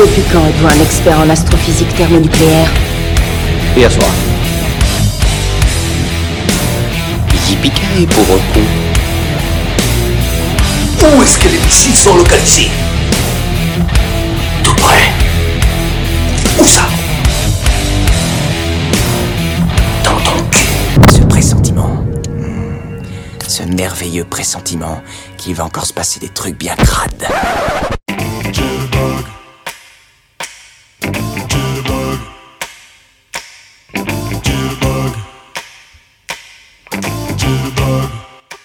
[0.00, 2.70] Depuis quand êtes-vous un expert en astrophysique thermonucléaire
[3.76, 4.08] Et à soir.
[7.46, 8.60] Yippee pauvre con.
[11.02, 12.70] Où est-ce que les missiles sont localisés?
[14.64, 15.12] Tout près.
[16.58, 16.88] Où ça?
[20.02, 21.12] Dans ton cul.
[21.12, 22.06] Ce pressentiment.
[23.46, 25.02] Ce merveilleux pressentiment
[25.36, 27.28] qu'il va encore se passer des trucs bien crades.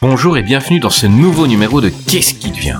[0.08, 2.78] Bonjour et bienvenue dans ce nouveau numéro de Qu'est-ce qui devient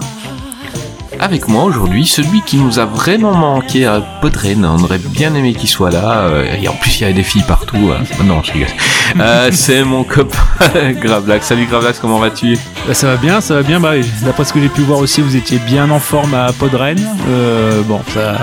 [1.20, 5.56] Avec moi aujourd'hui, celui qui nous a vraiment manqué à Podren, on aurait bien aimé
[5.56, 7.90] qu'il soit là, euh, et en plus il y avait des filles partout.
[7.90, 8.68] euh, non, je rigole.
[9.20, 10.38] Euh, c'est mon copain
[11.02, 11.48] Gravelax.
[11.48, 13.80] Salut Gravelax, comment vas-tu Bah, ça va bien, ça va bien.
[13.80, 17.00] Bah, D'après ce que j'ai pu voir aussi, vous étiez bien en forme à Podren.
[17.28, 18.38] Euh, bon, ça.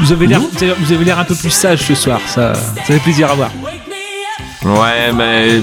[0.00, 0.40] Vous avez l'air,
[0.78, 2.20] vous avez l'air un peu plus sage ce soir.
[2.26, 3.50] Ça, ça fait plaisir à voir.
[4.64, 5.62] Ouais, mais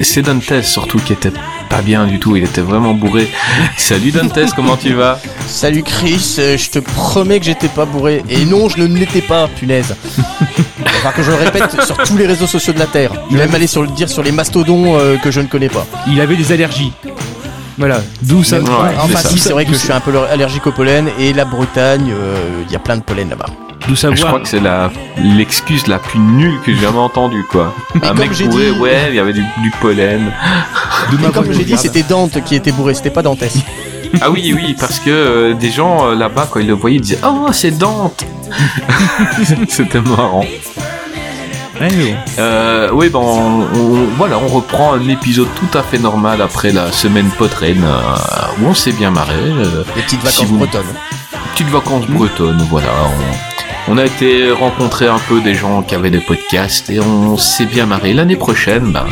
[0.00, 1.32] c'est Dantes surtout qui était
[1.68, 3.28] pas bien du tout, il était vraiment bourré.
[3.76, 5.18] Salut Dantes, comment tu vas?
[5.46, 8.22] Salut Chris, euh, je te promets que j'étais pas bourré.
[8.28, 9.94] Et non, je ne l'étais pas, punaise.
[10.86, 13.12] Enfin, que je le répète sur tous les réseaux sociaux de la Terre.
[13.30, 15.68] Je vais même aller sur le dire sur les mastodons euh, que je ne connais
[15.68, 15.86] pas.
[16.06, 16.92] Il avait des allergies.
[17.76, 18.00] Voilà.
[18.22, 18.60] D'où ça.
[18.60, 21.10] Ouais, Enfin, si, c'est vrai que je suis un peu allergique au pollen.
[21.18, 23.46] Et la Bretagne, euh, il y a plein de pollen là-bas.
[23.88, 24.16] D'où savoir.
[24.18, 24.90] Je crois que c'est la
[25.22, 27.74] l'excuse la plus nulle que j'ai jamais entendue quoi.
[28.02, 30.32] Un mec j'ai bourré, dit- ouais, il y avait du, du pollen.
[31.12, 33.52] Et comme j'ai dit, c'était Dante qui était bourré, c'était pas Dantès.
[34.22, 37.02] Ah oui, oui, parce que euh, des gens euh, là-bas, quand ils le voyaient, ils
[37.02, 38.24] disaient Oh, c'est Dante
[39.68, 40.44] C'était marrant.
[41.80, 41.90] Bon.
[42.38, 46.70] Euh, oui, ben, on, on- voilà, on reprend un épisode tout à fait normal après
[46.72, 49.34] la semaine potraine euh, où on s'est bien marré.
[49.34, 50.82] euh, Les petites Si vacances vous- bretonnes.
[51.52, 52.88] petites vacances bretonnes, voilà.
[53.04, 53.53] On,
[53.88, 57.66] on a été rencontrer un peu des gens qui avaient des podcasts et on s'est
[57.66, 58.14] bien marré.
[58.14, 59.06] L'année prochaine, ben,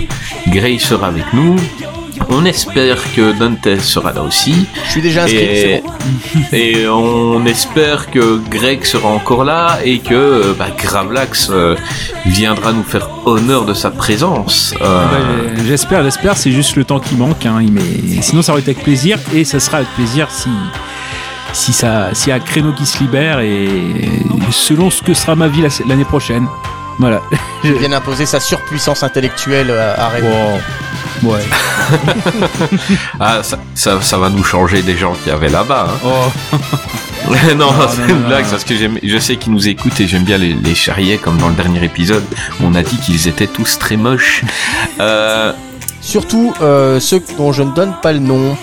[0.49, 1.56] Gray sera avec nous.
[2.28, 4.66] On espère que Dante sera là aussi.
[4.87, 6.41] Je suis déjà inscrit, Et, c'est bon.
[6.56, 11.77] et on espère que Greg sera encore là et que bah, Gravelax euh,
[12.27, 14.75] viendra nous faire honneur de sa présence.
[14.81, 16.37] Euh, Bah, euh, j'espère, j'espère.
[16.37, 17.44] C'est juste le temps qui manque.
[17.44, 19.19] Hein, mais sinon, ça aurait été avec plaisir.
[19.34, 20.49] Et ça sera avec plaisir si.
[21.52, 23.78] Si ça, s'il y a un créneau qui se libère et
[24.50, 26.46] selon ce que sera ma vie la- l'année prochaine.
[26.98, 27.20] Voilà.
[27.64, 30.60] Il vient d'imposer sa surpuissance intellectuelle à, à Rennes.
[31.22, 31.40] Ouais.
[33.20, 35.88] ah, ça, ça, ça va nous changer des gens qui avaient là-bas.
[35.90, 35.98] hein.
[36.04, 36.56] Oh.
[37.56, 38.50] non, Non, c'est non, une non, blague non.
[38.50, 41.36] parce que j'aime- je sais qu'ils nous écoutent et j'aime bien les, les charrier comme
[41.38, 42.24] dans le dernier épisode.
[42.62, 44.42] On a dit qu'ils étaient tous très moches.
[45.00, 45.52] Euh,
[46.00, 48.56] Surtout euh, ceux dont je ne donne pas le nom.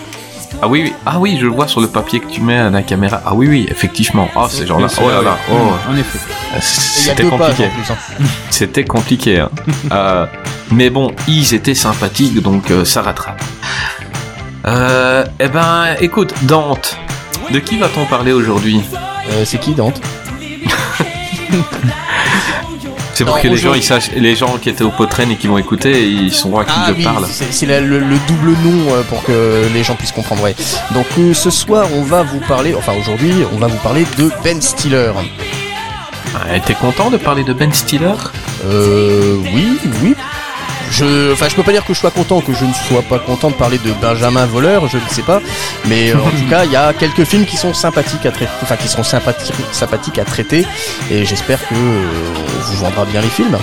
[0.61, 2.69] Ah oui, oui, ah oui, je le vois sur le papier que tu mets à
[2.69, 3.21] la caméra.
[3.25, 4.27] Ah oui, oui, effectivement.
[4.35, 4.89] Ah, ces gens-là.
[4.89, 5.37] C'est Oh là là.
[5.51, 5.55] Oh,
[5.89, 6.19] En effet.
[6.61, 7.67] C'était compliqué.
[7.67, 7.91] plus.
[7.91, 7.97] hein.
[8.49, 9.39] C'était compliqué.
[9.39, 9.49] hein.
[9.91, 10.25] Euh,
[10.71, 13.41] mais bon, ils étaient sympathiques, donc euh, ça rattrape.
[14.67, 16.97] Euh, eh ben, écoute, Dante,
[17.51, 18.81] de qui va-t-on parler aujourd'hui?
[19.31, 19.99] Euh, c'est qui Dante?
[23.19, 25.35] C'est pour Non, que les gens, ils sachent, les gens qui étaient au potren et
[25.35, 27.25] qui vont écouter, ils sauront à qui Ah je oui, parle.
[27.29, 30.41] c'est le, le double nom euh, pour que les gens puissent comprendre.
[30.41, 30.55] Ouais.
[30.93, 34.31] Donc euh, ce soir, on va vous parler, enfin aujourd'hui, on va vous parler de
[34.41, 35.11] Ben Stiller.
[36.33, 38.13] Ah, T'es content de parler de Ben Stiller?
[38.65, 40.15] Euh, oui, oui.
[40.91, 43.19] Je, enfin, je peux pas dire que je sois content, que je ne sois pas
[43.19, 45.39] content de parler de Benjamin Voleur, je ne sais pas.
[45.87, 48.51] Mais euh, en tout cas, il y a quelques films qui sont sympathiques à traiter,
[48.63, 50.65] enfin qui sont sympathiques, sympathiques à traiter,
[51.11, 52.01] et j'espère que euh,
[52.57, 53.57] on vous vendra bien les films.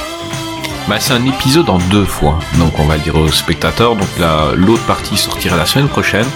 [0.88, 3.96] Bah, c'est un épisode en deux fois, donc on va le dire aux spectateurs.
[3.96, 6.26] Donc la- l'autre partie sortira la semaine prochaine.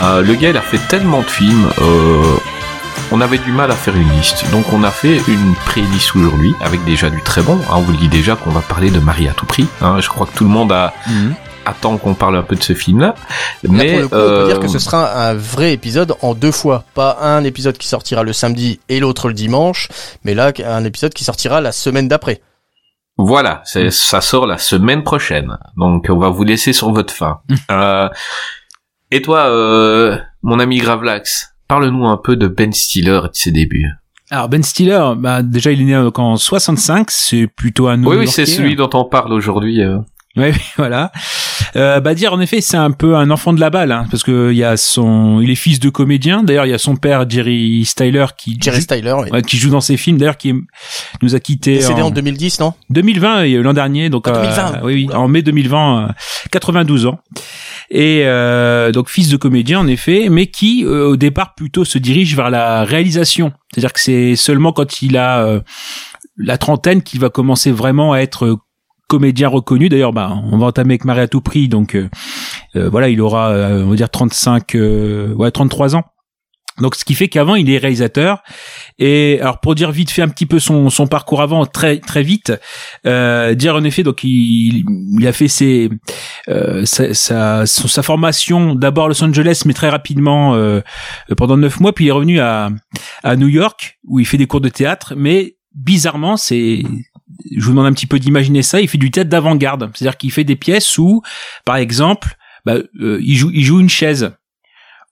[0.00, 1.68] Euh, le gars, il a fait tellement de films,
[3.12, 4.50] on avait du mal à faire une liste.
[4.50, 7.58] Donc on a fait une pré-liste aujourd'hui, avec déjà du très bon.
[7.68, 7.74] hein.
[7.76, 9.66] on vous le dit déjà qu'on va parler de Marie à tout prix.
[9.80, 10.00] hein.
[10.00, 10.92] je crois que tout le monde a,
[11.66, 13.14] attend qu'on parle un peu de ce film-là.
[13.62, 16.14] Là, Mais pour le coup, on euh, peut dire que ce sera un vrai épisode
[16.22, 16.84] en deux fois.
[16.94, 19.88] Pas un épisode qui sortira le samedi et l'autre le dimanche,
[20.24, 22.40] mais là, un épisode qui sortira la semaine d'après.
[23.18, 25.58] Voilà, ça sort la semaine prochaine.
[25.76, 27.40] Donc on va vous laisser sur votre faim.
[27.70, 28.08] Euh,
[29.10, 33.50] et toi, euh, mon ami Gravelax, parle-nous un peu de Ben Stiller et de ses
[33.50, 33.88] débuts.
[34.30, 38.16] Alors Ben Stiller, bah, déjà il est né euh, en 65, c'est plutôt un Oui,
[38.18, 39.80] oui, c'est celui dont on parle aujourd'hui.
[39.80, 39.96] euh.
[40.36, 41.12] Ouais, voilà.
[41.76, 44.22] Euh, bah dire en effet, c'est un peu un enfant de la balle, hein, parce
[44.22, 46.42] que il y a son, il est fils de comédien.
[46.42, 49.30] D'ailleurs, il y a son père Jerry Styler qui Jerry joue, Styler, oui.
[49.30, 50.18] ouais, qui joue dans ses films.
[50.18, 50.54] D'ailleurs, qui
[51.22, 52.74] nous a quitté Décédé en, en 2010, non?
[52.90, 54.80] 2020 et l'an dernier, donc Ah, euh, 2020.
[54.84, 56.12] oui, oui, en mai 2020, euh,
[56.50, 57.18] 92 ans.
[57.90, 61.98] Et euh, donc fils de comédien en effet, mais qui euh, au départ plutôt se
[61.98, 63.52] dirige vers la réalisation.
[63.72, 65.60] C'est-à-dire que c'est seulement quand il a euh,
[66.36, 68.56] la trentaine qu'il va commencer vraiment à être euh,
[69.12, 69.90] comédien reconnu.
[69.90, 72.08] D'ailleurs, bah, on va entamer avec Marie à tout prix, donc euh,
[72.76, 76.04] euh, voilà, il aura, on va dire 35, euh, ouais, 33 ans.
[76.78, 78.42] Donc, ce qui fait qu'avant, il est réalisateur.
[78.98, 82.22] Et alors, pour dire vite fait un petit peu son, son parcours avant, très très
[82.22, 82.52] vite,
[83.06, 84.84] euh, dire en effet, donc il,
[85.18, 85.90] il a fait ses,
[86.48, 90.80] euh, sa, sa, sa formation d'abord à Los Angeles, mais très rapidement euh,
[91.36, 92.70] pendant neuf mois, puis il est revenu à,
[93.22, 95.14] à New York où il fait des cours de théâtre.
[95.16, 96.82] Mais bizarrement, c'est
[97.56, 98.80] je vous demande un petit peu d'imaginer ça.
[98.80, 101.22] Il fait du théâtre d'avant-garde, c'est-à-dire qu'il fait des pièces où,
[101.64, 104.32] par exemple, bah, euh, il joue il joue une chaise.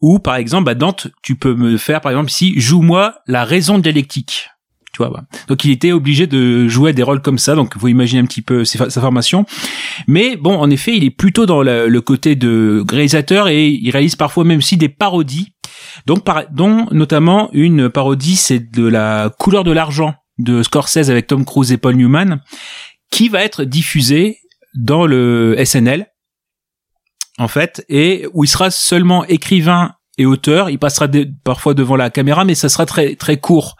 [0.00, 3.78] Ou par exemple, bah, Dante, tu peux me faire par exemple ici, joue-moi la raison
[3.78, 4.48] dialectique.
[4.92, 5.24] Tu vois, voilà.
[5.46, 7.54] Donc il était obligé de jouer des rôles comme ça.
[7.54, 9.44] Donc vous imaginez un petit peu sa formation.
[10.08, 14.16] Mais bon, en effet, il est plutôt dans le, côté de réalisateur et il réalise
[14.16, 15.52] parfois même aussi des parodies.
[16.06, 21.26] Donc par, dont notamment une parodie, c'est de la couleur de l'argent de Scorsese avec
[21.26, 22.40] Tom Cruise et Paul Newman,
[23.10, 24.38] qui va être diffusée
[24.74, 26.06] dans le SNL
[27.40, 30.68] en fait, et où il sera seulement écrivain et auteur.
[30.68, 31.08] Il passera
[31.42, 33.76] parfois devant la caméra, mais ça sera très très court.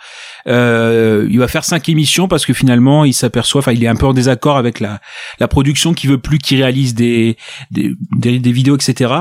[0.47, 3.97] Euh, il va faire cinq émissions parce que finalement, il s'aperçoit, enfin, il est un
[3.97, 5.01] peu en désaccord avec la
[5.39, 7.37] la production qui veut plus qu'il réalise des
[7.71, 9.13] des, des vidéos, etc.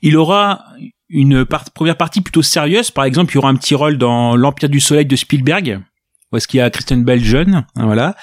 [0.00, 0.64] Il aura
[1.10, 1.44] une
[1.74, 2.90] première partie plutôt sérieuse.
[2.90, 5.82] Par exemple, il y aura un petit rôle dans L'Empire du Soleil de Spielberg.
[6.32, 8.16] Où est-ce qu'il y a Christian Bell jeune, hein, voilà.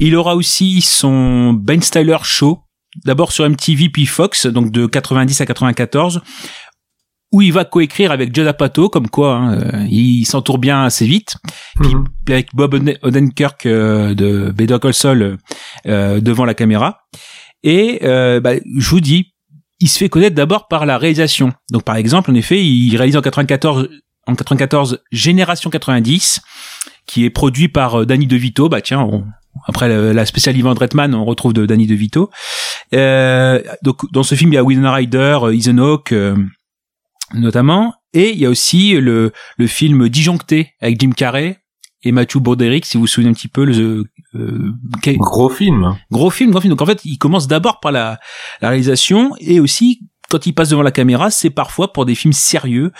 [0.00, 2.63] Il aura aussi son Ben Stiller Show,
[3.04, 6.20] d'abord sur MTV puis Fox, donc de 90 à 94,
[7.32, 11.06] où il va coécrire avec Judd Apatow, comme quoi hein, euh, il s'entoure bien assez
[11.06, 11.36] vite,
[11.80, 12.04] puis Mhm.
[12.28, 15.38] avec Bob Oden- Odenkirk euh, de Better Call Saul
[15.86, 16.98] euh, devant la caméra.
[17.64, 19.32] Et euh, bah, je vous dis,
[19.80, 21.52] il se fait connaître d'abord par la réalisation.
[21.72, 23.88] Donc par exemple, en effet, il réalise en 94
[24.26, 26.40] en 94 Génération 90
[27.06, 28.68] qui est produit par euh, Danny DeVito.
[28.68, 29.24] Bah tiens, on-
[29.66, 32.30] après la, la spéciale Ivan Reitman, on retrouve de Danny DeVito.
[32.92, 36.36] Euh, donc dans ce film, il y a Winona Ryder, euh, Ethan Hawke euh,
[37.34, 41.58] notamment, et il y a aussi le le film Disjoncté avec Jim Carrey
[42.04, 44.04] et Matthew Broderick, si vous vous souvenez un petit peu, le
[44.34, 44.72] euh,
[45.16, 45.96] Gros film.
[46.10, 46.70] gros film, gros film.
[46.70, 48.18] Donc en fait, il commence d'abord par la,
[48.60, 50.00] la réalisation et aussi
[50.30, 52.92] quand il passe devant la caméra, c'est parfois pour des films sérieux.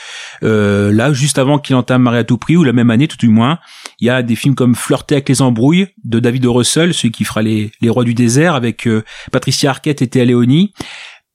[0.43, 3.17] Euh, là, juste avant qu'il entame Marie à tout prix, ou la même année tout
[3.17, 3.59] du moins,
[4.01, 6.47] il y a des films comme Flirter avec les embrouilles de David.
[6.47, 10.25] Russell, celui qui fera les, les Rois du désert avec euh, Patricia Arquette et Théa
[10.25, 10.73] Leoni.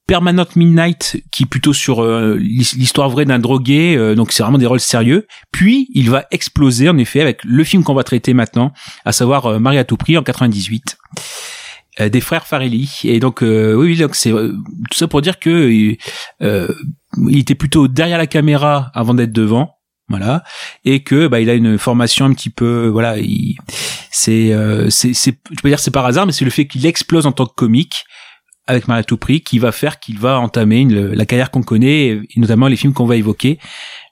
[0.07, 4.41] Permanent Midnight, qui est plutôt sur euh, l'his- l'histoire vraie d'un drogué, euh, donc c'est
[4.41, 5.27] vraiment des rôles sérieux.
[5.51, 8.71] Puis il va exploser en effet avec le film qu'on va traiter maintenant,
[9.05, 11.21] à savoir Marie à tout prix en 98 euh,
[12.07, 13.01] des frères Farelli.
[13.03, 14.53] Et donc euh, oui, donc c'est euh,
[14.89, 15.97] tout ça pour dire que
[16.41, 16.67] euh,
[17.27, 19.75] il était plutôt derrière la caméra avant d'être devant.
[20.11, 20.43] Voilà,
[20.85, 23.57] et que bah il a une formation un petit peu voilà, il,
[24.09, 26.83] c'est euh, c'est c'est je peux dire c'est par hasard, mais c'est le fait qu'il
[26.87, 28.05] explose en tant que comique
[28.65, 32.67] avec tout prix qui va faire qu'il va entamer la carrière qu'on connaît et notamment
[32.67, 33.59] les films qu'on va évoquer.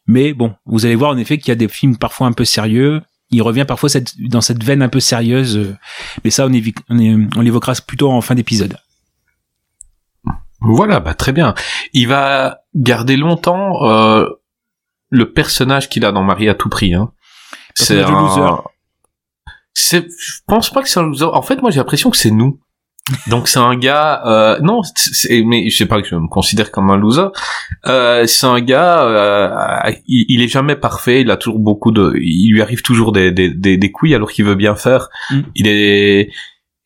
[0.08, 2.46] Mais bon, vous allez voir en effet qu'il y a des films parfois un peu
[2.46, 3.02] sérieux.
[3.30, 5.76] Il revient parfois cette, dans cette veine un peu sérieuse, euh,
[6.24, 6.52] mais ça on,
[6.90, 8.78] on, on l'évoquera plutôt en fin d'épisode.
[10.62, 11.54] Voilà, bah très bien.
[11.94, 14.26] Il va garder longtemps euh,
[15.10, 16.94] le personnage qu'il a dans Marie à tout prix.
[16.94, 17.12] Hein.
[17.76, 18.64] C'est un...
[19.76, 20.02] Je
[20.48, 21.26] pense pas que c'est un loser.
[21.26, 22.60] En fait, moi, j'ai l'impression que c'est nous.
[23.28, 26.72] Donc c'est un gars, euh, non, c'est, mais je sais pas que je me considère
[26.72, 27.28] comme un loser.
[27.86, 31.22] Euh, c'est un gars, euh, il, il est jamais parfait.
[31.22, 34.32] Il a toujours beaucoup de, il lui arrive toujours des des, des, des couilles alors
[34.32, 35.10] qu'il veut bien faire.
[35.32, 35.40] Mm.
[35.56, 36.30] Il est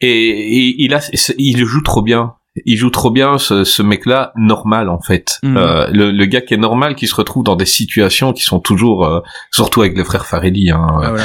[0.01, 0.99] et, et il a,
[1.37, 2.33] il joue trop bien.
[2.65, 5.39] Il joue trop bien ce, ce mec-là normal en fait.
[5.41, 5.55] Mm.
[5.57, 8.59] Euh, le, le gars qui est normal, qui se retrouve dans des situations qui sont
[8.59, 11.23] toujours, euh, surtout avec les frères Farelli, hein, Ah, voilà.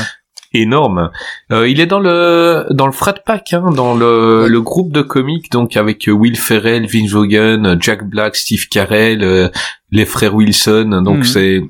[0.61, 1.11] Énorme.
[1.53, 4.49] Euh, il est dans le dans le frat pack, hein, dans le, Ouais.
[4.49, 8.69] le groupe de comiques, donc avec euh, Will Ferrell, Vince Vaughn, euh, Jack Black, Steve
[8.71, 9.49] Carell, euh,
[9.91, 11.03] les frères Wilson.
[11.05, 11.25] Donc Mhm.
[11.25, 11.61] c'est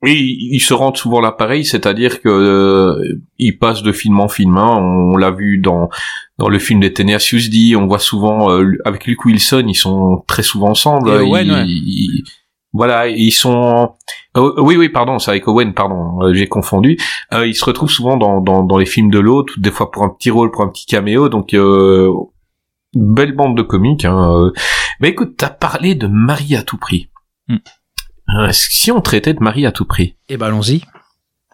[0.00, 4.28] oui, ils se rendent souvent là pareil, c'est-à-dire que euh, ils passent de film en
[4.28, 4.56] film.
[4.56, 4.76] hein.
[4.80, 5.88] On l'a vu dans
[6.38, 10.22] dans le film des Tenacious D, on voit souvent euh, avec Luke Wilson, ils sont
[10.28, 11.10] très souvent ensemble.
[11.10, 11.64] Et Owen, Ils- ouais.
[11.66, 12.22] ils-
[12.72, 13.94] Voilà, ils sont.
[14.36, 16.98] euh, oui, oui, pardon, c'est avec Owen, pardon, euh, j'ai confondu.
[17.32, 20.02] Euh, ils se retrouvent souvent dans, dans, dans les films de l'autre, des fois pour
[20.04, 21.28] un petit rôle, pour un petit caméo.
[21.30, 22.12] Donc, euh,
[22.94, 24.04] belle bande de comiques.
[24.04, 24.32] Hein.
[24.34, 24.52] euh.
[25.00, 27.08] Mais écoute, t'as parlé de Marie à tout prix.
[27.48, 27.56] Hmm.
[28.52, 30.82] Si on traitait de Marie à tout prix, Et ben allons-y.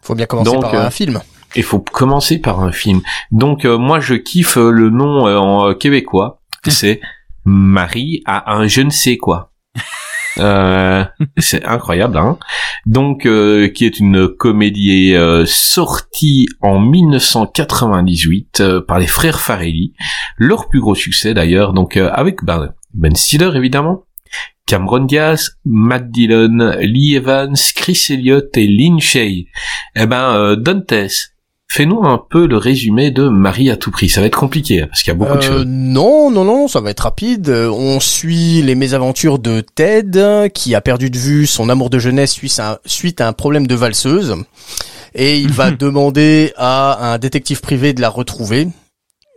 [0.02, 1.20] Faut bien commencer Donc, par un film.
[1.54, 3.00] il faut commencer par un film.
[3.30, 6.42] Donc, euh, moi, je kiffe le nom euh, en québécois.
[6.66, 7.00] C'est
[7.44, 9.52] Marie a un je ne sais quoi.
[10.38, 11.04] Euh,
[11.38, 12.38] c'est incroyable, hein.
[12.86, 19.94] Donc, euh, qui est une comédie euh, sortie en 1998 euh, par les frères Farelli,
[20.36, 21.72] leur plus gros succès d'ailleurs.
[21.72, 24.04] Donc, euh, avec ben, Ben Stiller évidemment,
[24.66, 29.46] Cameron Diaz, Matt Dillon, Lee Evans, Chris Elliott et Lynn Shay.
[29.94, 31.33] Eh ben, Dantes,
[31.68, 34.08] fais-nous un peu le résumé de Marie à tout prix.
[34.08, 35.64] Ça va être compliqué hein, parce qu'il y a beaucoup de Euh, choses.
[35.66, 37.48] non, non, non, ça va être rapide.
[37.48, 41.98] Euh, On suit les mésaventures de Ted, qui a perdu de vue son amour de
[41.98, 44.36] jeunesse suite à, suite à un problème de valseuse.
[45.16, 48.68] Et il va demander à un détective privé de la retrouver.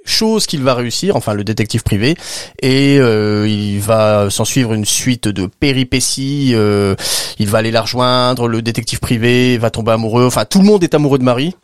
[0.05, 2.15] Chose qu'il va réussir, enfin le détective privé,
[2.61, 6.51] et euh, il va s'en suivre une suite de péripéties.
[6.53, 6.95] euh,
[7.39, 10.25] il va aller la rejoindre, le détective privé va tomber amoureux.
[10.25, 11.55] Enfin, tout le monde est amoureux de Marie.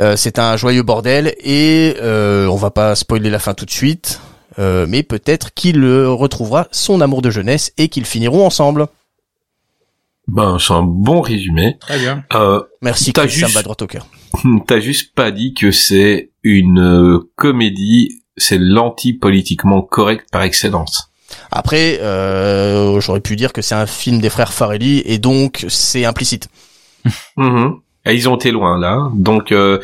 [0.00, 3.70] Euh, c'est un joyeux bordel et euh, on va pas spoiler la fin tout de
[3.70, 4.20] suite,
[4.58, 8.86] euh, mais peut-être qu'il retrouvera son amour de jeunesse et qu'ils finiront ensemble.
[10.28, 11.78] Ben, c'est un bon résumé.
[11.80, 12.22] Très bien.
[12.34, 14.06] Euh, Merci, T'as Chris, ça me juste- va droit au cœur.
[14.66, 21.10] T'as juste pas dit que c'est une euh, comédie, c'est l'anti-politiquement correct par excellence.
[21.50, 26.04] Après, euh, j'aurais pu dire que c'est un film des frères Farelli et donc c'est
[26.04, 26.48] implicite.
[27.36, 27.76] Mhm.
[28.06, 29.78] Et ils ont été loin là, donc euh,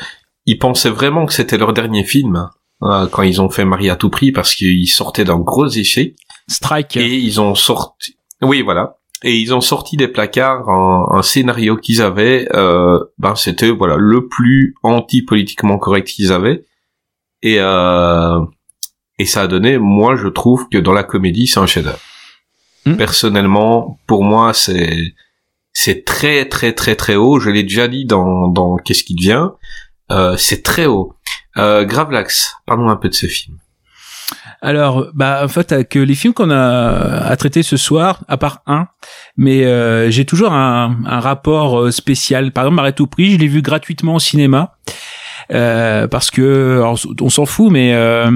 [0.47, 2.49] ils pensaient vraiment que c'était leur dernier film
[2.81, 6.17] hein, quand ils ont fait Marie à tout prix parce qu'ils sortaient d'un gros échec
[6.49, 6.97] Strike.
[6.97, 8.17] et ils ont sorti.
[8.43, 8.99] Oui, voilà.
[9.23, 12.47] Et ils ont sorti des placards un, un scénario qu'ils avaient.
[12.55, 16.65] Euh, ben c'était voilà le plus anti-politiquement correct qu'ils avaient.
[17.43, 18.41] Et euh,
[19.19, 19.79] et ça a donné.
[19.79, 22.01] Moi, je trouve que dans la comédie, c'est un chef-d'œuvre.
[22.85, 22.97] Hmm.
[22.97, 25.15] Personnellement, pour moi, c'est
[25.75, 27.39] c'est très très très très haut.
[27.39, 29.49] Je l'ai déjà dit dans dans qu'est-ce qui devient.
[30.11, 31.15] Euh, c'est très haut.
[31.57, 33.59] Euh, Gravelax, parlons un peu de ce film.
[34.63, 38.63] Alors, bah, en fait, avec les films qu'on a à traiter ce soir, à part
[38.67, 38.87] un,
[39.37, 42.51] mais euh, j'ai toujours un, un rapport euh, spécial.
[42.51, 44.77] Par exemple, Arrête tout prix, je l'ai vu gratuitement au cinéma.
[45.53, 46.83] Euh, parce que
[47.21, 48.31] on s'en fout mais euh,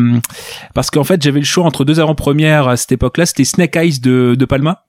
[0.75, 4.01] parce qu'en fait j'avais le choix entre deux avant-premières à cette époque-là c'était Snake Eyes
[4.01, 4.85] de, de Palma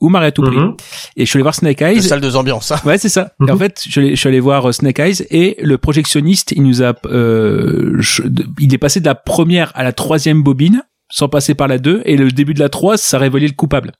[0.00, 0.74] ou Marie à tout prix Mhm.
[1.16, 2.70] et je suis allé voir Snake Une Eyes salle de ambiance.
[2.72, 2.80] hein.
[2.84, 3.32] Ouais, c'est ça.
[3.46, 3.58] Et en Mhm.
[3.60, 6.62] fait, je suis allé- je suis allé voir euh, Snake Eyes et le projectionniste, il
[6.64, 8.22] nous a, euh, je-
[8.60, 12.02] il est passé de la première à la troisième bobine, sans passer par la 2,
[12.04, 13.92] et le début de la 3, ça révélait le coupable.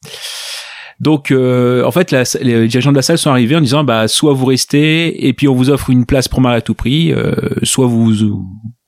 [1.00, 4.08] Donc, euh, en fait, la- les dirigeants de la salle sont arrivés en disant, bah,
[4.08, 7.12] soit vous restez, et puis on vous offre une place pour Marie à tout prix,
[7.12, 8.12] euh, soit vous,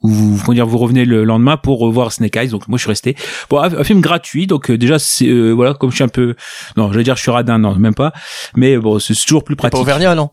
[0.03, 2.49] vous, comment dire, vous revenez le lendemain pour revoir Snake Eyes.
[2.49, 3.15] Donc, moi, je suis resté.
[3.51, 6.09] Bon, un, un film gratuit, donc euh, déjà, c'est, euh, voilà, comme je suis un
[6.09, 6.35] peu,
[6.77, 8.13] non, je vais dire, je suis radin, non, même pas.
[8.57, 9.83] Mais bon, c'est toujours plus T'es pas pratique.
[9.83, 10.31] Auvergnat, non?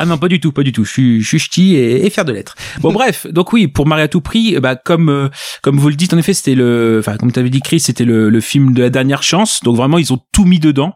[0.00, 0.84] Ah non, pas du tout, pas du tout.
[0.84, 2.54] Je suis, je suis ch'ti et, et fier de l'être.
[2.80, 3.26] Bon, bref.
[3.32, 5.28] Donc oui, pour Marie à tout prix, bah, comme, euh,
[5.60, 8.30] comme vous le dites, en effet, c'était le, enfin, comme t'avais dit, Chris, c'était le,
[8.30, 9.60] le film de la dernière chance.
[9.64, 10.94] Donc vraiment, ils ont tout mis dedans.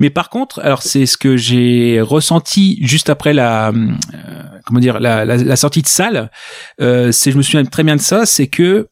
[0.00, 3.92] Mais par contre, alors c'est ce que j'ai ressenti juste après la, euh,
[4.64, 6.30] comment dire, la, la, la sortie de salle.
[6.80, 8.88] Euh, c'est, je me souviens très bien de ça, c'est que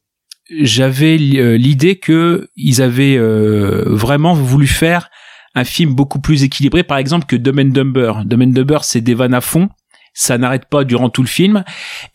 [0.60, 5.08] j'avais euh, l'idée que ils avaient euh, vraiment voulu faire
[5.54, 8.12] un film beaucoup plus équilibré, par exemple, que Dumb and Dumber.
[8.24, 9.68] Dumb and Dumber, c'est des vannes à fond.
[10.14, 11.64] Ça n'arrête pas durant tout le film.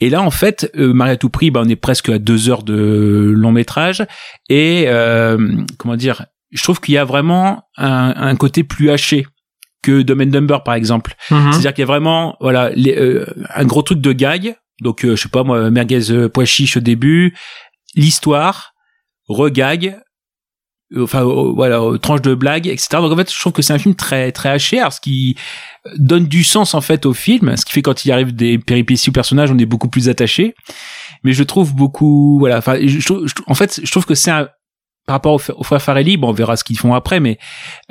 [0.01, 2.49] Et là, en fait, euh, Marie à tout prix, bah, on est presque à deux
[2.49, 4.05] heures de long métrage.
[4.49, 5.37] Et euh,
[5.77, 9.27] comment dire, je trouve qu'il y a vraiment un, un côté plus haché
[9.81, 11.15] que Dumb and Dumber, par exemple.
[11.51, 14.55] C'est-à-dire qu'il y a vraiment, voilà, les, euh, un gros truc de gag.
[14.81, 17.35] Donc, euh, je sais pas moi, merguez euh, pois chiche au début,
[17.95, 18.73] l'histoire,
[19.27, 19.97] regag,
[20.95, 22.89] euh, enfin voilà, tranche de blague, etc.
[22.93, 25.35] Donc en fait, je trouve que c'est un film très très haché, alors ce qui
[25.97, 29.09] donne du sens en fait au film, ce qui fait quand il arrive des péripéties
[29.09, 30.53] au personnage, on est beaucoup plus attaché.
[31.23, 32.77] Mais je trouve beaucoup, voilà, enfin,
[33.47, 34.47] en fait, je trouve que c'est un
[35.07, 37.39] par rapport aux, frères Farelli, bon, on verra ce qu'ils font après, mais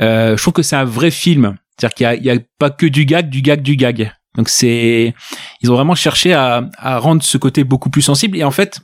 [0.01, 1.57] euh, je trouve que c'est un vrai film.
[1.77, 4.13] C'est-à-dire qu'il y a, a pas que du gag, du gag, du gag.
[4.37, 5.15] Donc c'est,
[5.63, 8.37] ils ont vraiment cherché à, à rendre ce côté beaucoup plus sensible.
[8.37, 8.81] Et en fait,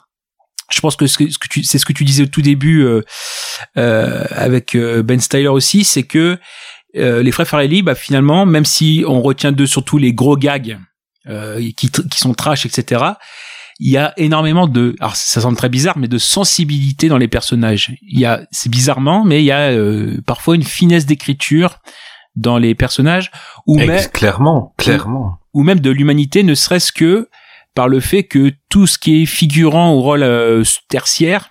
[0.73, 1.25] je pense que ce
[1.63, 3.03] c'est ce que tu disais au tout début euh,
[3.77, 6.39] euh, avec euh, Ben Styler aussi, c'est que
[6.97, 10.79] euh, les frères Farelli, bah finalement, même si on retient d'eux surtout les gros gags
[11.29, 13.05] euh, qui, qui sont trash, etc.
[13.85, 17.27] Il y a énormément de, alors ça semble très bizarre, mais de sensibilité dans les
[17.27, 17.93] personnages.
[18.03, 21.81] Il y a, c'est bizarrement, mais il y a euh, parfois une finesse d'écriture
[22.37, 23.33] dans les personnages
[23.67, 25.39] ou même Clairement, clairement.
[25.53, 27.29] ou même de l'humanité, ne serait-ce que
[27.75, 31.51] par le fait que tout ce qui est figurant au rôle euh, tertiaire,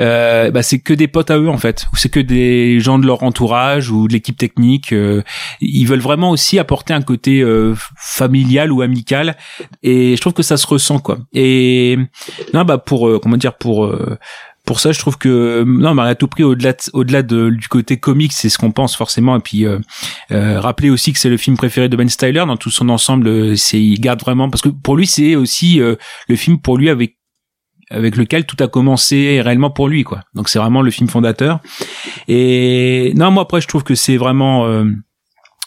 [0.00, 2.98] euh, bah, c'est que des potes à eux en fait, ou c'est que des gens
[2.98, 4.92] de leur entourage ou de l'équipe technique.
[4.92, 5.22] euh,
[5.60, 9.36] ils veulent vraiment aussi apporter un côté euh, familial ou amical,
[9.82, 11.18] et je trouve que ça se ressent quoi.
[11.32, 11.98] Et
[12.54, 13.94] non bah pour euh, comment dire pour
[14.64, 17.66] pour ça, je trouve que non, mais à tout prix, au-delà de- au-delà de, du
[17.66, 19.34] côté comique, c'est ce qu'on pense forcément.
[19.36, 19.80] Et puis euh,
[20.30, 23.58] rappeler aussi que c'est le film préféré de Ben Styler dans tout son ensemble.
[23.58, 27.16] C'est il garde vraiment parce que pour lui, c'est aussi le film pour lui avec
[27.92, 30.20] avec lequel tout a commencé réellement pour lui quoi.
[30.34, 31.60] Donc c'est vraiment le film fondateur.
[32.28, 34.84] Et non, moi après, je trouve que c'est vraiment euh,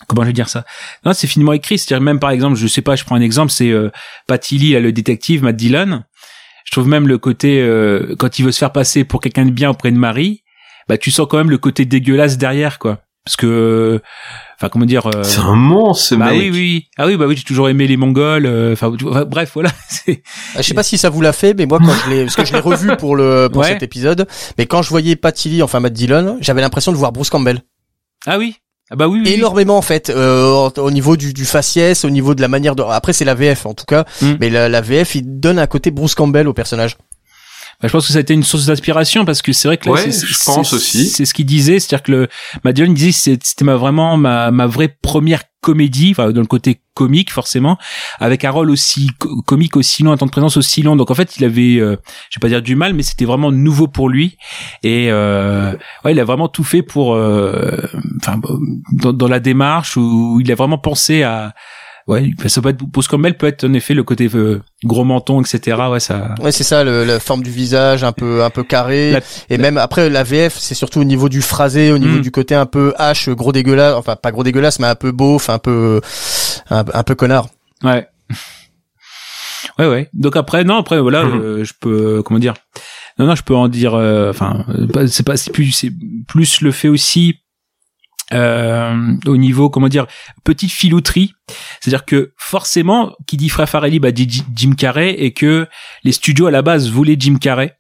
[0.08, 0.66] comment je vais dire ça?
[1.06, 1.78] Non, c'est finement écrit.
[1.78, 3.90] C'est-à-dire même par exemple, je sais pas, je prends un exemple, c'est euh,
[4.28, 6.04] Patty Lee, là, le détective Matt Dillon.
[6.66, 9.52] Je trouve même le côté euh, quand il veut se faire passer pour quelqu'un de
[9.52, 10.44] bien auprès de Marie,
[10.90, 13.02] bah tu sens quand même le côté dégueulasse derrière quoi.
[13.24, 14.02] Parce que
[14.58, 16.40] enfin comment dire euh, C'est un monstre, bah mec.
[16.40, 18.90] oui oui ah oui bah oui j'ai toujours aimé les Mongols euh, enfin
[19.26, 20.24] bref voilà c'est
[20.56, 22.36] Ah, Je sais pas si ça vous l'a fait, mais moi quand je l'ai, parce
[22.36, 23.70] que je l'ai revu pour le pour Ouais.
[23.70, 27.12] cet épisode, mais quand je voyais Patty Lee, enfin Matt Dillon, j'avais l'impression de voir
[27.12, 27.62] Bruce Campbell.
[28.26, 28.56] ah oui
[28.92, 29.34] ah bah oui, oui, oui.
[29.34, 32.84] Énormément en fait, euh, au niveau du, du faciès, au niveau de la manière de.
[32.84, 34.34] Après c'est la VF en tout cas, Mm.
[34.40, 36.96] mais la, la VF il donne un côté Bruce Campbell au personnage.
[37.82, 39.86] Bah, je pense que ça a été une source d'inspiration parce que c'est vrai que
[39.88, 41.08] là, Ouais, c'est- je pense aussi.
[41.08, 42.28] C'est ce qu'il disait, c'est-à-dire que le
[42.64, 47.32] Magellan disait c'était ma vraiment ma, ma vraie première comédie, enfin dans le côté comique
[47.32, 47.78] forcément,
[48.20, 50.96] avec un rôle aussi co- comique aussi long, un temps de présence aussi long.
[50.96, 51.96] Donc en fait, il avait, euh,
[52.30, 54.38] je vais pas dire du mal, mais c'était vraiment nouveau pour lui
[54.84, 55.74] et euh,
[56.06, 57.78] ouais, il a vraiment tout fait pour, euh,
[58.22, 58.40] enfin
[58.94, 61.54] dans, dans la démarche où il a vraiment pensé à
[62.08, 65.42] Ouais, ça peut être Bruce Campbell peut être en effet le côté euh, gros menton,
[65.42, 65.76] etc.
[65.90, 66.36] Ouais, ça.
[66.40, 69.58] Ouais c'est ça, le, la forme du visage un peu un peu carré, La- et
[69.58, 72.22] même après la VF c'est surtout au niveau du phrasé, au niveau Mm.
[72.22, 75.50] du côté un peu hache, gros dégueulasse, enfin pas gros dégueulasse mais un peu beauf,
[75.50, 76.00] un peu
[76.70, 77.48] un, un peu connard.
[77.84, 78.08] Ouais.
[79.80, 80.10] Ouais, ouais.
[80.14, 81.42] Donc après, non, après, voilà, Mhm.
[81.42, 82.54] euh, je peux, euh, comment dire?
[83.20, 85.92] Non, non, je peux en dire, euh, enfin, euh, c'est pas, c'est plus, c'est
[86.28, 87.40] plus le fait aussi,
[88.34, 90.08] euh, au niveau, comment dire,
[90.44, 91.34] petite filouterie.
[91.80, 95.68] C'est-à-dire que forcément, qui dit frère Farelli, bah, dit Jim Carrey et que
[96.04, 97.78] les studios à la base voulaient Jim Carrey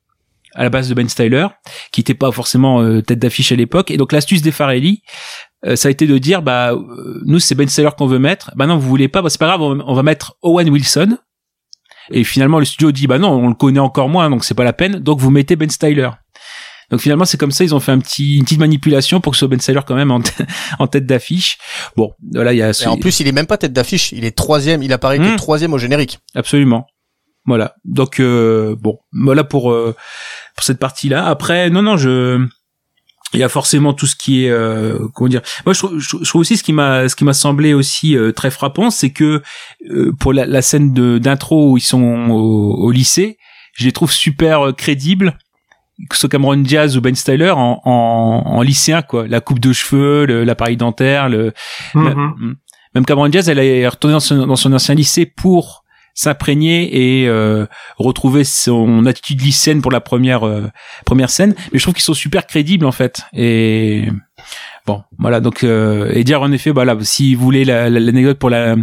[0.55, 1.47] à la base de Ben Styler,
[1.91, 3.91] qui était pas forcément euh, tête d'affiche à l'époque.
[3.91, 5.03] Et donc l'astuce des Farelli,
[5.65, 8.51] euh, ça a été de dire, bah, euh, nous c'est Ben Styler qu'on veut mettre.
[8.55, 11.17] Bah non, vous voulez pas, bah c'est pas grave, on, on va mettre Owen Wilson.
[12.11, 14.63] Et finalement le studio dit, bah non, on le connaît encore moins, donc c'est pas
[14.63, 14.99] la peine.
[14.99, 16.09] Donc vous mettez Ben Styler.
[16.91, 19.37] Donc finalement c'est comme ça, ils ont fait un petit, une petite manipulation pour que
[19.37, 20.21] ce soit Ben Styler quand même en,
[20.79, 21.57] en tête d'affiche.
[21.97, 24.23] Bon, voilà, il y a Et en plus il est même pas tête d'affiche, il
[24.25, 25.35] est troisième, il apparaît que Mm.
[25.37, 26.19] troisième au générique.
[26.35, 26.85] Absolument.
[27.45, 27.75] Voilà.
[27.85, 29.95] Donc euh, bon, voilà pour euh,
[30.55, 31.25] pour cette partie-là.
[31.27, 32.45] Après, non, non, je
[33.33, 35.41] il y a forcément tout ce qui est euh, comment dire.
[35.65, 38.31] Moi, je trouve, je trouve- aussi ce qui m'a ce qui m'a semblé aussi euh,
[38.31, 39.41] très frappant, c'est que
[39.89, 43.37] euh, pour la, la scène de d'intro où ils sont au, au lycée,
[43.73, 45.37] je les trouve super euh, crédibles.
[46.09, 49.71] Que ce Cameron Diaz ou Ben Styler en, en, en lycéen quoi, la coupe de
[49.73, 51.53] cheveux, l'appareil dentaire, le,
[51.93, 52.03] Mhm.
[52.03, 52.55] même,
[52.93, 55.83] même Cameron Diaz, elle est retournée dans son, dans son ancien lycée pour
[56.17, 57.65] s'imprégner et euh,
[57.97, 60.69] retrouver son attitude lycéenne pour la première euh,
[61.05, 61.53] première scène.
[61.73, 63.21] Mais je trouve qu'ils sont super crédibles en fait.
[63.33, 64.07] Et
[64.85, 65.39] bon, voilà.
[65.39, 68.75] Donc euh, et dire en effet, voilà, si vous voulez la- la- l'anecdote pour la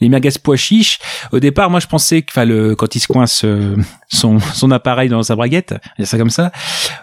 [0.00, 0.98] les merguez pois chiches,
[1.32, 3.76] au départ, moi je pensais que, enfin, le quand il se coince euh,
[4.08, 6.52] son son appareil dans sa braguette, il ça comme ça.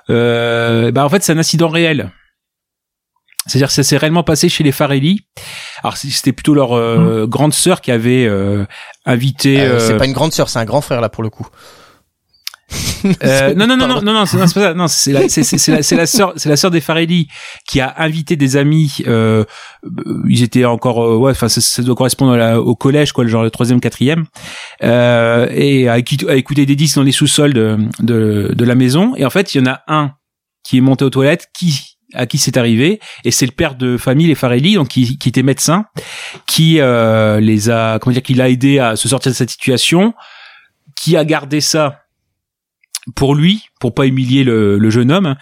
[0.09, 2.11] Euh, bah en fait, c'est un incident réel.
[3.47, 5.25] C'est-à-dire que ça s'est réellement passé chez les Farelli.
[5.83, 8.65] Alors c'était plutôt leur euh, grande sœur qui avait euh,
[9.05, 9.61] invité.
[9.61, 11.47] Euh, euh, C'est pas une grande sœur, c'est un grand frère là pour le coup.
[13.23, 14.73] Euh, non non non non non non c'est pas ça.
[14.73, 17.27] Non c'est la c'est c'est la c'est la sœur c'est la sœur des Farelli
[17.67, 18.97] qui a invité des amis.
[19.07, 19.43] Euh,
[20.29, 23.23] ils étaient encore euh, ouais enfin ça, ça doit correspondre à la- au collège quoi
[23.23, 24.25] le genre le troisième quatrième
[24.83, 29.13] euh, et à, à écouter des disques dans les sous-sols de, de de la maison.
[29.15, 30.11] Et en fait il y en a un
[30.63, 33.95] qui est monté aux toilettes qui à qui c'est arrivé et c'est le père de
[33.97, 35.85] famille les Farelli donc qui, qui était médecin
[36.45, 40.13] qui euh, les a comment dire qui l'a aidé à se sortir de cette situation
[41.01, 42.00] qui a gardé ça
[43.15, 45.35] pour lui pour pas humilier le, le jeune homme.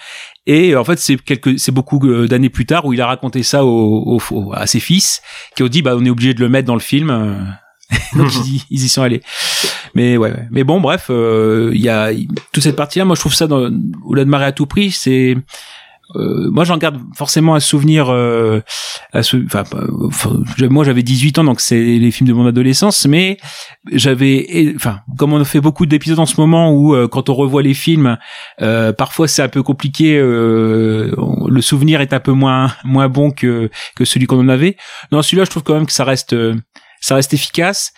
[0.45, 3.43] Et en fait c'est quelques c'est beaucoup euh, d'années plus tard où il a raconté
[3.43, 5.21] ça au, au- au- à ses fils
[5.55, 7.09] qui ont dit bah on est obligé de le mettre dans le film.
[7.09, 7.35] Euh.
[8.15, 9.21] donc ils, y- ils y sont allés.
[9.95, 12.11] Mais ouais, mais bon bref euh, il y a
[12.51, 13.69] toute cette partie là moi je trouve ça dans,
[14.05, 15.35] au-delà de marrer à tout prix c'est
[16.15, 18.61] euh, moi j'en garde forcément un souvenir euh,
[19.13, 23.37] à euh, moi j'avais 18 ans donc c'est les films de mon adolescence mais
[23.91, 27.75] j'avais enfin comme on fait beaucoup d'épisodes en ce moment où quand on revoit les
[27.75, 28.17] films
[28.97, 34.03] parfois c'est un peu compliqué le souvenir est un peu moins moins bon que que
[34.03, 34.77] celui qu'on en avait.
[35.11, 36.35] Non celui-là je trouve quand même que ça reste
[37.01, 37.93] ça reste efficace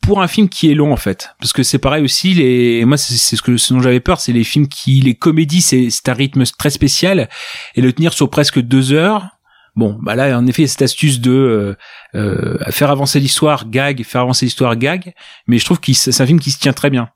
[0.00, 1.30] pour un film qui est long en fait.
[1.40, 4.32] Parce que c'est pareil aussi les moi c'est ce que ce dont j'avais peur c'est
[4.32, 7.28] les films qui les comédies c'est c'est un rythme très spécial.
[7.74, 9.28] Et le tenir sur presque deux heures
[9.76, 11.76] bon bah là en effet cette astuce de euh,
[12.14, 15.14] euh, faire avancer l'histoire gag faire avancer l'histoire gag.
[15.46, 17.10] Mais je trouve que c'est un film qui se tient très bien.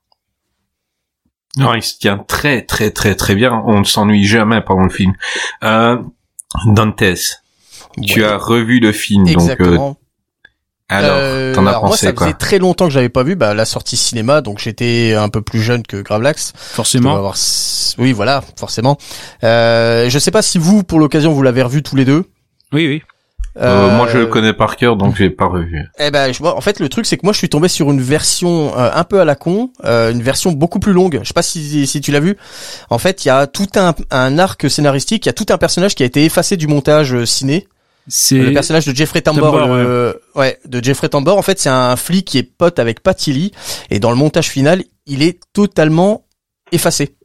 [1.57, 3.61] Non il se tient très très très très bien.
[3.65, 5.13] On ne s'ennuie jamais pendant le film.
[5.63, 5.97] Euh,
[6.67, 7.03] Dantes
[8.01, 9.89] tu as revu le film Exactement.
[9.89, 9.97] donc
[10.89, 13.35] alors, euh, t'en as pensé moi, ça quoi faisait très longtemps que j'avais pas vu
[13.35, 16.53] bah, la sortie cinéma, donc j'étais un peu plus jeune que Gravelax.
[16.55, 17.15] Forcément.
[17.15, 17.35] Avoir...
[17.97, 18.97] Oui, voilà, forcément.
[19.43, 22.25] Euh, je sais pas si vous, pour l'occasion, vous l'avez revu tous les deux.
[22.71, 23.01] Oui, oui.
[23.59, 25.85] Euh, moi, je le connais par cœur, donc j'ai pas revu.
[25.99, 28.01] Eh ben, je, en fait, le truc, c'est que moi, je suis tombé sur une
[28.01, 31.19] version euh, un peu à la con, euh, une version beaucoup plus longue.
[31.21, 32.35] Je sais pas si, si tu l'as vu.
[32.89, 35.57] En fait, il y a tout un, un arc scénaristique, il y a tout un
[35.57, 37.67] personnage qui a été effacé du montage euh, ciné.
[38.07, 40.21] C'est le personnage de Jeffrey Tambor, le...
[40.35, 40.59] ouais.
[40.65, 41.37] de Jeffrey Tambor.
[41.37, 43.51] En fait, c'est un flic qui est pote avec Patty
[43.89, 46.25] et dans le montage final, il est totalement
[46.71, 47.15] effacé.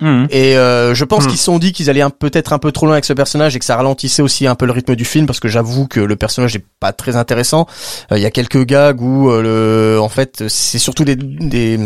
[0.00, 0.26] Mmh.
[0.28, 1.28] Et euh, je pense Mmh.
[1.28, 3.56] qu'ils se sont dit qu'ils allaient un- peut-être un peu trop loin avec ce personnage
[3.56, 6.00] et que ça ralentissait aussi un peu le rythme du film parce que j'avoue que
[6.00, 7.66] le personnage est pas très intéressant.
[8.12, 11.78] Euh, Il y a quelques gags où euh, le, en fait, c'est surtout des, des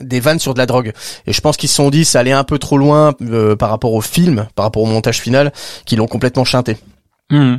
[0.00, 0.92] des vannes sur de la drogue.
[1.26, 3.68] Et je pense qu'ils se sont dit ça allait un peu trop loin euh, par
[3.68, 5.52] rapport au film, par rapport au montage final,
[5.84, 6.78] qu'ils l'ont complètement chanté.
[7.30, 7.56] Mmh.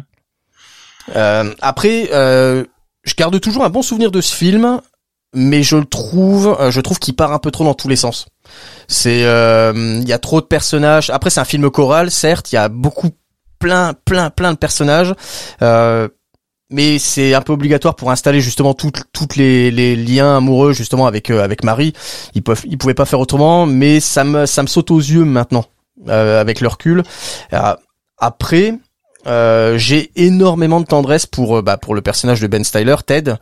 [1.16, 2.64] Euh, après, euh,
[3.04, 4.82] je garde toujours un bon souvenir de ce film,
[5.34, 7.96] mais je le trouve, euh, je trouve qu'il part un peu trop dans tous les
[7.96, 8.28] sens.
[8.88, 11.10] C'est, euh, il y a trop de personnages.
[11.10, 13.12] Après, c'est un film choral, certes, il y a beaucoup,
[13.60, 15.14] plein, plein, plein de personnages.
[15.62, 16.08] Euh,
[16.72, 21.08] mais c'est un peu obligatoire pour installer justement toutes toutes les, les liens amoureux justement
[21.08, 21.94] avec avec Marie.
[22.36, 25.26] Ils peuvent ils pouvaient pas faire autrement, mais ça me ça me saute aux yeux
[25.26, 25.66] maintenant
[26.08, 27.02] avec le recul.
[28.20, 28.78] Après,
[29.28, 33.34] euh, j'ai énormément de tendresse pour euh, bah, pour le personnage de Ben Styler, Ted.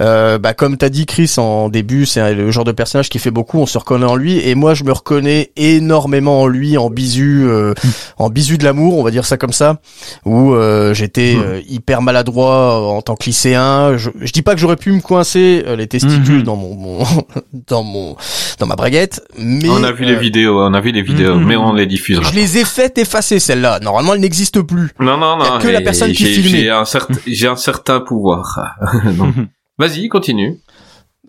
[0.00, 3.30] Euh, bah, comme t'as dit Chris en début, c'est le genre de personnage qui fait
[3.30, 3.58] beaucoup.
[3.58, 7.44] On se reconnaît en lui et moi je me reconnais énormément en lui, en bisu,
[7.46, 7.74] euh,
[8.18, 9.78] en bisu de l'amour, on va dire ça comme ça.
[10.24, 13.96] Où euh, j'étais euh, hyper maladroit en tant que lycéen.
[13.96, 16.42] Je, je dis pas que j'aurais pu me coincer les testicules Mhm.
[16.44, 17.04] dans mon, mon
[17.68, 18.16] dans mon
[18.58, 21.44] dans ma braguette, mais on a vu les vidéos, on a vu les vidéos, Mhm.
[21.46, 22.28] mais on les diffusera.
[22.30, 23.80] je les ai faites effacer celles-là.
[23.80, 24.90] Normalement, elles n'existent plus.
[25.00, 25.58] Non, non, Y a non.
[25.58, 26.58] que la personne qui filmait.
[26.62, 28.76] J'ai un certain, j'ai un certain pouvoir.
[29.78, 30.60] Vas-y, continue.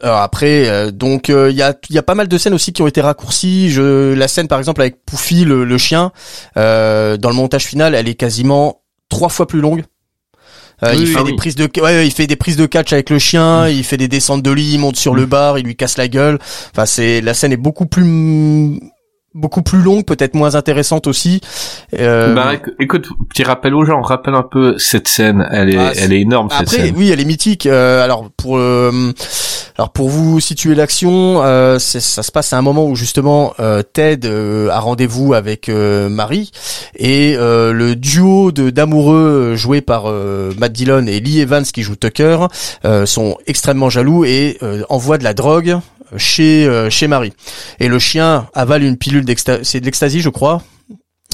[0.01, 2.73] Alors après, euh, donc il y a il y a pas mal de scènes aussi
[2.73, 3.69] qui ont été raccourcies.
[3.69, 6.12] Je la scène par exemple avec Poufy le, le chien
[6.58, 9.84] euh, dans le montage final, elle est quasiment trois fois plus longue.
[10.82, 11.38] Euh, Oui, il fait Ah des oui.
[11.38, 13.95] prises de ouais, ouais, il fait des prises de catch avec le chien, il fait
[13.97, 16.39] des descentes de lit, il monte sur le bar, il lui casse la gueule.
[16.71, 18.79] Enfin c'est la scène est beaucoup plus
[19.34, 21.41] beaucoup plus longue, peut-être moins intéressante aussi.
[22.00, 25.48] Euh, Bah, éc- écoute, petit rappel aux gens, rappelle un peu cette scène.
[25.52, 26.93] Elle est, Ah, elle est énorme cette Après, scène.
[26.98, 27.65] oui, elle est mythique.
[27.65, 29.12] Euh, alors pour euh,
[29.78, 33.82] alors pour vous situer l'action, euh, ça se passe à un moment où justement euh,
[33.82, 36.52] Ted euh, a rendez-vous avec euh, Marie
[36.95, 39.15] et euh, le duo de d'amoureux
[39.54, 42.38] euh, joué par euh, Matt Dillon et Lee Evans qui joue Tucker
[42.86, 45.80] euh, sont extrêmement jaloux et euh, envoient de la drogue
[46.17, 47.34] chez euh, chez Marie.
[47.80, 49.26] Et le chien avale une pilule
[49.63, 50.62] c'est de l'ecstasy, je crois.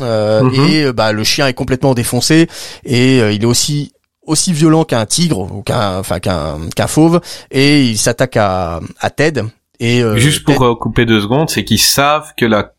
[0.02, 0.70] Euh, Mhm.
[0.70, 2.48] Et bah le chien est complètement défoncé
[2.86, 3.92] et euh, il est aussi
[4.30, 7.20] aussi violent qu'un tigre ou qu'un enfin qu'un qu'un fauve
[7.52, 9.44] et il s'attaque à à Ted
[9.80, 12.74] et euh, Juste Ted- pour euh, couper deux secondes, c'est qu'ils savent que la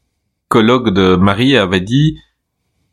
[0.49, 2.17] colloque de Marie avait dit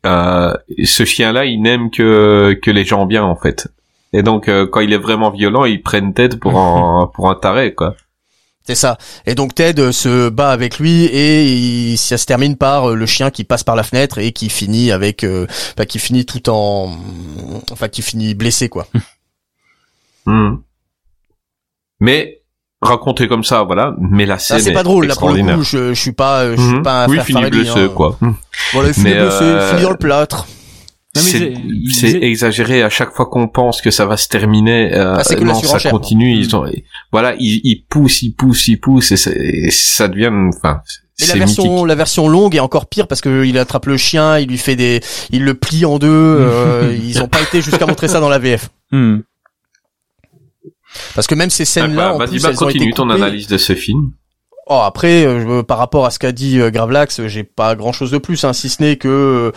[0.06, 3.68] euh, ce chien-là, il n'aime que que les gens bien en fait.
[4.14, 7.36] Et donc euh, quand il est vraiment violent, ils prennent tête pour un pour un
[7.36, 7.96] taré quoi.
[8.68, 12.56] C'est ça et donc Ted euh, se bat avec lui et il- ça se termine
[12.58, 15.86] par euh, le chien qui passe par la fenêtre et qui finit avec euh, enfin,
[15.86, 16.96] qui finit tout en
[17.72, 18.88] enfin qui finit blessé quoi
[20.26, 20.58] Hmm.
[22.02, 22.42] Mais
[22.82, 23.96] raconté comme ça, voilà.
[23.98, 26.12] Mais la ça scène c'est est pas drôle là pour le coup je, je suis
[26.12, 26.84] pas euh, je suis Mhm.
[26.84, 27.92] pas un oui, frère fini Farelli, blessé hein.
[27.96, 28.18] quoi.
[28.20, 28.34] Hmm.
[28.74, 30.46] voilà il finit blessé euh, finit dans le plâtre
[31.18, 34.94] C'est exagéré à chaque fois qu'on pense que ça va se terminer.
[34.94, 36.34] Euh, Ah, c'est que la non, ça continue.
[36.36, 36.66] Ils ont,
[37.12, 40.82] voilà, ils, ils poussent, ils poussent, ils poussent, et, et ça devient, enfin,
[41.20, 41.88] Et la version, mythique.
[41.88, 44.76] la version longue est encore pire parce que il attrape le chien, il lui fait
[44.76, 45.02] des,
[45.32, 46.08] il le plie en deux.
[46.40, 48.70] euh, ils ont pas été jusqu'à montrer ça dans la VF.
[48.92, 49.20] Hmm.
[51.16, 54.12] Parce que même ces scènes-là, plus, bah, ont été continue ton analyse de ce film.
[54.70, 58.18] Oh, après, euh, par rapport à ce qu'a dit euh, Gravelax, j'ai pas grand-chose de
[58.18, 59.52] plus, hein, si ce n'est que, euh,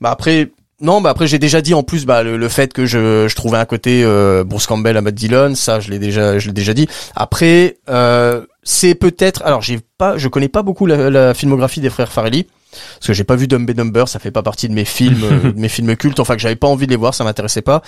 [0.00, 2.86] Bah après, non, bah après j'ai déjà dit en plus bah le, le fait que
[2.86, 6.38] je, je trouvais un côté euh, Bruce Campbell à Matt Dillon, ça je l'ai déjà
[6.38, 6.88] je l'ai déjà dit.
[7.16, 11.90] Après euh, c'est peut-être alors j'ai pas je connais pas beaucoup la, la filmographie des
[11.90, 14.74] frères Farrelly parce que j'ai pas vu Dumb and Dumber, ça fait pas partie de
[14.74, 17.12] mes films euh, de mes films cultes, enfin que j'avais pas envie de les voir,
[17.14, 17.82] ça m'intéressait pas.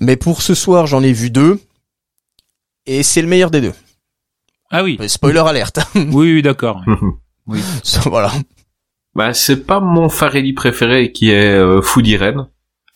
[0.00, 1.58] Mais pour ce soir, j'en ai vu deux
[2.86, 3.74] et c'est le meilleur des deux.
[4.70, 4.98] Ah oui.
[5.08, 5.80] Spoiler alerte.
[5.94, 6.82] Oui, oui, d'accord.
[8.06, 8.30] voilà.
[9.18, 12.46] Bah, c'est pas mon Farelli préféré qui est euh, Food Irene.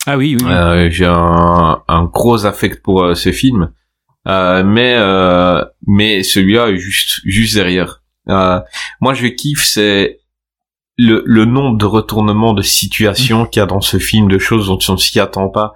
[0.07, 0.45] Ah oui, oui.
[0.45, 0.51] oui.
[0.53, 3.71] Euh, J'ai un, un gros affect pour euh, ce film,
[4.27, 4.95] Euh, mais
[5.85, 8.01] mais celui-là est juste juste derrière.
[9.01, 10.19] Moi, je kiffe c'est
[10.97, 14.67] le, le nombre de retournements de situations qu'il y a dans ce film, de choses
[14.67, 15.73] dont on s'y attend pas.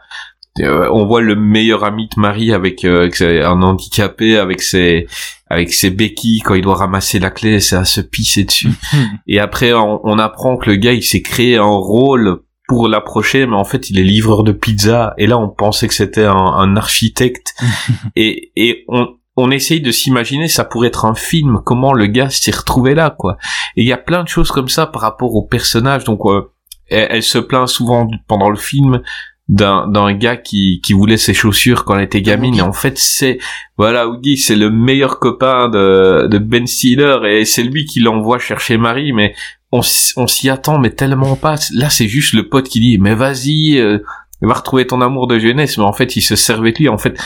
[0.59, 5.07] Euh, on voit le meilleur ami de Marie avec, euh, avec un handicapé, avec ses
[5.49, 8.69] avec ses béquilles quand il doit ramasser la clé, à se pisser dessus.
[9.27, 13.45] Et après, on, on apprend que le gars, il s'est créé un rôle pour l'approcher,
[13.45, 15.13] mais en fait, il est livreur de pizza.
[15.17, 17.55] Et là, on pensait que c'était un, un architecte.
[18.15, 22.29] et et on, on essaye de s'imaginer, ça pourrait être un film, comment le gars
[22.29, 23.37] s'y retrouvait là, quoi.
[23.77, 26.03] Et il y a plein de choses comme ça par rapport au personnage.
[26.03, 26.51] Donc, euh,
[26.89, 29.01] elle, elle se plaint souvent pendant le film
[29.49, 32.55] d'un d'un gars qui qui voulait ses chaussures quand elle était gamine.
[32.55, 33.39] Et en fait, c'est
[33.77, 38.39] voilà, Oogie, c'est le meilleur copain de, de Ben Stiller et c'est lui qui l'envoie
[38.39, 39.33] chercher Marie, mais
[39.71, 39.81] on,
[40.17, 41.55] on s'y attend, mais tellement pas.
[41.73, 43.99] Là, c'est juste le pote qui dit, mais vas-y, euh,
[44.41, 46.89] va retrouver ton amour de jeunesse, mais en fait, il se servait de lui.
[46.89, 47.19] En fait,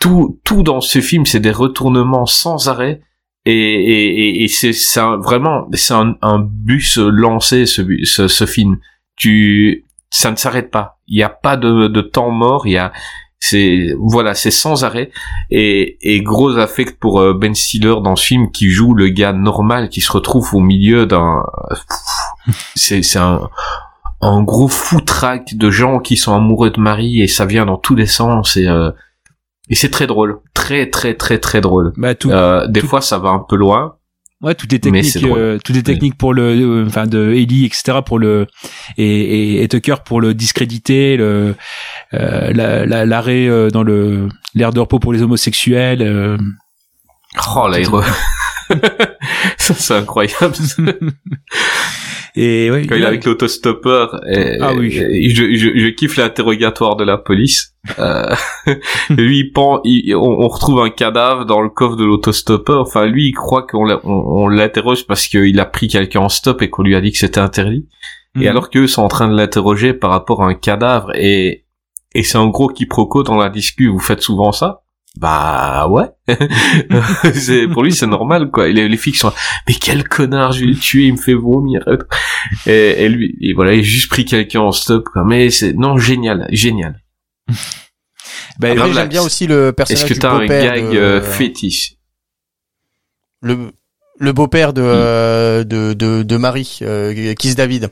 [0.00, 3.02] tout, tout dans ce film, c'est des retournements sans arrêt.
[3.44, 4.72] Et, et, et, et c'est
[5.18, 8.78] vraiment, c'est un, un bus lancé, ce, ce, ce film.
[9.16, 10.98] Tu, ça ne s'arrête pas.
[11.08, 12.66] Il n'y a pas de, de temps mort.
[12.66, 12.92] Il y a,
[13.40, 15.10] c'est, voilà, c'est sans arrêt
[15.50, 19.32] et, et gros affect pour euh, Ben Stiller dans ce film qui joue le gars
[19.32, 21.42] normal qui se retrouve au milieu d'un
[22.76, 23.48] c'est c'est un
[24.20, 27.96] un gros foutraque de gens qui sont amoureux de Marie et ça vient dans tous
[27.96, 28.92] les sens et euh,
[29.68, 33.00] et c'est très drôle très très très très drôle Bah, tout, euh, des tout- fois
[33.00, 33.96] ça va un peu loin
[34.42, 35.04] ouais, toutes les techniques,
[35.36, 38.46] euh, toutes les techniques pour le, euh, enfin, de Ellie, etc., pour le,
[38.98, 41.54] et, et, et Tucker pour le discréditer, le,
[42.14, 46.36] euh, la- la- l'arrêt euh, dans le, l'air de repos pour les homosexuels, euh,
[47.56, 48.04] oh re-
[49.58, 50.54] ça c'est incroyable
[52.34, 54.20] et ouais, quand il est avec l'autostoppeur
[54.60, 54.90] Ah oui.
[54.90, 58.34] je, je, je kiffe l'interrogatoire de la police euh,
[59.10, 63.06] lui il pend, il- on, on retrouve un cadavre dans le coffre de l'autostoppeur enfin
[63.06, 66.94] lui il croit qu'on l'interroge parce qu'il a pris quelqu'un en stop et qu'on lui
[66.94, 67.86] a dit que c'était interdit
[68.36, 68.46] et Mhm.
[68.46, 71.66] alors qu'eux sont en train de l'interroger par rapport à un cadavre et
[72.14, 74.82] et c'est un gros quiproquo dans la discu vous faites souvent ça?
[75.16, 76.06] Bah ouais.
[77.34, 78.68] C'est pour lui c'est normal quoi.
[78.68, 79.34] Et les, les filles sont là,
[79.68, 81.82] mais quel connard je vais le tuer il me fait vomir
[82.66, 85.24] et, et lui et voilà il a juste pris quelqu'un en stop quoi.
[85.24, 87.00] Mais c'est non génial génial.
[88.58, 91.94] Bah, Ah, j'aime bien aussi le personnage est-ce que t'as un gag de- euh, fétiche?
[93.40, 93.72] le
[94.18, 94.74] le beau-père Hmm.
[94.74, 97.90] de, euh, de de de Marie, euh, Kiss David.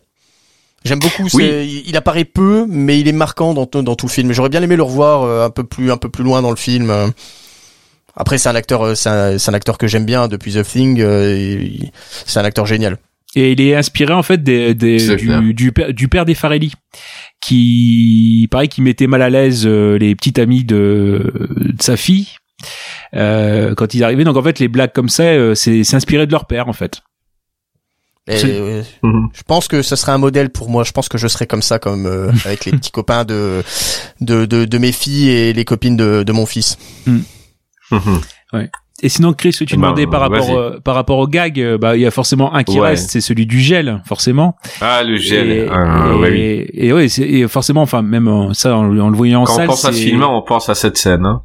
[0.85, 1.25] J'aime beaucoup.
[1.35, 1.43] Oui.
[1.45, 4.33] c'est- Il, apparaît peu, mais il est marquant dans tout- dans tout le film.
[4.33, 6.57] J'aurais bien aimé le revoir euh, un peu plus un peu plus loin dans le
[6.57, 6.91] film.
[8.17, 10.63] Après, c'est un acteur, euh, c'est un, c'est un acteur que j'aime bien depuis The
[10.65, 11.01] Thing.
[11.01, 11.65] euh,
[12.27, 12.97] c'est un acteur génial.
[13.37, 14.99] Et il est inspiré en fait des, des-
[15.41, 16.73] du, du, père, du père des Farelli,
[17.41, 22.29] qui pareil qui mettait mal à l'aise euh, les petites amies de, de sa fille
[23.15, 24.25] euh, quand ils arrivaient.
[24.25, 26.73] Donc en fait les blagues comme ça, euh, c'est c'est inspiré de leur père en
[26.73, 27.03] fait.
[28.29, 29.29] Et, euh, Mhm.
[29.33, 30.85] je pense que ce serait un modèle pour moi.
[30.85, 33.63] Je pense que je serais comme ça, comme euh, avec les petits copains de,
[34.21, 36.79] de de de mes filles et les copines de de mon fils.
[37.07, 38.21] Mhm.
[39.03, 41.79] Et sinon Chris, tu Eh ben, demandais par rapport euh, par rapport au gag, euh,
[41.79, 42.89] bah il y a forcément un qui Ouais.
[42.91, 44.57] reste, c'est celui du gel forcément.
[44.83, 46.67] ah le gel Et, ah, et, ouais, oui.
[46.75, 49.55] et ouais, c'est- et forcément, enfin même en- ça en, en le voyant en quand
[49.57, 51.43] salle, on pense à ce film on pense à cette scène hein.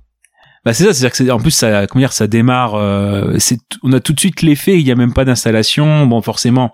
[0.66, 2.74] Bah c'est ça, c'est-à-dire que c'est, en plus ça, comment dire, ça démarre.
[2.76, 4.80] euh, c'est, on a tout de suite l'effet.
[4.80, 6.08] Il y a même pas d'installation.
[6.08, 6.74] Bon, forcément,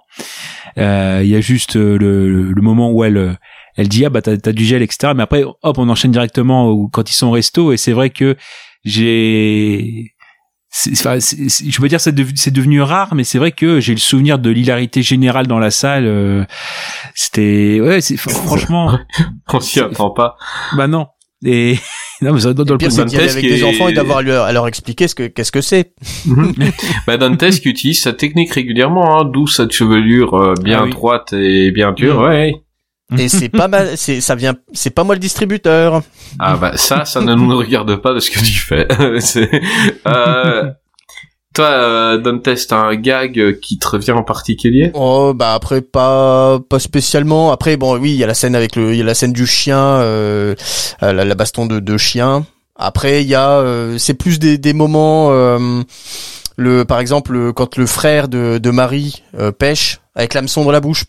[0.77, 3.33] euh, il y a juste euh, le, le moment où elle, euh,
[3.75, 5.11] elle dit ah bah t'as, t'as du gel, etc.
[5.15, 7.73] Mais après, hop, on enchaîne directement au- quand ils sont au resto.
[7.73, 8.37] Et c'est vrai que
[8.83, 10.13] j'ai,
[10.69, 13.93] c'est, enfin, je peux dire c'est, dev- c'est devenu rare, mais c'est vrai que j'ai
[13.93, 16.05] le souvenir de l'hilarité générale dans la salle.
[16.05, 16.45] euh,
[17.13, 18.97] c'était, ouais, c'est, franchement,
[19.51, 20.37] on s'y attend pas
[20.77, 21.07] bah non.
[21.43, 21.77] Et
[22.21, 24.19] non, mais ça, dans, dans Le c'est d'y aller Dantesque avec des enfants et d'avoir
[24.19, 25.93] à leur, à leur expliquer ce que qu'est-ce que c'est.
[27.07, 30.91] bah, Dantesque utilise sa technique régulièrement, hein, d'où cette chevelure euh, bien Ah oui.
[30.91, 32.23] droite et bien dure, Mm.
[32.23, 32.55] ouais.
[33.17, 36.01] Et c'est pas mal, c'est ça vient, c'est pas moi le distributeur.
[36.39, 38.87] Ah bah ça, ça ne nous regarde pas de ce que tu fais.
[39.19, 39.49] C'est-
[40.07, 40.71] euh,
[41.53, 44.91] Toi, euh, Dante, t'as un gag euh, qui te revient en particulier?
[44.93, 47.51] Oh bah après pas pas spécialement.
[47.51, 49.33] Après bon oui il y a la scène avec le il y a la scène
[49.33, 50.55] du chien euh,
[51.03, 52.45] euh, la, baston de deux chiens.
[52.77, 55.29] Après il y a euh, c'est plus des des moments
[56.57, 59.23] le par exemple le- quand le frère de de Marie
[59.57, 61.05] pêche avec l'hameçon dans la bouche.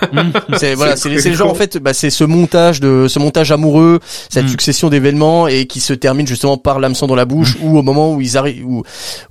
[0.58, 3.52] c'est voilà c'est c'est le genre en fait bah c'est ce montage de ce montage
[3.52, 4.48] amoureux cette Mm.
[4.48, 8.14] succession d'événements et qui se termine justement par l'hameçon dans la bouche ou au moment
[8.14, 8.82] où ils arrivent où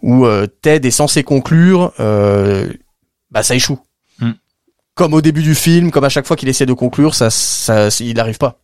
[0.03, 2.71] où euh, Ted est censé conclure euh,
[3.31, 3.79] bah ça échoue
[4.19, 4.31] Mm.
[4.95, 7.89] comme au début du film comme à chaque fois qu'il essaie de conclure ça ça
[7.99, 8.59] il n'arrive pas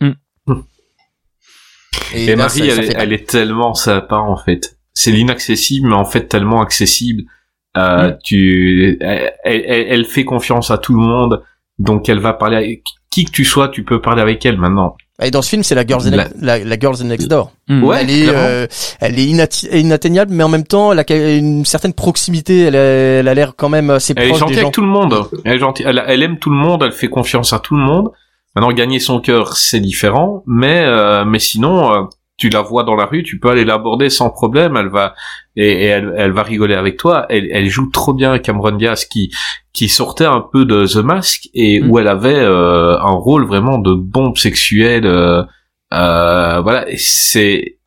[0.00, 0.12] Mm.
[2.14, 4.76] Et, là, Marie, ça- ça elle, fait elle est tellement sympa en fait.
[4.94, 7.24] C'est l'inaccessible, mais en fait tellement accessible.
[7.76, 11.42] Euh, Tu, elle, elle- elle fait confiance à tout le monde,
[11.78, 12.56] donc elle va parler.
[12.56, 14.96] Avec, qui que tu sois, tu peux parler avec elle maintenant.
[15.22, 17.84] et dans ce film c'est la girls La- la, la girls next door Mm.
[17.84, 18.66] Ouais, elle est euh,
[19.00, 19.26] elle est
[19.80, 22.78] inatteignable mais en même temps elle a une certaine proximité elle a,
[23.20, 24.86] elle a l'air quand même assez Elle est proche gentille des gens avec tout le
[24.88, 25.14] monde.
[25.44, 25.84] Elle est gentille.
[25.88, 26.82] Elle, elle aime tout le monde.
[26.84, 28.08] Elle fait confiance à tout le monde.
[28.56, 30.42] Maintenant, gagner son cœur, c'est différent.
[30.46, 32.02] Mais, euh, mais sinon, euh,
[32.40, 34.76] tu la vois dans la rue, tu peux aller l'aborder sans problème.
[34.76, 35.14] Elle va
[35.56, 37.26] et, et elle, elle va rigoler avec toi.
[37.28, 39.30] Elle, elle joue trop bien Cameron Diaz, qui
[39.72, 41.90] qui sortait un peu de The Mask et Mm.
[41.90, 45.06] où elle avait euh, un rôle vraiment de bombe sexuelle.
[45.06, 45.42] euh,
[45.94, 46.86] euh, voilà.
[46.96, 47.78] C'est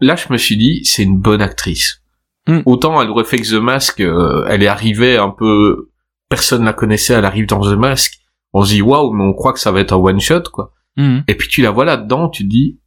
[0.00, 2.00] là, je me suis dit, c'est une bonne actrice.
[2.48, 2.60] Mm.
[2.66, 5.90] Autant elle aurait fait que The Mask, euh, elle est arrivée un peu,
[6.28, 8.18] personne la connaissait, elle arrive dans The Mask,
[8.52, 10.72] on se dit waouh, mais on croit que ça va être un one shot quoi.
[10.96, 11.20] Mm.
[11.28, 12.78] Et puis tu la vois là-dedans, tu te dis,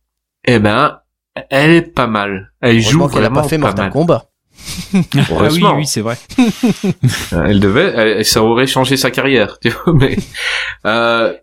[0.45, 0.99] eh ben,
[1.49, 3.91] elle est pas mal, elle joue Heureusement qu'elle a vraiment pas fait pas Mortal mal.
[3.91, 4.29] Kombat
[4.95, 6.17] Ah oui, oui, c'est vrai.
[7.31, 9.93] Elle devait, elle- ça aurait changé sa carrière, tu vois.
[9.93, 10.17] Mais
[10.85, 11.33] euh,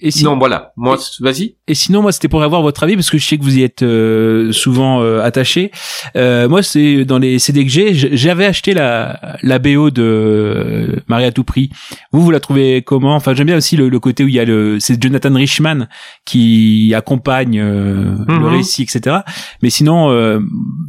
[0.00, 1.56] Et si- non, voilà, moi, vas-y.
[1.66, 3.62] Et sinon, moi, c'était pour avoir votre avis parce que je sais que vous y
[3.62, 5.70] êtes euh, souvent euh, attaché.
[6.16, 10.96] Euh, moi, c'est dans les CD que j'ai, j'avais acheté la la BO de euh,
[11.08, 11.70] Marie à tout prix.
[12.12, 13.14] Vous, vous la trouvez comment?
[13.16, 15.88] Enfin, j'aime bien aussi le, le côté où il y a le, c'est Jonathan Richman
[16.24, 18.44] qui accompagne euh, le Mhm.
[18.46, 19.16] récit, etc.
[19.62, 20.38] Mais sinon, euh,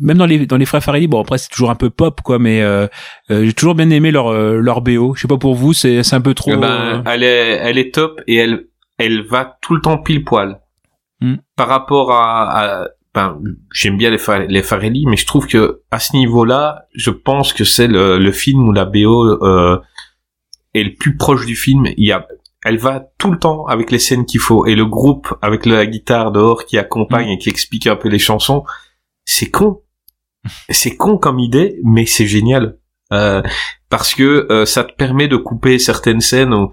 [0.02, 2.38] même dans les dans les frères Farelli, bon après c'est toujours un peu pop, quoi.
[2.40, 2.64] Mais
[3.30, 5.14] j'ai toujours bien aimé leur leur BO.
[5.16, 6.52] Je sais pas pour vous, c'est c'est un peu trop.
[6.54, 8.66] Eh ben, elle est, elle est top et elle,
[9.06, 10.62] elle va tout le temps pile poil.
[11.22, 11.36] Hmm.
[11.56, 13.40] Par rapport à, à- ben,
[13.72, 17.54] j'aime bien les, Fa- les Farelli, mais je trouve que à ce niveau-là, je pense
[17.54, 19.80] que c'est le, le film où la BO euh,
[20.74, 21.86] est le plus proche du film.
[21.98, 22.28] Il y a,
[22.66, 25.86] elle va tout le temps avec les scènes qu'il faut et le groupe avec la
[25.86, 28.64] guitare dehors qui accompagne et qui explique un peu les chansons.
[29.26, 29.84] C'est con,
[30.70, 32.78] c'est con comme idée, mais c'est génial.
[33.12, 33.44] Euh,
[33.90, 36.72] parce que euh, ça te permet de couper certaines scènes où,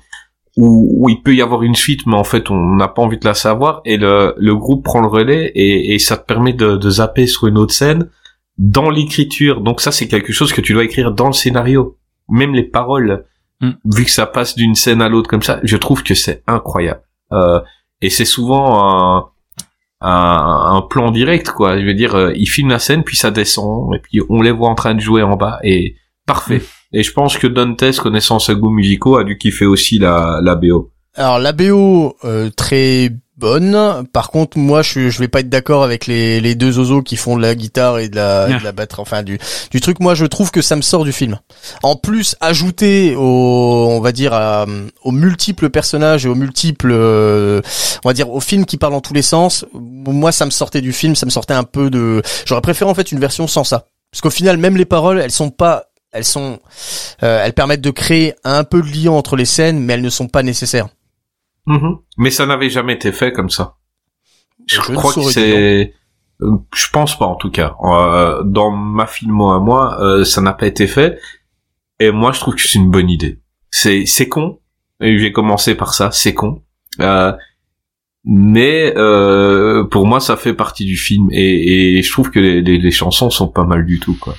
[0.56, 3.18] où, où il peut y avoir une suite, mais en fait on n'a pas envie
[3.18, 6.52] de la savoir, et le, le groupe prend le relais, et, et ça te permet
[6.52, 8.08] de, de zapper sur une autre scène
[8.58, 9.60] dans l'écriture.
[9.60, 11.96] Donc ça c'est quelque chose que tu dois écrire dans le scénario.
[12.28, 13.24] Même les paroles,
[13.62, 13.72] Mm.
[13.94, 17.02] vu que ça passe d'une scène à l'autre comme ça, je trouve que c'est incroyable.
[17.32, 17.60] Euh,
[18.00, 19.26] et c'est souvent un,
[20.00, 21.78] un, un plan direct, quoi.
[21.78, 24.50] Je veux dire, euh, il filme la scène, puis ça descend, et puis on les
[24.50, 26.62] voit en train de jouer en bas, et parfait.
[26.92, 30.54] Et je pense que Dantes, connaissant ses goûts musicaux, a dû kiffer aussi la, la
[30.56, 30.90] BO.
[31.14, 34.04] Alors la BO euh, très bonne.
[34.12, 37.16] Par contre, moi je je vais pas être d'accord avec les les deux oiseaux qui
[37.16, 38.58] font de la guitare et de la, Ah.
[38.58, 39.38] de la batterie, enfin du
[39.70, 39.98] du truc.
[40.00, 41.38] Moi je trouve que ça me sort du film.
[41.82, 43.22] En plus, ajouté au
[43.90, 44.66] on va dire à-
[45.02, 47.60] aux multiples personnages et aux multiples euh,
[48.04, 49.64] on va dire aux films qui parlent dans tous les sens.
[49.74, 52.22] Moi ça me sortait du film, ça me sortait un peu de.
[52.46, 53.86] J'aurais préféré en fait une version sans ça.
[54.12, 56.58] Parce qu'au final, même les paroles, elles sont pas elles sont,
[57.22, 60.10] euh, elles permettent de créer un peu de lien entre les scènes, mais elles ne
[60.10, 60.88] sont pas nécessaires.
[61.66, 61.98] Mhm.
[62.18, 63.76] Mais ça n'avait jamais été fait comme ça.
[64.66, 65.94] Je, crois que c'est...
[66.42, 67.74] euh, Je pense pas en tout cas.
[67.82, 71.18] Euh, dans ma filmo à moi, euh, ça n'a pas été fait.
[71.98, 73.40] Et moi, je trouve que c'est une bonne idée.
[73.70, 74.58] C'est c'est con.
[75.00, 76.10] Et j'ai commencé par ça.
[76.12, 76.62] C'est con.
[77.00, 77.32] Euh,
[78.24, 81.28] mais euh, pour moi, ça fait partie du film.
[81.32, 84.34] Et, et je trouve que les, les, les chansons sont pas mal du tout, quoi.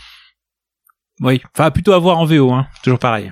[1.21, 1.41] Oui.
[1.55, 2.67] Enfin, plutôt à voir en VO, hein.
[2.83, 3.31] Toujours pareil.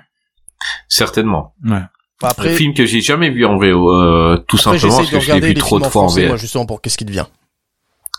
[0.88, 1.54] Certainement.
[1.66, 1.82] Ouais.
[2.22, 5.20] Après, Un film que j'ai jamais vu en VO, euh, tout après simplement parce que
[5.20, 7.26] je l'ai vu trop de en fois en moi, justement, pour qu'est-ce qui devient.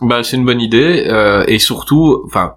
[0.01, 2.55] Bah, c'est une bonne idée euh, et surtout, enfin,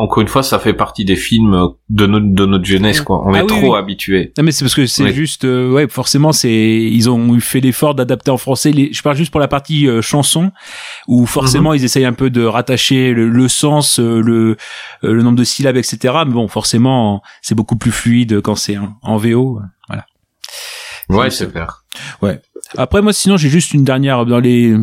[0.00, 3.22] encore une fois, ça fait partie des films de notre de notre jeunesse, quoi.
[3.26, 3.78] On Ah est oui, trop oui.
[3.78, 4.32] habitués.
[4.38, 5.12] Non mais c'est parce que c'est Oui.
[5.12, 9.02] juste euh, ouais forcément c'est ils ont eu fait l'effort d'adapter en français les je
[9.02, 10.52] parle juste pour la partie euh, chanson
[11.08, 14.56] où forcément ils essayent un peu de rattacher le, le sens euh, le
[15.02, 18.96] le nombre de syllabes etc mais bon forcément c'est beaucoup plus fluide quand c'est en,
[19.02, 20.06] en VO voilà
[21.10, 21.84] Ouais, C'est- clair.
[22.76, 24.76] Après moi sinon j'ai juste une dernière dans les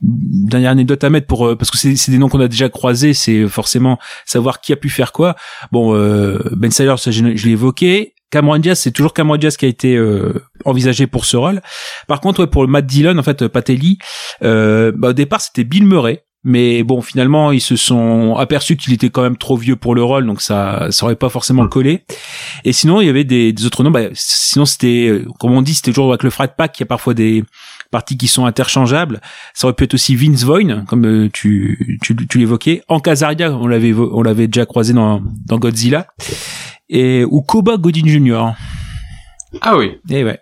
[0.00, 3.14] dernière anecdote à mettre pour euh, parce que c'est des noms qu'on a déjà croisés,
[3.14, 5.34] c'est forcément savoir qui a pu faire quoi.
[5.72, 8.14] Bon euh, Ben Stiller ça je, l'ai évoqué.
[8.30, 11.62] Cameron Diaz, c'est toujours Cameron Diaz qui a été euh, envisagé pour ce rôle.
[12.06, 13.98] Par contre, ouais, pour Matt Dillon, en fait, Patelli,
[14.42, 16.24] euh, bah, au départ, c'était Bill Murray.
[16.44, 20.04] Mais bon, finalement, ils se sont aperçus qu'il était quand même trop vieux pour le
[20.04, 22.04] rôle, donc ça, ça aurait pas forcément collé.
[22.64, 23.90] Et sinon, il y avait des, des autres noms.
[23.90, 26.78] Bah, sinon, c'était, euh, comme on dit, c'était toujours avec le Frat Pack.
[26.78, 27.42] Il y a parfois des
[27.90, 29.20] parties qui sont interchangeables.
[29.52, 32.82] Ça aurait pu être aussi Vince Vaughn, comme euh, tu, tu, tu l'évoquais.
[32.86, 36.06] En Casaria, on l'avait, on l'avait déjà croisé dans, dans Godzilla.
[36.88, 38.52] Et ou Koba Godin Jr.
[39.60, 39.98] Ah oui.
[40.08, 40.38] Et ouais.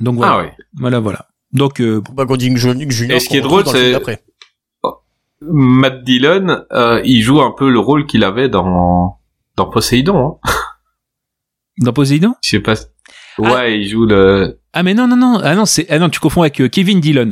[0.00, 0.64] Donc voilà, Ah oui.
[0.74, 1.26] voilà, voilà.
[1.52, 3.16] Donc euh, Bah, Goding Junior.
[3.16, 3.98] Et ce qui est drôle, c'est-.
[5.50, 9.18] Matt Dillon, euh, il joue un peu le rôle qu'il avait dans
[9.56, 10.38] dans Poséidon.
[10.44, 10.50] Hein.
[11.78, 12.34] dans Poséidon.
[12.42, 12.74] Je sais pas.
[13.38, 13.42] Ah.
[13.42, 14.60] Ouais, il joue le.
[14.72, 17.00] Ah mais non non non ah non c'est ah non tu confonds avec euh, Kevin
[17.00, 17.30] Dillon.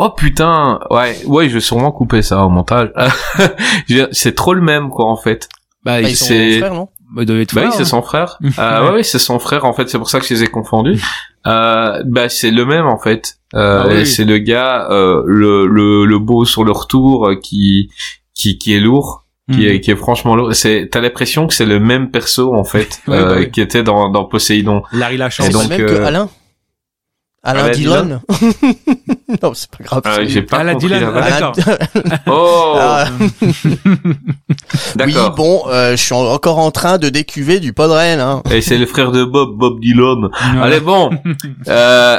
[0.00, 2.90] Oh putain, ouais, ouais, je vais sûrement couper ça au montage.
[4.12, 5.48] C'est trop le même quoi en fait.
[5.84, 6.88] Bah, Bah, il, ils sont c'est- frères, non?
[7.14, 7.86] Bah, il doit être Bah oui, frère, c'est hein.
[7.86, 8.38] son frère.
[8.58, 9.88] euh, ouais, c'est son frère en fait.
[9.88, 11.00] C'est pour ça que je les ai confondus.
[11.46, 13.38] Euh, bah c'est le même en fait.
[13.54, 14.06] Euh, Ah oui.
[14.06, 17.88] C'est le gars, euh, le, le le beau sur le retour euh, qui
[18.34, 19.24] qui qui est lourd.
[19.50, 20.54] Qui, est, qui est franchement lourd.
[20.54, 23.50] C'est, t'as l'impression que c'est le même perso en fait Ouais, euh, bah oui.
[23.50, 24.82] qui était dans, dans Poséidon.
[24.92, 25.46] Larry Lachance.
[25.46, 26.28] C'est le même euh, que Alain
[27.42, 28.20] Alain Alain Dillon
[29.42, 30.02] Non, c'est pas grave.
[30.04, 31.04] Euh, c'est- j'ai pas Ah, compris vanne.
[31.16, 31.54] ah, d'accord.
[32.26, 33.06] Oh, Ah,
[35.06, 35.34] oui, d'accord.
[35.34, 38.20] bon, euh, je suis en- encore en train de décuver du podren.
[38.20, 38.42] Hein.
[38.50, 40.24] Et c'est le frère de Bob, Bob Dylan.
[40.24, 40.30] Ouais.
[40.62, 41.10] Allez bon,
[41.68, 42.18] euh,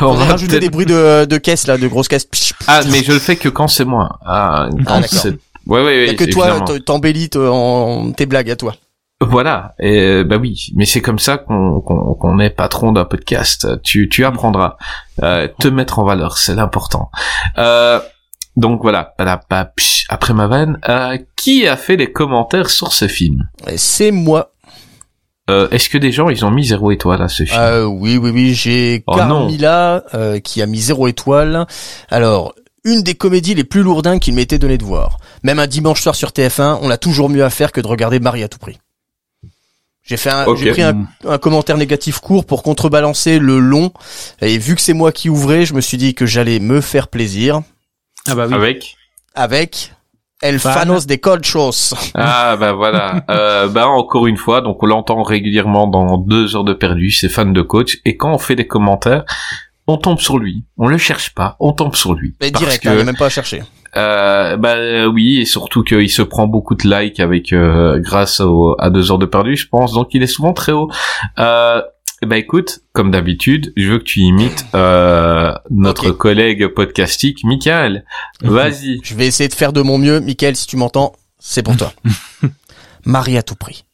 [0.00, 2.28] on On a va rajouté peut-être- des bruits de, de caisse là, de grosses caisses.
[2.66, 4.18] Ah, mais je le fais que quand c'est moi.
[4.24, 5.36] Ah, quand Ah, c'est.
[5.66, 6.16] Ouais, ouais, Il y a ouais.
[6.16, 8.74] que toi, t'embellis en tes blagues à toi.
[9.22, 9.74] Voilà.
[9.78, 13.68] Et euh, bah oui, mais c'est comme ça qu'on qu'on qu'on est patron d'un podcast.
[13.82, 14.76] Tu tu apprendras
[15.22, 17.10] euh, te mettre en valeur, c'est l'important.
[17.58, 18.00] Euh,
[18.56, 19.14] donc voilà.
[19.76, 23.48] Psh, Après ma vanne, euh, qui a fait les commentaires sur ce film?
[23.76, 24.52] C'est moi.
[25.50, 27.60] euh, Est-ce que des gens ils ont mis zéro étoile à ce film?
[27.60, 29.16] Euh, oui, oui, oui, j'ai Oh.
[29.16, 31.66] Carmilla euh, qui a mis zéro étoile.
[32.10, 32.54] Alors,
[32.84, 35.18] une des comédies les plus lourdingues qu'il m'était donné de voir.
[35.42, 38.18] Même un dimanche soir sur TF1, on a toujours mieux à faire que de regarder
[38.18, 38.78] Marie à tout prix.
[40.02, 43.92] J'ai fait un, j'ai pris un, un commentaire négatif court pour contrebalancer le long.
[44.40, 47.08] Et vu que c'est moi qui ouvrais, je me suis dit que j'allais me faire
[47.08, 47.60] plaisir
[48.26, 48.54] Ah bah oui.
[48.54, 48.96] Avec
[49.34, 49.92] avec
[50.42, 50.72] El Fan.
[50.72, 51.94] Fanos de Colchos.
[52.14, 53.24] Ah bah voilà.
[53.30, 57.28] euh, bah encore une fois, donc on l'entend régulièrement dans deux heures de perdu, c'est
[57.28, 59.24] fan de coach, et quand on fait des commentaires,
[59.86, 60.64] on tombe sur lui.
[60.78, 62.34] On le cherche pas, on tombe sur lui.
[62.40, 63.62] Mais direct, que, hein, y a même pas à chercher.
[63.96, 68.40] Euh, bah euh, oui, et surtout qu'il se prend beaucoup de likes avec euh, grâce
[68.40, 69.92] au, à deux heures de perdu, je pense.
[69.92, 70.90] Donc il est souvent très haut.
[71.38, 71.82] Euh,
[72.22, 78.04] bah écoute, comme d'habitude, je veux que tu imites euh, notre collègue podcastique, Michael.
[78.42, 79.00] Vas-y.
[79.02, 80.20] Je vais essayer de faire de mon mieux.
[80.20, 81.92] Michael, si tu m'entends, c'est pour toi.
[83.06, 83.84] Marie à tout prix.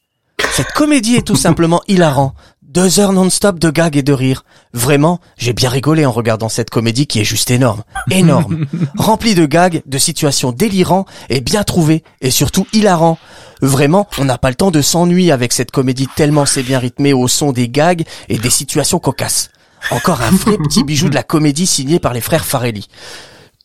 [0.51, 2.35] Cette comédie est tout simplement hilarant.
[2.77, 4.45] Deux heures non-stop de gags et de rires.
[4.75, 7.85] Vraiment, j'ai bien rigolé en regardant cette comédie qui est juste énorme.
[8.11, 8.67] Énorme.
[8.99, 12.05] Remplie de gags, de situations délirantes et bien trouvées.
[12.21, 13.17] Et surtout hilarant.
[13.63, 17.15] Vraiment, on n'a pas le temps de s'ennuyer avec cette comédie tellement c'est bien rythmé
[17.15, 19.49] au son des gags et des situations cocasses.
[19.91, 22.89] Encore un vrai petit bijou de la comédie signé par les frères Farelli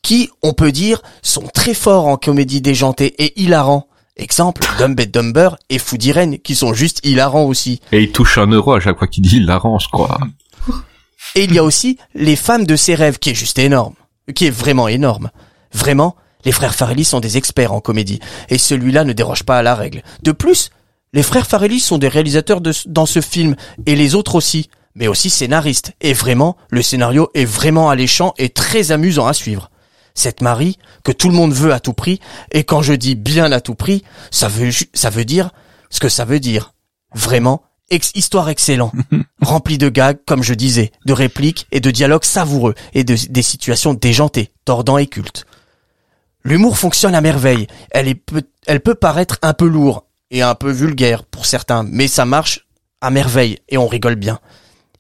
[0.01, 3.87] qui, on peut dire, sont très forts en comédie déjantée et hilarant.
[4.21, 7.81] Exemple, Dumb and Dumber et Fou d'Irène, qui sont juste hilarants aussi.
[7.91, 10.19] Et il touche un euro à chaque fois qu'il dit il l'arrange, quoi.
[11.33, 13.95] Et il y a aussi Les femmes de ses rêves, qui est juste énorme.
[14.35, 15.31] Qui est vraiment énorme.
[15.73, 16.15] Vraiment,
[16.45, 18.19] les frères Farelli sont des experts en comédie.
[18.49, 20.03] Et celui-là ne déroge pas à la règle.
[20.21, 20.69] De plus,
[21.13, 23.55] les frères Farelli sont des réalisateurs de, dans ce film.
[23.87, 24.69] Et les autres aussi.
[24.93, 25.93] Mais aussi scénaristes.
[25.99, 29.70] Et vraiment, le scénario est vraiment alléchant et très amusant à suivre.
[30.13, 32.19] Cette Marie, que tout le monde veut à tout prix,
[32.51, 35.51] et quand je dis bien à tout prix, ça veut, ça veut dire
[35.89, 36.73] ce que ça veut dire.
[37.13, 38.91] Vraiment, ex histoire excellent,
[39.41, 43.41] rempli de gags, comme je disais, de répliques et de dialogues savoureux, et de, des
[43.41, 45.45] situations déjantées, tordant et cultes.
[46.43, 50.55] L'humour fonctionne à merveille, elle, est peut, elle peut paraître un peu lourd et un
[50.55, 52.67] peu vulgaire pour certains, mais ça marche
[53.01, 54.39] à merveille et on rigole bien.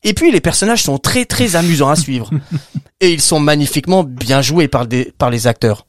[0.03, 2.29] Et puis les personnages sont très très amusants à suivre.
[3.01, 5.85] Et ils sont magnifiquement bien joués par, des, par les acteurs.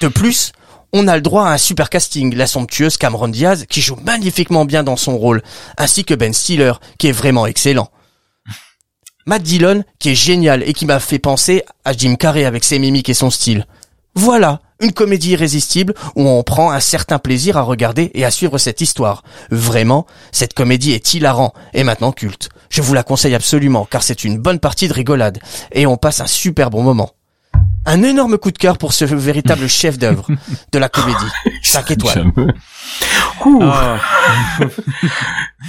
[0.00, 0.52] De plus,
[0.92, 4.64] on a le droit à un super casting, la somptueuse Cameron Diaz, qui joue magnifiquement
[4.64, 5.42] bien dans son rôle,
[5.78, 7.90] ainsi que Ben Stiller, qui est vraiment excellent.
[9.26, 12.78] Matt Dillon, qui est génial et qui m'a fait penser à Jim Carrey avec ses
[12.78, 13.66] mimiques et son style.
[14.14, 18.58] Voilà, Une comédie irrésistible où on prend un certain plaisir à regarder et à suivre
[18.58, 19.22] cette histoire.
[19.50, 22.48] Vraiment, cette comédie est hilarant et maintenant culte.
[22.70, 25.38] Je vous la conseille absolument car c'est une bonne partie de rigolade
[25.72, 27.10] et on passe un super bon moment.
[27.84, 30.26] Un énorme coup de cœur pour ce véritable chef-d'œuvre
[30.72, 31.16] de la comédie.
[31.62, 32.32] 5 étoiles.
[33.62, 33.98] Ah,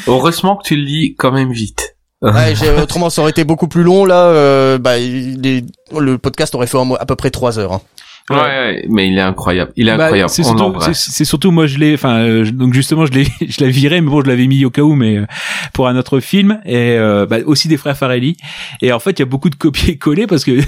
[0.07, 1.95] Heureusement que tu le lis quand même vite.
[2.21, 4.25] Ouais, j'ai- autrement ça aurait été beaucoup plus long là.
[4.27, 7.73] euh, bah, le podcast aurait fait à peu près 3 heures.
[7.73, 7.81] hein.
[8.29, 9.71] Ouais, ouais, mais il est incroyable.
[9.75, 10.29] Il est Bah, incroyable.
[10.29, 13.69] c'est surtout, c'est, surtout moi je l'ai, enfin euh, donc justement je l'ai, je l'ai
[13.71, 15.25] viré, mais bon je l'avais mis au cas où, mais euh,
[15.73, 18.37] pour un autre film et euh, bah, aussi des frères Farelli.
[18.81, 20.59] Et en fait il y a beaucoup de copier-coller parce que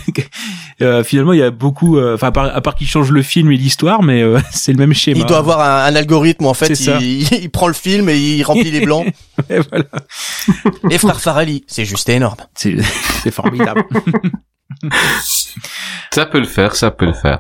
[0.81, 3.21] euh, finalement il y a beaucoup, euh, enfin à part, à part qu'ils changent le
[3.21, 5.19] film et l'histoire, mais euh, c'est le même schéma.
[5.19, 6.97] Il doit avoir un, un algorithme en fait C'est ça.
[6.99, 9.05] il, il prend le film et il remplit les blancs.
[9.49, 9.85] Et voilà.
[10.89, 12.37] Les frères Farelli, c'est juste énorme.
[12.55, 12.75] C'est,
[13.23, 13.83] c'est formidable.
[16.11, 17.39] Ça peut le faire, ça peut le faire.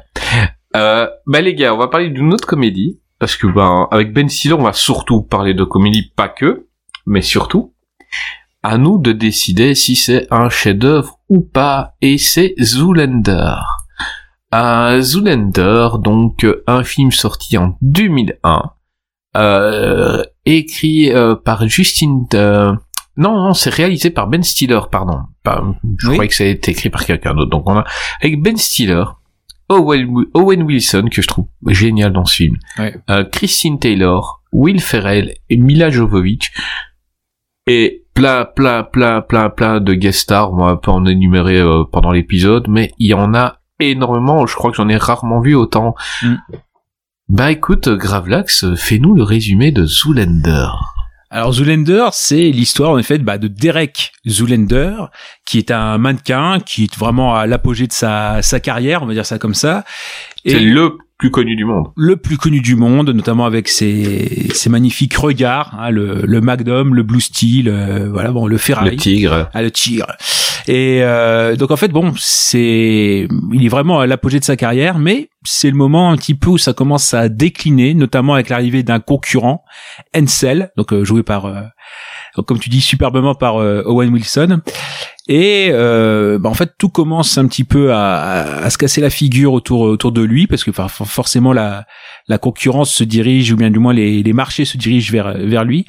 [0.75, 4.27] Euh, bah les gars, on va parler d'une autre comédie parce que ben avec Ben
[4.27, 6.67] Stiller, on va surtout parler de comédie, pas que,
[7.05, 7.73] mais surtout.
[8.63, 13.55] À nous de décider si c'est un chef-d'œuvre ou pas, et c'est Zoolander.
[14.51, 18.71] Un Zoolander, donc un film sorti en 2001,
[19.35, 22.23] euh, écrit euh, par Justin.
[22.35, 22.73] euh,
[23.17, 25.19] non, non, c'est réalisé par Ben Stiller, pardon.
[25.43, 25.63] Pas-
[25.99, 26.13] je Oui.
[26.13, 27.49] croyais que ça a été écrit par quelqu'un d'autre.
[27.51, 27.83] Donc on a
[28.21, 29.03] avec Ben Stiller,
[29.69, 32.57] Owen, Wi- Owen Wilson que je trouve génial dans ce film,
[33.09, 36.51] euh, Christine Taylor, Will Ferrell et Mila Jovovich
[37.67, 40.51] et plein, plein, plein, plein, plein de guest stars.
[40.53, 44.45] On va peu en énumérer euh, pendant l'épisode, mais il y en a énormément.
[44.45, 45.95] Je crois que j'en ai rarement vu autant.
[46.21, 46.35] Mm.
[47.29, 50.67] Bah écoute, Gravelax, fais-nous le résumé de Zoolander.
[51.33, 54.93] Alors Zoolander, c'est l'histoire en effet bah, de Derek Zoolander,
[55.45, 59.13] qui est un mannequin, qui est vraiment à l'apogée de sa, sa carrière, on va
[59.13, 59.83] dire ça comme ça.
[60.45, 61.87] C'est le plus connu du monde.
[61.95, 66.95] le plus connu du monde, notamment avec ses, ses magnifiques regards, hein, le, le Magnum,
[66.95, 68.91] le Blue Steel, euh, voilà, bon, le Ferrari.
[68.91, 69.49] Le tigre.
[69.53, 70.07] Ah, le tigre.
[70.67, 74.97] Et euh, donc en fait, bon, c'est, il est vraiment à l'apogée de sa carrière,
[74.97, 78.83] mais c'est le moment un petit peu où ça commence à décliner, notamment avec l'arrivée
[78.83, 79.63] d'un concurrent,
[80.15, 81.61] Ansel, donc euh, joué par, euh,
[82.47, 84.61] comme tu dis, superbement par euh, Owen Wilson.
[85.27, 88.99] Et euh, bah, en fait, tout commence un petit peu à, à- à se casser
[88.99, 91.85] la figure autour autour de lui, parce que forcément la
[92.27, 95.63] la concurrence se dirige, ou bien du moins les, les marchés se dirigent vers vers
[95.63, 95.85] lui,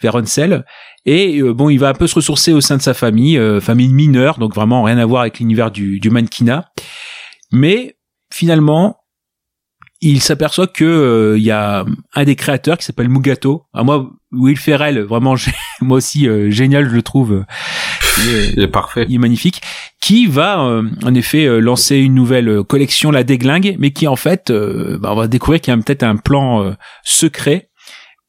[0.00, 0.64] vers Ansel.
[1.04, 3.60] Et euh, bon, il va un peu se ressourcer au sein de sa famille, euh,
[3.60, 6.66] famille mineure, donc vraiment rien à voir avec l'univers du, du mannequinat.
[7.52, 7.96] Mais
[8.32, 8.96] finalement,
[10.02, 11.84] il s'aperçoit que euh, il y a
[12.14, 13.64] un des créateurs qui s'appelle Mugato.
[13.72, 15.34] Ah, moi, Will Ferrell, vraiment,
[15.80, 17.32] moi aussi euh, génial, je le trouve.
[17.32, 17.44] euh,
[18.24, 19.06] il est- Il est parfait.
[19.08, 19.62] il est magnifique,
[20.00, 24.16] qui va euh, en effet euh, lancer une nouvelle collection, la déglingue, mais qui en
[24.16, 26.72] fait, euh, bah, on va découvrir qu'il y a peut-être un plan euh,
[27.04, 27.70] secret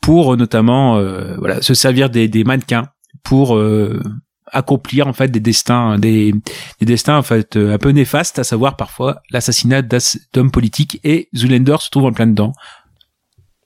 [0.02, 2.88] pour notamment euh, voilà se servir des, des mannequins
[3.24, 4.02] pour euh,
[4.54, 6.34] accomplir en fait des destins des,
[6.80, 11.30] des destins en fait euh, un peu néfastes, à savoir parfois l'assassinat d'hommes politiques et
[11.36, 12.54] Zoolander se trouve en plein dedans.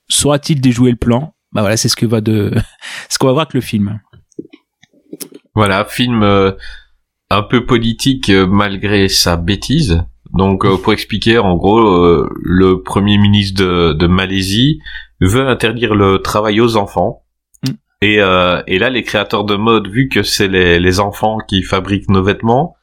[0.08, 1.34] Saura-t-il déjouer le plan?
[1.52, 2.52] Bah voilà, c'est ce que va de
[3.08, 4.00] ce qu'on va voir avec le film.
[5.54, 6.52] Voilà, film euh,
[7.30, 10.02] un peu politique euh, malgré sa bêtise.
[10.32, 11.80] Donc, pour expliquer, en gros,
[12.42, 14.78] le premier ministre de Malaisie
[15.22, 17.24] veut interdire le travail aux enfants.
[18.00, 21.62] Et, euh, et là, les créateurs de mode, vu que c'est les, les enfants qui
[21.62, 22.76] fabriquent nos vêtements,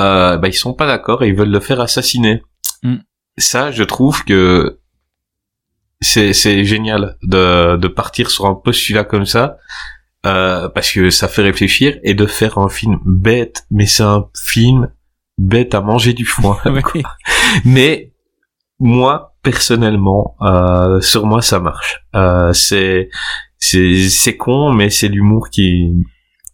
[0.00, 2.42] euh, bah, ils sont pas d'accord et ils veulent le faire assassiner.
[2.82, 2.96] Mm.
[3.38, 4.78] Ça, je trouve que
[6.00, 9.58] c'est c'est génial de, de partir sur un postulat comme ça.
[10.24, 14.28] Euh, parce que ça fait réfléchir et de faire un film bête, mais c'est un
[14.36, 14.88] film
[15.36, 16.58] bête à manger du foin.
[17.64, 18.12] Mais
[18.78, 22.04] moi personnellement, euh, sur moi ça marche.
[22.14, 23.08] Euh, c'est
[23.64, 25.92] c'est c'est con, mais c'est l'humour qui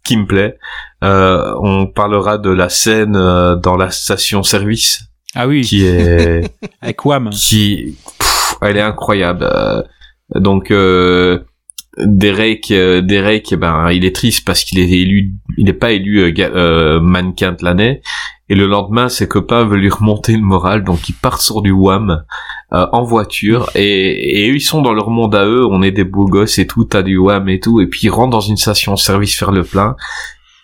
[0.05, 0.57] qui me plaît.
[1.03, 5.01] Euh, on parlera de la scène euh, dans la station service
[5.33, 6.41] Ah oui, qui est
[6.81, 7.29] avec Wham.
[7.31, 9.81] qui pff, elle est incroyable Euh,
[10.35, 11.39] donc euh,
[11.97, 15.91] Derek euh, Derek eh ben il est triste parce qu'il est élu il n'est pas
[15.91, 18.01] élu euh, mannequin de l'année
[18.49, 21.71] et le lendemain ses copains veulent lui remonter le moral donc ils partent sur du
[21.71, 22.23] wham
[22.71, 23.69] euh, en voiture.
[23.73, 25.65] Et, et eux ils sont dans leur monde à eux.
[25.65, 27.81] On est des beaux gosses et tout t'as du wham et tout.
[27.81, 29.95] Et puis ils rentrent dans une station service faire le plein.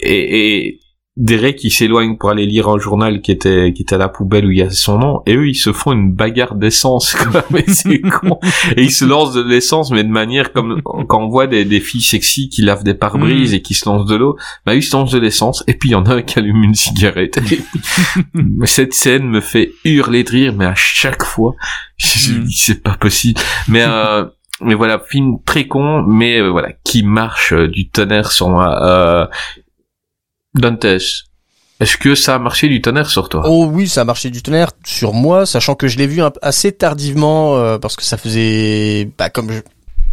[0.01, 0.79] Et, et
[1.17, 4.45] Derek qui s'éloigne pour aller lire un journal qui était qui était à la poubelle
[4.45, 7.15] où il y a son nom et eux ils se font une bagarre d'essence
[7.51, 8.37] mais c'est con.
[8.75, 11.79] Et ils se lancent de l'essence mais de manière comme quand on voit des, des
[11.79, 14.35] filles sexy qui lavent des pare-brises et qui se lancent de l'eau
[14.65, 16.63] bah ils se lancent de l'essence et puis il y en a un qui allume
[16.63, 17.39] une cigarette.
[18.65, 21.55] Cette scène me fait hurler de rire mais à chaque fois
[21.97, 23.39] je me dis, c'est pas possible.
[23.69, 24.25] Mais euh,
[24.61, 28.83] mais voilà film très con mais euh, voilà qui marche euh, du tonnerre sur moi.
[28.83, 29.27] Euh,
[30.55, 33.43] Dantes, est-ce que ça a marché du tonnerre sur toi?
[33.45, 36.71] Oh oui, ça a marché du tonnerre sur moi, sachant que je l'ai vu assez
[36.71, 39.61] tardivement euh, parce que ça faisait, bah, comme je-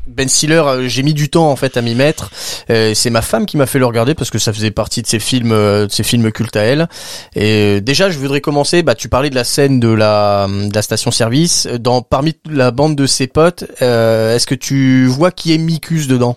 [0.08, 2.32] Ben Stiller, euh, j'ai mis du temps en fait à m'y mettre.
[2.70, 5.06] Euh, c'est ma femme qui m'a fait le regarder parce que ça faisait partie de
[5.06, 6.88] ses films, euh, de ses films cultes à elle.
[7.36, 8.82] Et euh, déjà, je voudrais commencer.
[8.82, 11.68] Bah, tu parlais de la scène de la, de la station-service.
[11.78, 16.08] Dans parmi la bande de ses potes, euh, est-ce que tu vois qui est Mikus
[16.08, 16.36] dedans?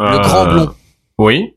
[0.00, 0.74] Le grand blond.
[1.18, 1.54] Oui.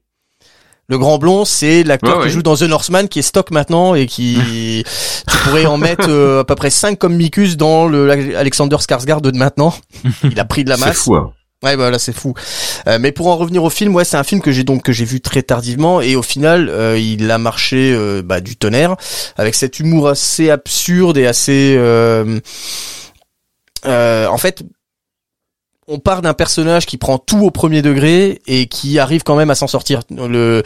[0.89, 2.29] Le grand blond, c'est l'acteur Ouais, qui ouais.
[2.34, 4.84] joue dans The Northman, qui est stock maintenant et qui
[5.31, 9.21] tu pourrais en mettre euh, à peu près 5 comme Mikus dans le Alexander Skarsgård
[9.21, 9.73] de maintenant.
[10.23, 10.97] Il a pris de la C'est masse.
[10.97, 11.15] fou.
[11.15, 11.31] Hein.
[11.63, 12.34] Ouais, bah là c'est fou.
[12.88, 14.91] Euh, mais pour en revenir au film, ouais, c'est un film que j'ai donc que
[14.91, 18.97] j'ai vu très tardivement et au final, euh, il a marché euh, bah, du tonnerre
[19.38, 21.75] avec cet humour assez absurde et assez.
[21.77, 22.41] euh,
[23.86, 24.63] euh, en fait,
[25.88, 29.49] on part d'un personnage qui prend tout au premier degré et qui arrive quand même
[29.49, 30.01] à s'en sortir.
[30.09, 30.63] Le,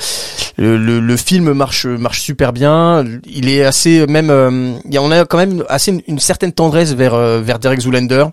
[0.58, 3.04] le, le, le film marche marche super bien.
[3.26, 4.30] Il est assez même.
[4.30, 8.26] euh, on a quand même assez une, une certaine tendresse vers euh, vers Derek Zoolander.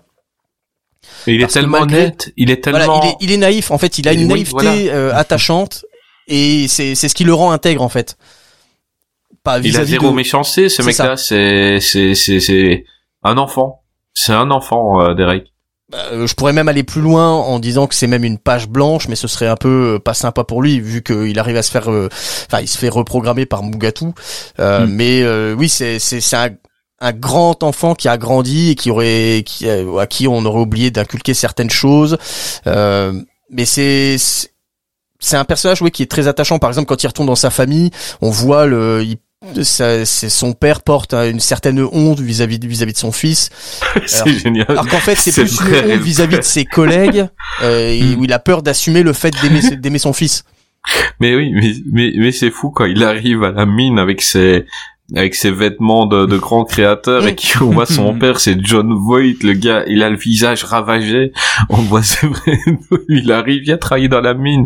[1.27, 2.85] Et il est tellement malgré- net, il est tellement.
[2.85, 3.71] Voilà, il est, il est naïf.
[3.71, 4.71] En fait, il a une Oui, naïveté voilà.
[4.71, 5.85] euh, attachante
[6.27, 8.17] et c'est c'est ce qui le rend intègre en fait.
[9.43, 11.17] Pas il a zéro de- méchanceté, ce mec-là.
[11.17, 12.83] C'est, c'est, c'est, c'est
[13.23, 13.81] un enfant.
[14.13, 15.51] C'est un enfant, euh, Derek.
[15.95, 19.07] Euh, je pourrais même aller plus loin en disant que c'est même une page blanche,
[19.07, 21.71] mais ce serait un peu euh, pas sympa pour lui vu qu'il arrive à se
[21.71, 22.09] faire, euh,
[22.47, 24.05] enfin, il se fait reprogrammer par Mugatu.
[24.59, 24.89] Euh, Mm.
[24.89, 26.49] Mais euh, oui, c'est c'est un
[27.01, 30.91] un grand enfant qui a grandi et qui aurait qui, à qui on aurait oublié
[30.91, 32.17] d'inculquer certaines choses.
[32.67, 33.13] Euh,
[33.49, 36.57] mais c'est c'est- un personnage oui qui est très attachant.
[36.59, 37.89] Par exemple, quand il retourne dans sa famille,
[38.21, 39.17] on voit le il-
[39.63, 43.49] c'est son père porte hein, une certaine honte vis-à-vis vis-à-vis de son fils.
[44.05, 44.65] c'est génial.
[44.69, 47.27] Alors qu'en fait, c'est plus une honte vis-à-vis de ses collègues,
[47.61, 50.43] euh, et où il a peur d'assumer le fait d'aimer d'aimer son fils.
[51.19, 54.65] Mais oui, mais, mais, mais c'est fou quand il arrive à la mine avec ses,
[55.13, 59.43] avec ses vêtements de, de grand créateur et qu'on voit son père, c'est John Voight,
[59.43, 61.31] le gars, il a le visage ravagé.
[61.69, 62.57] On voit, c'est vrai,
[63.09, 64.65] il arrive, il a travaillé dans la mine.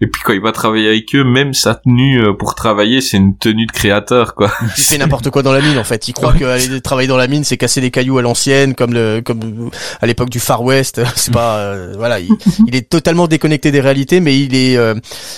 [0.00, 3.16] Et puis quand il va travailler avec eux, même sa tenue euh, pour travailler, c'est
[3.16, 4.52] une tenue de créateur, quoi.
[4.76, 6.06] Il fait n'importe quoi dans la mine en fait.
[6.06, 8.94] Il croit que aller travailler dans la mine, c'est casser des cailloux à l'ancienne, comme
[8.94, 9.70] le comme
[10.00, 11.00] à l'époque du Far West.
[11.16, 12.20] C'est pas euh, voilà.
[12.20, 12.30] Il,
[12.66, 14.94] il est totalement déconnecté des réalités, mais il est euh,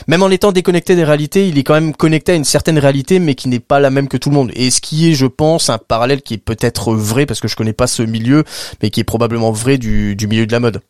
[0.07, 3.19] même en étant déconnecté des réalités, il est quand même connecté à une certaine réalité,
[3.19, 4.42] mais qui n'est pas la même que tout le monde.
[4.55, 7.55] Et ce qui est, je pense, un parallèle qui est peut-être vrai parce que je
[7.57, 8.45] connais pas ce milieu,
[8.83, 10.81] mais qui est probablement vrai du du milieu de la mode.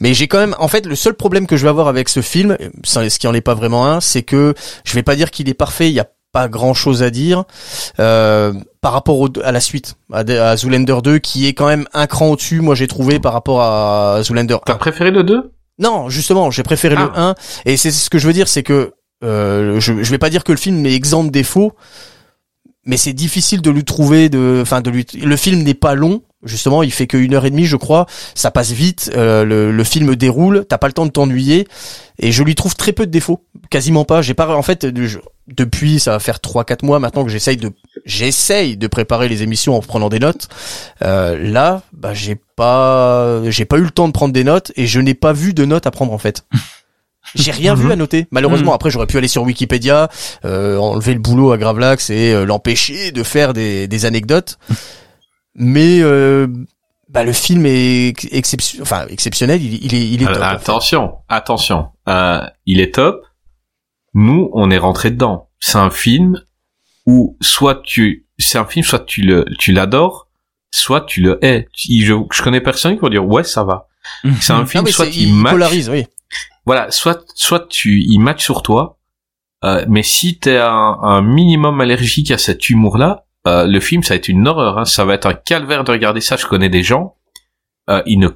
[0.00, 2.20] Mais j'ai quand même, en fait, le seul problème que je vais avoir avec ce
[2.22, 5.48] film, ce qui en est pas vraiment un, c'est que je vais pas dire qu'il
[5.48, 5.88] est parfait.
[5.88, 7.44] Il y a pas grand chose à dire
[7.98, 11.86] euh, par rapport au- à la suite, à, à Zoolander 2, qui est quand même
[11.94, 12.60] un cran au-dessus.
[12.60, 14.76] Moi, j'ai trouvé par rapport à Zoolander T'as 1.
[14.76, 17.30] préféré le 2 Non, justement, j'ai préféré le Ah.
[17.30, 17.34] 1.
[17.64, 18.92] Et c'est ce que je veux dire, c'est que
[19.24, 21.72] euh, je, je vais pas dire que le film est exempt de défauts,
[22.84, 25.06] mais c'est difficile de lui trouver de, enfin de lui.
[25.20, 26.22] Le film n'est pas long.
[26.44, 28.06] Justement, il fait que une heure et demie, je crois.
[28.36, 29.10] Ça passe vite.
[29.16, 30.64] euh, le, le film déroule.
[30.68, 31.66] T'as pas le temps de t'ennuyer.
[32.20, 33.44] Et je lui trouve très peu de défauts.
[33.70, 34.22] Quasiment pas.
[34.22, 37.56] J'ai pas, en fait, je- depuis, ça va faire trois, quatre mois maintenant que j'essaye
[37.56, 37.72] de,
[38.06, 40.48] j'essaye de préparer les émissions en prenant des notes.
[41.02, 44.86] Euh, là, bah, j'ai pas, j'ai pas eu le temps de prendre des notes et
[44.86, 46.44] je n'ai pas vu de notes à prendre en fait.
[47.34, 48.26] J'ai rien vu à noter.
[48.30, 50.08] Malheureusement, après j'aurais pu aller sur Wikipédia,
[50.44, 54.58] euh, enlever le boulot à Gravelax et euh, l'empêcher de faire des, des anecdotes.
[55.54, 56.46] Mais euh,
[57.08, 59.62] bah, le film est exception, enfin exceptionnel.
[59.62, 60.36] Il, il est, il est top.
[60.36, 60.44] en fait.
[60.44, 61.88] Attention, attention.
[62.08, 63.24] Euh, il est top.
[64.14, 65.48] Nous, on est rentré dedans.
[65.60, 66.40] C'est un film
[67.06, 70.28] où soit tu, c'est un film, soit tu le, tu l'adores,
[70.70, 71.66] soit tu le hais.
[71.76, 73.88] Je, je connais personne qui va dire ouais, ça va.
[74.40, 76.06] C'est un Non, film, mais soit il il match, polarise, oui.
[76.68, 78.98] Voilà, soit, soit tu, il match sur toi,
[79.64, 84.12] euh, mais si t'es un, un minimum allergique à cet humour-là, euh, le film, ça
[84.12, 84.84] va être une horreur, hein.
[84.84, 86.36] ça va être un calvaire de regarder ça.
[86.36, 87.14] Je connais des gens,
[87.88, 88.28] euh, ils ne,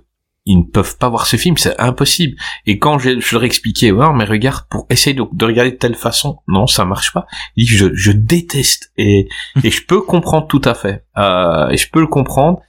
[0.46, 2.38] ils ne peuvent pas voir ce film, c'est impossible.
[2.64, 5.76] Et quand je, je leur expliquais, ouais, mais regarde, pour essayer de, de regarder de
[5.76, 7.26] telle façon, non, ça marche pas.
[7.56, 9.28] Ils disent, je, je déteste et,
[9.62, 12.62] et je peux comprendre tout à fait, euh, et je peux le comprendre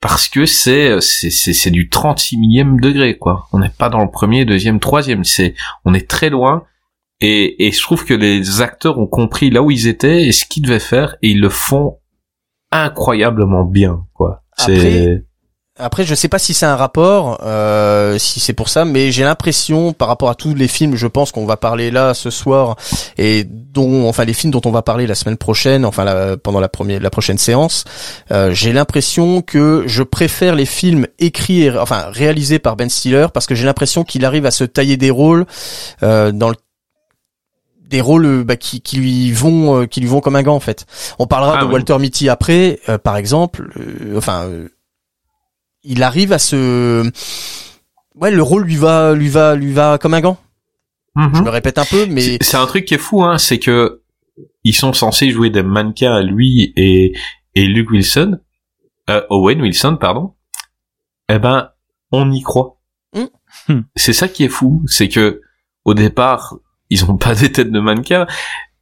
[0.00, 3.46] parce que c'est c'est c'est c'est du 36 millième degré quoi.
[3.52, 5.24] On n'est pas dans le premier, deuxième, troisième.
[5.24, 6.64] C'est on est très loin
[7.20, 10.44] Et, et je trouve que les acteurs ont compris là où ils étaient et ce
[10.44, 11.98] qu'ils devaient faire et ils le font
[12.70, 14.42] incroyablement bien, quoi.
[14.58, 15.24] C'est
[15.78, 19.24] Après, je sais pas si c'est un rapport, euh, si c'est pour ça, mais j'ai
[19.24, 22.76] l'impression, par rapport à tous les films, je pense qu'on va parler là ce soir,
[23.18, 26.60] et dont, enfin, les films dont on va parler la semaine prochaine, enfin, la- pendant
[26.60, 27.84] la première, la prochaine séance,
[28.30, 33.26] euh, j'ai l'impression que je préfère les films écrits, et, enfin, réalisés par Ben Stiller,
[33.34, 35.44] parce que j'ai l'impression qu'il arrive à se tailler des rôles
[36.02, 36.56] euh, dans le
[37.88, 40.56] des rôles euh, bah, qui, qui lui vont euh, qui lui vont comme un gant
[40.56, 40.86] en fait.
[41.20, 41.72] On parlera Ah de oui.
[41.74, 43.70] Walter Mitty après, euh, par exemple.
[43.78, 44.68] euh, enfin, euh,
[45.86, 47.10] il arrive à se
[48.14, 50.38] ouais le rôle lui va lui va lui va comme un gant.
[51.16, 54.02] Je me répète un peu, mais C'est- un truc qui est fou, hein, c'est que
[54.64, 57.14] ils sont censés jouer des mannequins à lui et,
[57.54, 58.38] et Luke Wilson,
[59.08, 60.34] euh, Owen Wilson, pardon.
[61.30, 61.70] Eh ben,
[62.12, 62.78] on y croit.
[63.14, 63.24] Hmm.
[63.72, 63.80] Hmm.
[63.94, 65.40] C'est ça qui est fou, c'est que
[65.86, 66.56] au départ,
[66.90, 68.26] ils ont pas des têtes de mannequins.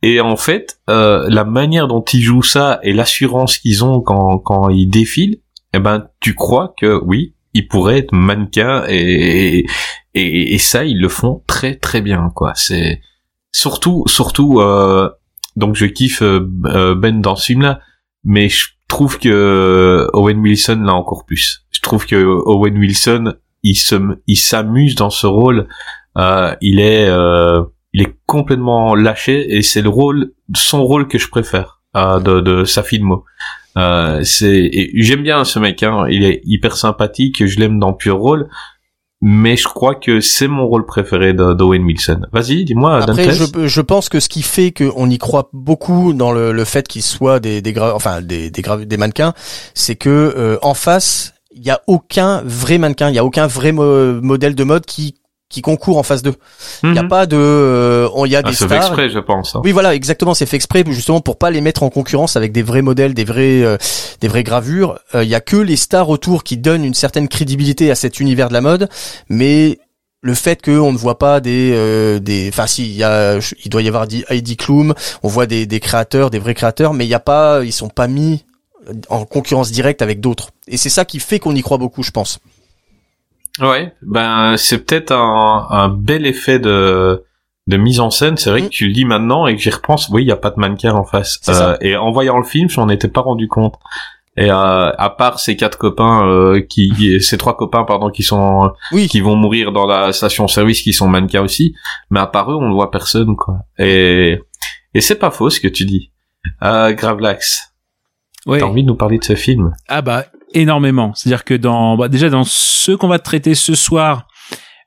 [0.03, 4.39] Et en fait, euh, la manière dont ils jouent ça et l'assurance qu'ils ont quand,
[4.39, 5.39] quand ils défilent,
[5.77, 9.65] eh ben, tu crois que oui, ils pourraient être mannequins et,
[10.15, 12.53] et, et ça, ils le font très très bien, quoi.
[12.55, 13.01] C'est
[13.53, 15.09] surtout, surtout, euh,
[15.57, 17.81] donc je kiffe euh, euh, Ben dans ce film-là,
[18.25, 21.65] mais je trouve que Owen Wilson l'a encore plus.
[21.71, 23.97] Je trouve que Owen Wilson, il se,
[24.27, 25.69] il s'amuse dans ce rôle.
[26.17, 27.63] Euh, il est, euh,
[27.93, 32.41] il est complètement lâché et c'est le rôle, son rôle que je préfère euh, de,
[32.41, 33.25] de sa filmo.
[33.77, 35.83] Euh, c'est, j'aime bien ce mec.
[35.83, 37.45] Hein, il est hyper sympathique.
[37.47, 38.49] Je l'aime dans Pure Rôle.
[39.27, 42.21] Mais je crois que c'est mon rôle préféré de- d'Owen Wilson.
[42.33, 46.31] Vas-y, dis-moi, après je, je pense que ce qui fait qu'on y croit beaucoup dans
[46.31, 49.33] le, le fait qu'ils soient des des enfin des des, des mannequins,
[49.73, 53.47] c'est que euh, en face il y a aucun vrai mannequin, il y a aucun
[53.47, 55.15] vrai mo- modèle de mode qui
[55.55, 56.35] qui concourt en face d'eux.
[56.83, 57.09] Il y a Mhm.
[57.09, 59.55] pas de euh, on- y a Ah, des c'est fait stars exprès, je pense.
[59.55, 59.61] hein.
[59.65, 60.35] Oui, voilà, exactement.
[60.35, 63.25] C'est fait exprès justement pour pas les mettre en concurrence avec des vrais modèles, des
[63.25, 63.77] vrais, euh,
[64.21, 64.99] des vraies gravures.
[65.15, 68.19] Euh, Il y a que les stars autour qui donnent une certaine crédibilité à cet
[68.21, 68.89] univers de la mode,
[69.29, 69.79] mais
[70.23, 73.69] le fait qu'on ne voit pas des, euh, des, enfin si, il y a, il
[73.71, 74.93] doit y avoir dit Heidi Klum,
[75.23, 77.89] on voit des, des créateurs, des vrais créateurs, mais il y a pas, ils sont
[77.91, 78.45] pas mis
[79.09, 80.49] en concurrence directe avec d'autres.
[80.67, 82.39] Et c'est ça qui fait qu'on y croit beaucoup, je pense.
[83.61, 87.25] Ouais, ben c'est peut-être un, un bel effet de
[87.67, 88.37] de mise en scène.
[88.37, 88.65] C'est vrai Mm.
[88.65, 90.09] que tu le dis maintenant et que j'y repense.
[90.11, 91.39] Oui, il y a pas de mannequin en face.
[91.43, 91.79] Ça.
[91.81, 93.75] et en voyant le film, je m'en étais pas rendu compte.
[94.37, 98.73] Et euh, à part ces quatre copains, euh, qui, ces trois copains, pardon, qui sont
[98.93, 99.07] Oui.
[99.09, 101.75] qui vont mourir dans la station-service, qui sont mannequins aussi,
[102.11, 103.59] mais à part eux, on ne voit personne, quoi.
[103.79, 104.41] Et
[104.93, 106.11] et c'est pas faux ce que tu dis.
[106.65, 107.73] Euh, Gravelax,
[108.47, 108.59] Ouais.
[108.59, 109.75] t'as envie de nous parler de ce film?
[109.89, 111.13] Ah bah énormément.
[111.15, 114.27] C'est-à-dire que dans bah, déjà dans ceux qu'on va traiter ce soir,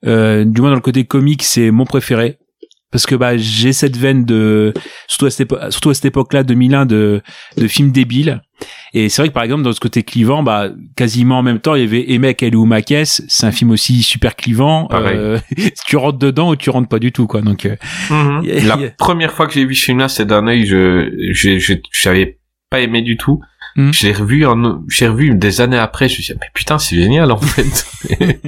[0.05, 2.37] euh, du moins dans le côté comique, c'est mon préféré
[2.89, 4.73] parce que bah j'ai cette veine de
[5.07, 7.21] surtout à cette, épo- surtout à cette époque-là 2001 de
[7.57, 8.41] de films débiles.
[8.93, 11.75] Et c'est vrai que par exemple dans ce côté clivant, bah quasiment en même temps
[11.75, 14.85] il y avait Emek et Makes, c'est un film aussi super clivant.
[14.87, 15.17] Pareil.
[15.17, 15.37] Euh,
[15.85, 17.41] tu rentres dedans ou tu rentres pas du tout quoi.
[17.41, 17.75] Donc euh,
[18.43, 21.73] Yeah, La première fois que j'ai vu ce film-là, c'est d'un œil, je, je, je,
[21.91, 22.39] j'avais
[22.69, 23.41] pas aimé du tout.
[23.77, 23.93] Mhm.
[23.93, 26.95] J'ai revu un, j'ai revu des années après, je me suis dit, mais putain, c'est
[26.95, 27.85] génial, en fait.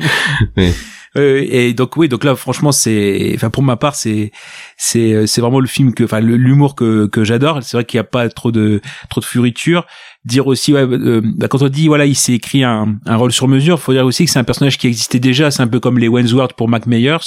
[1.18, 4.32] Euh, et donc oui, donc là franchement c'est, enfin pour ma part c'est
[4.78, 7.64] c'est euh, c'est vraiment le film que, enfin l'humour que que j'adore.
[7.64, 9.86] C'est vrai qu'il n'y a pas trop de trop de furiture.
[10.26, 13.32] Dire aussi, ouais, euh, bah, quand on dit voilà il s'est écrit un un rôle
[13.32, 15.50] sur mesure, faut dire aussi que c'est un personnage qui existait déjà.
[15.50, 17.18] C'est un peu comme les Wentworth pour Mac Myers.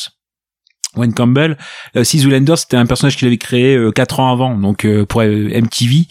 [0.97, 1.57] Wayne Campbell,
[1.97, 5.22] aussi Zoolander c'était un personnage qu'il avait créé euh, quatre ans avant, donc euh, pour
[5.22, 6.07] euh, MTV,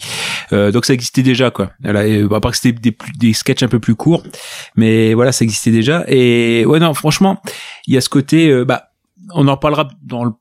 [0.52, 1.70] Euh, donc ça existait déjà quoi.
[1.84, 4.24] À part que c'était des, des sketchs un peu plus courts,
[4.76, 6.04] mais voilà ça existait déjà.
[6.08, 7.40] Et ouais non franchement
[7.86, 8.88] il y a ce côté, euh, bah,
[9.34, 10.32] on en parlera dans le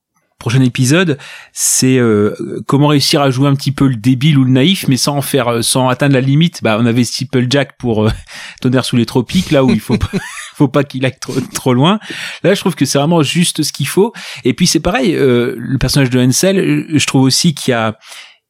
[0.42, 1.20] prochain épisode,
[1.54, 2.36] c'est euh,
[2.66, 5.48] comment réussir à jouer un petit peu le débile ou le naïf, mais sans faire,
[5.48, 6.64] euh, sans atteindre la limite.
[6.64, 8.12] Bah, on avait Steeple Jack pour euh,
[8.62, 10.10] Tonnerre sous les tropiques, là où il faut pas,
[10.56, 12.00] faut pas qu'il aille trop, trop loin.
[12.44, 14.14] Là, je trouve que c'est vraiment juste ce qu'il faut.
[14.44, 17.76] Et puis c'est pareil, euh, le personnage de Ansel, euh, je trouve aussi qu'il y
[17.76, 17.98] a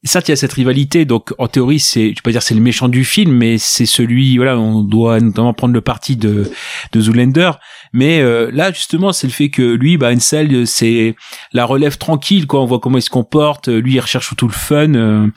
[0.03, 2.59] Certes, il y a cette rivalité, donc en théorie, c'est, je pas dire c'est le
[2.61, 6.49] méchant du film, mais c'est celui, voilà, on doit notamment prendre le parti de
[6.91, 7.51] de Zoolander.
[7.93, 11.15] Mais euh, là, justement, c'est le fait que lui, bah, Ansel, euh, c'est
[11.53, 12.61] la relève tranquille, quoi.
[12.61, 13.67] On voit comment il se comporte.
[13.67, 14.93] euh, Lui, il recherche tout le fun.
[14.95, 15.27] euh,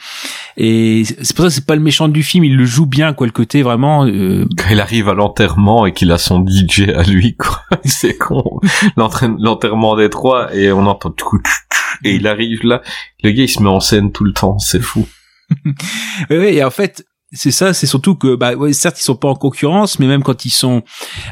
[0.56, 2.44] et c'est pour ça que c'est pas le méchant du film.
[2.44, 3.26] Il le joue bien, quoi.
[3.26, 4.04] Le côté vraiment.
[4.06, 7.60] Quand il arrive à l'enterrement et qu'il a son DJ à lui, quoi.
[7.84, 8.60] c'est con.
[8.96, 11.38] L'enterrement des trois et on entend tout,
[12.02, 12.82] et il arrive là.
[13.22, 14.58] Le gars, il se met en scène tout le temps.
[14.58, 15.06] C'est fou.
[16.30, 19.16] Ouais, ouais, et en fait, c'est ça, c'est surtout que, bah, ouais, certes, ils sont
[19.16, 20.82] pas en concurrence, mais même quand ils sont,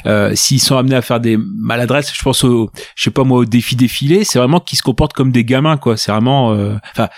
[0.06, 3.38] euh, s'ils sont amenés à faire des maladresses, je pense au, je sais pas moi,
[3.38, 5.96] au défi défilé, c'est vraiment qu'ils se comportent comme des gamins, quoi.
[5.96, 7.08] C'est vraiment, euh, enfin.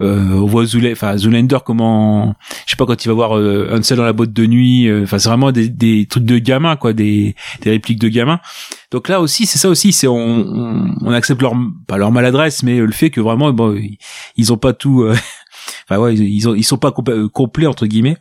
[0.00, 2.34] On voit Zule, enfin Zoolander comment,
[2.66, 5.02] je sais pas quand il va voir euh, Hansel dans la boîte de nuit, euh,
[5.04, 8.40] enfin c'est vraiment des, des trucs de gamins quoi, des, des répliques de gamins.
[8.90, 11.52] Donc là aussi c'est ça aussi, c'est on, on, on accepte leur
[11.86, 13.78] pas leur maladresse, mais le fait que vraiment bon
[14.36, 15.14] ils- ont pas tout, euh,
[15.88, 18.16] enfin ouais ils, ont ils sont pas compl- euh, complets entre guillemets.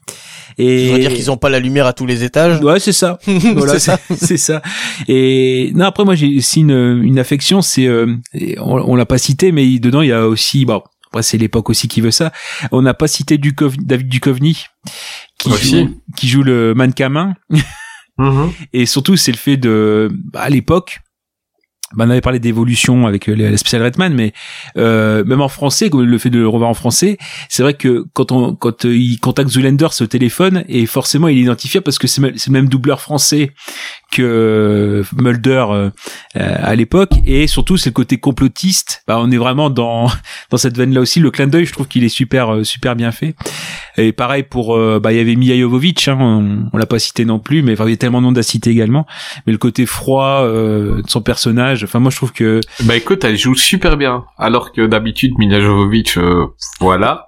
[0.57, 2.59] Et Je veux dire qu'ils ont pas la lumière à tous les étages?
[2.61, 3.17] Ouais, c'est ça.
[3.55, 4.37] voilà, C'est ça.
[4.37, 4.61] ça.
[5.07, 8.15] Et non, après moi j'ai aussi une, une affection, c'est euh,
[8.57, 10.81] on, on l'a pas cité, mais dedans il y a aussi bon.
[11.11, 12.31] Après c'est l'époque aussi qui veut ça.
[12.71, 14.65] On n'a pas cité David Duchovny
[15.37, 15.79] qui Aussi.
[15.81, 17.33] joue, qui joue le mannequin
[18.19, 18.51] Mhm.
[18.73, 20.99] et surtout c'est le fait de bah, à l'époque
[21.95, 24.31] bah, on avait parlé d'évolution avec euh, la spéciale Redman, mais
[24.77, 27.17] euh, même en français, le fait de le revoir en français,
[27.49, 31.39] c'est vrai que quand on quand euh, il contacte Zoolander au téléphone et forcément il
[31.39, 33.53] est identifiable parce que c'est le même doubleur français
[34.11, 35.89] que Mulder euh,
[36.37, 39.03] euh, à l'époque et surtout c'est le côté complotiste.
[39.07, 40.07] Bah, on est vraiment dans
[40.49, 41.19] dans cette veine là aussi.
[41.19, 43.35] Le clin d'œil, je trouve qu'il est super euh, super bien fait.
[43.97, 47.25] Et pareil pour bah il y avait Mia Jovovich, hein, on, on l'a pas cité
[47.25, 49.05] non plus, mais enfin, il y a tellement de noms à citer également.
[49.45, 53.23] Mais le côté froid euh, de son personnage, enfin moi je trouve que Bah écoute,
[53.23, 56.47] elle joue super bien, alors que d'habitude Mila Jovovich, euh,
[56.79, 57.25] voilà.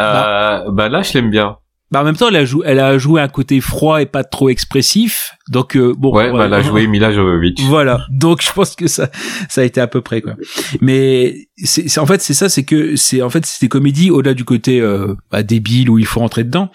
[0.00, 1.58] Euh, bah là, je l'aime bien.
[1.90, 4.24] Bah en même temps elle a joué elle a joué un côté froid et pas
[4.24, 5.32] trop expressif.
[5.50, 7.60] Donc euh, bon Ouais, bah elle a joué Mila Jovovich.
[7.62, 8.00] Voilà.
[8.10, 9.08] Donc je pense que ça
[9.48, 10.34] ça a été à peu près quoi.
[10.82, 14.34] Mais c'est en fait c'est ça c'est que c'est en fait c'est des comédies au-delà
[14.34, 16.70] du côté euh, bah, débile où il faut rentrer dedans,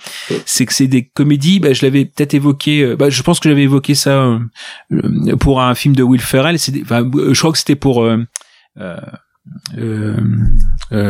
[0.45, 3.49] c'est que c'est des comédies bah, je l'avais peut-être évoqué euh, bah, je pense que
[3.49, 4.39] j'avais évoqué ça
[4.91, 8.03] euh, pour un film de Will Ferrell, c'est des- enfin je crois que c'était pour
[8.03, 8.17] euh,
[8.79, 8.97] euh,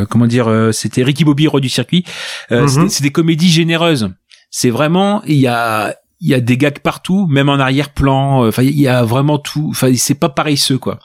[0.09, 2.03] comment dire euh, c'était Ricky Bobby roi du circuit.
[2.51, 2.89] Euh, Mhm.
[2.89, 4.09] c'est des- comédies généreuses.
[4.49, 8.45] C'est vraiment il y a il y a des gags partout même en arrière-plan.
[8.45, 9.67] Euh, enfin il y a vraiment tout.
[9.71, 10.99] Enfin c'est pas paresseux quoi.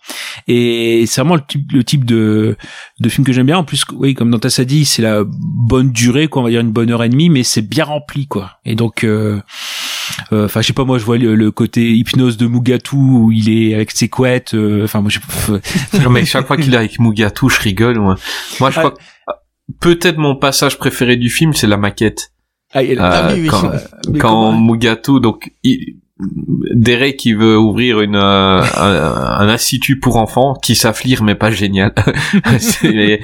[0.46, 2.56] Et c'est vraiment le type le type de
[3.00, 3.58] de film que j'aime bien.
[3.58, 6.42] En plus oui comme Dantas a dit c'est la bonne durée quoi.
[6.42, 8.52] On va dire une bonne heure et demie mais c'est bien rempli quoi.
[8.64, 9.40] Et donc euh, euh,
[10.32, 13.48] enfin je sais pas moi je vois le, le côté hypnose de Mugatu où il
[13.50, 15.18] est avec ses couettes euh, enfin moi je
[16.02, 18.16] Non, mais chaque fois qu'il est avec Mugatu, je rigole, moi.
[18.60, 18.82] Moi, je Ah.
[18.82, 18.98] crois que
[19.80, 22.32] peut-être mon passage préféré du film, c'est la maquette.
[22.72, 23.46] ah, il- Euh, oui, oui.
[23.48, 23.70] Quand,
[24.12, 25.96] mais quand Mugatu, donc, il,
[26.74, 31.50] Derek qui veut ouvrir une, euh, un, un institut pour enfants, qui s'afflire mais pas
[31.50, 31.92] génial.
[32.58, 33.20] C'est-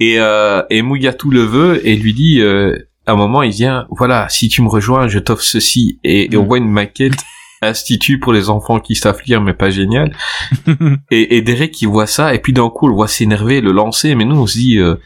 [0.00, 2.76] et, euh, et Mugatu le veut et lui dit, euh,
[3.06, 5.98] à un moment, il vient, voilà, si tu me rejoins, je t'offre ceci.
[6.04, 6.46] Et, et on Mm.
[6.46, 7.12] voit une maquette
[7.62, 10.14] institut pour les enfants qui s'afflirent mais pas génial.
[11.10, 13.72] et, et Derek il voit ça et puis d'un coup on le voit s'énerver, le
[13.72, 14.96] lancer, mais nous on se dit, euh,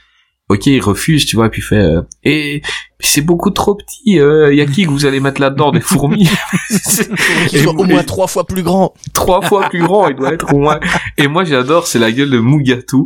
[0.48, 2.62] ok, il refuse, tu vois, et puis il fait, euh, et
[3.00, 4.14] c'est beaucoup trop petit, il
[4.54, 6.28] y a qui que vous allez mettre là-dedans, des fourmis?
[7.52, 8.94] Et- soit au moins trois fois plus grand.
[9.12, 10.80] trois fois plus grand, il doit être au moins.
[11.16, 12.96] Et moi, j'adore, c'est la gueule de Mugatu,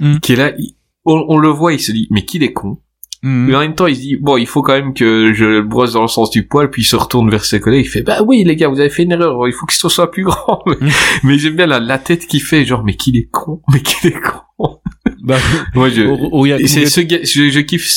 [0.00, 0.18] Mm.
[0.18, 0.74] qui est là, il-
[1.04, 2.78] on, on le voit, il se dit, mais qu'il est con.
[3.22, 3.46] Mhm.
[3.48, 5.62] Mais en même temps, il se dit, bon, il faut quand même que je le
[5.62, 8.02] brosse dans le sens du poil, puis il se retourne vers ses collègues, il fait,
[8.02, 10.62] bah oui, les gars, vous avez fait une erreur, il faut ce soit plus grand.
[10.66, 10.76] mais
[11.24, 14.10] mais j'aime bien la, la tête qu'il fait, genre, mais qu'il est con, mais qu'il
[14.10, 14.20] est
[14.58, 14.78] con.
[15.22, 15.36] Bah,
[15.74, 17.90] Moi, je, c'est ce gag, je, je kiffe,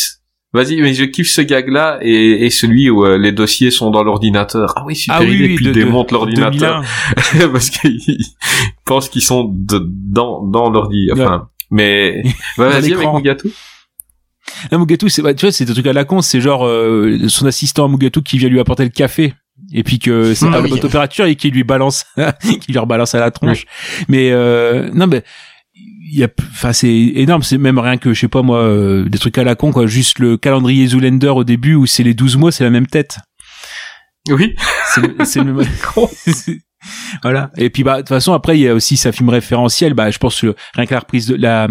[0.54, 4.04] vas-y, mais je kiffe ce gag-là, et, et celui où euh, les dossiers sont dans
[4.04, 4.74] l'ordinateur.
[4.78, 6.84] Ah oui, super Ah oui, idée, oui, puis de- il de- démonte l'ordinateur.
[7.34, 7.48] 2001.
[7.52, 8.18] parce qu'ils
[8.86, 11.10] pensent qu'ils sont de- dans dans l'ordi.
[11.12, 12.24] Enfin, mais
[12.58, 13.50] bah, vas-y avec mon gâteau.
[14.72, 17.18] Là, Mugatu, c'est, bah, tu vois, c'est des trucs à la con, c'est genre, euh,
[17.28, 19.34] son assistant à Mugatu qui vient lui apporter le café.
[19.74, 20.70] Et puis que c'est Ah à oui.
[20.70, 22.06] bonne température et qui lui balance,
[22.62, 23.66] qui lui rebalance à la tronche.
[24.08, 25.24] Mais, euh, non, mais,
[25.76, 29.06] il y a, enfin, c'est énorme, c'est même rien que, je sais pas moi, euh,
[29.08, 29.86] des trucs à la con, quoi.
[29.86, 33.20] Juste le calendrier Zoolander au début où c'est les 12 mois, c'est la même tête.
[34.30, 34.56] Oui.
[34.94, 35.02] C'est
[35.44, 35.64] le- même.
[37.24, 37.52] voilà.
[37.58, 39.94] Et puis bah de toute façon après il y a aussi sa film référentiel.
[39.94, 41.68] Bah je pense que rien que la reprise de la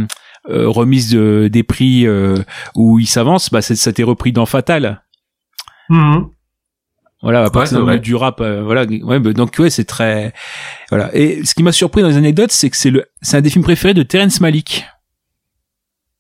[0.49, 2.37] remise de- des prix euh,
[2.75, 5.03] où il s'avance, bah c'est- ça t'est repris dans Fatal.
[7.21, 7.99] Voilà, à partir c'est vrai.
[7.99, 8.85] du rap, euh, voilà.
[8.85, 10.33] Ouais, bah, donc ouais, c'est très
[10.91, 11.11] voilà.
[11.17, 13.51] Et ce qui m'a surpris dans les anecdotes, c'est que c'est le, c'est un des
[13.51, 14.85] films préférés de Terrence Malick.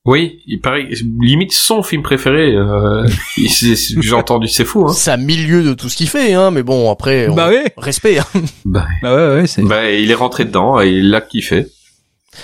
[0.05, 0.89] Oui, il paraît
[1.20, 2.53] limite son film préféré.
[2.57, 3.07] Euh,
[3.37, 4.87] J'ai entendu, c'est fou.
[4.89, 4.93] Hein.
[4.93, 6.51] C'est à milieu de tout ce qu'il fait, hein.
[6.51, 8.18] Mais bon, après, on- Bah ouais, respect.
[8.18, 8.24] hein.
[8.64, 9.47] Bah, bah ouais, ouais.
[9.47, 11.66] C'est, bah, il est rentré dedans et il l'a kiffé.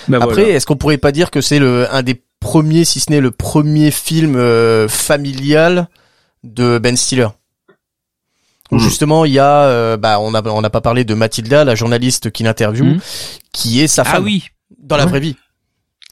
[0.07, 0.49] Bah Après, voilà.
[0.49, 3.31] est-ce qu'on pourrait pas dire que c'est le un des premiers, si ce n'est le
[3.31, 5.87] premier film euh, familial
[6.43, 7.27] de Ben Stiller?
[8.71, 8.81] Où Mhm.
[8.81, 11.75] justement, il y a, euh, bah, on a on n'a pas parlé de Mathilda, la
[11.75, 12.99] journaliste qui l'interviewe, Mhm.
[13.51, 14.47] qui est sa ah femme oui.
[14.79, 15.35] dans la vraie vie.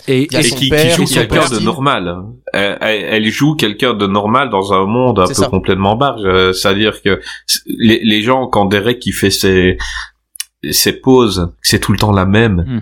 [0.07, 2.13] Et, a et qui, joue quelqu'un de normal.
[2.51, 5.47] Elle, joue quelqu'un de normal dans un monde un peu ça.
[5.47, 6.21] complètement barge.
[6.25, 7.21] Euh, C'est-à-dire que
[7.67, 9.77] les, les gens, quand Derek qui fait ses,
[10.71, 12.79] ses pauses, c'est tout le temps la même, Hmm.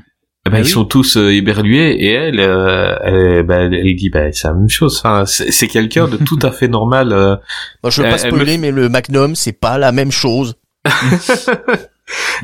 [0.47, 0.69] Eh ben, Ah ils oui.
[0.69, 4.69] sont tous euh, éberlués et elle, euh, elle, ben, elle dit ben, c'est la même
[4.69, 4.97] chose.
[5.03, 7.11] Enfin, c'est quelqu'un de tout à fait normal.
[7.13, 7.35] euh.
[7.83, 10.55] Moi, je veux pas spoiler, mais le Magnum, c'est pas la même chose.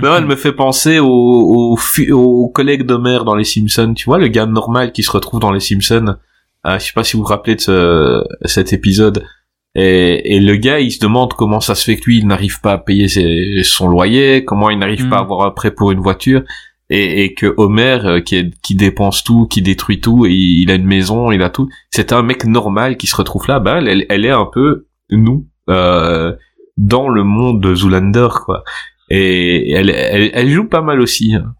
[0.02, 1.78] Non, elle me fait penser au, au,
[2.14, 3.94] au collègue d'Homer dans Les Simpsons.
[3.96, 6.16] Tu vois, le gars normal qui se retrouve dans Les Simpsons.
[6.66, 9.24] Euh, je sais pas si vous vous rappelez de ce, cet épisode.
[9.76, 12.62] Et, et le gars, il se demande comment ça se fait que lui, il n'arrive
[12.62, 15.92] pas à payer ses- son loyer, comment il n'arrive pas à avoir un prêt pour
[15.92, 16.44] une voiture.
[16.90, 20.72] Et, et que Homer, euh, qui, est- qui dépense tout, qui détruit tout, et il
[20.72, 21.68] a une maison, il a tout.
[21.92, 23.60] C'est un mec normal qui se retrouve là.
[23.60, 26.34] Ben, elle, elle est un peu nous euh,
[26.78, 28.64] dans le monde de Zoolander, quoi.
[29.10, 31.34] Et elle, elle, elle joue pas mal aussi.
[31.36, 31.54] hein.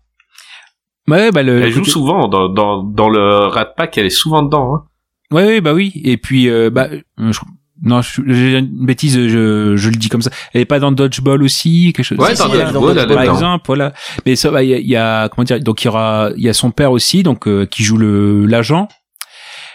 [1.08, 1.62] ouais, bah le.
[1.62, 4.76] Elle joue côté- souvent dans, dans, dans le Rat Pack, elle est souvent dedans.
[4.76, 4.84] Hein.
[5.32, 5.92] Ouais, ouais, bah oui.
[6.06, 7.40] Et puis, euh, bah, je-
[7.84, 10.32] non, j'ai une bêtise, je, je le dis comme ça.
[10.54, 12.18] Elle est pas dans Dodgeball aussi, quelque chose.
[12.18, 13.94] Ouais, Si, dans si, dans Dodgeball, par exemple, voilà.
[14.26, 16.30] Mais ça, bah, il y a, il y a- comment dire, donc il y aura,
[16.36, 18.88] il y a son père aussi, donc euh, qui joue le l'agent,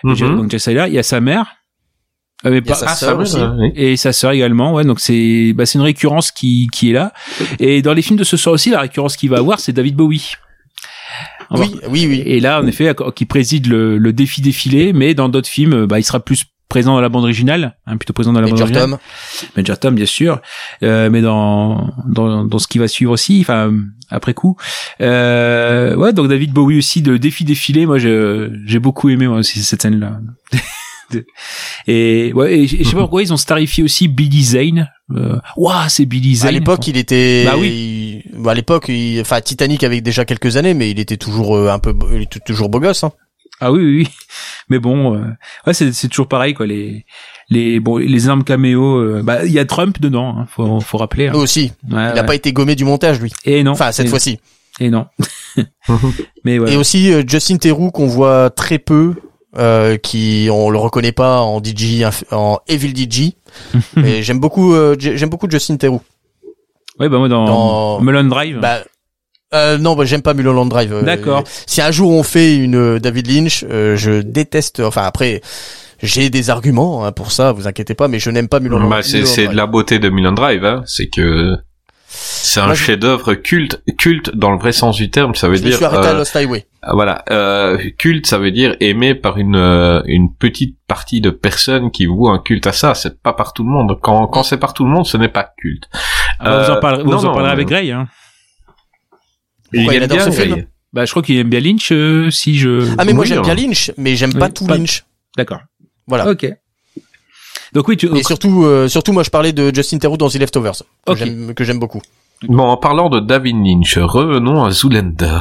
[0.05, 0.37] Mhm.
[0.37, 0.87] donc Jess Taylor.
[0.89, 1.47] Il y a sa mère,
[2.45, 3.37] Euh, mais y pas- sa Ah, sœur aussi.
[3.39, 3.71] oui.
[3.77, 4.73] et sa sœur également.
[4.75, 7.13] Ouais, donc c'est, bah, c'est une récurrence qui qui est là.
[7.61, 9.95] Et dans les films de ce soir aussi, la récurrence qu'il va avoir, c'est David
[9.95, 10.33] Bowie.
[11.53, 12.23] Oui, oui, oui.
[12.25, 15.99] Et là, en effet, qui préside le, le défi défilé, mais dans d'autres films, bah,
[16.01, 18.69] il sera plus présent dans la bande originale, hein, plutôt présent dans la bande Major
[18.69, 18.99] originale.
[18.99, 19.51] Tom.
[19.59, 20.41] Major Tom, bien sûr,
[20.83, 23.75] euh, mais dans, dans dans ce qui va suivre aussi, enfin
[24.09, 24.57] après coup.
[25.03, 29.63] Euh, ouais, donc David Bowie aussi de défi défilé, moi j'ai beaucoup aimé moi aussi
[29.63, 30.19] cette scène là.
[31.87, 34.89] et ouais, et je sais pas pourquoi ils ont starifié aussi Billy Zane.
[35.59, 36.49] Ouah, c'est Billy Zane.
[36.49, 37.45] À l'époque, il était.
[37.45, 38.23] Bah oui.
[38.47, 41.95] à l'époque, enfin Titanic avait déjà quelques années, mais il était toujours euh, un peu,
[42.15, 43.05] il était toujours beau gosse.
[43.05, 43.13] Hein.
[43.61, 44.09] Ah oui, oui, oui.
[44.69, 45.21] Mais bon, euh,
[45.67, 46.67] ouais, c'est, c'est toujours pareil, quoi.
[46.67, 47.05] Les,
[47.51, 50.99] les, bon, les armes caméo, euh, bah, il y a Trump dedans, hein, faut, faut
[50.99, 51.29] rappeler.
[51.29, 51.33] hein.
[51.33, 51.61] Lui aussi.
[51.63, 52.27] Ouais, Il n'a ouais.
[52.27, 53.33] pas été gommé du montage, lui.
[53.45, 53.73] Et non.
[53.73, 54.41] Enfin, cette et, fois-ci.
[54.81, 55.07] Et non.
[56.45, 56.73] Mais ouais.
[56.73, 59.15] Et aussi euh, Justin Theroux qu'on voit très peu,
[59.59, 63.33] euh, qui on le reconnaît pas en DJ, en Evil DJ.
[64.05, 66.01] Et j'aime beaucoup, euh, j'aime beaucoup Justin Theroux.
[66.99, 68.59] ouais, bah moi dans, Dans- Mulholland Drive.
[68.61, 68.79] Bah,
[69.55, 70.93] euh, non, bah, j'aime pas Mulholland Drive.
[70.93, 71.45] euh, D'accord.
[71.67, 74.81] Si un jour on fait une euh, David Lynch, euh, je déteste.
[74.81, 75.41] Enfin après,
[76.03, 79.03] j'ai des arguments hein, pour ça, vous inquiétez pas, mais je n'aime pas Mulholland, Bah,
[79.03, 79.57] c'est, Mulholland c'est de Drive.
[79.57, 80.83] la beauté de Mulholland Drive, hein.
[80.87, 81.57] C'est que
[82.15, 85.35] c'est un je- chef-d'œuvre culte, culte dans le vrai sens du terme.
[85.35, 86.67] Ça veut Je dire, suis arrêté à Lost Highway.
[86.83, 91.31] Ah, Voilà, euh, culte, ça veut dire aimé par une euh, une petite partie de
[91.31, 92.95] personnes qui vouent un culte à ça.
[92.95, 93.97] C'est pas par tout le monde.
[94.03, 95.85] Quand quand c'est par tout le monde, ce n'est pas culte.
[96.39, 97.91] Ah bah, vous en parlerez, vous non, en non, parlerez euh, avec Gray.
[97.93, 98.09] Hein.
[99.73, 100.67] Pourquoi il aime adore bien, ce film.
[100.93, 102.87] Bah, je crois qu'il aime bien Lynch, euh, si je.
[102.99, 103.43] Ah mais moi j'aime hein.
[103.43, 105.05] bien Lynch, mais j'aime pas tout pas- Lynch.
[105.37, 105.61] D'accord.
[106.07, 106.29] Voilà.
[106.29, 106.47] Ok.
[107.73, 108.15] Donc oui, tu.
[108.15, 111.55] Et surtout, euh, surtout moi je parlais de Justin Theroux dans The Leftovers, que j'aime
[111.55, 112.03] que j'aime beaucoup.
[112.49, 115.39] Bon, en parlant de David Lynch, revenons à Zoolander.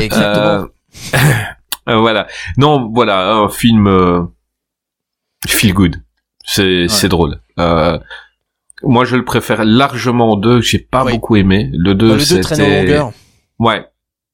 [0.00, 0.44] Exactement.
[0.46, 0.66] Euh,
[1.88, 2.26] euh, voilà.
[2.56, 4.22] Non, voilà, un film euh,
[5.46, 5.96] feel good.
[6.44, 7.40] C'est drôle.
[7.58, 7.98] Euh,
[8.82, 10.60] moi, je le préfère largement au 2.
[10.60, 11.12] J'ai pas Oui.
[11.12, 11.70] beaucoup aimé.
[11.72, 13.00] Le 2, Bah, le 2 traîne en c'était...
[13.58, 13.84] Ouais.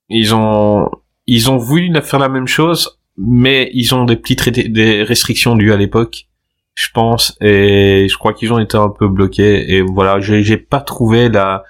[0.09, 0.89] Ils ont
[1.27, 5.73] ils ont voulu faire la même chose, mais ils ont des petites des restrictions dues
[5.73, 6.27] à l'époque,
[6.75, 9.73] je pense, et je crois qu'ils ont été un peu bloqués.
[9.75, 11.63] Et voilà, j'ai pas trouvé la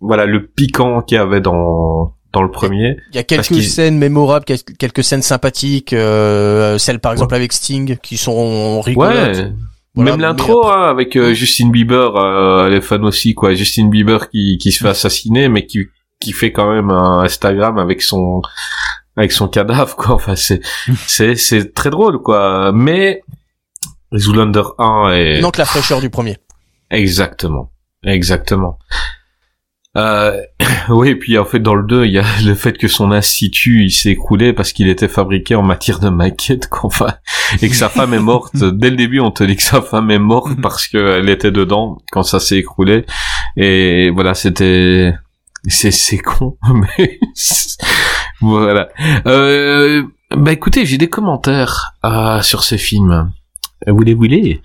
[0.00, 2.96] voilà le piquant qu'il y avait dans dans le premier.
[3.10, 7.52] Il y a quelques scènes mémorables, quel- quelques scènes sympathiques, euh, celles par exemple avec
[7.52, 9.14] Sting qui sont rigolotes.
[9.36, 9.52] Ouais.
[9.96, 13.52] Voilà, Même l'intro après- hein, avec euh, Justin Bieber, euh, elle est fan aussi quoi.
[13.54, 15.80] Justin Bieber qui qui se fait assassiner, mais qui
[16.20, 18.42] qui fait quand même un Instagram avec son
[19.16, 20.14] avec son cadavre quoi.
[20.14, 20.60] Enfin c'est
[21.06, 22.72] c'est c'est très drôle quoi.
[22.72, 23.22] Mais
[24.16, 26.36] Zoolander 1 est Il manque la fraîcheur du premier.
[26.90, 27.72] exactement
[28.04, 28.78] exactement.
[29.96, 30.40] Euh,
[30.88, 33.10] oui, et puis en fait dans le 2, il y a le fait que son
[33.10, 36.82] institut il s'est écroulé parce qu'il était fabriqué en matière de maquette, quoi.
[36.84, 37.14] Enfin,
[37.60, 38.56] et que sa femme est morte.
[38.56, 41.98] Dès le début, on te dit que sa femme est morte parce qu'elle était dedans
[42.12, 43.04] quand ça s'est écroulé.
[43.56, 45.12] Et voilà, c'était
[45.66, 47.18] c'est c'est con, mais
[48.40, 48.88] voilà.
[49.26, 50.02] Euh,
[50.36, 53.32] bah écoutez, j'ai des commentaires euh, sur ce film.
[53.86, 54.62] Vous les voulez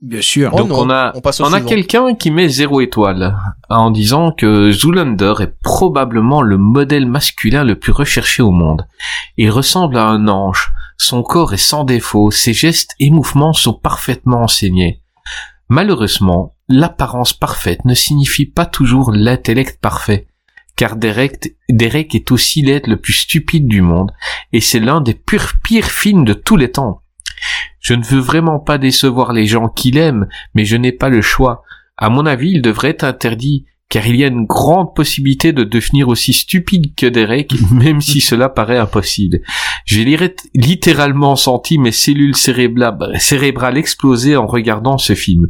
[0.00, 0.50] Bien sûr.
[0.54, 3.36] Oh Donc non, on a on passe au on a quelqu'un qui met zéro étoile
[3.68, 8.86] en disant que Zoolander est probablement le modèle masculin le plus recherché au monde.
[9.36, 13.74] Il ressemble à un ange, son corps est sans défaut, ses gestes et mouvements sont
[13.74, 15.02] parfaitement enseignés.
[15.68, 20.26] Malheureusement, l'apparence parfaite ne signifie pas toujours l'intellect parfait,
[20.76, 24.12] car Derek, Derek est aussi l'être le plus stupide du monde,
[24.52, 27.02] et c'est l'un des purs pires films de tous les temps.
[27.80, 31.22] Je ne veux vraiment pas décevoir les gens qui l'aiment, mais je n'ai pas le
[31.22, 31.62] choix.
[31.96, 35.64] À mon avis, il devrait être interdit, car il y a une grande possibilité de
[35.64, 39.40] devenir aussi stupide que Derek, même si cela paraît impossible.
[39.86, 40.16] J'ai li-
[40.54, 45.48] littéralement senti mes cellules cérébrales exploser en regardant ce film.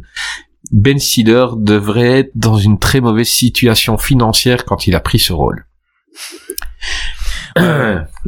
[0.71, 5.33] Ben Stiller devrait être dans une très mauvaise situation financière quand il a pris ce
[5.33, 5.65] rôle.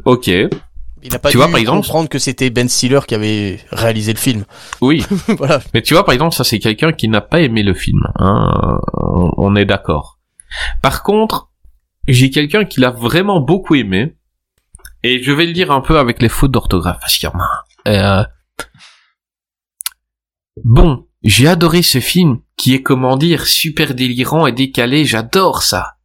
[0.06, 3.16] ok, Il n'a pas Tu dû vois, par exemple- comprendre que c'était Ben Stiller qui
[3.16, 4.44] avait réalisé le film.
[4.82, 5.06] oui.
[5.38, 5.62] voilà.
[5.74, 8.02] Mais tu vois, par exemple, ça c'est quelqu'un qui n'a pas aimé le film.
[8.16, 10.20] Hein, on, on est d'accord.
[10.82, 11.50] Par contre,
[12.08, 14.16] j'ai quelqu'un qui l'a vraiment beaucoup aimé.
[15.04, 17.40] Et je vais le dire un peu avec les fautes d'orthographe, parce qu'il y en
[17.40, 18.20] a.
[18.22, 18.24] Euh,
[20.64, 25.96] Bon, j'ai adoré ce film, qui est comment dire, super délirant et décalé, j'adore ça.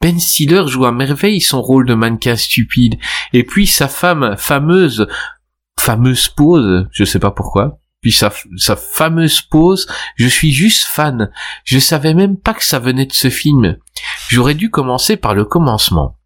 [0.00, 2.96] Ben Stiller joue à merveille son rôle de mannequin stupide,
[3.32, 5.06] et puis sa femme fameuse,
[5.78, 9.86] fameuse pose, je sais pas pourquoi, puis sa, sa fameuse pose,
[10.16, 11.30] je suis juste fan.
[11.64, 13.76] Je savais même pas que ça venait de ce film.
[14.28, 16.18] J'aurais dû commencer par le commencement.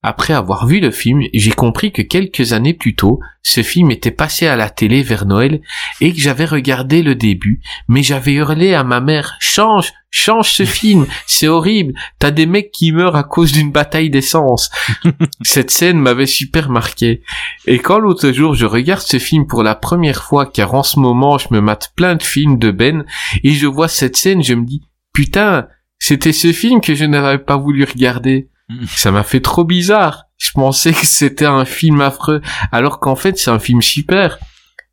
[0.00, 4.12] Après avoir vu le film, j'ai compris que quelques années plus tôt, ce film était
[4.12, 5.60] passé à la télé vers Noël
[6.00, 10.64] et que j'avais regardé le début, mais j'avais hurlé à ma mère "Change, change ce
[10.64, 14.70] film, c'est horrible, t'as des mecs qui meurent à cause d'une bataille d'essence."
[15.42, 17.24] Cette scène m'avait super marqué.
[17.66, 21.00] Et quand l'autre jour je regarde ce film pour la première fois, car en ce
[21.00, 23.04] moment je me mate plein de films de Ben,
[23.42, 24.82] et je vois cette scène, je me dis,
[25.12, 25.66] putain,
[25.98, 28.48] c'était ce film que je n'avais pas voulu regarder.
[28.88, 30.24] Ça m'a fait trop bizarre.
[30.36, 32.40] Je pensais que c'était un film affreux,
[32.70, 34.38] alors qu'en fait c'est un film super.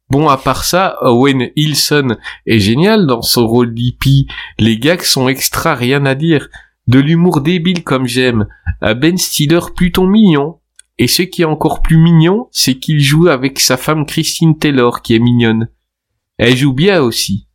[0.10, 2.16] Bon, à part ça, Owen Hilson
[2.46, 4.28] est génial dans son rôle d'hippie.
[4.60, 6.48] Les gags sont extra, rien à dire.
[6.88, 8.46] De l'humour débile comme j'aime.
[8.82, 10.60] Ben Stiller plutôt mignon.
[11.00, 15.02] Et ce qui est encore plus mignon, c'est qu'il joue avec sa femme Christine Taylor,
[15.02, 15.70] qui est mignonne.
[16.38, 17.48] Elle joue bien aussi.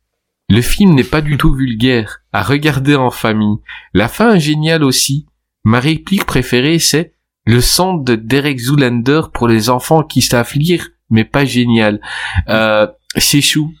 [0.49, 3.57] Le film n'est pas du tout vulgaire, à regarder en famille.
[3.93, 5.25] La fin est géniale aussi.
[5.63, 7.13] Ma réplique préférée, c'est
[7.45, 12.01] le son de Derek Zoolander pour les enfants qui savent lire, mais pas génial.
[12.49, 12.87] Euh,
[13.17, 13.73] c'est chou.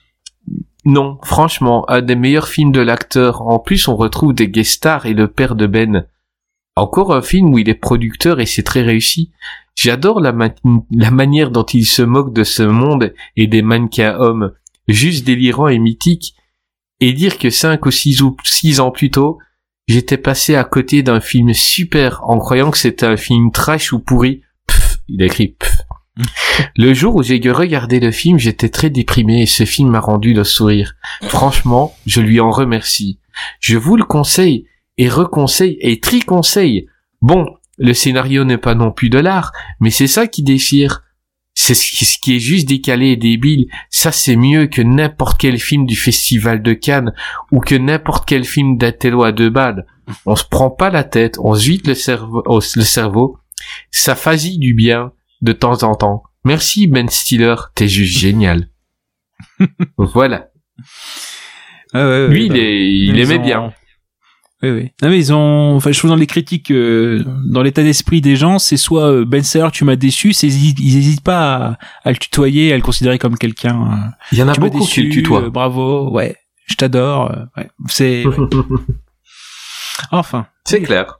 [0.83, 3.41] Non, franchement, un des meilleurs films de l'acteur.
[3.43, 6.07] En plus, on retrouve des guest stars et le père de Ben.
[6.75, 9.31] Encore un film où il est producteur et c'est très réussi.
[9.75, 10.33] J'adore la,
[10.91, 14.53] la manière dont il se moque de ce monde et des mannequins hommes,
[14.87, 16.35] juste délirant et mythique.
[16.99, 19.39] Et dire que cinq ou six ou six ans plus tôt,
[19.91, 23.99] j'étais passé à côté d'un film super en croyant que c'était un film trash ou
[23.99, 24.41] pourri.
[24.67, 25.77] Pff, il a écrit pff.
[26.77, 30.33] Le jour où j'ai regardé le film, j'étais très déprimé et ce film m'a rendu
[30.33, 30.95] le sourire.
[31.23, 33.19] Franchement, je lui en remercie.
[33.59, 34.65] Je vous le conseille
[34.97, 36.87] et reconseille et triconseille.
[37.21, 41.03] Bon, le scénario n'est pas non plus de l'art, mais c'est ça qui déchire.
[41.63, 43.67] C'est ce qui est juste décalé et débile.
[43.89, 47.13] Ça, c'est mieux que n'importe quel film du festival de Cannes
[47.51, 49.85] ou que n'importe quel film d'Atello à deux balles.
[50.25, 53.37] On se prend pas la tête, on se vide le cerveau, oh, le cerveau.
[53.91, 56.23] Ça fasille du bien de temps en temps.
[56.45, 58.67] Merci Ben Stiller, t'es juste génial.
[59.97, 60.49] voilà.
[61.93, 63.73] Ah ouais, ouais, Lui, bah, il, est, il ils aimait ont- bien.
[64.63, 64.91] Oui, oui.
[65.01, 68.35] Non, mais ils ont, enfin, je trouve dans les critiques, euh, dans l'état d'esprit des
[68.35, 72.11] gens, c'est soit euh, Ben Stiller, tu m'as déçu, c'est ils hésitent pas à, à
[72.11, 73.81] le tutoyer, à le considérer comme quelqu'un.
[73.91, 75.43] euh, Il y en a tu beaucoup qui le tutoient.
[75.45, 76.37] euh, bravo, ouais,
[76.67, 77.31] je t'adore.
[77.31, 77.69] euh, ouais.
[77.87, 78.35] C'est, ouais.
[80.11, 80.45] enfin.
[80.65, 81.17] C'est clair.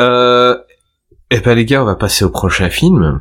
[0.00, 0.56] Euh,
[1.30, 3.20] eh ben les gars, on va passer au prochain film.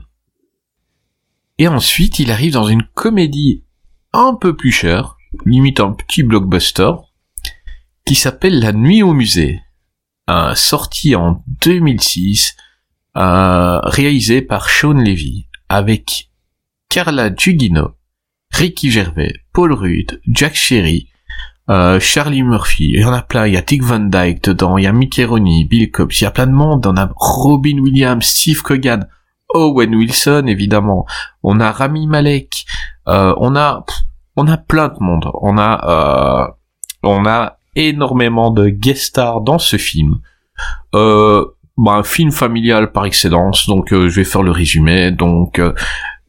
[1.58, 3.64] Et ensuite, il arrive dans une comédie
[4.12, 6.92] un peu plus chère, limite un petit blockbuster,
[8.06, 9.62] qui s'appelle La Nuit au musée.
[10.28, 12.56] Un sorti en 2006,
[13.18, 16.30] euh, réalisé par Sean Levy, avec
[16.90, 17.96] Carla Gugino,
[18.54, 21.10] Ricky Gervais, Paul Rudd, Jack Sherry,
[21.70, 24.78] euh, Charlie Murphy, il y en a plein, il y a Dick Van Dyke dedans,
[24.78, 27.10] il y a Mickey Rooney, Bill Cobbs, il y a plein de monde, on a
[27.16, 29.08] Robin Williams, Steve Coogan,
[29.54, 31.06] Owen Wilson évidemment,
[31.42, 32.66] on a Rami Malek,
[33.08, 33.86] euh, on a
[34.36, 36.52] on a plein de monde, on a euh,
[37.04, 40.20] on a énormément de guest stars dans ce film.
[40.96, 41.46] Euh,
[41.78, 45.12] bah, un film familial par excellence, donc euh, je vais faire le résumé.
[45.12, 45.74] Donc euh,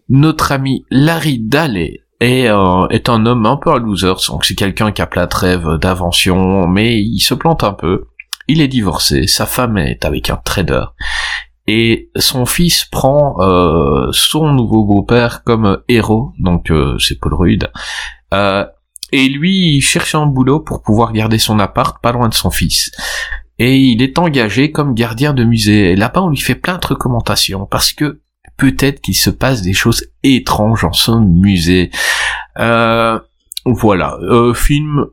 [0.09, 4.55] notre ami Larry Daley est, euh, est un homme un peu un loser, donc c'est
[4.55, 8.07] quelqu'un qui a plein de rêves d'invention, mais il se plante un peu.
[8.49, 10.85] Il est divorcé, sa femme est avec un trader,
[11.67, 17.71] et son fils prend euh, son nouveau beau-père comme héros, donc euh, c'est Paul Rudd.
[19.13, 22.51] Et lui, il cherche un boulot pour pouvoir garder son appart pas loin de son
[22.51, 22.91] fils.
[23.59, 25.93] et il est engagé comme gardien de musée.
[25.93, 28.21] Et là-bas, on lui fait plein de recommandations parce que
[28.57, 31.91] peut-être qu'il se passe des choses étranges dans son musée.
[32.59, 33.19] Euh,
[33.65, 35.07] voilà, euh, film,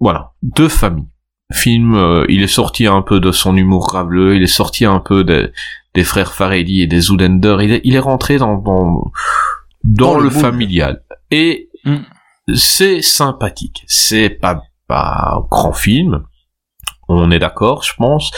[0.00, 1.08] voilà, de famille.
[1.52, 4.98] Film, euh, il est sorti un peu de son humour graveleux, il est sorti un
[4.98, 5.50] peu des,
[5.94, 9.12] des frères Farelli et des Zoolander, il est, il est rentré dans, dans,
[9.84, 11.04] dans, Dans le familial.
[11.30, 11.98] Et Mm.
[12.54, 13.84] C'est sympathique.
[13.86, 16.24] C'est pas, pas grand film.
[17.08, 18.30] On est d'accord, je pense.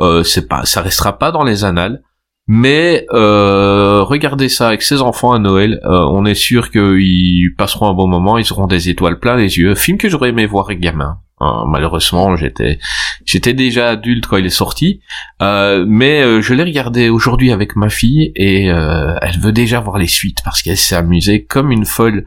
[0.00, 2.02] Euh, c'est pas, ça restera pas dans les annales.
[2.48, 5.80] Mais euh, regardez ça avec ses enfants à Noël.
[5.84, 8.38] euh, on est sûr qu'ils passeront un bon moment.
[8.38, 9.74] Ils auront des étoiles plein les yeux.
[9.74, 11.18] Film que j'aurais aimé voir gamin.
[11.40, 12.78] Hein, malheureusement, j'étais
[13.26, 15.00] j'étais déjà adulte quand il est sorti,
[15.42, 19.80] Euh, mais euh, je l'ai regardé aujourd'hui avec ma fille et euh, elle veut déjà
[19.80, 22.24] voir les suites parce qu'elle s'est amusée comme une folle.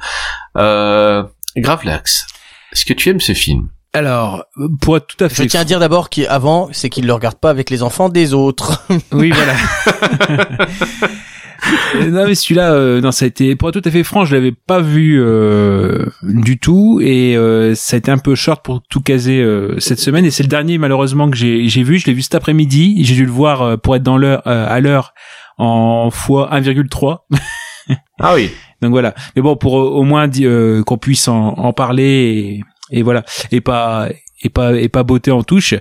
[0.57, 1.23] Euh,
[1.57, 2.27] Gravelax,
[2.71, 3.69] est-ce que tu aimes ce film?
[3.93, 4.45] Alors,
[4.81, 7.13] pour être tout à Je fait tiens à dire d'abord qu'avant, c'est qu'il ne le
[7.13, 8.85] regarde pas avec les enfants des autres.
[9.11, 9.53] Oui, voilà.
[11.95, 14.23] Euh, non mais celui-là, euh, non ça a été pour être tout à fait franc,
[14.23, 18.63] je l'avais pas vu euh, du tout et euh, ça a été un peu short
[18.63, 21.99] pour tout caser euh, cette semaine et c'est le dernier malheureusement que j'ai j'ai vu.
[21.99, 23.03] Je l'ai vu cet après-midi.
[23.03, 25.13] J'ai dû le voir euh, pour être dans l'heure euh, à l'heure
[25.57, 27.17] en fois 1,3.
[28.19, 28.49] Ah oui.
[28.81, 29.13] Donc voilà.
[29.35, 32.61] Mais bon, pour euh, au moins euh, qu'on puisse en, en parler
[32.91, 34.09] et, voilà, et pas
[34.41, 35.73] et pas et pas beauté en touche.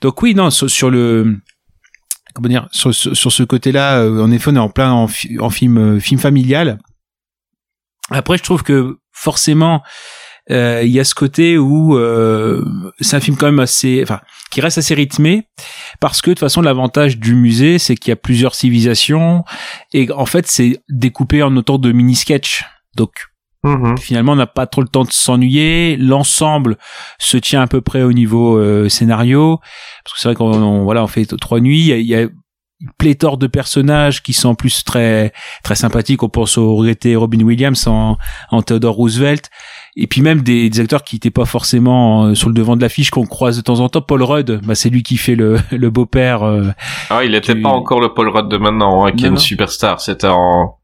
[0.00, 1.38] Donc oui, non, sur, le
[2.34, 5.38] comment dire, sur, sur, ce côté-là, euh, en effet, on est en plein en, fi-
[5.38, 6.78] en film euh, film familial.
[8.10, 9.82] Après, je trouve que forcément,
[10.50, 12.64] euh, il y a ce côté où euh,
[13.00, 14.20] c'est un film quand même assez, enfin,
[14.50, 15.46] qui reste assez rythmé,
[16.00, 19.44] parce que de toute façon, l'avantage du musée, c'est qu'il y a plusieurs civilisations,
[19.92, 22.64] et en fait, c'est découpé en autant de mini-sketchs.
[22.96, 23.12] Donc,
[23.64, 23.96] Mhm.
[23.98, 25.96] finalement, on n'a pas trop le temps de s'ennuyer.
[25.96, 26.76] L'ensemble
[27.18, 29.58] se tient à peu près au niveau euh, scénario,
[30.04, 31.80] parce que c'est vrai qu'on on- voilà, on fait trois nuits.
[31.80, 35.32] Il y a, il y a une pléthore de personnages qui sont en plus très
[35.62, 36.24] très sympathiques.
[36.24, 38.18] On pense au regretté Robin Williams en,
[38.50, 39.48] en Theodore Roosevelt.
[39.94, 42.80] Et puis même des, des acteurs qui n'étaient pas forcément euh, sur le devant de
[42.82, 44.00] l'affiche qu'on croise de temps en temps.
[44.02, 46.42] Paul Rudd, bah, c'est lui qui fait le, le beau-père.
[46.42, 46.70] euh,
[47.10, 49.28] Ah, il était Tu- pas encore le Paul Rudd de maintenant, hein, qui Non, est
[49.28, 49.40] une non.
[49.40, 50.00] superstar.
[50.00, 50.78] C'était en...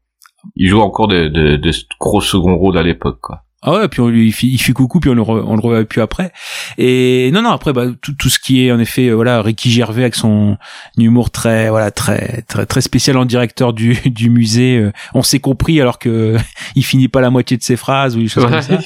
[0.55, 3.43] Il joue encore des de, de gros second rôles à l'époque, quoi.
[3.61, 5.53] Ah ouais, puis on lui il fait, il fait coucou, puis on le, re- on
[5.57, 6.31] le revoit plus après.
[6.77, 9.69] Et non, non, après, bah, tout, tout ce qui est en effet, euh, voilà, Ricky
[9.69, 10.55] Gervais avec son
[10.97, 14.77] humour très, voilà, très, très, très spécial en directeur du, du musée.
[14.77, 16.37] euh, on s'est compris alors que
[16.75, 18.79] il finit pas la moitié de ses phrases ou des choses comme ça.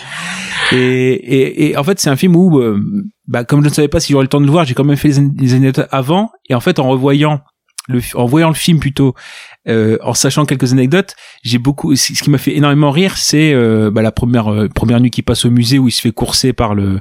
[0.71, 2.81] Et, et, et en fait, c'est un film où, euh,
[3.27, 4.83] bah, comme je ne savais pas si j'aurais le temps de le voir, j'ai quand
[4.83, 6.31] même fait les, les anecdotes avant.
[6.49, 7.41] Et en fait, en revoyant
[7.87, 9.13] le, en voyant le film plutôt,
[9.67, 11.95] euh, en sachant quelques anecdotes, j'ai beaucoup.
[11.95, 15.23] Ce qui m'a fait énormément rire, c'est euh, bah, la première euh, première nuit qu'il
[15.23, 16.99] passe au musée où il se fait courser par le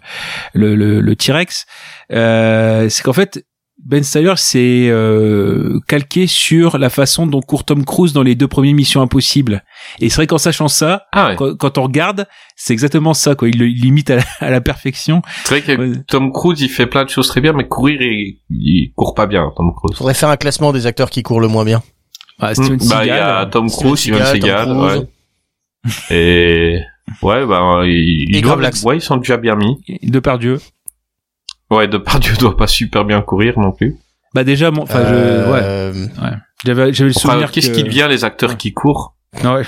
[0.55, 1.66] le, le, le T-Rex.
[2.12, 3.44] Euh, c'est qu'en fait.
[3.84, 8.47] Ben Stiller s'est euh, calqué sur la façon dont court Tom Cruise dans les deux
[8.47, 9.64] premières Missions Impossibles.
[9.98, 11.36] Et c'est vrai qu'en sachant ça, Ah ouais.
[11.36, 13.48] quand, quand on regarde, c'est exactement ça, quoi.
[13.48, 15.20] Il l'imite à, la- à la perfection.
[15.47, 15.97] C'est vrai que Ouais.
[16.06, 19.26] Tom Cruise, il fait plein de choses très bien, mais courir, il, il court pas
[19.26, 19.97] bien, Tom Cruise.
[19.98, 21.82] Faudrait faire un classement des acteurs qui courent le moins bien.
[22.41, 25.09] Ah, Steven Hmm, bah, il y a Tom Steven Cruise, Steven Seagal, Tom ouais.
[26.11, 26.81] Et,
[27.23, 29.77] ouais, bah, il, doit, ouais, ils sont déjà bien mis.
[30.03, 30.59] Depardieu.
[31.71, 33.97] Ouais, Depardieu doit pas super bien courir non plus.
[34.35, 36.07] Bah déjà, enfin, je, ouais, Euh,
[36.65, 39.15] j'avais, j'avais le Enfin, souvenir qu'est-ce que- qui devient les acteurs qui courent?
[39.45, 39.63] Ouais.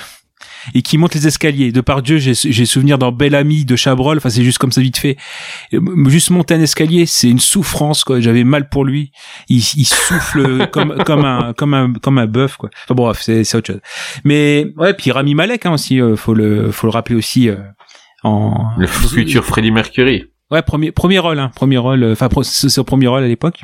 [0.73, 1.71] Et qui monte les escaliers.
[1.71, 4.17] Depardieu, j'ai, j'ai souvenir dans Belle Amie de Chabrol.
[4.17, 5.17] Enfin, c'est juste comme ça vite fait.
[6.07, 8.19] Juste monter un escalier, c'est une souffrance, quoi.
[8.19, 9.11] J'avais mal pour lui.
[9.49, 12.69] Il, il souffle comme, comme un, comme un, comme un bœuf, quoi.
[12.85, 13.81] Enfin, bref, c'est, c'est autre chose.
[14.23, 17.57] Mais, ouais, puis Rami Malek, hein, aussi, euh, faut le, faut le rappeler aussi, euh,
[18.23, 20.25] en, Le futur Freddie Mercury.
[20.51, 22.03] Ouais, premier premier rôle, hein, premier rôle.
[22.03, 23.61] euh, Enfin, c'est son premier rôle à l'époque.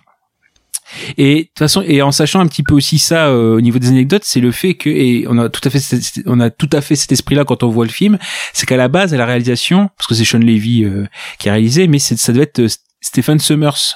[1.17, 3.79] Et de toute façon, et en sachant un petit peu aussi ça euh, au niveau
[3.79, 5.79] des anecdotes, c'est le fait que et on a tout à fait
[6.25, 8.17] on a tout à fait cet esprit-là quand on voit le film,
[8.53, 11.05] c'est qu'à la base à la réalisation, parce que c'est Sean Levy euh,
[11.39, 12.67] qui a réalisé, mais ça devait être euh,
[13.01, 13.95] Stephen Summers.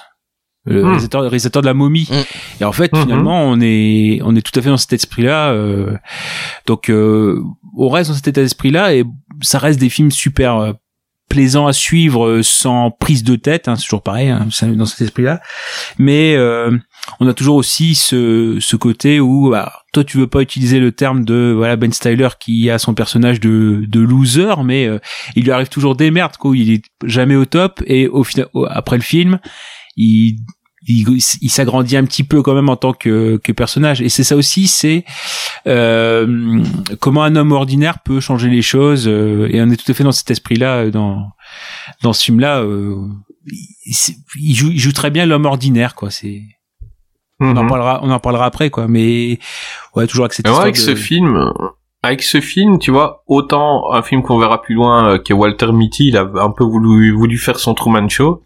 [0.68, 0.86] Le Hmm.
[0.88, 2.08] réalisateur, le réalisateur de la momie.
[2.10, 2.24] Hmm.
[2.60, 3.02] Et en fait, Mhm.
[3.04, 5.52] finalement, on est, on est tout à fait dans cet esprit-là.
[5.52, 5.96] euh,
[6.66, 7.40] donc, euh,
[7.78, 9.04] on reste dans cet état d'esprit-là et
[9.42, 10.74] ça reste des films super
[11.30, 13.68] plaisants à suivre euh, sans prise de tête.
[13.68, 15.42] Hein, c'est toujours pareil hein, dans cet esprit-là.
[15.98, 16.72] Mais euh,
[17.20, 20.92] on a toujours aussi ce, ce côté où bah, toi, tu veux pas utiliser le
[20.92, 25.00] terme de voilà Ben Styler qui a son personnage de, de loser, mais euh,
[25.36, 26.38] il lui arrive toujours des merdes.
[26.38, 26.56] Quoi.
[26.56, 29.40] Il est jamais au top et au final, après le film,
[29.98, 30.38] il
[30.88, 31.08] il,
[31.42, 34.02] il s'agrandit un petit peu quand même en tant que, que personnage.
[34.02, 35.04] Et c'est ça aussi, c'est
[35.68, 36.64] euh,
[37.00, 39.08] comment un homme ordinaire peut changer les choses.
[39.08, 41.28] euh, et on est tout à fait dans cet esprit-là euh, dans
[42.04, 42.60] dans ce film-là.
[42.62, 42.96] euh,
[43.48, 43.96] il,
[44.40, 46.10] il joue, il joue très bien l'homme ordinaire, quoi.
[46.12, 46.42] C'est
[47.40, 47.70] on en Mhm.
[47.70, 48.88] parlera, on en parlera après, quoi.
[48.88, 49.40] Mais
[49.96, 51.52] ouais, toujours avec cette histoire avec de- ce film,
[52.02, 55.36] avec ce film, tu vois, autant un film qu'on verra plus loin, euh, qui est
[55.36, 58.42] Walter Mitty, il a un peu voulu, voulu faire son Truman Show.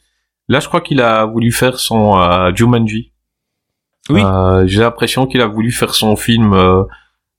[0.49, 3.13] Là, je crois qu'il a voulu faire son euh, Jumanji.
[4.09, 4.21] Oui.
[4.23, 6.84] Euh, J'ai l'impression qu'il a voulu faire son film euh,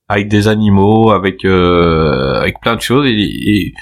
[0.09, 3.07] avec des animaux, avec euh, avec plein de choses.
[3.07, 3.75] Et, et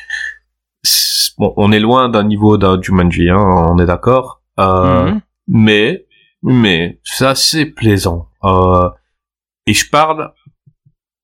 [0.82, 4.40] c'est- bon, on est loin d'un niveau d'un Jumanji, hein, on est d'accord.
[4.58, 5.20] Euh, Mhm.
[5.48, 6.06] mais
[6.42, 8.88] mais c'est assez plaisant euh,
[9.66, 10.32] et je parle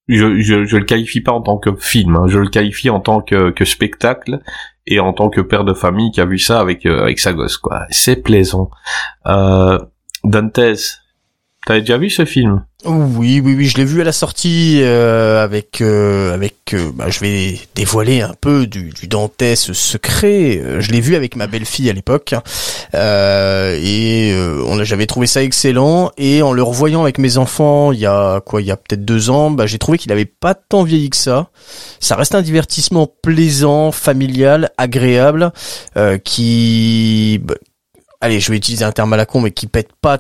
[0.09, 3.01] je, je je le qualifie pas en tant que film hein, je le qualifie en
[3.01, 4.41] tant que, spectacle
[4.87, 7.33] et en tant que père de famille qui a vu ça avec euh, avec sa
[7.33, 7.87] gosse quoi.
[7.91, 8.71] C'est plaisant.
[9.27, 9.79] Euh,
[11.67, 12.65] t'avais déjà vu ce film?
[12.87, 16.75] Oui, oui, oui, je l'ai vu à la sortie euh, avec euh, avec.
[16.75, 20.59] euh, bah, je vais dévoiler un peu du, du Dantès secret.
[20.63, 22.35] Euh, Je l'ai vu avec ma belle-fille à l'époque
[22.95, 24.35] euh, et
[24.67, 26.11] on j'avais trouvé ça excellent.
[26.19, 29.05] Et en le revoyant avec mes enfants, il y a quoi, il y a peut-être
[29.05, 31.49] deux ans, bah, j'ai trouvé qu'il avait pas tant vieilli que ça.
[32.01, 35.53] Ça reste un divertissement plaisant, familial, agréable,
[36.23, 37.55] qui, bah,
[38.21, 40.19] allez, je vais utiliser un terme à la con, mais qui pète pas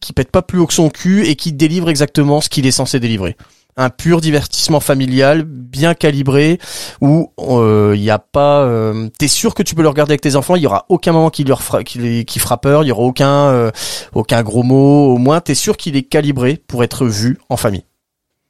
[0.00, 2.70] qui pète pas plus haut que son cul et qui délivre exactement ce qu'il est
[2.70, 3.36] censé délivrer.
[3.78, 6.58] Un pur divertissement familial, bien calibré,
[7.02, 8.62] où il y a pas.
[8.62, 10.56] euh, T'es sûr que tu peux le regarder avec tes enfants.
[10.56, 12.84] Il y aura aucun moment qui leur qui, les- fera peur.
[12.84, 13.70] Il y aura aucun euh,
[14.14, 15.12] aucun gros mot.
[15.14, 17.84] Au moins, t'es sûr qu'il est calibré pour être vu en famille.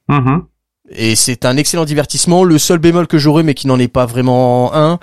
[0.08, 0.44] Mhm.
[0.90, 2.44] Et c'est un excellent divertissement.
[2.44, 4.98] Le seul bémol que j'aurais, mais qui n'en est pas vraiment un,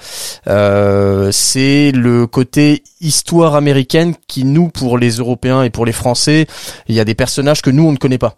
[0.47, 6.47] euh, c'est le côté histoire américaine qui, nous, pour les Européens et pour les Français,
[6.88, 8.38] il y a des personnages que nous, on ne connaît pas.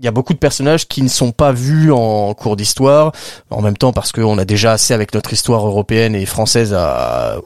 [0.00, 3.10] Il y a beaucoup de personnages qui ne sont pas vus en cours d'histoire,
[3.50, 6.74] en même temps parce qu'on a déjà assez avec notre histoire européenne et française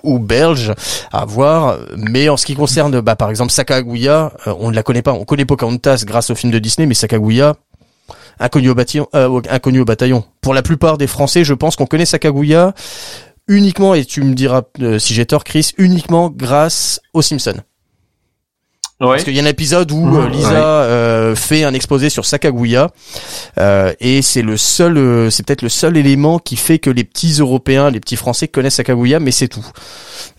[0.03, 0.75] ou belge
[1.13, 1.79] à voir.
[1.97, 5.15] Mais en ce qui concerne, bah, par exemple, Sacagawea, euh, on ne la connaît pas.
[5.15, 7.55] On connaît Pocahontas grâce au film de Disney, mais Sacagawea,
[8.39, 10.25] inconnu au bataillon, euh, inconnu au bataillon.
[10.41, 12.75] Pour la plupart des Français, je pense qu'on connaît Sacagawea
[13.49, 17.61] uniquement, et tu me diras euh, si j'ai tort, Chris, uniquement grâce aux Simpsons.
[19.03, 20.57] Ouais Parce qu'il y a un épisode où Mmh, euh, Lisa ouais.
[20.57, 22.89] euh, fait un exposé sur Sacagawea
[23.59, 27.05] euh, et c'est le seul, euh, c'est peut-être le seul élément qui fait que les
[27.05, 29.67] petits Européens, les petits Français connaissent Sacagawea, mais c'est tout.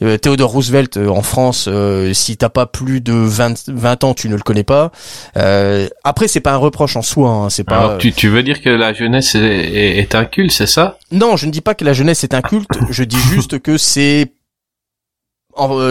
[0.01, 4.13] Euh, Theodore Roosevelt euh, en France, euh, si t'as pas plus de 20, 20 ans,
[4.13, 4.91] tu ne le connais pas.
[5.37, 7.77] Euh, après, c'est pas un reproche en soi, hein, c'est pas.
[7.77, 10.97] alors tu, tu veux dire que la jeunesse est, est, est un culte c'est ça?
[11.11, 13.77] Non, je ne dis pas que la jeunesse est un culte, je dis juste que
[13.77, 14.31] c'est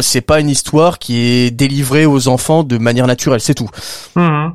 [0.03, 3.69] c'est pas une histoire qui est délivrée aux enfants de manière naturelle, c'est tout.
[4.17, 4.55] Mhm.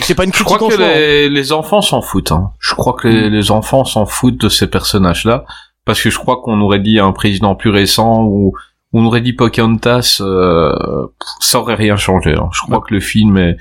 [0.00, 0.84] C'est pas une Je critique crois en que soi.
[0.86, 0.94] hein.
[0.94, 2.30] les, les enfants s'en foutent.
[2.30, 2.52] Hein.
[2.60, 5.44] Je crois que les, les enfants s'en foutent de ces personnages-là.
[5.84, 8.52] Parce que je crois qu'on aurait dit un président plus récent ou
[8.92, 10.72] on aurait dit Pocahontas, euh,
[11.40, 12.34] ça aurait rien changé.
[12.34, 12.48] hein.
[12.52, 13.56] Je crois que le film est...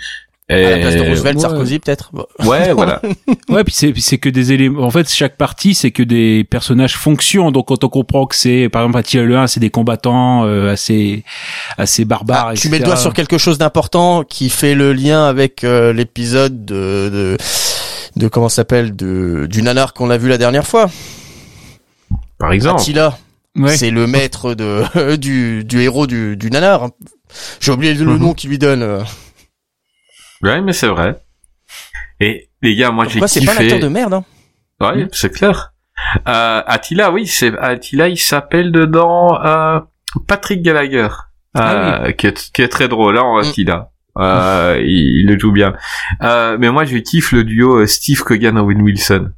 [0.49, 1.01] À la place de.
[1.01, 1.41] Roosevelt, ouais.
[1.41, 2.11] Sarkozy peut-être.
[2.45, 3.01] Ouais, voilà.
[3.49, 4.83] Ouais, puis c'est c'est que des éléments.
[4.83, 7.51] En fait, chaque partie, c'est que des personnages fonctionnent.
[7.51, 10.71] Donc, quand on comprend que c'est, par exemple, Attila le 1, c'est des combattants euh,
[10.71, 11.25] assez
[11.77, 12.49] assez barbares.
[12.51, 15.91] Ah, tu mets le doigt sur quelque chose d'important qui fait le lien avec euh,
[15.91, 17.37] l'épisode de, de
[18.15, 20.89] de comment ça s'appelle de du nanar qu'on a vu la dernière fois.
[22.37, 22.79] Par exemple.
[22.79, 23.17] Attila,
[23.57, 23.75] Ouais.
[23.75, 26.89] c'est le maître de du du héros du du nanar.
[27.59, 28.17] J'ai oublié le Mhm.
[28.19, 29.03] nom qu'il lui donne.
[30.43, 31.19] Ouais, mais c'est vrai.
[32.19, 33.53] Et les gars, moi j'ai Pourquoi c'est kiffé.
[33.55, 34.26] pas un acteur de merde hein
[34.80, 35.73] Ouais, c'est clair.
[36.27, 39.80] Euh, Attila, oui, c'est Attila, il s'appelle dedans euh,
[40.27, 41.07] Patrick Gallagher,
[41.57, 43.47] euh, qui, est, qui est très drôle, hein, Mm.
[43.49, 43.89] Attila.
[44.19, 45.73] Il, il le joue bien.
[46.22, 49.31] Mais moi, je kiffe le duo Steve Cogan Owen Wilson.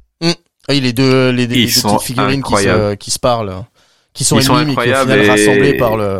[0.68, 2.96] Ah, les deux les, les deux petites figurines qui se, incroyables.
[2.98, 3.64] qui se parlent,
[4.12, 6.18] qui sont Ils sont ennemies mais qui au incroyables final et- rassemblées par le.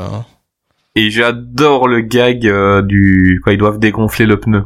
[1.00, 4.64] Et j'adore le gag euh, du quand ils doivent dégonfler le pneu.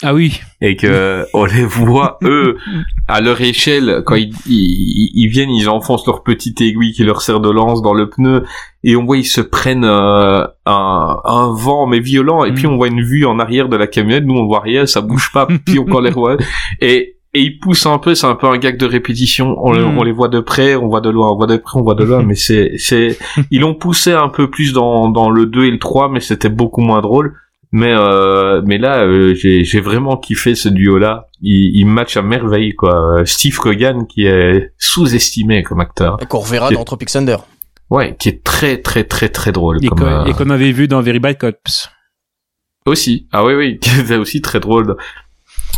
[0.00, 0.40] Ah oui.
[0.60, 2.56] et que on les voit eux
[3.08, 7.20] à leur échelle quand ils, ils, ils viennent ils enfoncent leur petite aiguille qui leur
[7.20, 8.44] sert de lance dans le pneu.
[8.84, 12.44] Et on voit ils se prennent euh, un, un vent mais violent.
[12.44, 14.24] Et puis on voit une vue en arrière de la camionnette.
[14.24, 15.48] Nous on voit rien ça bouge pas.
[15.66, 16.36] Puis on les voit
[16.80, 19.84] et et ils poussent un peu c'est un peu un gag de répétition on, le-
[19.86, 19.98] Mm.
[19.98, 21.94] on les voit de près on voit de loin on voit de près on voit
[21.94, 23.18] de loin mais c'est c'est
[23.50, 26.48] ils l'ont poussé un peu plus dans dans le 2 et le 3 mais c'était
[26.50, 27.34] beaucoup moins drôle
[27.74, 31.28] mais euh, mais là, euh, j'ai j'ai vraiment kiffé ce duo-là.
[31.40, 33.22] Il, il match à merveille quoi.
[33.24, 36.18] Steve Cogan qui est sous-estimé comme acteur.
[36.28, 37.38] Qu'on reverra dans Tropic Thunder.
[37.88, 39.82] Ouais, qui est très très très très drôle.
[39.82, 41.88] Et comme, euh, et qu'on avait vu dans Very Bad Cops.
[42.84, 43.26] Aussi.
[43.32, 44.96] Ah oui, oui, c'est aussi très drôle.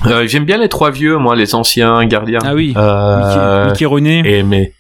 [0.07, 2.41] Euh, J'aime bien les trois vieux, moi, les anciens gardiens.
[2.45, 2.75] Ah oui.
[2.77, 4.23] Euh, Mickey, Mickey Rooney.
[4.25, 4.73] et mais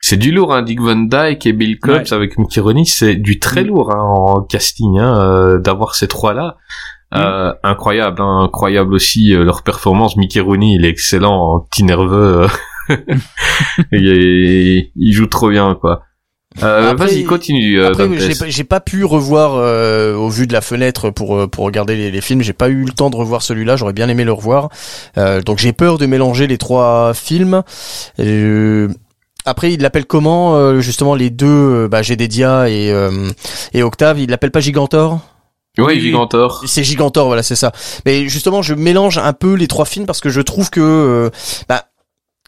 [0.00, 0.62] c'est du lourd, hein.
[0.62, 2.12] Dick Van Dyke et Bill Cobbs Ouais.
[2.12, 3.66] avec Mickey Rooney, c'est du très Mm.
[3.68, 6.56] lourd hein, en casting, hein, euh, d'avoir ces trois-là.
[7.12, 7.16] Mm.
[7.18, 10.16] Euh, incroyable, hein, incroyable aussi euh, leur performance.
[10.16, 12.46] Mickey Rooney, il est excellent, en petit nerveux.
[12.90, 12.96] euh.
[13.92, 16.02] il, il joue trop bien, quoi.
[16.62, 17.80] Euh, Après, Vas-y, continue.
[17.80, 17.92] euh,
[18.48, 22.10] j'ai pas- pu revoir euh, au vu de la fenêtre pour euh, pour regarder les,
[22.10, 22.42] les films.
[22.42, 23.76] J'ai pas eu le temps de revoir celui-là.
[23.76, 24.68] J'aurais bien aimé le revoir.
[25.16, 27.62] Euh, donc j'ai peur de mélanger les trois films.
[28.20, 28.88] Euh,
[29.44, 33.30] après, il l'appelle comment euh, justement les deux bah, Gédédia et euh,
[33.72, 34.20] et Octave?
[34.20, 35.20] Il l'appelle pas Gigantor?
[35.78, 36.00] Ouais, Oui, oui.
[36.00, 36.62] Gigantor.
[36.66, 37.72] C'est Gigantor, voilà, c'est ça.
[38.04, 41.30] Mais justement, je mélange un peu les trois films parce que je trouve que, euh,
[41.66, 41.86] bah,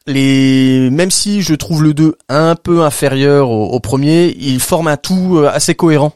[0.06, 4.88] les, même si je trouve le 2 un peu inférieur au, au premier, ils forment
[4.88, 6.12] un tout euh, assez cohérent.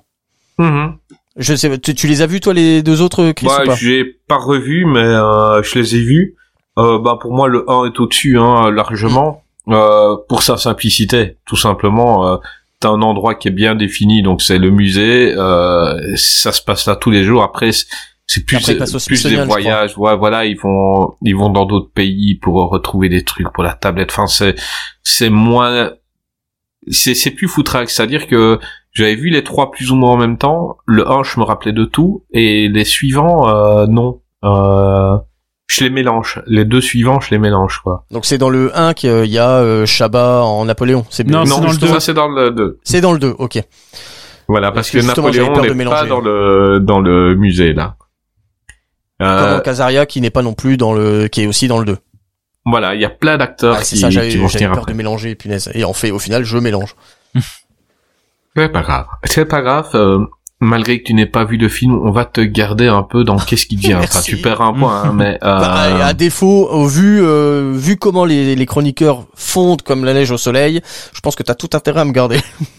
[0.58, 0.94] Mhm.
[1.36, 3.74] Je sais, tu, tu les as vus toi les deux autres, Chris Bah, ou pas?
[3.76, 6.34] j'ai pas revu, mais euh, je les ai vus.
[6.78, 9.42] Euh, bah, pour moi, le 1 est au-dessus, hein, largement.
[9.68, 12.40] Euh, pour sa simplicité, tout simplement.
[12.80, 15.34] T'as un endroit qui est bien défini, donc c'est le musée.
[16.16, 17.42] Ça se passe là tous les jours.
[17.42, 17.70] Après,
[18.28, 18.76] c'est- plus, Après,
[19.06, 19.98] plus des voyages.
[19.98, 23.72] Ouais, voilà, ils vont, ils vont dans d'autres pays pour retrouver des trucs pour la
[23.72, 24.10] tablette.
[24.12, 24.54] Enfin, c'est,
[25.02, 25.90] c'est moins,
[26.90, 27.90] c'est, c'est plus foutraque.
[27.90, 28.60] C'est-à-dire que
[28.92, 30.76] j'avais vu les trois plus ou moins en même temps.
[30.86, 34.20] Le 1, je me rappelais de tout, et les suivants, euh, non.
[34.44, 35.16] Euh,
[35.70, 36.40] je les mélange.
[36.46, 38.06] Les deux suivants, je les mélange, quoi.
[38.10, 41.04] Donc c'est dans le 1 qu'il y a euh, Chabat en Napoléon.
[41.10, 42.78] C'est Non, c'est non, ça c'est dans le 2.
[42.84, 43.60] C'est dans le 2, ok.
[44.48, 46.08] Voilà, Parce parce que que, Napoléon n'est pas mélanger.
[46.08, 47.96] dans le dans le musée là.
[49.20, 51.78] Comme Euh, dans Casaria qui n'est pas non plus dans le, qui est aussi dans
[51.78, 51.98] le 2.
[52.64, 54.92] voilà, il y a plein d'acteurs Ah, qui, ça, qui vont venir peur après.
[54.92, 55.70] de mélanger, punaise.
[55.74, 56.94] Et en fait, au final, je mélange.
[58.56, 59.06] C'est pas grave.
[59.24, 59.88] C'est pas grave.
[59.94, 60.18] euh,
[60.60, 63.36] malgré que tu n'aies pas vu le film, on va te garder un peu dans
[63.38, 63.94] qu'est-ce qui devient.
[63.94, 67.96] enfin, tu perds un point, hein, mais euh, Bah, à défaut, au vu, euh, vu
[67.96, 70.80] comment les, les chroniqueurs fondent comme la neige au soleil,
[71.12, 72.40] je pense que t'as tout intérêt à me garder.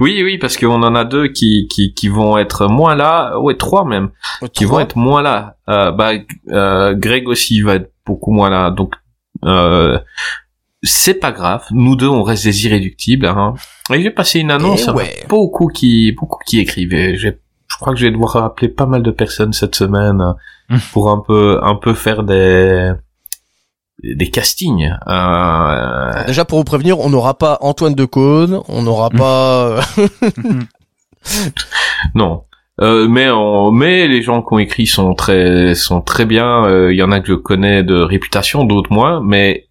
[0.00, 3.56] oui, oui, parce qu'on en a deux qui, qui qui vont être moins là, ouais,
[3.56, 4.10] trois même,
[4.52, 5.56] qui vont être moins là.
[5.68, 6.12] Euh, bah,
[6.50, 8.94] euh, Greg aussi va être beaucoup moins là, donc
[9.44, 9.98] euh,
[10.82, 11.64] c'est pas grave.
[11.70, 13.26] Nous deux, on reste des irréductibles.
[13.26, 13.54] Hein.
[13.92, 14.84] Et j'ai passé une annonce.
[14.86, 15.24] Eh a ouais.
[15.28, 17.16] Beaucoup qui beaucoup qui écrivaient.
[17.16, 17.30] Je
[17.78, 20.20] crois que je vais devoir appeler pas mal de personnes cette semaine
[20.70, 22.92] euh, pour un peu un peu faire des
[24.02, 24.90] des castings.
[25.08, 29.18] Euh, Déjà pour vous prévenir, on n'aura pas Antoine de Caunes, on n'aura Mm.
[29.18, 29.66] pas.
[29.66, 29.80] euh,
[32.14, 32.42] Non.
[32.82, 36.64] Euh, mais on, mais les gens qui ont écrit sont très sont très bien.
[36.66, 39.22] Euh, Il y en a que je connais de réputation, d'autres moins.
[39.24, 39.66] Mais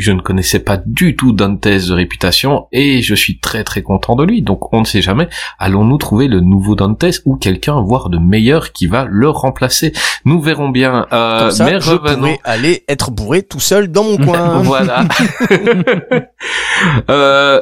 [0.00, 4.16] je ne connaissais pas du tout Dantes de réputation et je suis très très content
[4.16, 4.42] de lui.
[4.42, 5.28] Donc on ne sait jamais.
[5.58, 9.92] Allons-nous trouver le nouveau Dantes ou quelqu'un voire de meilleur qui va le remplacer?
[10.24, 11.06] Nous verrons bien.
[11.12, 12.16] Euh, Comme ça, mais je revenons.
[12.16, 14.62] pourrais aller être bourré tout seul dans mon coin.
[14.70, 15.04] Voilà.
[17.10, 17.60] euh,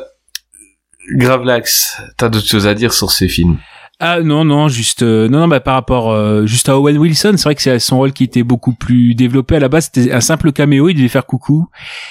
[1.15, 3.59] Gravelax, t'as d'autres choses à dire sur ces films?
[4.01, 7.33] Ah non non juste euh, non non bah par rapport euh, juste à Owen Wilson
[7.37, 9.57] c'est vrai que c'est son rôle qui était beaucoup plus développé.
[9.57, 11.69] À la base c'était un simple caméo il devait faire coucou.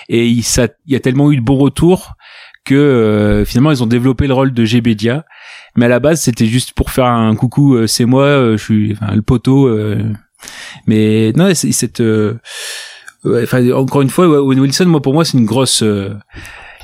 [0.10, 2.16] Et il ça il y a tellement eu de bons retours
[2.66, 5.24] que euh, finalement ils ont développé le rôle de Gbedia
[5.78, 8.64] mais à la base c'était juste pour faire un coucou euh, c'est moi euh, je
[8.64, 9.74] suis enfin le poteau
[10.88, 12.04] mais non c'est cette
[13.72, 15.84] encore une fois Owen Wilson moi pour moi c'est une grosse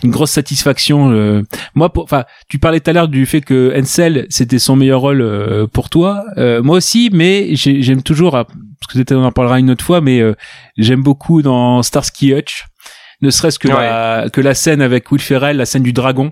[0.04, 1.42] une grosse satisfaction euh,
[1.76, 5.02] moi pour enfin tu parlais tout à l'heure du fait que Ansel c'était son meilleur
[5.02, 9.24] rôle euh, pour toi Euh, moi aussi mais j'ai- j'aime toujours ah, parce que on
[9.24, 10.34] en parlera une autre fois mais euh,
[10.78, 12.66] j'aime beaucoup dans Starsky Hutch
[13.22, 16.32] ne serait-ce que la que la scène avec Will Ferrell la scène du dragon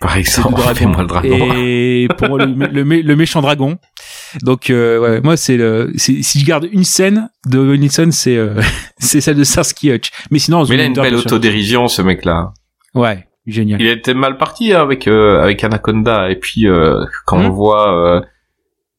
[0.00, 0.74] Par exemple, le dragon.
[0.78, 1.54] fais-moi le dragon.
[1.56, 3.76] Et pour le, le, mé- le méchant dragon.
[4.42, 8.60] Donc, euh, ouais, moi, c'est le, si je garde une scène de Wilson, c'est, euh,
[8.98, 10.10] c'est celle de Starsky Hutch.
[10.30, 12.52] Mais sinon, Mais il a une belle autodérision, ce mec-là.
[12.94, 13.80] Ouais, génial.
[13.80, 17.46] Il était mal parti hein, avec euh, avec Anaconda et puis euh, quand Hmm.
[17.46, 18.20] on voit euh,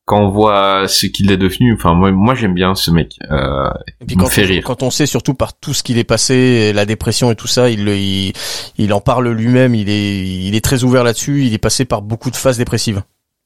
[0.05, 3.17] quand on voit ce qu'il est devenu, enfin moi moi j'aime bien ce mec.
[3.31, 3.69] Euh,
[4.01, 4.63] Et puis Il me quand, fait on, rire.
[4.65, 7.69] quand on sait surtout par tout ce qu'il est passé, la dépression et tout ça,
[7.69, 8.33] il, le- il,
[8.77, 12.01] il en parle lui-même, il est, il est très ouvert là-dessus, il est passé par
[12.01, 13.03] beaucoup de phases dépressives.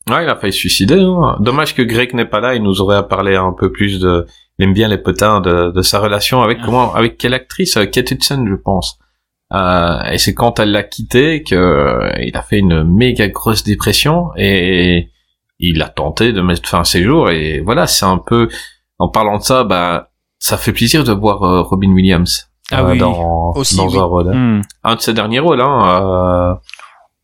[0.09, 0.99] ouais, il a failli se suicider.
[0.99, 1.35] Hein.
[1.39, 4.25] Dommage que Greg n'est pas là, il nous aurait parlé un peu plus de.
[4.57, 8.09] Il aime bien les potins de, de sa relation avec comment avec quelle actrice, Kate
[8.11, 8.97] Hudson, je pense.
[9.55, 13.63] Euh, et c'est quand elle l'a quitté que euh, il a fait une méga grosse
[13.63, 15.09] dépression et
[15.59, 18.49] il a tenté de mettre fin à ses jours et voilà c'est un peu
[18.99, 20.09] en parlant de ça bah
[20.39, 22.97] ça fait plaisir de voir euh, Robin Williams Ah oui.
[22.97, 23.97] dans, Aussi, dans oui.
[23.97, 24.61] un rôle Hmm.
[24.83, 26.57] un de ses derniers rôles hein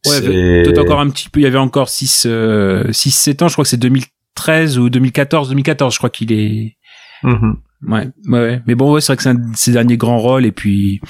[0.05, 3.41] Ouais, c'est- Peut-être encore un petit peu, il y avait encore 6, euh, 6, 7
[3.43, 4.01] ans, je crois que c'est 2000,
[4.35, 6.77] 2013 ou 2014, 2014, je crois qu'il est.
[7.23, 7.57] Mhm.
[7.87, 8.61] Ouais, ouais, ouais.
[8.67, 11.01] Mais bon, ouais, c'est vrai que c'est un de ses derniers grands rôles et puis,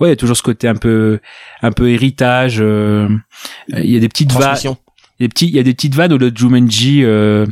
[0.00, 1.20] ouais, il y a toujours ce côté un peu,
[1.62, 2.58] un peu héritage.
[2.60, 3.08] euh,
[3.68, 4.58] Il y a des petites vannes,
[5.20, 7.46] des petits, il y a des petites vannes où le Jumanji, euh,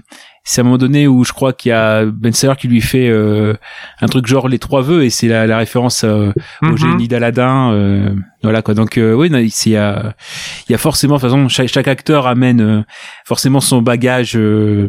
[0.44, 2.80] c'est à un moment donné où je crois qu'il y a Ben Stiller qui lui
[2.80, 3.54] fait euh,
[4.00, 6.32] un truc genre les trois vœux et c'est la, la référence euh,
[6.62, 6.76] au Mhm.
[6.78, 7.72] génie d'Aladin.
[7.72, 8.74] euh, voilà quoi.
[8.74, 10.14] Donc euh, oui, il y a,
[10.68, 12.82] il y a forcément, de toute façon, chaque, chaque acteur amène euh,
[13.26, 14.88] forcément son bagage euh,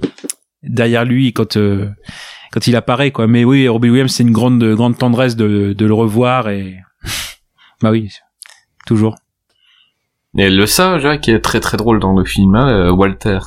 [0.63, 1.89] derrière lui quand euh,
[2.51, 3.27] quand il apparaît quoi.
[3.27, 6.77] Mais oui, Robbie Williams, c'est une grande grande tendresse de, de le revoir et
[7.81, 8.11] bah oui,
[8.85, 9.15] toujours.
[10.37, 13.39] Et le singe, hein, qui est très très drôle dans le film, hein, euh, Walter.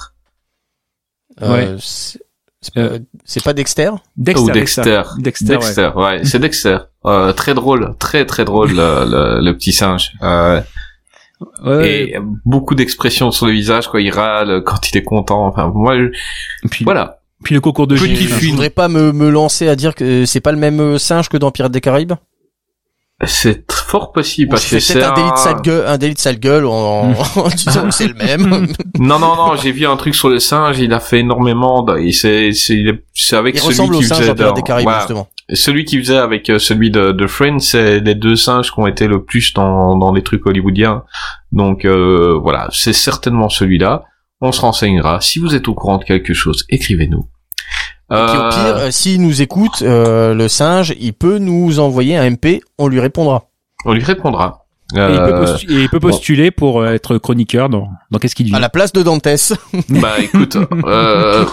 [1.42, 1.76] Euh, Ouais.
[1.78, 2.20] c'est
[3.26, 3.90] c'est pas, Dexter?
[4.16, 5.02] Dexter, Ou Dexter.
[5.18, 5.58] Dexter, ouais.
[5.58, 6.78] Dexter, ouais, c'est Dexter.
[7.04, 10.12] Euh, très drôle, très très drôle le, le, le petit singe.
[10.22, 10.60] Euh,
[11.62, 12.16] Ouais, et
[12.46, 15.46] beaucoup d'expressions sur le visage quand il râle, quand il est content.
[15.46, 17.18] Enfin, moi, je- puis, voilà.
[17.42, 18.16] Puis le concours de Petit.
[18.28, 21.28] Je voudrais pas me, me lancer à dire que c'est pas le même euh, singe
[21.28, 22.12] que dans Pirates des Caraïbes.
[23.26, 26.38] C'est fort possible parce que c'est un délit de sale gueule, un délit de sale
[26.38, 28.66] gueule en, en disant que c'est le même.
[28.98, 31.98] Non, non, non, j'ai vu un truc sur le singe, il a fait énormément, de...
[32.00, 34.62] il c'est, c'est, avec Il celui ressemble au qui singe faisait dans Pirates dans- des
[34.62, 35.28] Caraïbes justement.
[35.52, 38.86] Celui qui faisait avec euh, celui de, de Friends, c'est les deux singes qui ont
[38.86, 41.04] été le plus dans, dans les trucs hollywoodiens.
[41.52, 44.04] Donc, euh, voilà, c'est certainement celui-là.
[44.46, 45.20] On se renseignera.
[45.20, 47.26] Si vous êtes au courant de quelque chose, écrivez-nous.
[48.10, 51.78] Et puis au Euh, pire, euh, s'il nous écoute, euh, le singe, il peut nous
[51.80, 53.46] envoyer un MP, on lui répondra.
[53.86, 54.60] on lui répondra.
[54.94, 58.46] Et il peut, postu- et il peut postuler pour être chroniqueur dans, dans Qu'est-ce qu'il
[58.46, 59.26] dit À la place de Dantes,
[59.88, 60.56] bah écoute,
[60.86, 61.44] euh,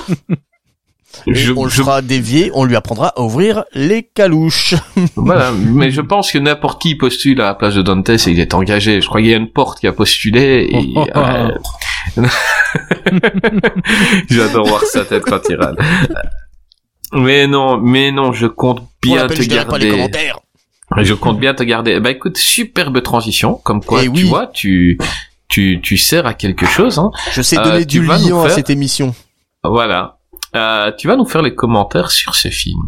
[1.27, 4.76] je, on le je- fera dévier, on lui apprendra à ouvrir les calouches.
[5.15, 8.39] Voilà, mais je pense que n'importe qui postule à la place de Dantes et il
[8.39, 9.01] est engagé.
[9.01, 10.68] Je crois qu'il y a une porte qui a postulé.
[10.69, 10.93] Et,
[14.30, 15.77] J'adore voir sa tête quand il râle.
[17.14, 19.89] Mais non, mais non, je compte bien te pas les garder.
[19.89, 20.39] commentaires.
[20.98, 21.99] Je compte bien te garder.
[21.99, 24.98] Bah écoute, superbe transition, comme quoi Eh tu vois, tu
[25.48, 26.99] tu tu sers à quelque chose.
[26.99, 27.11] Hein.
[27.31, 29.14] Je sais Euh, donner du liant à cette émission.
[29.64, 30.18] Voilà.
[30.56, 32.80] Euh, tu vas nous faire les commentaires sur ce film.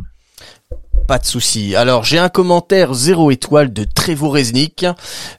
[1.07, 1.75] Pas de souci.
[1.75, 4.85] Alors j'ai un commentaire zéro étoile de Trevo Resnick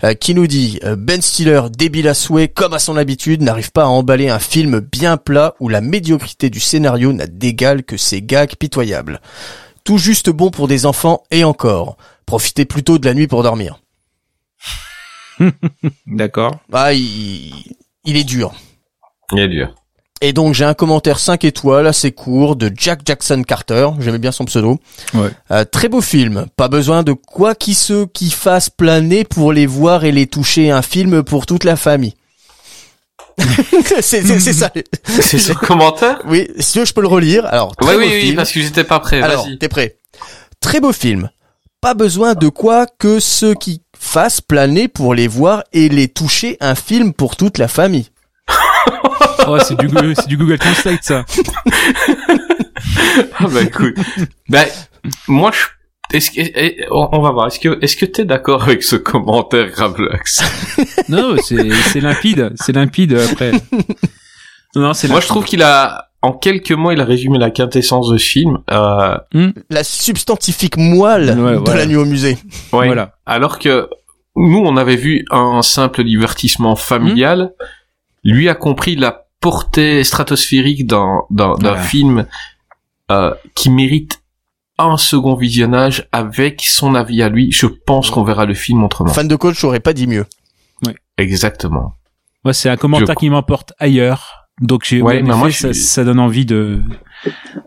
[0.03, 3.73] euh, qui nous dit euh, Ben Stiller, débile à souhait, comme à son habitude, n'arrive
[3.73, 7.97] pas à emballer un film bien plat où la médiocrité du scénario n'a d'égal que
[7.97, 9.21] ses gags pitoyables.
[9.85, 11.97] Tout juste bon pour des enfants et encore.
[12.27, 13.81] Profitez plutôt de la nuit pour dormir.
[16.07, 16.57] D'accord.
[16.73, 17.53] Ah, il,
[18.05, 18.53] il est dur.
[19.33, 19.75] Il est dur.
[20.25, 24.33] Et donc j'ai un commentaire 5 étoiles assez court de Jack Jackson Carter, j'aimais bien
[24.33, 24.79] son pseudo.
[25.13, 25.29] Ouais.
[25.51, 29.67] Euh, très beau film, pas besoin de quoi qui se qui fasse planer pour les
[29.67, 32.15] voir et les toucher, un film pour toute la famille.
[34.01, 34.71] c'est ça.
[35.05, 37.45] C'est ce commentaire Oui, si tu veux je peux le relire.
[37.45, 38.37] Alors très Oui, beau oui, oui, film.
[38.37, 39.21] parce que j'étais pas prêt.
[39.21, 39.59] Alors, Vas-y.
[39.59, 39.99] t'es prêt
[40.59, 41.29] Très beau film.
[41.83, 46.57] Pas besoin de quoi que ceux qui fassent planer pour les voir et les toucher,
[46.61, 48.07] un film pour toute la famille.
[49.47, 51.25] Oh, c'est du, Google Translate, ça.
[53.39, 53.95] Ah bah écoute,
[54.49, 54.65] bah
[55.29, 56.41] moi je, est-ce que,
[56.91, 60.43] on va voir, est-ce que, est-ce que t'es d'accord avec ce commentaire Gravelax
[61.09, 62.53] Non, c'est, c'est limpide.
[62.57, 63.53] C'est limpide après.
[64.75, 67.51] Non, non, c'est Moi je trouve qu'il a, en quelques mots, il a résumé la
[67.51, 68.59] quintessence de ce film.
[68.71, 69.17] Euh,
[69.71, 71.81] La substantifique moelle Ouais, de voilà.
[71.81, 72.39] la nuit au musée.
[72.73, 72.87] ouais.
[72.87, 73.17] Voilà.
[73.27, 73.89] Alors que
[74.37, 77.53] nous, on avait vu un simple divertissement familial.
[78.25, 81.83] Lui a compris la portée stratosphérique d'un, d'un, d'un Voilà.
[81.83, 82.27] film
[83.11, 84.23] euh, qui mérite
[84.79, 87.53] un second visionnage avec son avis à lui.
[87.53, 89.13] Je pense qu'on verra le film autrement.
[89.13, 90.27] Fan de coach aurait pas dit mieux.
[91.19, 91.93] Exactement.
[92.45, 94.47] Moi, c'est un commentaire Je- qui m'emporte ailleurs.
[94.61, 96.83] Donc, j'ai, Ouais, ouais, moi, ça, je ça donne envie de,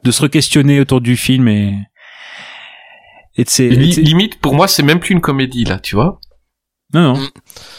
[0.04, 1.74] de se re-questionner autour du film et,
[3.38, 5.64] et de ses- Li- et de ses- limite, pour moi, c'est même plus une comédie,
[5.64, 6.20] là, tu vois.
[6.94, 7.28] Non, non.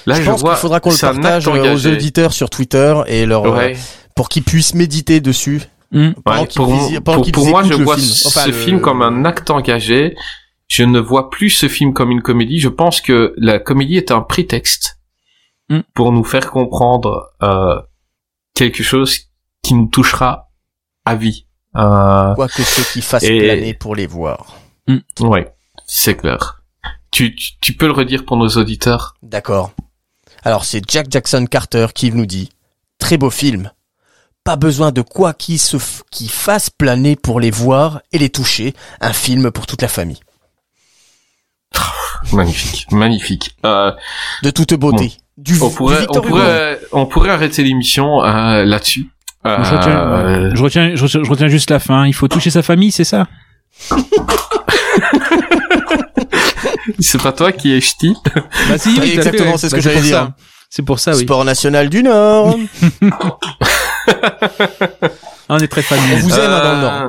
[0.06, 0.52] Là, je je, pense vois.
[0.54, 3.76] qu'il faudra qu'on le partage euh, aux auditeurs sur Twitter et leur euh, Ouais.
[4.14, 5.62] pour qu'ils puissent méditer dessus.
[5.92, 6.12] Ouais,
[6.48, 8.10] qu'ils pour, visi- pendant pour- qu'ils pour moi, je vois film.
[8.26, 10.14] Enfin, ce le- film comme un acte engagé.
[10.68, 12.58] Je ne vois plus ce film comme une comédie.
[12.60, 14.96] Je pense que la comédie est un prétexte
[15.70, 15.80] Mm.
[15.94, 17.80] pour nous faire comprendre euh,
[18.54, 19.18] quelque chose
[19.62, 20.50] qui nous touchera
[21.06, 21.46] à vie.
[21.76, 24.56] Euh, Quoi que ceux qui fassent Et- planer pour les voir.
[25.20, 25.54] ouais,
[25.86, 26.57] c'est clair.
[27.18, 29.72] Tu, tu, tu peux le redire pour nos auditeurs D'accord.
[30.44, 32.50] Alors c'est Jack Jackson Carter qui nous dit
[33.00, 33.72] très beau film.
[34.44, 38.30] Pas besoin de quoi qui se f- qui fasse planer pour les voir et les
[38.30, 38.72] toucher.
[39.00, 40.20] Un film pour toute la famille.
[42.32, 43.56] Magnifique, magnifique.
[43.66, 43.90] Euh,
[44.44, 45.12] De toute beauté.
[45.36, 46.28] Du, on du pourrait, on Victor Hugo.
[46.36, 49.08] pourrait, on pourrait arrêter l'émission euh, là-dessus.
[49.44, 52.06] Moi, je, retiens, Euh, je, retiens, je, retiens, je retiens juste la fin.
[52.06, 53.26] Il faut toucher sa famille, c'est ça?
[56.98, 58.14] C'est pas toi qui es ch'ti
[58.68, 60.16] Bah si, Oui, exactement, c'est ce Bah, que j'allais pour dire.
[60.18, 60.34] ça.
[60.70, 61.22] C'est pour ça, oui.
[61.24, 62.56] Sport national du Nord.
[65.48, 66.16] On est très On familier.
[66.20, 66.92] vous aime hein, dans le Nord.
[66.92, 67.08] Euh,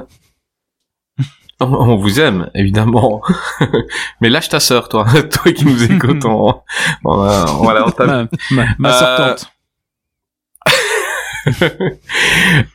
[1.62, 3.22] On on vous aime, évidemment.
[4.22, 5.06] Mais lâche ta sœur, toi.
[5.30, 6.24] toi qui nous écoutes.
[6.26, 6.62] On,
[7.04, 7.86] on va, on va la.
[8.06, 9.52] Ma, ma, ma Euh, sortante.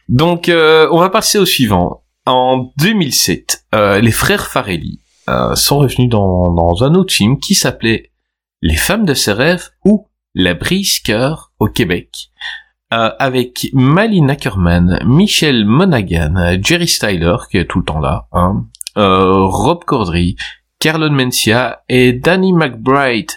[0.09, 2.03] Donc, euh, on va passer au suivant.
[2.27, 7.55] En 2007, euh, les frères Farelli euh, sont revenus dans, dans un autre film qui
[7.55, 8.11] s'appelait
[8.63, 12.31] Les femmes de ses rêves ou La brise cœur au Québec.
[12.93, 18.67] Euh, avec Malin Ackerman, Michel Monaghan, Jerry Styler, qui est tout le temps là, hein,
[18.97, 20.37] euh, Rob Corddry,
[20.79, 23.33] Carlon Mencia et Danny McBride.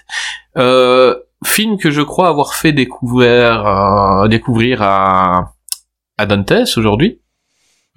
[0.57, 1.15] Euh,
[1.45, 5.53] film que je crois avoir fait découvrir, euh, découvrir à,
[6.17, 7.21] à Dantes aujourd'hui.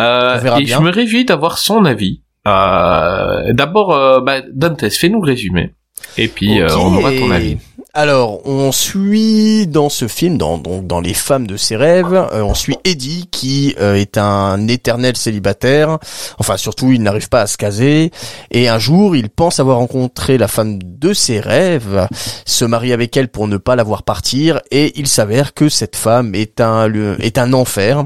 [0.00, 0.78] Euh, et bien.
[0.78, 2.22] je me réjouis d'avoir son avis.
[2.50, 5.74] Euh, D'abord, euh, bah, Dantes, fais-nous le résumé.
[6.16, 6.80] Et puis, euh, Ok.
[6.82, 7.56] on aura ton avis.
[7.92, 12.42] Alors, on suit dans ce film, dans, donc dans Les femmes de ses rêves, euh,
[12.42, 15.98] on suit Eddie qui euh, est un éternel célibataire.
[16.38, 18.12] Enfin, surtout, il n'arrive pas à se caser.
[18.52, 22.06] Et un jour, il pense avoir rencontré la femme de ses rêves,
[22.46, 24.60] se marie avec elle pour ne pas la voir partir.
[24.70, 28.04] Et il s'avère que cette femme est un le- est un enfer.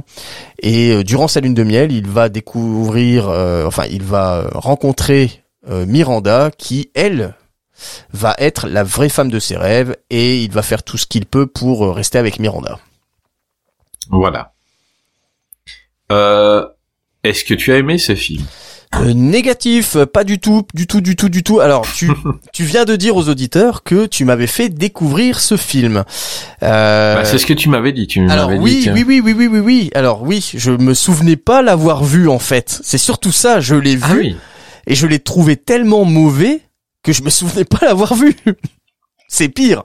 [0.62, 5.42] Et euh, durant sa lune de miel, il va découvrir, euh, enfin, il va rencontrer
[5.70, 7.34] euh, Miranda qui, elle,
[8.12, 11.26] va être la vraie femme de ses rêves et il va faire tout ce qu'il
[11.26, 12.78] peut pour euh, rester avec Miranda.
[14.10, 14.52] Voilà.
[16.12, 16.66] Euh,
[17.22, 18.44] Est-ce que tu as aimé ce film?
[18.96, 21.58] Euh, négatif, pas du tout, du tout, du tout, du tout.
[21.58, 22.08] Alors, tu,
[22.52, 26.04] tu viens de dire aux auditeurs que tu m'avais fait découvrir ce film.
[26.62, 28.06] Euh, Bah, C'est ce que tu m'avais dit.
[28.06, 28.90] Tu alors oui, dit.
[28.92, 29.90] oui, oui, oui, oui, oui, oui.
[29.94, 32.78] Alors oui, je me souvenais pas l'avoir vu en fait.
[32.84, 34.36] C'est surtout ça, je l'ai vu Ah oui.
[34.86, 36.60] et je l'ai trouvé tellement mauvais
[37.04, 38.34] que je me souvenais pas l'avoir vu.
[39.28, 39.82] C'est pire.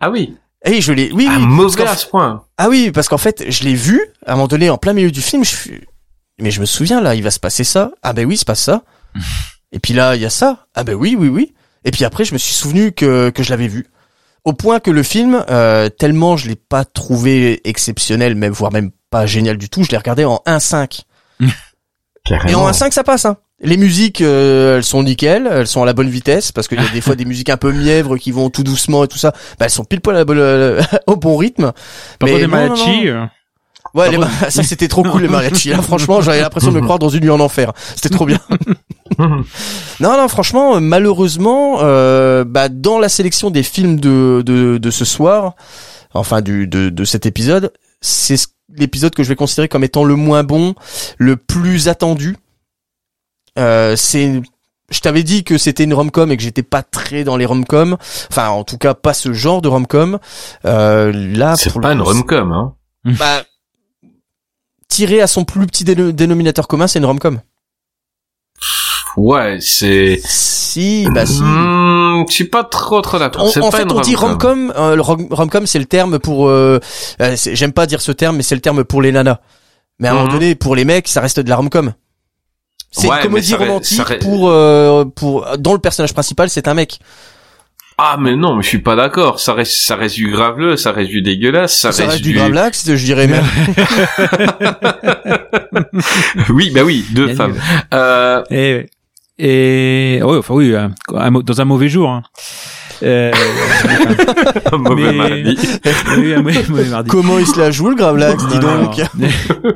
[0.00, 0.36] Ah oui.
[0.64, 1.46] Et je l'ai, oui, Ah, oui.
[1.46, 2.44] mauvais à ce point.
[2.56, 5.10] Ah oui, parce qu'en fait, je l'ai vu, à un moment donné, en plein milieu
[5.10, 5.56] du film, je.
[6.40, 7.90] Mais je me souviens, là, il va se passer ça.
[8.02, 8.82] Ah ben oui, il se passe ça.
[9.72, 10.66] Et puis là, il y a ça.
[10.74, 11.54] Ah ben oui, oui, oui.
[11.84, 13.86] Et puis après, je me suis souvenu que, que je l'avais vu.
[14.44, 18.90] Au point que le film, euh, tellement je l'ai pas trouvé exceptionnel, même voire même
[19.10, 21.02] pas génial du tout, je l'ai regardé en 1.5.
[21.40, 21.48] Et en
[22.24, 22.70] Carrément.
[22.70, 23.24] 1.5, ça passe.
[23.26, 23.36] Hein.
[23.64, 26.84] Les musiques, euh, elles sont nickel, elles sont à la bonne vitesse, parce qu'il y
[26.84, 29.32] a des fois des musiques un peu mièvres qui vont tout doucement et tout ça.
[29.58, 31.72] Bah, elles sont pile poil à la bonne- au bon rythme.
[32.18, 33.24] Par contre, des mariachis, euh,
[33.94, 35.68] Ouais, les ma- ça c'était trop cool les mariachis.
[35.70, 37.72] Là, franchement, j'avais l'impression de me croire dans une nuit en enfer.
[37.94, 38.40] C'était trop bien.
[39.18, 39.44] non,
[40.00, 45.04] non, franchement, euh, malheureusement, euh, bah, dans la sélection des films de de, de ce
[45.04, 45.54] soir,
[46.12, 50.04] enfin du de, de cet épisode, c'est ce- l'épisode que je vais considérer comme étant
[50.04, 50.74] le moins bon,
[51.18, 52.36] le plus attendu.
[53.58, 54.42] Euh, c'est
[54.90, 57.96] je t'avais dit que c'était une rom-com et que j'étais pas très dans les rom-com.
[58.30, 60.18] Enfin, en tout cas, pas ce genre de rom-com.
[60.66, 62.74] Euh, là, C'est pas le une rom-com, hein.
[63.04, 63.42] bah,
[64.88, 67.40] tiré à son plus petit déno- dénominateur commun, c'est une rom-com.
[69.16, 70.20] Ouais, c'est.
[70.24, 71.40] Si, bah si.
[71.40, 73.44] Hmm, je suis pas trop trop d'accord.
[73.46, 74.70] En pas fait, une on dit rom-com.
[74.72, 74.72] rom-com.
[74.76, 76.48] euh, le rom- rom-com, c'est le terme pour.
[76.48, 76.80] euh,
[77.20, 79.38] euh, c'est- J'aime pas dire ce terme, mais c'est le terme pour les nanas.
[80.00, 81.94] Mais à un moment donné, pour les mecs, ça reste de la rom-com.
[82.96, 86.12] C'est Ouais, une comédie ça reste- romantique ça reste- pour euh, pour dont le personnage
[86.14, 87.00] principal c'est un mec.
[87.98, 89.38] Ah mais non, mais je suis pas d'accord.
[89.40, 92.90] Ça reste, ça reste du graveleux, ça reste du dégueulasse, ça, Ça, reste du gravelax,
[92.94, 93.44] je dirais même.
[96.50, 97.54] oui, bah oui, deux Bien femmes.
[97.92, 98.88] Euh, Et,
[99.38, 100.74] et ouais, enfin oui,
[101.44, 102.10] dans un mauvais jour.
[102.10, 102.22] Hein.
[103.02, 103.32] Euh,
[104.78, 105.56] mauvais Mais- mardi.
[106.18, 107.10] oui, un mauvais, mardi.
[107.10, 109.00] Comment il se la joue le gravelax, dis donc.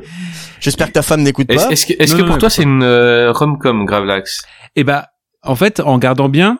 [0.59, 1.69] J'espère que ta femme n'écoute pas.
[1.71, 4.41] est-ce que, est-ce Non, que non, pour non, toi c'est une euh, rom-com Gravelax
[4.75, 5.07] Et bah,
[5.43, 6.59] en fait, en regardant bien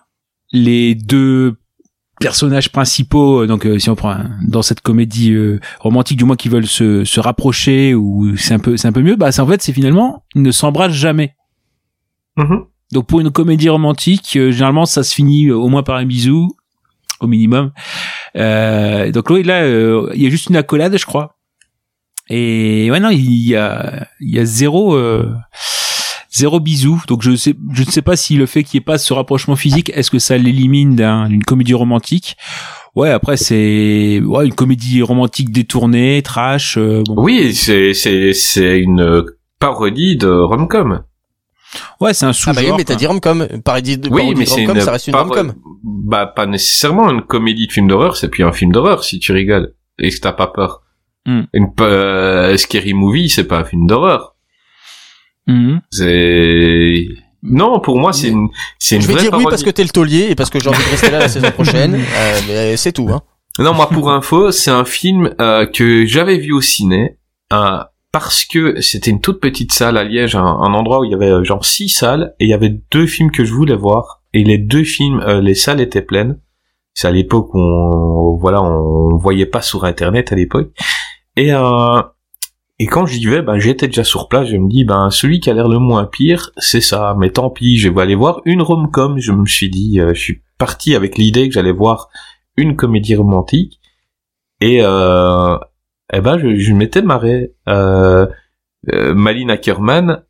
[0.53, 1.55] les deux
[2.21, 6.23] personnages principaux, euh, donc euh, si on prend un- dans cette comédie euh, romantique du
[6.25, 9.31] moins qui veulent se, se rapprocher ou c'est un peu c'est un peu mieux, bah
[9.33, 11.35] c'est en fait c'est finalement ils ne s'embrassent jamais.
[12.37, 12.65] Mhm.
[12.91, 16.05] Donc pour une comédie romantique, euh, généralement ça se finit euh, au moins par un
[16.05, 16.55] bisou,
[17.19, 17.71] au minimum.
[18.35, 21.35] Euh, donc là, euh, il y a juste une accolade, je crois.
[22.29, 25.31] Et ouais non, il y a y a zéro euh,
[26.31, 27.01] zéro bisou.
[27.07, 29.13] Donc je sais je ne sais pas si le fait qu'il n'y ait pas ce
[29.13, 32.37] rapprochement physique, est-ce que ça l'élimine d'un- d'une comédie romantique?
[32.95, 36.77] Ouais, après c'est ouais une comédie romantique détournée, trash.
[36.77, 37.15] euh, bon.
[37.17, 39.23] Oui, c'est c'est c'est une
[39.59, 41.01] parodie de rom-com.
[41.99, 42.55] Ouais, c'est un Ah sous-genre.
[42.55, 43.47] bah oui, mais t'as dit rom-com.
[43.63, 45.53] Parodie de, Oui, mais c'est ça reste une rom-com.
[45.83, 49.31] Bah pas nécessairement une comédie de film d'horreur, c'est puis un film d'horreur si tu
[49.31, 50.81] rigoles et que t'as pas peur.
[51.25, 51.43] Hmm.
[51.53, 54.35] Une euh, scary movie, c'est pas un film d'horreur.
[55.47, 55.81] Mhm.
[55.91, 57.07] C'est
[57.41, 59.83] non, pour moi, c'est une, c'est une Je vais vraie dire oui parce que t'es
[59.83, 61.99] le taulier et parce que j'ai envie de rester là la saison prochaine.
[62.19, 63.07] Euh, mais c'est tout.
[63.11, 63.21] Hein.
[63.59, 67.17] Non, moi, pour info, c'est un film euh, que j'avais vu au ciné
[67.53, 67.79] euh,
[68.11, 71.31] parce que c'était une toute petite salle à Liège, un, endroit où il y avait
[71.31, 74.43] euh, genre six salles et il y avait deux films que je voulais voir et
[74.43, 76.39] les deux films, euh, les salles étaient pleines.
[76.93, 80.71] C'est à l'époque où on, voilà, on voyait pas sur Internet à l'époque
[81.35, 82.01] et euh,
[82.81, 84.47] et quand j'y vais, ben j'étais déjà sur place.
[84.47, 87.13] Je me dis, ben celui qui a l'air le moins pire, c'est ça.
[87.19, 89.19] Mais tant pis, je vais aller voir une rom-com.
[89.19, 92.07] Je me suis dit, euh, je suis parti avec l'idée que j'allais voir
[92.55, 93.79] une comédie romantique
[94.61, 95.57] et euh,
[96.13, 97.51] eh ben je, je m'étais marré.
[97.67, 98.27] Euh,
[98.93, 100.23] euh, Malina Ackerman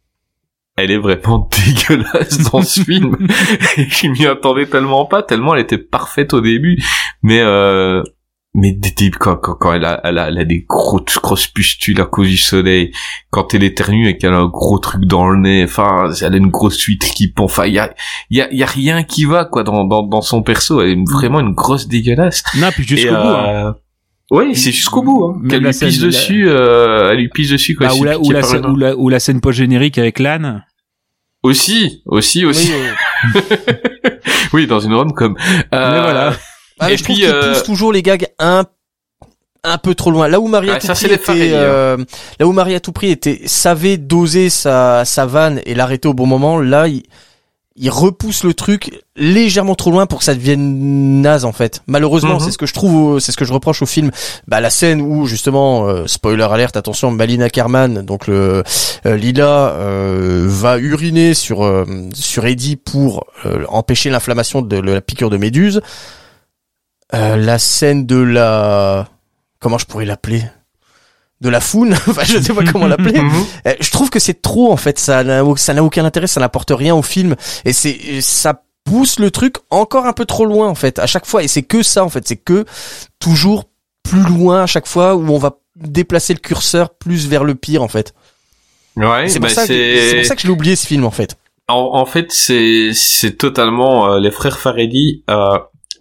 [0.76, 1.49] elle est vraiment
[1.89, 3.18] dégueulasse dans ce film.
[3.77, 6.81] Je m'y attendais tellement pas tellement elle était parfaite au début.
[7.22, 8.01] Mais euh,
[8.56, 11.47] mais des types quand, quand, quand elle, a, elle, a, elle a des grosses grosses
[11.47, 12.91] pustules à cause du soleil.
[13.30, 16.38] Quand elle éternue et qu'elle a un gros truc dans le nez enfin elle a
[16.38, 17.43] une grosse huître qui pond.
[17.43, 17.93] Enfin il y a,
[18.31, 20.81] y, a, y a rien qui va quoi dans, dans, dans son perso.
[20.81, 22.41] Elle est vraiment une grosse dégueulasse.
[22.57, 23.18] Non, puis jusqu'au bout.
[23.18, 23.76] hein.
[24.31, 25.26] Euh, Oui, c'est jusqu'au bout.
[25.26, 25.41] Hein.
[25.49, 27.88] Qu'elle la lui pisse scène- dessus, euh, elle lui pisse dessus quoi.
[27.88, 30.64] Bah, il ou, la, ou, la, scène- ou, la, ou la scène post-générique avec l'âne.
[31.43, 32.72] Aussi, aussi, aussi.
[32.73, 32.81] Oui,
[33.35, 33.41] euh,
[34.53, 35.35] Oui, dans une rom comme.
[35.39, 36.34] Mais voilà.
[36.80, 38.65] ah, Et je trouve puis, qu'il euh, pousse toujours les gags un
[39.64, 40.27] un peu trop loin.
[40.27, 41.57] Là où à Ouais, tout prix était, hein.
[41.57, 41.97] euh,
[42.39, 46.14] là où Marie à tout prix était savait doser sa sa vanne et l'arrêter au
[46.14, 47.03] bon moment, là il
[47.81, 51.81] il repousse le truc légèrement trop loin pour que ça devienne naze en fait.
[51.88, 52.39] Malheureusement, Mhm.
[52.41, 54.11] c'est ce que je trouve, c'est ce que je reproche au film.
[54.47, 58.64] Bah la scène où justement, euh, spoiler alerte, attention, Malina Kerman, donc le
[59.06, 63.26] euh, Lila euh, va uriner sur sur Eddie pour
[63.69, 65.81] empêcher l'inflammation de la piqûre de méduse.
[67.14, 69.07] La scène de la
[69.60, 70.43] comment je pourrais l'appeler?
[71.41, 73.45] De la foune enfin je sais pas comment l'appeler Mhm.
[73.68, 76.40] euh, Je trouve que c'est trop en fait, ça n'a ça n'a aucun intérêt, ça
[76.40, 77.36] n'apporte rien au film
[77.66, 81.26] et c'est ça pousse le truc encore un peu trop loin en fait à chaque
[81.26, 82.66] fois et c'est que ça en fait, c'est que
[83.20, 83.66] toujours
[84.03, 87.84] plus loin à chaque fois où on va déplacer le curseur plus vers le pire
[87.84, 88.14] en fait.
[88.95, 91.11] Ouais, c'est bah, pour, ça que- pour ça que je l'ai oublié ce film en
[91.11, 91.38] fait.
[91.68, 95.57] En, en fait, c'est c'est totalement euh, les frères Farelli, euh,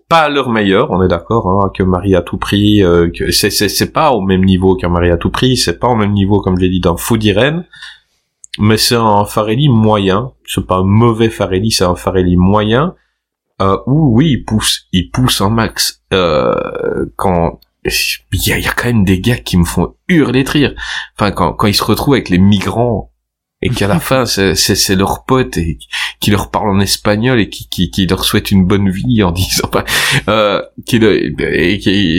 [0.09, 3.30] pas à leur meilleur, on est d'accord, hein, que Marie à tout prix, euh, que
[3.30, 5.97] c'est c'est c'est pas au même niveau qu'un Marie à tout prix, c'est pas au
[5.97, 7.64] même niveau comme je l'ai dit d'un Fou d'Irène,
[8.59, 12.94] mais c'est un Farelli moyen, c'est pas un mauvais Farelli, c'est un Farelli moyen,
[13.60, 18.72] euh, où oui, il pousse, il pousse un max, euh, quand il y y a
[18.72, 20.74] quand même des gars qui me font hurler de rire.
[21.16, 23.07] Enfin, quand, quand ils se retrouvent avec les migrants
[23.62, 25.78] et qu'à la fin c'est leur pote et
[26.20, 29.32] qui leur parle en espagnol et qui qui, qui leur souhaite une bonne vie en
[29.32, 29.85] disant pas
[30.28, 31.01] euh, qui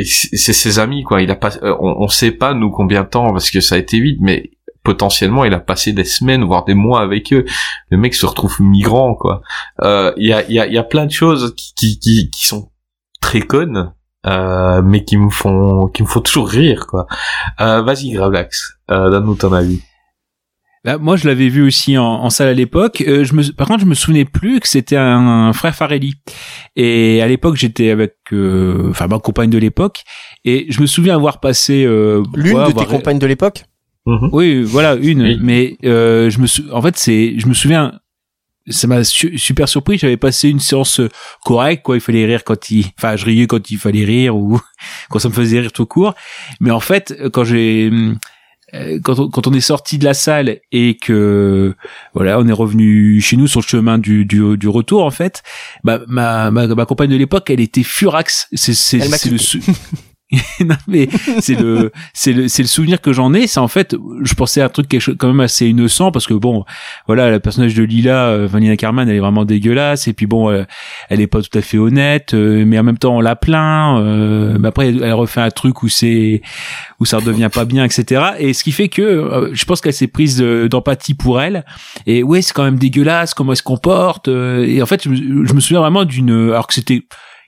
[0.06, 1.22] c'est ses amis quoi.
[1.22, 3.76] Il a pas euh, on, on sait pas nous combien de temps parce que ça
[3.76, 4.52] a été vite mais
[4.84, 7.45] potentiellement il a passé des semaines voire des mois avec eux.
[7.90, 9.41] Le mec se retrouve migrant quoi.
[9.82, 11.99] Euh, il y a il y a il y a plein de choses qui qui
[11.99, 12.72] qui, qui sont
[13.22, 13.94] très connes
[14.28, 17.07] euh, mais qui me font qui me font toujours rire quoi.
[17.61, 19.82] Euh, vas-y Gravlax euh, donne-nous ton avis
[20.86, 23.04] Bah, moi, je l'avais vu aussi en, en salle à l'époque.
[23.06, 26.14] Euh, je me, par contre, je me souvenais plus que c'était un, frère Farelli.
[26.76, 30.04] Et à l'époque, j'étais avec, euh, enfin, ma compagne de l'époque,
[30.46, 33.64] et je me souviens avoir passé euh, L'une ouais, de tes compagnes de l'époque?
[34.06, 34.30] Mhm.
[34.32, 35.22] Oui, voilà, une.
[35.22, 35.38] Oui.
[35.42, 38.00] Mais euh, je me, sou- en fait, c'est, je me souviens,
[38.70, 39.98] ça m'a su- super surpris.
[39.98, 41.10] J'avais passé une séance euh,
[41.44, 41.98] correcte, quoi.
[41.98, 44.60] Il fallait rire quand il, enfin, je riais quand il fallait rire ou
[45.10, 46.14] quand ça me faisait rire tout court.
[46.62, 48.14] Mais en fait, quand j'ai, euh,
[49.04, 51.76] quand on, quand on est sorti de la salle et que
[52.14, 55.44] voilà, on est revenu chez nous sur le chemin du, du, du retour, en fait,
[55.84, 58.48] bah, ma, ma, ma compagne de l'époque, elle était furax.
[58.54, 59.38] C'est, c'est, le,
[60.60, 63.48] non, mais c'est le c'est le c'est le souvenir que j'en ai.
[63.48, 64.88] C'est en fait je pensais à un truc
[65.18, 66.66] quand même assez innocent parce que bon
[67.08, 70.52] voilà le personnage de Lila euh, Vanina Carman elle est vraiment dégueulasse et puis bon
[70.52, 70.66] euh,
[71.10, 74.00] elle est pas tout à fait honnête euh, mais en même temps on la plaint
[74.00, 76.44] euh, mais après elle, refait un truc où c'est
[77.00, 80.08] où ça redevient pas bien etc et ce qui fait que je pense qu'elle s'est
[80.08, 81.66] prise de- d'empathie pour elle
[82.06, 85.46] et ouais c'est quand même dégueulasse comment elle se comporte et en fait je me,
[85.46, 87.02] je me souviens vraiment d'une alors que c'était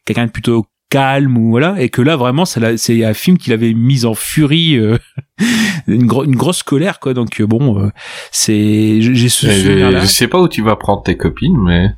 [0.05, 3.49] quelqu'un de plutôt calme ou voilà et que là vraiment l'a- c'est un film qui
[3.49, 4.97] l'avait mise en furie euh,
[5.87, 7.13] une, gro- une grosse colère quoi.
[7.15, 7.89] Donc euh, bon euh,
[8.31, 11.89] c'est j'ai ce je, sais pas où tu vas prendre tes copines, mais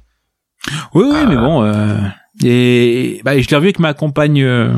[0.94, 1.98] oui oui mais bon euh,
[2.44, 4.72] et bah, je l'ai revu avec ma compagne euh,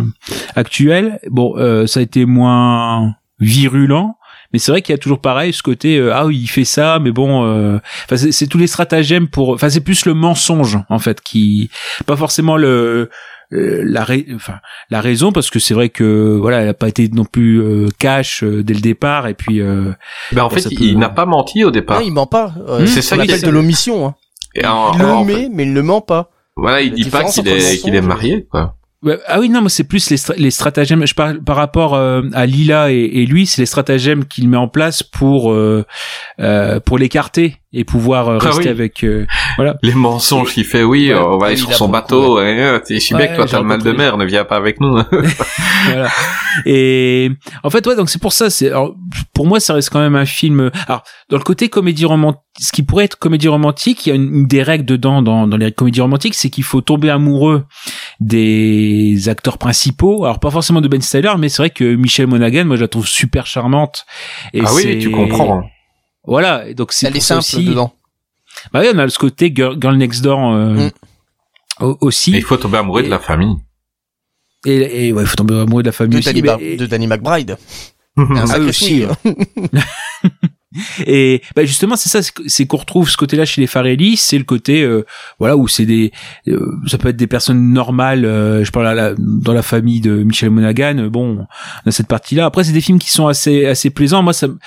[0.55, 1.19] actuelle.
[1.29, 4.15] Bon euh, ça a été moins virulent
[4.53, 6.63] mais c'est vrai qu'il y a toujours pareil ce côté euh, ah oui il fait
[6.63, 10.13] ça mais bon euh, enfin c'est, c'est tous les stratagèmes pour enfin c'est plus le
[10.13, 11.69] mensonge en fait qui
[12.05, 13.09] pas forcément le
[13.53, 14.05] euh, la,
[14.35, 14.55] enfin,
[14.89, 17.87] la raison parce que c'est vrai que voilà, elle a pas été non plus euh,
[17.99, 19.91] cash euh, dès le départ et puis euh,
[20.31, 21.99] Ben en Bon, fait, il, il n'a pas menti au départ.
[21.99, 22.53] Non, il ment pas.
[22.67, 24.07] Euh, Hmm, c'est ce ça est- de l'omission.
[24.07, 24.15] Hein.
[24.55, 26.31] Et en- Il le en met, fait, mais il ne ment pas.
[26.55, 28.75] voilà, il La dit pas qu'il est, qu'il est marié, quoi.
[29.27, 31.05] Ah oui, non, mais c'est plus les, stra- les stratagèmes.
[31.05, 34.57] Je parle par rapport euh, à Lila et, et lui, c'est les stratagèmes qu'il met
[34.57, 35.85] en place pour euh,
[36.39, 38.67] euh, pour l'écarter et pouvoir euh, Ah rester oui.
[38.69, 39.03] avec.
[39.03, 39.27] euh,
[39.57, 39.75] voilà.
[39.83, 41.19] Les mensonges qu'il fait, oui, Ouais.
[41.19, 43.65] on va aller sur son bateau, ouais, je sais bien Ouais, que toi t'as le
[43.65, 44.95] mal de mer, ne viens pas avec nous.
[45.85, 46.09] voilà.
[46.65, 47.29] Et
[47.63, 48.49] en fait, ouais, donc c'est pour ça.
[48.49, 48.95] C'est alors,
[49.33, 50.71] pour moi, ça reste quand même un film.
[50.87, 54.15] Alors, dans le côté comédie romantique, ce qui pourrait être comédie romantique, il y a
[54.15, 57.65] une, une des règles dedans dans, dans les comédies romantiques, c'est qu'il faut tomber amoureux
[58.35, 60.23] des acteurs principaux.
[60.25, 62.87] Alors, pas forcément de Ben Stiller, mais c'est vrai que Michelle Monaghan, moi, je la
[62.87, 64.05] trouve super charmante.
[64.53, 65.63] Et ah oui, tu comprends.
[66.27, 66.67] Voilà.
[66.67, 67.65] Et donc c'est Elle est simple aussi.
[67.65, 67.93] dedans.
[68.73, 70.91] Bah oui, on a ce côté girl, girl next door euh, Mm.
[71.85, 72.33] au- aussi.
[72.33, 73.55] Et il faut tomber amoureux de la famille.
[74.65, 76.41] Et, et ouais, il faut tomber amoureux de la famille De aussi.
[76.41, 77.57] Danny, mais- de Danny McBride.
[78.17, 79.11] Ah Un oui, sacré aussi, film.
[81.05, 84.43] Et bah justement, c'est ça, c'est qu'on retrouve ce côté-là chez les Farelli, c'est le
[84.43, 85.05] côté euh,
[85.39, 86.11] voilà où c'est des,
[86.49, 88.25] euh, ça peut être des personnes normales.
[88.25, 91.07] euh, je parle à la- dans la famille de Michel Monaghan.
[91.09, 91.45] bon,
[91.85, 92.45] on a cette partie-là.
[92.45, 94.21] Après, c'est des films qui sont assez assez plaisants.
[94.21, 94.57] Moi, ça, me-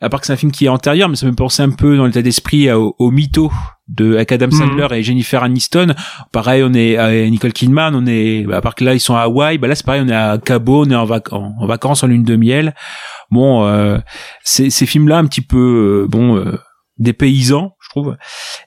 [0.00, 1.96] à part que c'est un film qui est antérieur, mais ça me pensait un peu
[1.96, 3.50] dans l'état d'esprit au, au mytho
[3.88, 4.52] de avec Adam Mhm.
[4.52, 5.94] Sandler et Jennifer Aniston.
[6.32, 9.14] Pareil, on est à Nicole Kidman, on est bah, à part que là ils sont
[9.14, 11.54] à Hawaï, bah là c'est pareil, on est à Cabo, on est en, vac- en,
[11.58, 12.74] en vacances en lune de miel.
[13.30, 13.98] Bon, euh,
[14.44, 16.58] ces, ces films-là un petit peu euh, bon euh,
[16.98, 18.16] des paysans, je trouve.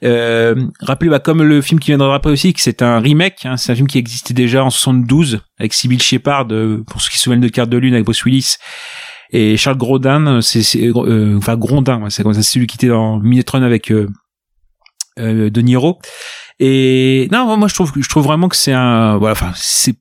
[0.03, 3.57] Euh, rappelez, bah, comme le film qui viendra après aussi, que c'est un remake, hein,
[3.57, 7.17] c'est un film qui existait déjà en 72 avec Sybil Shepard, euh, pour ceux qui
[7.17, 8.55] se souviennent de Carte de Lune avec Bruce Willis
[9.31, 12.87] et Charles Grodin, c'est, c'est euh, enfin Grondin, c'est comme ça, c'est celui qui était
[12.87, 14.09] dans Minetron avec euh,
[15.19, 15.99] euh, De Niro.
[16.59, 19.95] Et non, moi je trouve, je trouve vraiment que c'est un, voilà, enfin c'est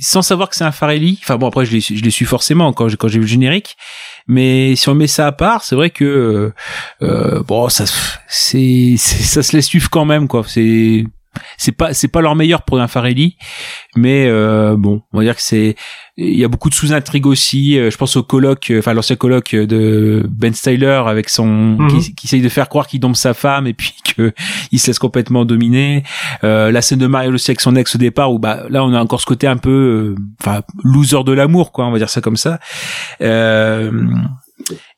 [0.00, 1.18] sans savoir que c'est un Farelli.
[1.22, 3.30] Enfin bon, après je l'ai, je l'ai su forcément quand j'ai quand j'ai vu le
[3.30, 3.76] générique.
[4.26, 6.54] Mais si on met ça à part, c'est vrai que euh,
[7.02, 7.84] euh, bon, ça,
[8.28, 10.44] c'est, ça se laisse suivre quand même quoi.
[10.46, 11.04] C'est
[11.58, 13.36] c'est pas c'est pas leur meilleur pour un Farelli
[13.96, 15.74] mais euh, bon on va dire que c'est
[16.16, 19.16] il y a beaucoup de sous-intrigues aussi Euh, je pense au colloque euh, enfin l'ancien
[19.16, 21.88] colloque de Ben Styler avec son Mhm.
[22.00, 24.32] qui, qui essaye de faire croire qu'il dompe sa femme et puis que
[24.70, 26.04] il se laisse complètement dominer
[26.44, 28.94] euh, la scène de mariage aussi avec son ex au départ où bah là on
[28.94, 32.10] a encore ce côté un peu euh, enfin loser de l'amour quoi on va dire
[32.10, 32.60] ça comme ça
[33.20, 33.90] euh,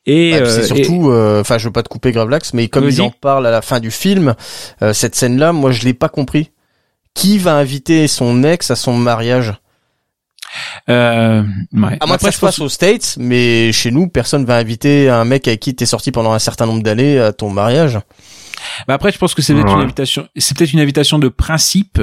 [0.05, 2.87] et, euh, c'est et- surtout, euh, enfin, je veux pas te couper Gravelax, mais comme
[2.87, 4.35] ils en parlent à la fin du film,
[4.81, 6.51] euh, cette scène-là, moi, je l'ai pas compris.
[7.13, 9.55] Qui va inviter son ex à son mariage?
[10.89, 11.43] Euh,
[11.73, 11.97] ouais.
[11.99, 14.45] À moins que ça Après, se je pense- passe aux States, mais chez nous, personne
[14.45, 17.49] va inviter un mec avec qui t'es sorti pendant un certain nombre d'années à ton
[17.49, 17.99] mariage.
[18.87, 22.01] Bah après, je pense que c'est peut-être une invitation, c'est peut-être une invitation de principe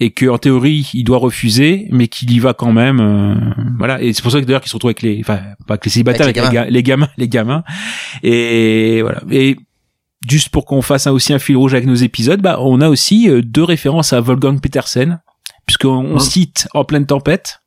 [0.00, 3.00] et que en théorie il doit refuser, mais qu'il y va quand même.
[3.00, 3.34] euh,
[3.78, 4.02] voilà.
[4.02, 5.90] Et c'est pour ça que d'ailleurs qu'il se retrouve avec les, enfin pas avec les
[5.90, 7.64] célibataires, Avec avec, les les, ga- les gamins, les gamins.
[8.22, 9.22] Et voilà.
[9.30, 9.56] Et
[10.28, 13.30] juste pour qu'on fasse aussi un fil rouge avec nos épisodes, bah on a aussi
[13.30, 15.20] euh, deux références à Wolfgang Petersen,
[15.66, 17.60] puisqu'on on cite en pleine tempête.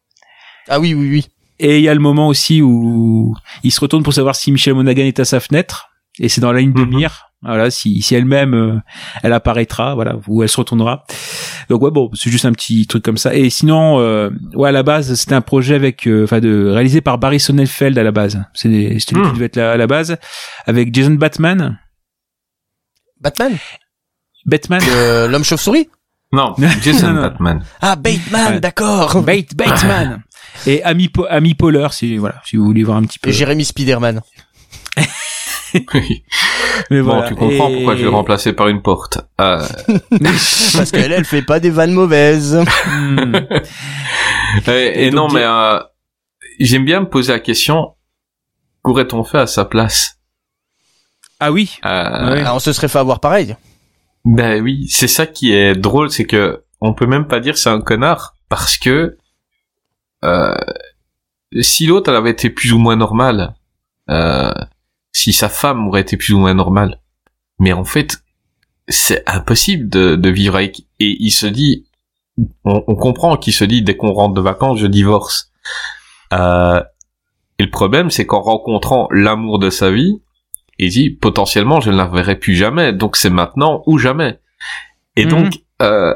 [0.69, 1.27] Ah oui, oui, oui.
[1.59, 4.73] Et il y a le moment aussi où il se retourne pour savoir si Michel
[4.75, 5.89] Monaghan est à sa fenêtre.
[6.19, 6.89] Et c'est dans la ligne de Mhm.
[6.95, 7.23] mire.
[7.43, 8.79] Voilà, si, si elle-même, euh,
[9.21, 11.03] elle apparaîtra, voilà, ou elle se retournera.
[11.69, 13.35] Donc ouais, bon, c'est juste un petit truc comme ça.
[13.35, 16.99] Et sinon, euh, ouais, à la base, c'était un projet avec, euh, enfin, de réalisé
[17.01, 18.43] par Barry Sonnenfeld à la base.
[18.55, 19.27] C'est des- C'était lui Mhm.
[19.27, 20.17] qui devait être là à la base,
[20.65, 21.77] avec Jason Batman,
[23.21, 23.57] Batman
[24.45, 25.89] Batman, Euh, L'homme chauve-souris?
[26.33, 27.21] Non, Jason Non, non.
[27.21, 27.63] Batman.
[27.81, 28.59] Ah, Bateman, Ouais.
[28.59, 29.21] d'accord.
[29.23, 30.23] Bate, Bateman,
[30.65, 33.29] et Amy, Po- Amy Poehler, si voilà, si vous voulez voir un petit peu.
[33.29, 34.21] Et Jérémy Spiderman.
[35.93, 36.23] Oui.
[36.91, 37.27] Mais Bon, voilà.
[37.27, 39.19] tu comprends Et- pourquoi je l'ai remplacé par une porte.
[39.41, 39.65] Euh,
[40.21, 42.63] Parce qu'elle, elle fait pas des vannes mauvaises.
[42.85, 43.33] Hmm.
[44.67, 45.79] et, non, mais euh,
[46.59, 47.95] j'aime bien me poser la question
[48.83, 50.19] qu'aurait-on fait à sa place?
[51.39, 51.77] Ah oui.
[51.85, 51.89] Euh,
[52.31, 52.39] Ouais.
[52.41, 53.55] Alors, on se serait fait avoir pareil.
[54.25, 57.69] Ben oui, c'est ça qui est drôle, c'est que on peut même pas dire c'est
[57.69, 59.17] un connard parce que euh,
[61.61, 63.55] si l'autre elle avait été plus ou moins normale,
[64.09, 64.51] euh,
[65.13, 66.99] si sa femme aurait été plus ou moins normale,
[67.59, 68.17] mais en fait
[68.87, 70.79] c'est impossible de, de vivre avec.
[70.99, 71.85] Et il se dit,
[72.63, 75.51] on, on comprend qu'il se dit dès qu'on rentre de vacances je divorce.
[76.33, 76.81] Euh,
[77.59, 80.21] et le problème c'est qu'en rencontrant l'amour de sa vie,
[80.77, 84.39] il dit potentiellement je ne la verrai plus jamais, donc c'est maintenant ou jamais.
[85.15, 85.29] Et Mhm.
[85.31, 86.13] donc, euh,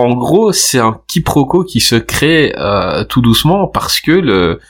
[0.00, 4.60] en gros, c'est un quiproquo qui se crée euh, tout doucement parce que le,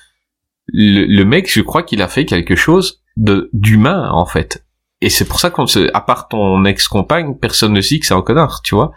[0.69, 4.65] le le mec, je crois qu'il a fait quelque chose de d'humain en fait.
[5.01, 8.07] Et c'est pour ça qu'on se, à part ton ex-compagne, personne ne se dit que
[8.07, 8.93] c'est un connard, tu vois.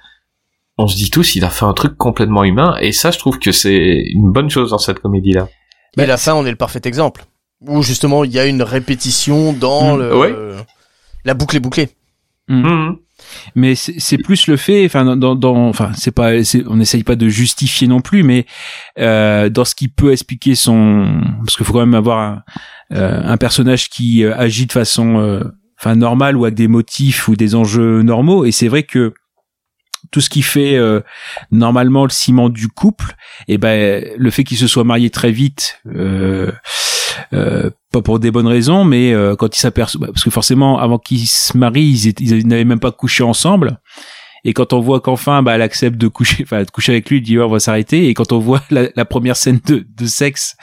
[0.78, 3.38] on se dit tous, il a fait un truc complètement humain, et ça, je trouve
[3.40, 5.48] que c'est une bonne chose dans cette comédie-là.
[5.98, 7.26] Mais la fin, on est le parfait exemple.
[7.62, 10.00] Où justement, il y a une répétition dans Mm.
[10.00, 10.34] le, Ouais.
[11.26, 11.90] la boucle est bouclée.
[12.50, 12.98] Mhm.
[13.56, 16.32] Mais c'est plus le fait enfin dans, dans, enfin c'est pas
[16.68, 18.46] on n'essaye pas de justifier non plus mais
[19.00, 22.44] euh, dans ce qui peut expliquer son parce qu'il faut quand même avoir un,
[22.94, 25.44] euh, un personnage qui euh, agit de façon euh,
[25.80, 28.46] enfin normale ou avec des motifs ou des enjeux normaux.
[28.46, 29.14] Et c'est vrai que
[30.12, 31.02] tout ce qui fait euh,
[31.52, 33.16] normalement le ciment du couple
[33.48, 36.52] et ben le fait qu'il se soit marié très vite euh,
[37.34, 40.98] euh, pas pour des bonnes raisons, mais euh, quand ils s'aperçoivent, parce que forcément, avant
[41.00, 43.80] qu'ils se marient, ils, étaient- ils n'avaient même pas couché ensemble.
[44.46, 47.20] Et quand on voit qu'enfin, bah, elle accepte de coucher, enfin, de coucher avec lui,
[47.20, 48.10] il dit, on va s'arrêter.
[48.10, 50.56] Et quand on voit la, la première scène de, de sexe,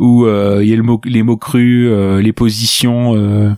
[0.00, 3.50] où euh, il y a le mot, les mots crus, euh, les positions, euh,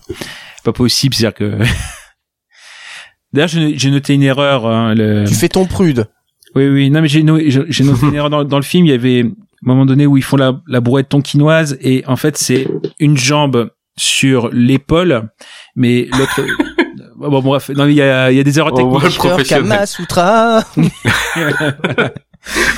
[0.62, 1.58] pas possible, c'est-à-dire que...
[3.32, 4.66] D'ailleurs, j'ai noté une erreur.
[4.66, 5.24] hein, le...
[5.26, 6.06] Tu fais ton prude.
[6.54, 6.90] Oui, oui.
[6.90, 8.86] Non, mais j'ai no- j'ai j'ai noté une erreur dans, dans le film.
[8.86, 9.24] Il y avait
[9.68, 12.66] moment donné où ils font la, la brouette tonkinoise et en fait c'est
[12.98, 15.30] une jambe sur l'épaule,
[15.74, 16.40] mais l'autre.
[17.16, 19.22] bon, bon, bref, non, il y a, il y a des erreurs On voit techniques.
[19.24, 19.68] le professionnel.
[19.70, 20.62] Kama Sutra.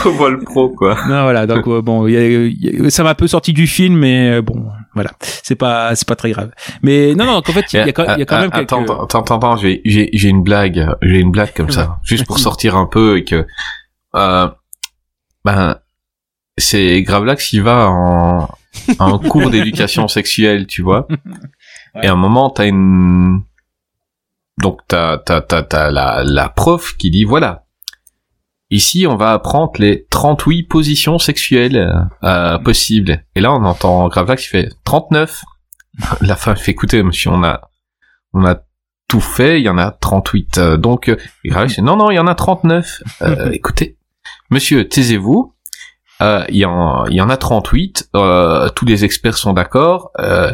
[0.07, 0.95] On voit le pro, quoi.
[1.09, 1.47] Non, voilà.
[1.47, 2.47] Donc euh, bon, il y a-
[2.81, 5.11] y a- ça m'a un peu sorti du film, mais euh, bon, voilà.
[5.21, 6.51] C'est pas, c'est pas très grave.
[6.83, 7.43] Mais non, non.
[7.43, 8.73] Qu'en fait, il y a, quand- il y a quand même quelques.
[8.73, 12.27] Attends, attends, attends, attends, j'ai, j'ai, j'ai une blague, j'ai une blague comme ça, juste
[12.27, 13.45] pour sortir un peu et que,
[14.15, 14.49] euh,
[15.45, 15.77] ben,
[16.59, 18.49] c'est Gravelax qui va en,
[18.99, 21.07] en cours d'éducation sexuelle, tu vois.
[22.03, 23.43] Et à un moment, t'as une,
[24.61, 27.65] donc t'as, t'as, t'as, t'as la, la prof qui dit, voilà.
[28.71, 33.25] Ici, on va apprendre les 38 positions sexuelles euh, possibles.
[33.35, 35.43] Et là, on entend Gravelax qui fait 39.
[36.21, 37.71] La femme fait écoutez, monsieur, on a,
[38.35, 38.61] on a
[39.09, 40.59] tout fait, il y en a 38.
[40.59, 41.17] euh, donc, euh,
[41.47, 43.03] Gravelax non, non, il y en a 39.
[43.23, 43.97] Euh, écoutez,
[44.51, 45.55] monsieur, taisez-vous.
[46.21, 48.11] Euh, Il y, en, il y en a 38.
[48.17, 50.11] Euh, tous les experts sont d'accord.
[50.19, 50.53] Euh,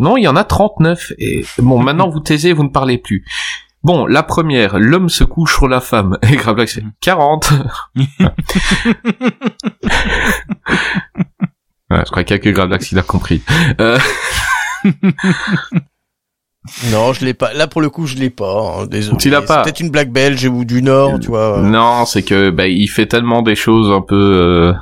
[0.00, 1.12] non, il y en a 39.
[1.18, 3.24] Et bon, maintenant vous taisez, vous ne parlez plus.
[3.82, 6.18] Bon, la première, l'homme se couche sur la femme.
[6.30, 7.52] Et Gravelax fait 40.
[11.88, 13.42] Ouais, je crois qu'il y a que Gravelax qui l'a compris.
[13.80, 13.96] Euh,
[16.90, 17.52] Non, je l'ai pas.
[17.54, 18.78] Là, pour le coup, je l'ai pas.
[18.80, 19.16] hein, Désolé.
[19.18, 19.62] Tu l'as C'est pas.
[19.62, 21.60] Peut-être une blague belge ou du Nord, tu vois.
[21.62, 24.72] Non, c'est que bah, il fait tellement des choses un peu euh,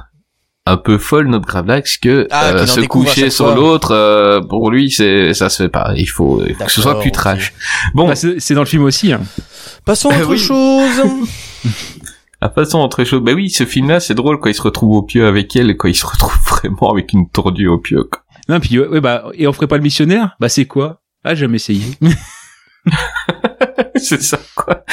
[0.67, 4.71] un peu folles notre Gravelax que Ah, euh, se à coucher sur l'autre euh, pour
[4.71, 5.93] lui c'est ça se fait pas.
[5.97, 7.53] Il faut que ce soit plus trash.
[7.95, 9.13] Bon, Bah, c'est dans le film aussi.
[9.13, 9.21] Hein.
[9.85, 10.39] Passons à Eh autre oui.
[10.39, 11.03] chose.
[12.41, 13.21] à façon entre choses.
[13.23, 15.89] Bah oui, ce film-là c'est drôle quand il se retrouve au pieu avec elle, quand
[15.89, 18.05] il se retrouve vraiment avec une tordue au pieu.
[18.05, 18.23] quoi.
[18.49, 20.37] Non, puis ouais, ouais, bah et on ferait pas le missionnaire?
[20.41, 21.01] Bah c'est quoi?
[21.25, 21.83] Ah, jamais essayé.
[23.97, 24.85] c'est ça quoi.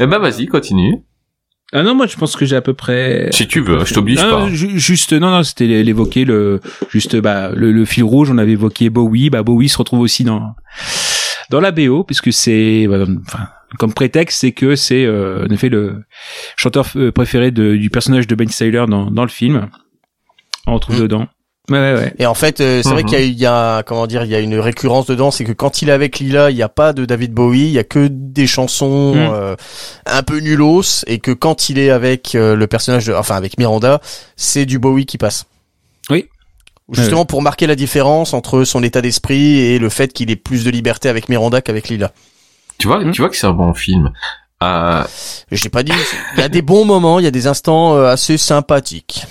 [0.00, 0.96] eh ben vas-y, continue.
[1.72, 3.28] ah non, moi je pense que j'ai à peu près.
[3.32, 4.48] Si tu veux, je t'oblige Ah, pas.
[4.48, 6.60] ju- juste non non c'était l'évoquer le
[6.90, 10.24] juste bah le, le fil rouge on avait évoqué Bowie bah Bowie se retrouve aussi
[10.24, 10.54] dans
[11.50, 13.48] dans la BO puisque c'est bah, enfin
[13.78, 16.02] comme prétexte c'est que c'est euh, en effet le
[16.56, 19.68] chanteur préféré de, du personnage de Ben Stiller dans dans le film
[20.66, 21.02] on retrouve Mm.
[21.02, 21.28] dedans
[21.70, 23.08] ouais ouais ouais Et en fait, euh, c'est vrai Mhm.
[23.08, 25.44] qu'il y a, il y a, comment dire, il y a une récurrence dedans, c'est
[25.44, 27.78] que quand il est avec Lila, il n'y a pas de David Bowie, il y
[27.78, 29.30] a que des chansons Mhm.
[29.32, 29.56] euh,
[30.06, 33.56] un peu nulos, et que quand il est avec euh, le personnage, de, enfin avec
[33.58, 34.00] Miranda,
[34.36, 35.46] c'est du Bowie qui passe.
[36.10, 36.28] Oui.
[36.92, 40.64] Justement pour marquer la différence entre son état d'esprit et le fait qu'il ait plus
[40.64, 42.10] de liberté avec Miranda qu'avec Lila.
[42.78, 43.12] Tu vois, Mm.
[43.12, 44.10] tu vois que c'est un bon film.
[44.62, 45.04] Euh,
[45.52, 45.92] l'ai pas dit.
[46.36, 49.24] Il y a des bons moments, il y a des instants assez sympathiques.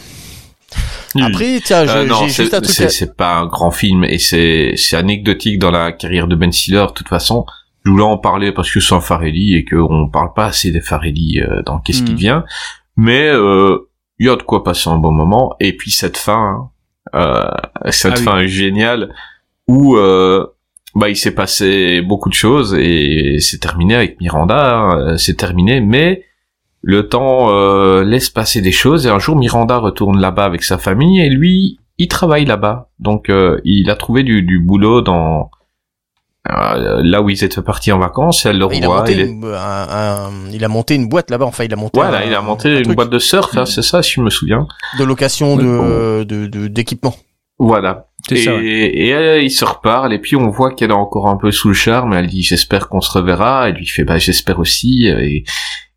[1.21, 2.91] Après, tiens, Euh, j'ai juste un c'est truc.
[2.91, 6.85] c'est- à- pas un grand film et c'est anecdotique dans la carrière de Ben Stiller.
[6.87, 7.45] De toute façon,
[7.85, 10.81] je voulais en parler parce que c'est un Farelli et qu'on parle pas assez des
[10.81, 12.17] Farelli euh, dans Qu'est-ce qui Mhm.
[12.17, 12.45] vient.
[12.97, 13.77] Mais euh,
[14.19, 15.55] il y a de quoi passer un bon moment.
[15.59, 16.69] Et puis cette fin,
[17.15, 17.47] euh,
[17.89, 18.23] cette Ah oui.
[18.25, 19.13] fin géniale
[19.67, 20.45] où euh,
[20.95, 24.79] bah il s'est passé beaucoup de choses et c'est terminé avec Miranda.
[24.79, 26.25] hein, c'est terminé, mais
[26.81, 30.77] le temps euh, laisse passer des choses et un jour Miranda retourne là-bas avec sa
[30.77, 35.49] famille et lui il travaille là-bas donc euh, il a trouvé du, du boulot dans
[36.49, 39.19] euh, là où ils étaient partis en vacances elle le il a revoit monté il
[39.19, 41.45] est- une, un- un- il a monté une boîte là-bas.
[41.45, 41.99] Enfin, il a monté.
[41.99, 44.13] voilà un- il a un monté une truc boîte de surf hein, c'est ça si
[44.13, 44.65] je me souviens
[44.97, 47.13] de location de de- de- d'équipement.
[47.59, 48.63] voilà c'est et, ça ouais.
[48.63, 51.67] et elle, il se reparle et puis on voit qu'elle est encore un peu sous
[51.67, 55.43] le charme elle dit j'espère qu'on se reverra et lui fait bah j'espère aussi et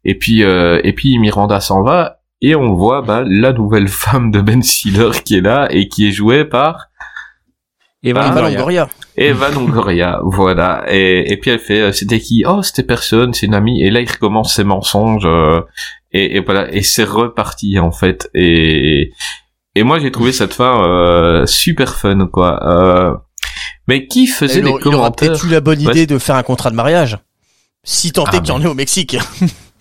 [0.04, 4.30] et puis euh, et puis Miranda s'en va et on voit bah, la nouvelle femme
[4.30, 6.86] de Ben Stiller qui est là et qui est jouée par
[8.04, 8.88] Eva Ah, Longoria.
[9.16, 10.84] Eva Longoria, voilà.
[10.88, 13.80] Et, et puis elle fait, euh, c'était qui Oh, c'était personne, c'est une amie.
[13.80, 15.22] Et là, il recommence ses mensonges.
[15.24, 15.60] euh,
[16.10, 18.28] et, et voilà, et c'est reparti en fait.
[18.34, 19.12] Et
[19.76, 22.58] et moi, j'ai trouvé cette fin euh, super fun, quoi.
[22.66, 23.14] Euh,
[23.86, 25.92] mais qui faisait il, des aura- il aura commentaires peut-être eu la bonne Ouais.
[25.92, 27.18] idée de faire un contrat de mariage.
[27.84, 29.16] Si tant Ah, est qu'il y en ait au Mexique.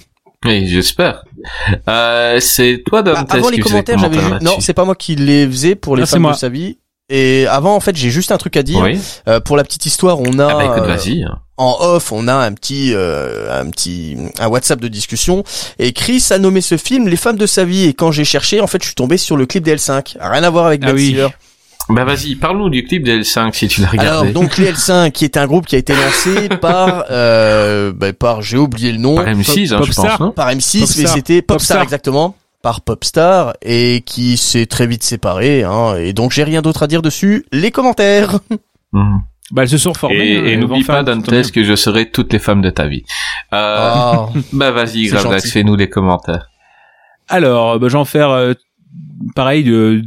[0.45, 1.23] Oui, j'espère.
[1.87, 4.29] Euh, c'est toi, Bah, Dante, avant les commentaires, j'avais vu.
[4.29, 4.45] là-dessus.
[4.45, 6.31] Non, c'est pas moi qui les faisais pour les Ah, femmes moi.
[6.33, 6.77] de sa vie.
[7.09, 8.79] Et avant, en fait, j'ai juste un truc à dire.
[8.81, 8.97] Oui.
[9.27, 11.25] Euh, pour la petite histoire, on a Ah bah écoute, euh, vas-y.
[11.57, 15.43] en off, on a un petit, euh, un petit, un WhatsApp de discussion.
[15.77, 17.83] Et Chris a nommé ce film Les femmes de sa vie.
[17.89, 20.15] Et quand j'ai cherché, en fait, je suis tombé sur le clip des L5.
[20.21, 21.17] Rien à voir avec Ah Ben oui.
[21.93, 24.09] Bah vas-y, parle-nous du clip des L5 si tu l'as regardé.
[24.09, 28.13] Alors donc les L5 qui est un groupe qui a été lancé par euh, bah,
[28.13, 30.97] par j'ai oublié le nom Par M6, hein, je pense, non par M6 Popstar.
[31.03, 31.81] mais c'était Popstar, Popstar.
[31.83, 36.83] exactement par Popstar et qui s'est très vite séparé hein, et donc j'ai rien d'autre
[36.83, 38.39] à dire dessus les commentaires
[38.93, 39.21] Mhm.
[39.51, 40.15] Bah, elles se sont formées.
[40.17, 42.87] Et, hein, et elles n'oublie pas, Dantes, que je serai toutes les femmes de ta
[42.87, 43.03] vie.
[43.53, 44.27] Euh, Ah.
[44.53, 45.49] Bah vas-y, gentil.
[45.49, 46.49] fais-nous les commentaires.
[47.29, 48.53] Alors, bah, j'en faire euh,
[49.35, 50.03] pareil de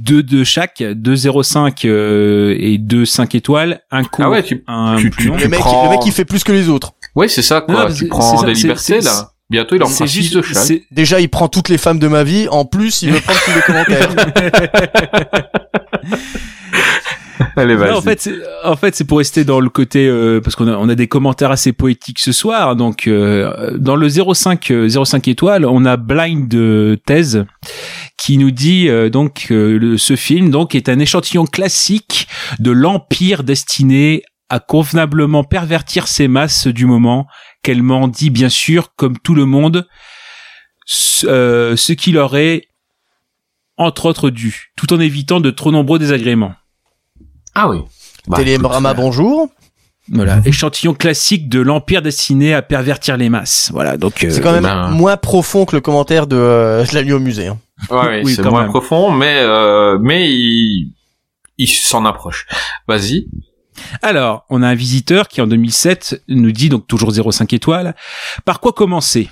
[0.00, 4.96] deux de chaque, 2,05 euh, et 2 5 étoiles, un court, Ah ouais, tu- un
[4.98, 7.28] tu- plus tu- le mec prends- le mec il fait plus que les autres Ouais,
[7.28, 7.88] c'est ça, Non, quoi.
[7.88, 9.30] mais tu prends c'est des ça, libertés, là.
[9.50, 10.82] Bientôt, il en 6 juste- de chaque.
[10.92, 13.50] déjà il prend toutes les femmes de ma vie en plus il veut prendre tous
[13.52, 14.14] les commentaires
[17.56, 17.90] Allez, vas-y.
[17.90, 18.34] Non, en fait, c'est,
[18.64, 21.08] en fait, c'est pour rester dans le côté euh, parce qu'on a, on a des
[21.08, 22.76] commentaires assez poétiques ce soir.
[22.76, 27.44] Donc, euh, dans le 05 euh, 05 étoiles, on a Blind euh, Thèse
[28.18, 32.70] qui nous dit euh, donc euh, le- ce film donc est un échantillon classique de
[32.70, 37.26] l'empire destiné à convenablement pervertir ses masses du moment
[37.62, 39.86] qu'elle m'en dit bien sûr comme tout le monde
[40.84, 42.66] ce, euh, ce qui leur est
[43.78, 46.52] entre autres dû, tout en évitant de trop nombreux désagréments.
[47.54, 47.78] Ah oui.
[48.26, 49.48] Bah, Télébrama écoute, bonjour
[50.10, 53.70] Voilà, échantillon classique de l'empire destiné à pervertir les masses.
[53.72, 57.12] Voilà, donc euh, c'est quand même ben- moins profond que le commentaire de euh, je
[57.12, 57.58] au musée hein.
[57.90, 58.70] Ouais, Oui, c'est quand moins même.
[58.70, 60.92] profond, mais euh, mais il,
[61.56, 62.46] il s'en approche.
[62.86, 63.26] Vas-y.
[64.02, 67.94] Alors, on a un visiteur qui en 2007 nous dit donc toujours 0,5 étoiles.
[68.44, 69.30] Par quoi commencer?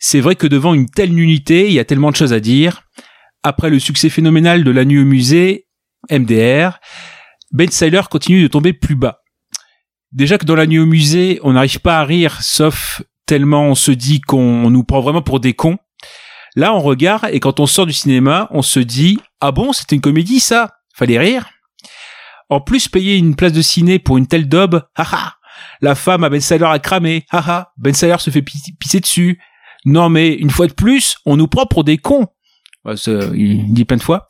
[0.00, 2.82] C'est vrai que devant une telle nullité, il y a tellement de choses à dire.
[3.42, 5.66] Après le succès phénoménal de la nuit au musée,
[6.10, 6.78] MDR,
[7.56, 9.22] Ben Stiller continue de tomber plus bas.
[10.12, 13.74] Déjà que dans la nuit au musée, on n'arrive pas à rire, sauf tellement on
[13.74, 15.78] se dit qu'on nous prend vraiment pour des cons.
[16.54, 19.94] Là, on regarde et quand on sort du cinéma, on se dit ah bon, c'était
[19.96, 21.46] une comédie ça, fallait rire.
[22.50, 25.32] En plus, payer une place de ciné pour une telle daube, haha.
[25.80, 27.72] La femme à Ben Stiller a cramé, haha.
[27.78, 29.40] Ben Stiller se fait pi- pisser dessus.
[29.86, 32.26] Non mais une fois de plus, on nous prend pour des cons.
[32.94, 34.28] Ça, il dit plein de fois.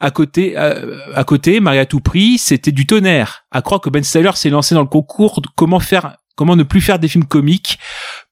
[0.00, 3.44] À côté, euh, à côté, Marie à tout prix, c'était du tonnerre.
[3.50, 6.62] À croire que Ben Stiller s'est lancé dans le concours de comment faire, comment ne
[6.62, 7.78] plus faire des films comiques.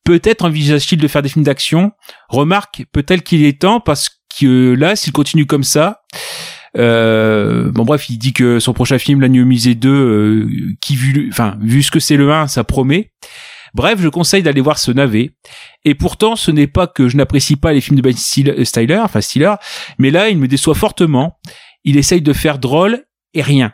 [0.04, 1.92] Peut-être envisage-t-il de faire des films d'action.
[2.28, 6.02] Remarque, peut-être qu'il est temps parce que là, s'il continue comme ça,
[6.76, 10.50] euh, bon bref, il dit que son prochain film, La Nuit musée 2, euh,
[10.80, 13.12] qui vu, enfin vu ce que c'est le 1, ça promet.
[13.74, 15.34] Bref, je conseille d'aller voir ce navet.
[15.84, 18.98] Et pourtant, ce n'est pas que je n'apprécie pas les films de Ben Stiller, Stiller,
[18.98, 19.54] enfin Stiller,
[19.98, 21.38] mais là, il me déçoit fortement.
[21.84, 23.04] Il essaye de faire drôle
[23.34, 23.72] et rien.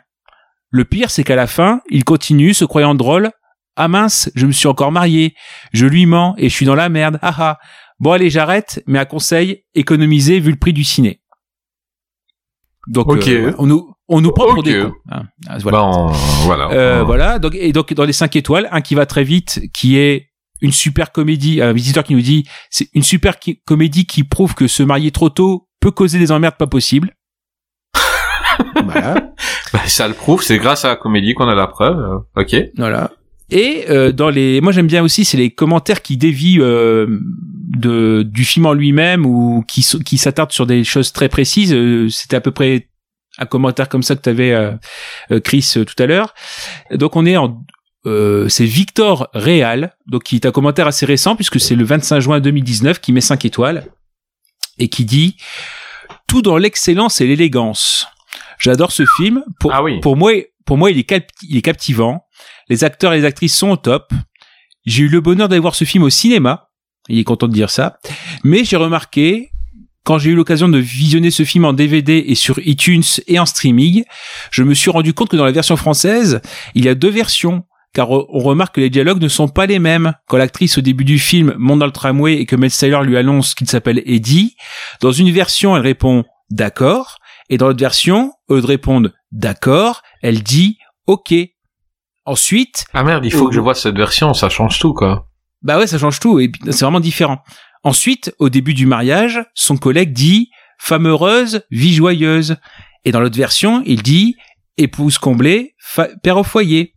[0.71, 3.31] Le pire, c'est qu'à la fin, il continue, se croyant drôle.
[3.75, 5.35] Ah mince, je me suis encore marié.
[5.73, 7.19] Je lui mens et je suis dans la merde.
[7.21, 7.59] Ah ah.
[7.99, 11.21] Bon allez, j'arrête, mais à conseil, économisez vu le prix du ciné.
[12.87, 14.91] Donc, euh, on nous, on nous prend pour des cons.
[15.11, 15.23] hein.
[15.47, 15.77] Ah, voilà.
[15.79, 16.11] Bah,
[16.43, 16.69] voilà.
[16.71, 17.39] Euh, voilà.
[17.39, 20.27] Donc, et donc dans les 5 étoiles, un qui va très vite, qui est
[20.61, 21.61] une super comédie.
[21.61, 25.11] Un visiteur qui nous dit, c'est une super qui- comédie qui prouve que se marier
[25.11, 27.13] trop tôt peut causer des emmerdes pas possibles.
[28.83, 29.31] voilà.
[29.73, 32.21] Bah, ça le prouve, c'est grâce à la comédie qu'on a la preuve.
[32.35, 32.55] Ok.
[32.77, 33.11] Voilà.
[33.51, 37.07] Et euh, dans les, moi j'aime bien aussi, c'est les commentaires qui dévient euh,
[37.77, 41.73] de du film en lui-même ou qui qui s'attardent sur des choses très précises.
[41.73, 42.89] Euh, C'était à peu près
[43.39, 44.53] un commentaire comme ça que tu avais
[45.43, 46.33] Chris euh, tout à l'heure.
[46.91, 47.63] Donc on est en
[48.05, 52.19] euh, c'est Victor Réal, donc qui est un commentaire assez récent puisque c'est le 25
[52.21, 53.85] juin 2019 qui met 5 étoiles
[54.77, 55.35] et qui dit
[56.27, 58.07] tout dans l'excellence et l'élégance.
[58.59, 59.43] J'adore ce film.
[59.59, 59.99] Pour, Ah oui.
[59.99, 60.31] pour moi,
[60.65, 62.25] pour moi, il est, cap- il est captivant.
[62.69, 64.11] Les acteurs et les actrices sont au top.
[64.85, 66.69] J'ai eu le bonheur d'aller voir ce film au cinéma.
[67.09, 67.97] Il est content de dire ça.
[68.43, 69.49] Mais j'ai remarqué,
[70.09, 73.45] quand j'ai eu l'occasion de visionner ce film en DVD et sur iTunes et en
[73.45, 74.05] streaming,
[74.49, 76.41] je me suis rendu compte que dans la version française,
[76.73, 77.63] il y a deux versions.
[77.93, 80.13] Car on remarque que les dialogues ne sont pas les mêmes.
[80.27, 83.17] Quand l'actrice au début du film monte dans le tramway et que Mel Stiller lui
[83.17, 84.55] annonce qu'il s'appelle Eddie,
[84.99, 87.19] dans une version elle répond d'accord,
[87.51, 91.35] et dans l'autre version, eux répondent d'accord, elle dit ok.
[92.25, 93.49] Ensuite, Ah merde, il faut Oh.
[93.49, 95.27] que je vois cette version, ça change tout quoi.
[95.61, 97.41] bah ouais, ça change tout et c'est vraiment différent.
[97.83, 102.57] Ensuite, au début du mariage, son collègue dit femme heureuse, vie joyeuse.
[103.05, 104.35] Et dans l'autre version, il dit
[104.77, 105.75] épouse comblée,
[106.23, 106.93] père au foyer.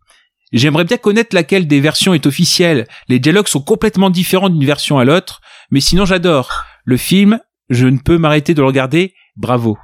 [0.53, 2.87] J'aimerais bien connaître laquelle des versions est officielle.
[3.09, 5.41] Les dialogues sont complètement différents d'une version à l'autre,
[5.71, 6.65] mais sinon j'adore.
[6.85, 7.41] Le film,
[7.71, 9.15] je ne peux m'arrêter de le regarder.
[9.37, 9.79] Bravo.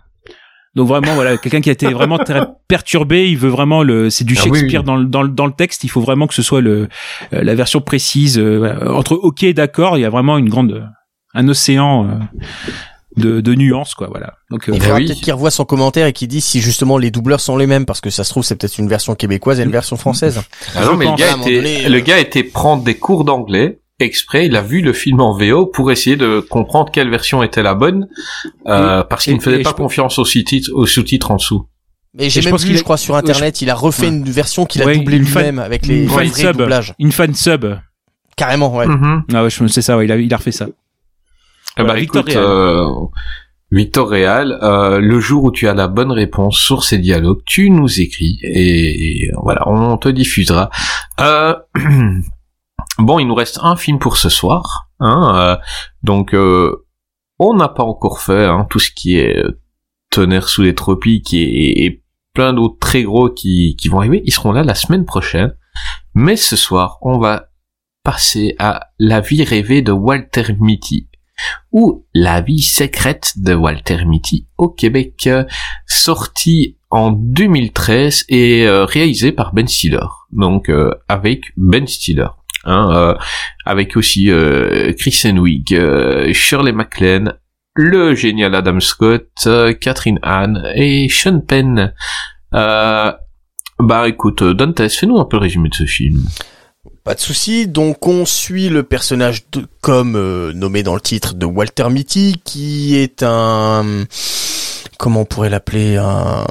[0.79, 4.23] Donc vraiment, voilà, quelqu'un qui a été vraiment très perturbé, il veut vraiment le, c'est
[4.23, 4.87] du Ah oui, Shakespeare oui.
[4.87, 6.89] dans le, dans le, dans le texte, il faut vraiment que ce soit le,
[7.33, 8.93] euh, la version précise, euh, voilà.
[8.93, 10.89] entre ok et d'accord, il y a vraiment une grande,
[11.35, 12.11] un océan, euh,
[13.17, 14.35] de, de nuances, quoi, voilà.
[14.53, 15.07] Donc, euh, Il faudra oui.
[15.07, 17.85] peut-être qu'il revoie son commentaire et qu'il dise si justement les doubleurs sont les mêmes,
[17.85, 20.43] parce que ça se trouve c'est peut-être une version québécoise et une version française.
[20.77, 23.81] Ah non, mais le gars, était, donné, le euh, gars était prendre des cours d'anglais
[24.01, 27.63] exprès, il a vu le film en VO pour essayer de comprendre quelle version était
[27.63, 28.09] la bonne,
[28.67, 31.67] euh, parce qu'il ne faisait et pas peux- confiance aux sous-titres, aux en dessous.
[32.19, 34.09] Et j'ai même pense vu, je crois, sur ouais, internet, il a refait Ouais.
[34.09, 36.57] une version qu'il a Ouais, doublée fan- lui-même avec les une vrais fan sub.
[36.57, 36.95] doublages.
[36.99, 37.67] une fan sub.
[38.37, 38.87] Carrément, ouais.
[38.87, 39.25] Mhm.
[39.35, 40.67] Ah ouais, je- c'est ça, ouais, il a, il a refait ça.
[41.77, 42.45] Eh Voilà, ben, Victor écoute, Réal.
[42.47, 42.87] euh,
[43.71, 47.69] Victor Réal, euh, le jour où tu as la bonne réponse sur ces dialogues, tu
[47.71, 50.71] nous écris et, et voilà, on te diffusera.
[51.21, 51.55] Euh,
[52.99, 55.57] bon, il nous reste un film pour ce soir, hein, euh,
[56.03, 56.87] donc euh,
[57.39, 59.61] on n'a pas encore fait hein, tout ce qui est euh,
[60.11, 62.03] tonnerre sous les tropiques et,
[62.35, 64.23] plein d'autres très gros qui, vont arriver.
[64.25, 65.57] Ils seront là la semaine prochaine,
[66.15, 67.49] mais ce soir, on va
[68.05, 71.09] passer à La vie rêvée de Walter Mitty
[71.73, 75.29] ou La vie secrète de Walter Mitty au Québec,
[75.85, 80.07] sorti en 2013 et réalisé par Ben Stiller.
[80.31, 80.71] Donc
[81.09, 82.29] avec Ben Stiller.
[82.65, 83.15] Hein, euh,
[83.65, 87.35] avec aussi euh, Chris Henwick, euh, Shirley MacLaine,
[87.75, 89.29] le génial Adam Scott,
[89.81, 91.93] Catherine Hahn et Sean Penn.
[93.81, 96.25] Bah écoute, Dantes, fais-nous un peu le résumé de ce film.
[97.05, 97.69] Pas de souci.
[97.69, 102.41] Donc on suit le personnage de, comme euh, nommé dans le titre de Walter Mitty,
[102.45, 104.05] qui est un
[104.99, 106.45] comment on pourrait l'appeler un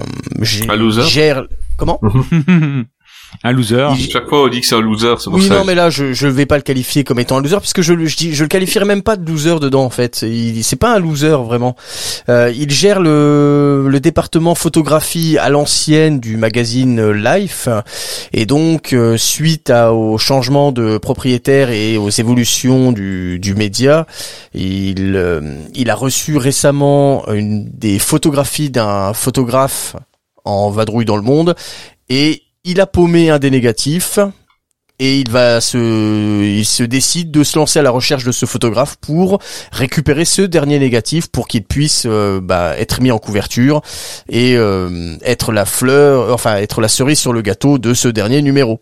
[0.70, 2.00] Un loser gère- Comment?
[3.44, 3.88] un loser.
[3.98, 5.56] Il- Chaque fois on dit que c'est un loser, c'est pour Oui, ça.
[5.56, 7.94] non, mais là, je je vais pas le qualifier comme étant un loser puisque je
[7.94, 10.22] le je, dis, je le qualifierais même pas de loser dedans en fait.
[10.24, 11.76] Il c'est pas un loser vraiment.
[12.30, 17.68] Euh, il gère le le département photographie à l'ancienne du magazine euh, Life
[18.34, 24.08] et donc euh, suite à, au changement de propriétaire et aux évolutions du du média,
[24.54, 25.42] il euh,
[25.76, 29.96] il a reçu récemment une des photographies d'un photographe
[30.46, 31.56] en vadrouille dans le monde
[32.10, 34.20] et il a paumé un des négatifs
[35.00, 38.46] et il va se, il se décide de se lancer à la recherche de ce
[38.46, 39.40] photographe pour
[39.72, 43.82] récupérer ce dernier négatif pour qu'il puisse euh, bah, être mis en couverture
[44.28, 48.42] et euh, être la fleur, enfin être la cerise sur le gâteau de ce dernier
[48.42, 48.82] numéro.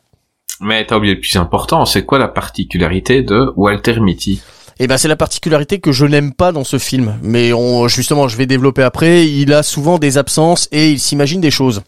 [0.61, 4.41] Mais t'as oublié le plus important, c'est quoi la particularité de Walter Mitty?
[4.79, 8.27] Et ben c'est la particularité que je n'aime pas dans ce film, mais on, justement
[8.27, 9.27] je vais développer après.
[9.27, 11.83] Il a souvent des absences et il s'imagine des choses.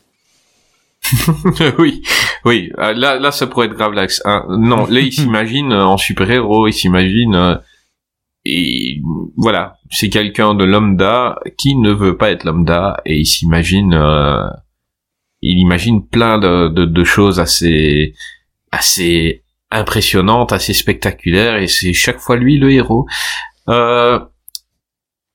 [1.80, 2.02] Oui,
[2.46, 4.22] oui, euh, là, là, ça pourrait être grave l'axe.
[4.26, 4.46] hein.
[4.50, 7.36] Non, là, il s'imagine euh, en super-héros, il s'imagine...
[7.36, 7.56] euh,
[8.46, 9.02] et
[9.36, 13.94] voilà, c'est quelqu'un de lambda qui ne veut pas être lambda et il s'imagine...
[15.42, 18.14] il imagine plein de, de, choses assez
[18.72, 23.06] assez impressionnantes, assez spectaculaires et c'est chaque fois lui le héros.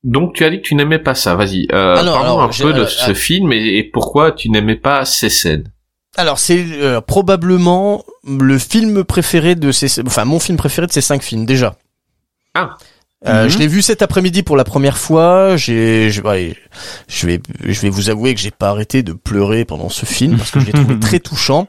[0.04, 1.66] Donc tu as dit que tu n'aimais pas ça, vas-y.
[1.72, 4.50] Euh, Alors, parlons alors, un peu de euh, ce euh, film et, et pourquoi tu
[4.50, 5.64] n'aimais pas ces scènes.
[6.16, 11.00] Alors c'est euh, probablement le film préféré de ces, enfin mon film préféré de ces
[11.00, 11.76] cinq films déjà.
[12.54, 12.76] Ah.
[13.26, 13.48] Euh, Mhm.
[13.50, 15.56] Je l'ai vu cet après-midi pour la première fois.
[15.56, 16.56] J'ai, je, ouais,
[17.08, 20.36] je vais, je vais vous avouer que j'ai pas arrêté de pleurer pendant ce film
[20.36, 21.68] parce que je l'ai trouvé très touchant.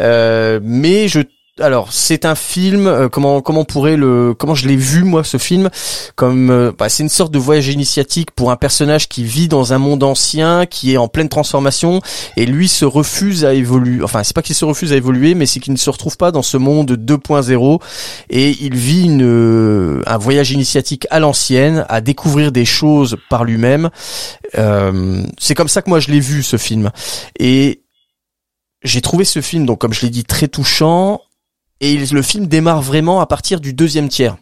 [0.00, 1.20] Euh, mais je,
[1.60, 2.88] alors c'est un film.
[2.88, 5.70] euh, comment, comment pourrait le, comment je l'ai vu moi ce film
[6.16, 9.72] Comme, euh, bah, c'est une sorte de voyage initiatique pour un personnage qui vit dans
[9.72, 12.00] un monde ancien, qui est en pleine transformation
[12.36, 14.02] et lui se refuse à évoluer.
[14.02, 16.32] Enfin, c'est pas qu'il se refuse à évoluer, mais c'est qu'il ne se retrouve pas
[16.32, 17.80] dans ce monde 2.0
[18.30, 23.44] et il vit une, euh, un voyage initiatique à l'ancienne, à découvrir des choses par
[23.44, 23.90] lui-même.
[25.38, 26.90] C'est comme ça que moi je l'ai vu ce film
[27.38, 27.82] et
[28.82, 31.20] j'ai trouvé ce film donc comme je l'ai dit très touchant
[31.80, 34.36] et il- le film démarre vraiment à partir du deuxième tiers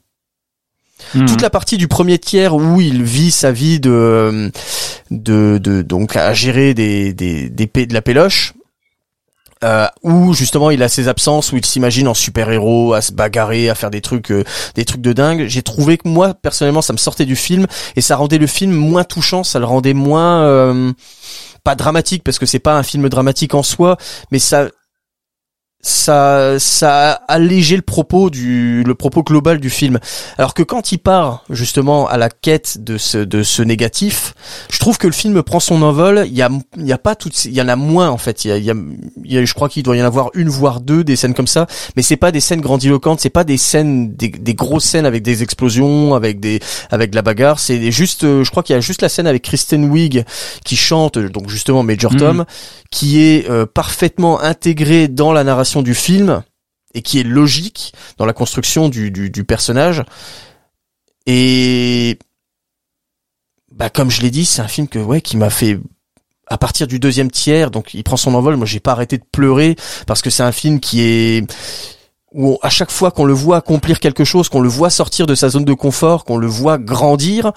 [1.14, 1.26] Mhm.
[1.26, 4.52] toute la partie du premier tiers où il vit sa vie de
[5.10, 8.52] de, de donc à gérer des des, des de la péloche
[9.64, 13.12] euh, où justement il a ses absences où il s'imagine en super héros à se
[13.12, 14.44] bagarrer à faire des trucs euh,
[14.76, 18.00] des trucs de dingue j'ai trouvé que moi personnellement ça me sortait du film et
[18.00, 20.92] ça rendait le film moins touchant ça le rendait moins euh,
[21.64, 23.96] pas dramatique parce que c'est pas un film dramatique en soi
[24.30, 24.68] mais ça
[25.82, 29.98] ça ça a allégé le propos du le propos global du film.
[30.38, 34.34] Alors que quand il part justement à la quête de ce de ce négatif
[34.70, 36.22] je trouve que le film prend son envol.
[36.26, 38.44] Il y a il y a pas toutes il y en a moins en fait.
[38.44, 38.74] Il y a, il y a,
[39.24, 41.34] il y a je crois qu'il doit y en avoir une voire deux des scènes
[41.34, 41.66] comme ça.
[41.96, 45.22] Mais c'est pas des scènes grandiloquentes c'est pas des scènes des, des grosses scènes avec
[45.22, 46.60] des explosions avec des
[46.92, 47.58] avec de la bagarre.
[47.58, 50.24] C'est juste je crois qu'il y a juste la scène avec Kristen Wiig
[50.64, 52.18] qui chante donc justement Major Mhm.
[52.18, 52.44] Tom
[52.90, 56.42] qui est euh, parfaitement intégré dans la narration du film
[56.92, 60.02] et qui est logique dans la construction du, du, du personnage.
[61.24, 62.18] Et
[63.70, 65.78] bah comme je l'ai dit, c'est un film que ouais qui m'a fait
[66.48, 68.56] à partir du deuxième tiers, donc il prend son envol.
[68.56, 69.76] Moi, j'ai pas arrêté de pleurer
[70.06, 71.50] parce que c'est un film qui est
[72.34, 75.34] où à chaque fois qu'on le voit accomplir quelque chose, qu'on le voit sortir de
[75.34, 77.52] sa zone de confort, qu'on le voit grandir,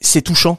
[0.00, 0.58] c'est touchant.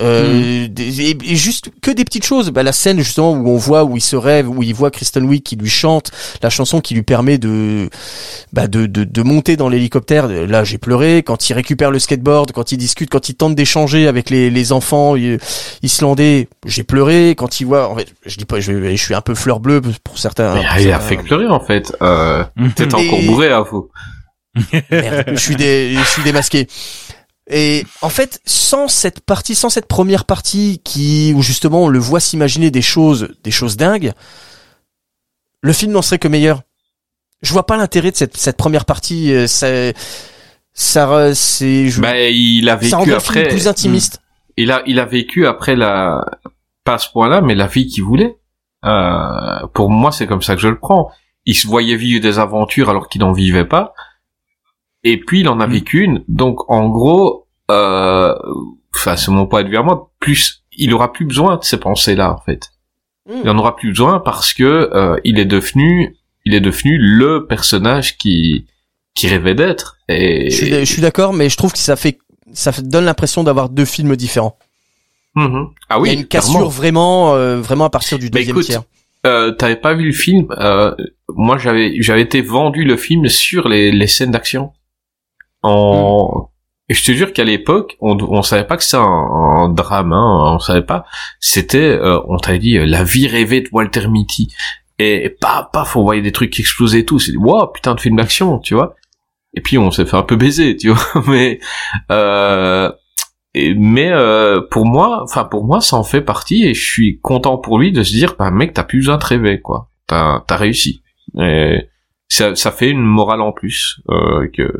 [0.00, 2.50] Euh, des- et, et juste que des petites choses.
[2.50, 5.24] Bah, la scène justement où on voit où il se rêve, où il voit Kristen
[5.24, 6.10] Wiig qui lui chante
[6.42, 7.88] la chanson qui lui permet de
[8.52, 10.26] bah, de, de, de monter dans l'hélicoptère.
[10.28, 14.08] Là, j'ai pleuré quand il récupère le skateboard, quand il discute, quand il tente d'échanger
[14.08, 15.38] avec les, les enfants euh,
[15.82, 16.48] islandais.
[16.66, 17.88] J'ai pleuré quand il voit.
[17.88, 20.54] En fait, je dis pas, je, je suis un peu fleur bleue pour certains.
[20.54, 21.94] Mais pour il a fait pleurer en fait.
[22.02, 22.42] Euh,
[22.74, 23.90] T'es Et- encore bourré à vous.
[24.90, 26.68] Merde, je suis dé- je suis démasqué.
[27.50, 31.98] Et en fait, sans cette partie, sans cette première partie qui où justement on le
[31.98, 34.12] voit s'imaginer des choses, des choses dingues,
[35.60, 36.62] le film n'en serait que meilleur.
[37.42, 39.32] Je vois pas l'intérêt de cette cette première partie.
[39.32, 39.66] euh, Ça,
[40.72, 43.48] ça, re- c'est, je- Bah, il a ça rend vécu le film après.
[43.48, 44.20] plus intimiste.
[44.56, 46.24] Il a, il a vécu après la,
[46.84, 48.36] pas à ce point-là, mais la vie qu'il voulait.
[48.86, 51.10] Euh, pour moi, c'est comme ça que je le prends.
[51.44, 53.92] Il se voyait vivre des aventures alors qu'il n'en vivait pas.
[55.04, 55.72] Et puis, il en a Mm.
[55.72, 56.24] vécu une.
[56.28, 58.34] Donc, en gros, euh,
[58.94, 61.78] enfin, c'est mon point de vue à moi, plus, il aura plus besoin de ces
[61.78, 62.70] pensées-là, en fait.
[63.42, 66.14] Il en aura plus besoin parce que, euh, il est devenu,
[66.44, 68.66] il est devenu le personnage qui,
[69.14, 69.96] qui rêvait d'être.
[70.08, 72.18] Et, Je suis, je suis d'accord, mais je trouve que ça fait,
[72.52, 74.58] ça donne l'impression d'avoir deux films différents.
[75.36, 75.68] Mhm.
[75.88, 76.68] Ah oui, Il y a une cassure clairement.
[76.68, 78.82] vraiment, euh, vraiment à partir du Bah, deuxième écoute, tiers.
[79.26, 80.94] Euh, t'avais pas vu le film euh,
[81.30, 84.72] Moi, j'avais j'avais été vendu le film sur les, les scènes d'action.
[85.64, 86.50] En
[86.88, 90.12] et je te jure qu'à l'époque, on on savait pas que c'était un, un drame,
[90.12, 91.06] hein, on savait pas.
[91.40, 94.52] C'était, euh, on t'avait dit euh, la vie rêvée de Walter Mitty.
[94.98, 97.18] Et, paf, paf, on voyait des trucs exploser et tout.
[97.18, 98.94] C'est wow, putain de film d'action, tu vois.
[99.54, 101.22] Et puis on s'est fait un peu baiser, tu vois.
[101.28, 101.58] Mais
[102.10, 102.92] euh,
[103.54, 107.56] mais euh, pour moi, enfin pour moi, ça en fait partie et je suis content
[107.56, 109.90] pour lui de se dire, bah mec, t'as plus besoin de rêver, quoi.
[110.08, 111.02] T'as as réussi.
[111.40, 111.88] Et
[112.28, 114.72] ça, ça fait une morale en plus euh, que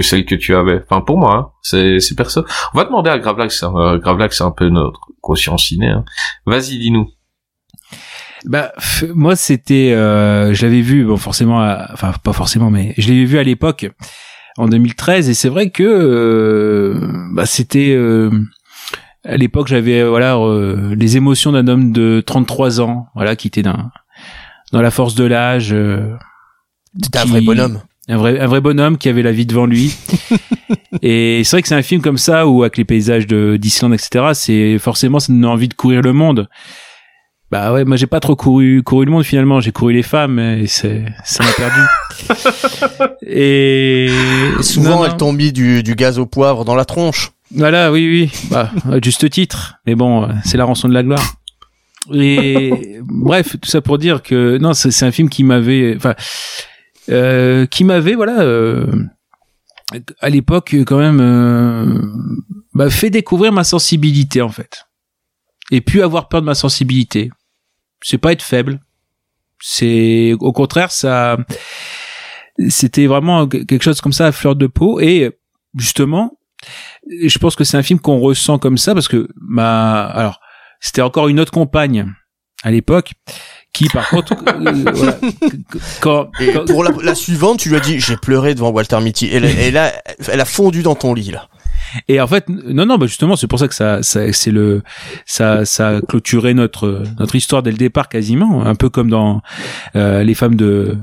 [0.00, 0.80] que celle que tu avais.
[0.88, 2.44] Enfin pour moi, hein, c'est c'est perso.
[2.74, 3.62] On va demander à Gravelax.
[3.62, 3.72] Hein.
[3.76, 5.88] Euh, Gravelax, c'est un peu notre quotient ciné.
[5.88, 6.04] Hein.
[6.46, 7.08] Vas-y, dis-nous.
[8.46, 8.72] Bah,
[9.14, 13.26] moi, c'était, euh, je l'avais vu, bon, forcément, à- enfin, pas forcément, mais je l'avais
[13.26, 13.90] vu à l'époque,
[14.56, 18.30] en 2013, et c'est vrai que, euh, bah, c'était, euh,
[19.26, 23.46] à l'époque, j'avais, euh, voilà, euh, les émotions d'un homme de 33 ans, voilà, qui
[23.48, 23.90] était dans,
[24.72, 25.74] dans la force de l'âge.
[25.74, 26.16] euh,
[27.02, 27.80] C'était un vrai bonhomme.
[28.10, 29.94] Un vrai, un vrai bonhomme qui avait la vie devant lui.
[31.02, 33.94] et c'est vrai que c'est un film comme ça où avec les paysages de d'Islande,
[33.94, 34.30] etc.
[34.34, 36.48] C'est forcément ça nous donne envie de courir le monde.
[37.50, 39.60] Bah ouais, moi j'ai pas trop couru couru le monde finalement.
[39.60, 43.12] J'ai couru les femmes et c'est ça m'a perdu.
[43.26, 45.04] et, Et souvent, non, non.
[45.06, 47.30] elles t'ont mis du, du gaz au poivre dans la tronche.
[47.52, 49.74] Voilà, oui, oui, bah, à juste titre.
[49.86, 51.34] Mais bon, euh, c'est la rançon de la gloire.
[52.12, 56.14] Et bref, tout ça pour dire que non, c'est c'est un film qui m'avait, enfin,
[57.10, 58.86] euh, qui m'avait, voilà, euh,
[60.20, 62.00] à l'époque quand même, euh,
[62.74, 64.86] bah, fait découvrir ma sensibilité en fait,
[65.70, 67.30] et puis avoir peur de ma sensibilité.
[68.02, 68.80] C'est pas être faible.
[69.60, 71.36] C'est au contraire, ça,
[72.68, 75.36] c'était vraiment quelque chose comme ça à fleur de peau et
[75.76, 76.38] justement
[77.08, 80.40] je pense que c'est un film qu'on ressent comme ça parce que ma alors
[80.80, 82.12] c'était encore une autre compagne
[82.62, 83.12] à l'époque
[83.72, 85.18] qui par contre euh, voilà,
[86.00, 89.26] quand, quand- pour la, la suivante, tu lui as dit, j'ai pleuré devant Walter Mitty.
[89.26, 89.92] Et, là- et là,
[90.30, 91.48] elle a fondu dans ton lit, là.
[92.08, 94.82] et en fait non non bah justement c'est pour ça que ça, ça c'est le
[95.26, 99.40] ça ça a clôturé notre notre histoire dès le départ quasiment un peu comme dans
[99.96, 100.96] euh, les femmes de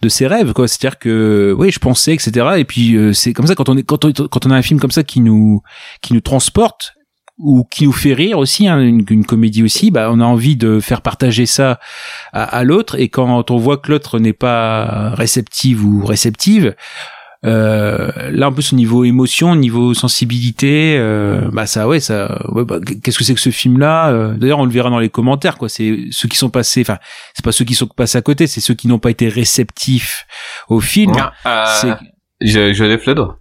[0.00, 3.12] de ses rêves quoi c'est à dire que oui je pensais etc et puis euh,
[3.12, 5.04] c'est comme ça quand on est quand on quand on a un film comme ça
[5.04, 5.62] qui nous
[6.00, 6.94] qui nous transporte
[7.38, 10.56] ou qui nous fait rire aussi, hein, une, une comédie aussi, bah, on a envie
[10.56, 11.80] de faire partager ça
[12.32, 12.98] à, à l'autre.
[13.00, 16.74] Et quand on voit que l'autre n'est pas réceptive ou réceptive,
[17.44, 22.40] Euh, là, en plus au niveau émotion, au niveau sensibilité, euh, bah ça, ouais, ça,
[22.52, 25.08] ouais, bah, qu'est-ce que c'est que ce film-là euh, D'ailleurs, on le verra dans les
[25.08, 25.68] commentaires, quoi.
[25.68, 26.98] C'est ceux qui sont passés, enfin,
[27.34, 30.24] c'est pas ceux qui sont passés à côté, c'est ceux qui n'ont pas été réceptifs
[30.68, 31.10] au film.
[31.80, 31.96] C'est-
[32.40, 33.40] je, je lève le doigt.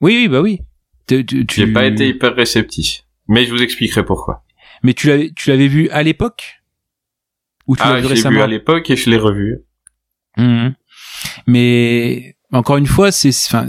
[0.00, 0.60] Oui, oui, bah oui.
[1.08, 3.02] Tu, tu, tu- J'ai pas été hyper réceptif.
[3.28, 4.42] Mais je vous expliquerai pourquoi.
[4.82, 6.60] Mais tu l'avais, tu l'avais vu à l'époque?
[7.66, 8.36] Ou tu Ah, l'as vu je l'ai récemment?
[8.36, 9.58] vu à l'époque et je l'ai revu.
[10.36, 10.74] Mhm.
[11.46, 13.66] Mais encore une fois, c'est, enfin,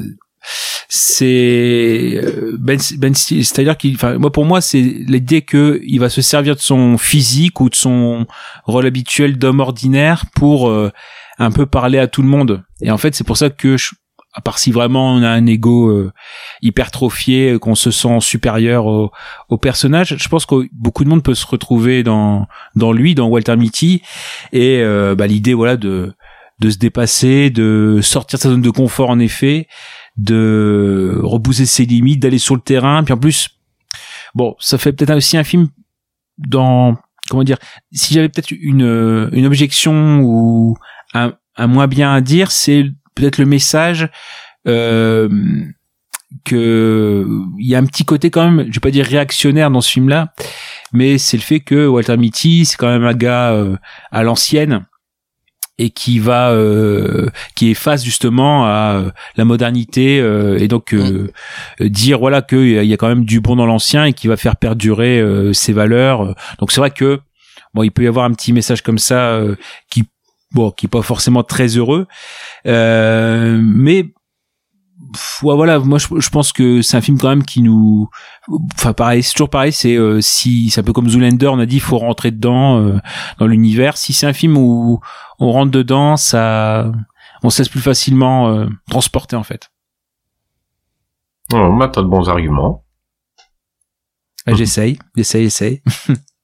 [0.90, 6.00] c'est euh, Ben, ben Stiller, c'est-à-dire qu'il, enfin, moi pour moi, c'est l'idée que il
[6.00, 8.28] va se servir de son physique ou de son
[8.66, 10.92] rôle habituel d'homme ordinaire pour euh,
[11.38, 12.64] un peu parler à tout le monde.
[12.82, 13.92] Et en fait, c'est pour ça que je,
[14.36, 16.12] à part si vraiment on a un ego euh,
[16.62, 19.12] hypertrophié, euh, qu'on se sent supérieur au,
[19.48, 22.46] au personnage, je pense que beaucoup de monde peut se retrouver dans
[22.76, 24.02] dans lui, dans Walter Mitty,
[24.52, 26.14] et euh, bah, l'idée voilà de
[26.60, 29.68] de se dépasser, de sortir de sa zone de confort en effet,
[30.18, 33.04] de repousser ses limites, d'aller sur le terrain.
[33.04, 33.50] Puis en plus,
[34.36, 35.70] bon, ça fait peut-être aussi un film
[36.38, 36.98] dans
[37.30, 37.58] comment dire.
[37.94, 40.78] Si j'avais peut-être une une objection ou
[41.14, 42.86] un, un moins bien à dire, c'est
[43.16, 44.10] peut-être le message
[44.68, 45.30] euh,
[46.44, 47.26] que
[47.60, 49.92] il y a un petit côté quand même, je vais pas dire réactionnaire dans ce
[49.92, 50.34] film-là,
[50.94, 53.78] mais c'est le fait que Walter Mitty, c'est quand même un gars euh,
[54.12, 54.86] à l'ancienne
[55.78, 60.94] et qui va euh, qui est face justement à euh, la modernité euh, et donc
[60.94, 61.32] euh,
[61.82, 64.28] euh, dire voilà que il y a quand même du bon dans l'ancien et qui
[64.28, 66.36] va faire perdurer euh, ses valeurs.
[66.60, 67.20] Donc c'est vrai que
[67.74, 69.56] bon il peut y avoir un petit message comme ça euh,
[69.90, 70.06] qui
[70.56, 72.08] bon qui est pas forcément très heureux.
[72.66, 74.14] Euh, mais
[75.44, 78.10] ouais, voilà moi je, je pense que c'est un film quand même qui nous
[78.74, 81.66] enfin pareil c'est toujours pareil c'est euh, si c'est un peu comme Zoolander on a
[81.66, 83.00] dit il faut rentrer dedans euh,
[83.40, 83.98] dans l'univers.
[83.98, 85.00] Si c'est un film où
[85.40, 86.92] on rentre dedans ça
[87.44, 89.70] on se laisse plus facilement euh, transporter en fait.
[91.54, 92.84] Oh, bah, t'as de bons arguments.
[94.48, 95.82] Là, j'essaye j'essaye j'essaye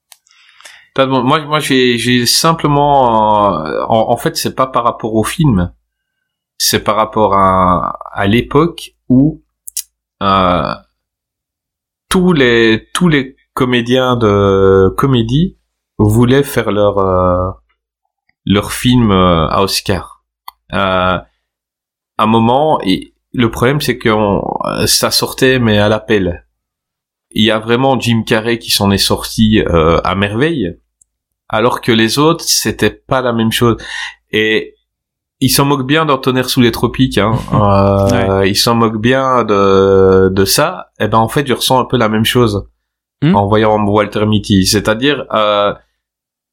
[0.97, 5.73] Moi, moi, j'ai, simplement, euh, en, en fait, c'est pas par rapport au film,
[6.57, 9.41] c'est par rapport à, à l'époque où
[10.22, 10.73] euh,
[12.09, 15.57] tous les tous les comédiens de comédie
[15.97, 17.51] voulaient faire leur euh,
[18.45, 20.26] leur film à Oscar.
[20.72, 21.26] À
[22.18, 24.09] un moment, et le problème c'est que
[24.88, 26.45] ça sortait mais à l'appel.
[27.33, 30.77] Il y a vraiment Jim Carrey qui s'en est sorti euh, à merveille,
[31.49, 33.77] alors que les autres c'était pas la même chose.
[34.31, 34.75] Et
[35.39, 37.17] ils s'en moquent bien d'un tonnerre sous les tropiques.
[37.17, 37.33] Hein.
[37.53, 40.91] Euh, Ils s'en moquent bien de de ça.
[40.99, 42.67] Et ben en fait, je ressens un peu la même chose
[43.23, 43.35] Hmm.
[43.35, 44.65] en voyant Walter Mitty.
[44.65, 45.75] C'est-à-dire, euh,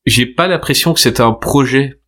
[0.04, 2.02] j'ai pas l'impression que c'est un projet.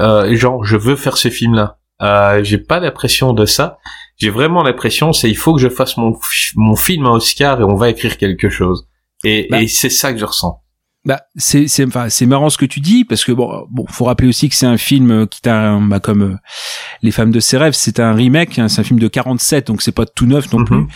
[0.00, 1.77] Euh, genre, je veux faire ce film-là.
[2.02, 3.78] Euh, j'ai pas l'impression de ça.
[4.16, 6.16] J'ai vraiment l'impression, c'est il faut que je fasse mon
[6.56, 8.88] mon film à Oscar et on va écrire quelque chose.
[9.24, 9.62] Et, Bah.
[9.62, 10.60] et c'est ça que je ressens.
[11.04, 14.04] Bah, c'est c'est enfin c'est marrant ce que tu dis parce que bon bon faut
[14.04, 16.36] rappeler aussi que c'est un film euh, qui un bah, comme euh,
[17.02, 19.80] les femmes de ses rêves c'est un remake hein, c'est un film de 47 donc
[19.80, 20.64] c'est pas tout neuf non Mhm.
[20.66, 20.86] plus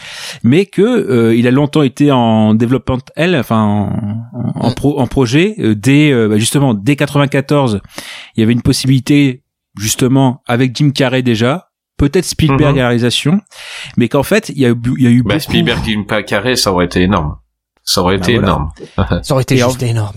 [0.43, 4.99] mais que euh, il a longtemps été en développement elle enfin en, en, en pro,
[5.01, 7.81] en projet euh, dès euh, bah, justement dès 94
[8.37, 9.45] il y avait une possibilité
[9.79, 11.69] justement avec Jim Carrey déjà
[11.99, 12.79] peut-être Spielberg Mhm.
[12.79, 13.41] à la réalisation
[13.97, 16.73] mais qu'en fait il y a y a eu Bah, beaucoup Spielberg Jim Carrey, ça
[16.73, 17.37] aurait été énorme.
[17.85, 18.49] Ça aurait Bah, été voilà.
[18.49, 18.71] énorme.
[19.23, 20.17] Ça aurait été Et en- juste énorme.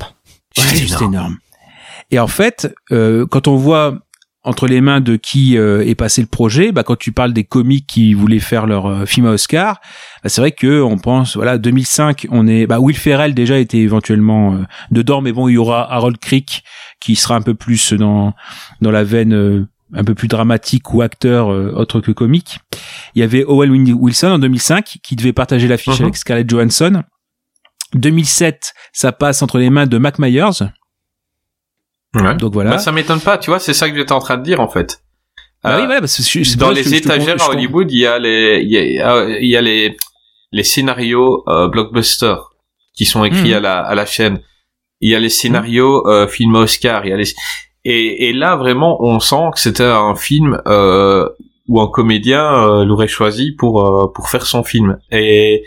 [0.58, 1.38] Ouais, juste énorme.
[2.12, 3.98] Et en fait, euh, quand on voit
[4.46, 7.44] entre les mains de qui euh, est passé le projet, bah, quand tu parles des
[7.44, 9.82] comiques qui voulaient faire leur euh, film à Oscar,
[10.24, 13.80] bah, c'est vrai que on pense, voilà, 2005, on est, bah, Will Ferrell déjà était
[13.80, 14.58] éventuellement euh,
[14.92, 16.64] dedans, mais bon, il y aura Harold Crick
[17.02, 18.34] qui sera un peu plus dans
[18.82, 22.60] dans la veine euh, un peu plus dramatique ou acteur euh, autre que comique.
[23.16, 26.06] Il y avait Owen Wilson en 2005 qui devait partager l'affiche Mhm.
[26.06, 27.04] avec Scarlett Johansson.
[27.94, 30.66] 2007, ça passe entre les mains de Mac Myers.
[32.24, 32.36] Ouais.
[32.36, 32.72] Donc voilà.
[32.72, 34.68] Bah, ça m'étonne pas, tu vois, c'est ça que j'étais en train de dire en
[34.70, 35.02] fait.
[35.64, 38.20] Bah Euh, oui, voilà, parce que je- dans les étagères à Hollywood, il y a
[38.20, 39.98] les, il y a, euh, il y a les,
[40.52, 42.36] les scénarios euh, blockbuster
[42.94, 43.58] qui sont écrits Mhm.
[43.58, 44.40] à la, à la chaîne.
[45.02, 47.06] Il y a les scénarios euh, film Oscar.
[47.06, 47.34] Il y a les,
[47.84, 51.28] et, et là vraiment, on sent que c'était un film euh,
[51.68, 54.98] où un comédien euh, l'aurait choisi pour euh, pour faire son film.
[55.12, 55.64] Et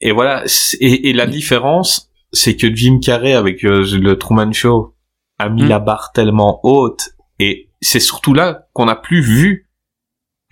[0.00, 0.44] et voilà.
[0.80, 4.93] Et, et la différence, c'est que Jim Carrey avec euh, le Truman Show
[5.38, 5.68] a mis Mhm.
[5.68, 7.10] la barre tellement haute.
[7.38, 9.68] Et c'est surtout là qu'on n'a plus vu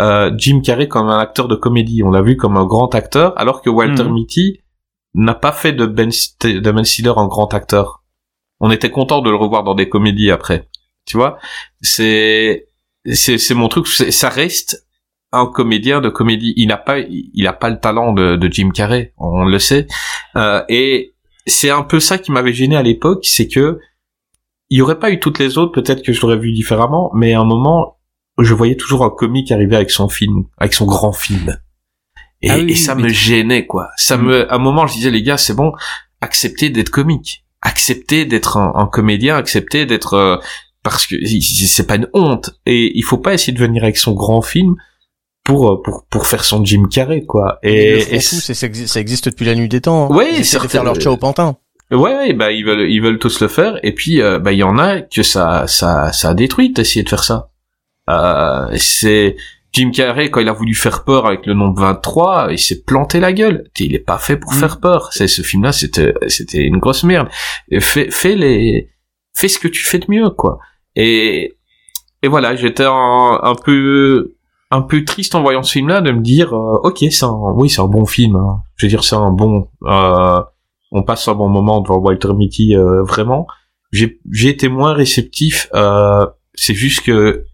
[0.01, 2.03] euh, Jim Carrey comme un acteur de comédie.
[2.03, 4.13] On l'a vu comme un grand acteur, alors que Walter Mhm.
[4.15, 4.61] Mitty
[5.15, 6.11] n'a pas fait de Ben,
[6.43, 8.03] de ben Stiller un grand acteur.
[8.59, 10.69] On était content de le revoir dans des comédies après.
[11.05, 11.39] Tu vois,
[11.81, 12.69] c'est
[13.13, 13.87] c'est c'est mon truc.
[13.87, 14.87] Ça reste
[15.33, 16.55] un comédien de comédie.
[16.57, 19.87] Il n'a pas, il a pas le talent de, de Jim Carrey, on le sait.
[20.37, 21.15] Euh, et
[21.47, 23.79] c'est un peu ça qui m'avait gêné à l'époque, c'est que
[24.73, 27.35] il y aurait pas eu toutes les autres, peut-être que je l'aurais vu différemment, mais
[27.35, 27.99] à un moment,
[28.39, 31.59] je voyais toujours un comique arriver avec son film, avec son grand film.
[32.41, 33.89] Et, Ah oui, et ça me gênait, quoi.
[33.97, 34.23] Ça Mm.
[34.25, 35.73] me, à un moment, je disais, les gars, c'est bon,
[36.21, 37.45] acceptez d'être comique.
[37.61, 40.37] Acceptez d'être un, un comédien, acceptez d'être, euh,
[40.83, 42.51] parce que c'est- c'est pas une honte.
[42.67, 44.75] Et il faut pas essayer de venir avec son grand film
[45.45, 47.59] pour, euh, pour, pour faire son Jim Carrey, quoi.
[47.63, 50.07] Et, et et ça exi- ça existe depuis la nuit des temps.
[50.07, 50.17] hein.
[50.17, 51.57] Oui, de certains- faire leur ciao pantin.
[51.93, 53.79] Ouais, ouais, bah ils veulent, ils veulent tous le faire.
[53.83, 57.03] Et puis, euh, bah il y en a que ça, ça, ça a détruit d'essayer
[57.03, 57.51] de faire ça.
[58.11, 59.37] Euh, c'est
[59.73, 63.21] Jim Carrey quand il a voulu faire peur avec le nombre 23, il s'est planté
[63.21, 63.65] la gueule.
[63.79, 64.57] Il est pas fait pour Mm.
[64.57, 65.13] faire peur.
[65.13, 67.29] C'est ce film-là, c'était, c'était une grosse merde.
[67.71, 68.89] Et fais, fais les,
[69.35, 70.59] fais ce que tu fais de mieux, quoi.
[70.97, 71.57] Et,
[72.23, 74.35] et voilà, j'étais un, un peu,
[74.71, 77.71] un peu triste en voyant ce film-là de me dire, euh, ok, c'est un, oui,
[77.71, 78.37] c'est un bon film.
[78.37, 78.63] hein.
[78.77, 79.69] Je veux dire, c'est un bon.
[79.85, 80.41] Euh,
[80.93, 83.47] on passe un bon moment devant Walter Mitty, euh, vraiment.
[83.91, 85.69] J'ai, été moins réceptif.
[85.75, 87.45] Euh, c'est juste que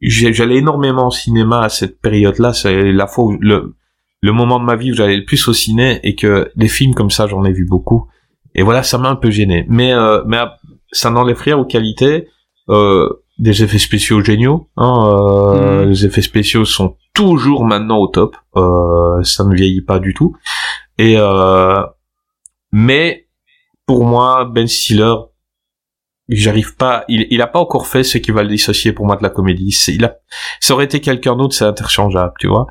[0.00, 2.52] j'allais énormément au cinéma à cette période-là.
[2.52, 3.74] C'est la fois où le,
[4.20, 6.94] le moment de ma vie où j'allais le plus au ciné et que des films
[6.94, 8.08] comme ça, j'en ai vu beaucoup.
[8.54, 9.66] Et voilà, ça m'a un peu gêné.
[9.68, 10.38] Mais, euh, mais
[10.92, 12.28] ça n'enlève rien aux qualités.
[12.68, 14.68] Euh, des effets spéciaux géniaux.
[14.76, 15.90] Hein, euh, Mhm.
[15.90, 18.36] Les effets spéciaux sont toujours maintenant au top.
[18.56, 20.36] Euh, ça ne vieillit pas du tout.
[20.98, 21.82] Et euh,
[22.76, 23.28] mais
[23.86, 25.14] pour moi, Ben Stiller,
[26.28, 27.04] j'arrive pas.
[27.08, 29.30] Il, il a pas encore fait ce qui va le dissocier pour moi de la
[29.30, 29.76] comédie.
[29.88, 30.16] Il a,
[30.58, 32.66] ça aurait été quelqu'un d'autre, c'est interchangeable, tu vois.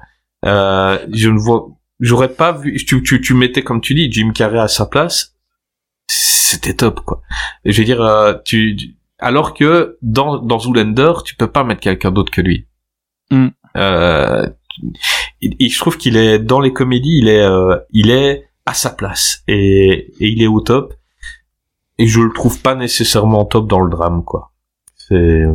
[0.46, 1.68] Euh, je ne vois,
[2.02, 2.76] j'aurais pas vu.
[2.86, 5.38] Tu, tu, tu mettais comme tu dis Jim Carrey à sa place,
[6.08, 7.22] c'était top quoi.
[7.64, 8.78] Et je veux dire, euh, tu,
[9.20, 12.68] alors que dans dans Zoolander, tu peux pas mettre quelqu'un d'autre que lui.
[13.32, 13.48] Mm.
[13.78, 14.50] Euh,
[15.40, 18.90] il- je trouve qu'il est dans les comédies, il est euh, il est à sa
[18.92, 20.94] place et, et il est au top.
[22.00, 24.52] Et je le trouve pas nécessairement top dans le drame quoi.
[24.98, 25.54] C'est euh,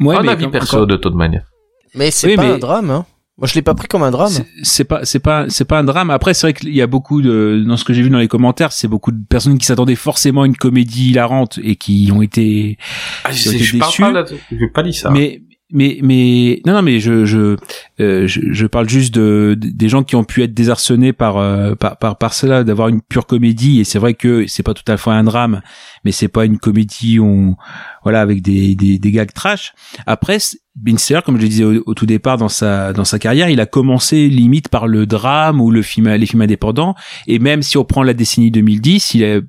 [0.00, 1.46] Ouais, un mais avis perso de toute manière.
[1.94, 3.06] Mais c'est Oui, pas mais- un drame, hein.
[3.38, 4.32] Moi, je l'ai pas pris comme un drame.
[4.64, 6.10] C'est- pas, c'est pas, c'est pas un drame.
[6.10, 8.26] Après, c'est vrai qu'il y a beaucoup de, dans ce que j'ai vu dans les
[8.26, 12.20] commentaires, c'est beaucoup de personnes qui s'attendaient forcément à une comédie hilarante et qui ont
[12.20, 12.78] été,
[13.22, 14.02] Ah, J'ai je, été je parle déçu.
[14.02, 15.10] pas j'ai pas dit ça.
[15.10, 17.56] mais, mais, mais, non, non, mais je, je,
[18.00, 21.74] euh, je, je parle juste de, des gens qui ont pu être désarçonnés par, euh,
[21.74, 23.80] par, par, par cela, d'avoir une pure comédie.
[23.80, 25.60] Et c'est vrai que c'est pas tout à fait un drame,
[26.04, 27.56] mais c'est pas une comédie on,
[28.02, 29.74] voilà, avec des, des, des gags trash.
[30.06, 33.50] Après, Stiller, comme je le disais au, au tout départ dans sa, dans sa carrière,
[33.50, 36.94] il a commencé limite par le drame ou le film, les films indépendants.
[37.26, 39.42] Et même si on prend la décennie 2010, il est,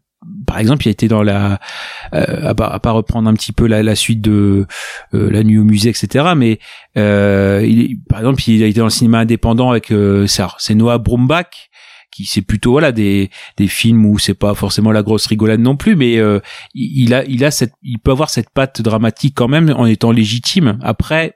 [0.45, 1.59] par exemple, il a été dans la,
[2.13, 4.65] euh, à, part, à reprendre un petit peu la, la suite de
[5.13, 6.33] euh, La Nuit au musée, etc.
[6.35, 6.59] Mais
[6.97, 10.97] euh, il, par exemple, il a été dans le cinéma indépendant avec, euh, c'est Noah
[10.97, 11.69] Baumbach
[12.11, 15.77] qui c'est plutôt voilà des des films où c'est pas forcément la grosse rigolade non
[15.77, 16.39] plus mais euh,
[16.73, 19.85] il il a il a cette il peut avoir cette patte dramatique quand même en
[19.85, 21.35] étant légitime après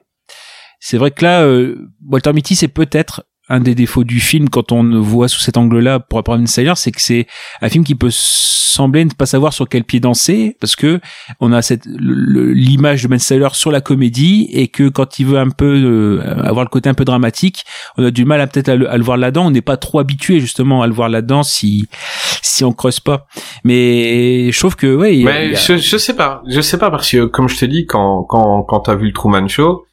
[0.80, 4.72] c'est vrai que là euh, Walter Mitty c'est peut-être un des défauts du film quand
[4.72, 7.26] on le voit sous cet angle-là pour rapport à c'est que c'est
[7.60, 11.00] un film qui peut sembler ne pas savoir sur quel pied danser parce que
[11.40, 15.38] on a cette l'image de Ben Stiller sur la comédie et que quand il veut
[15.38, 17.64] un peu euh, avoir le côté un peu dramatique,
[17.96, 19.46] on a du mal à peut-être à le, à le voir là-dedans.
[19.46, 21.86] On n'est pas trop habitué justement à le voir là-dedans si
[22.42, 23.26] si on creuse pas.
[23.62, 27.10] Mais je trouve que ouais, Mais a- je, je sais pas, je sais pas parce
[27.10, 29.84] que comme je te dis quand quand quand t'as vu le Truman Show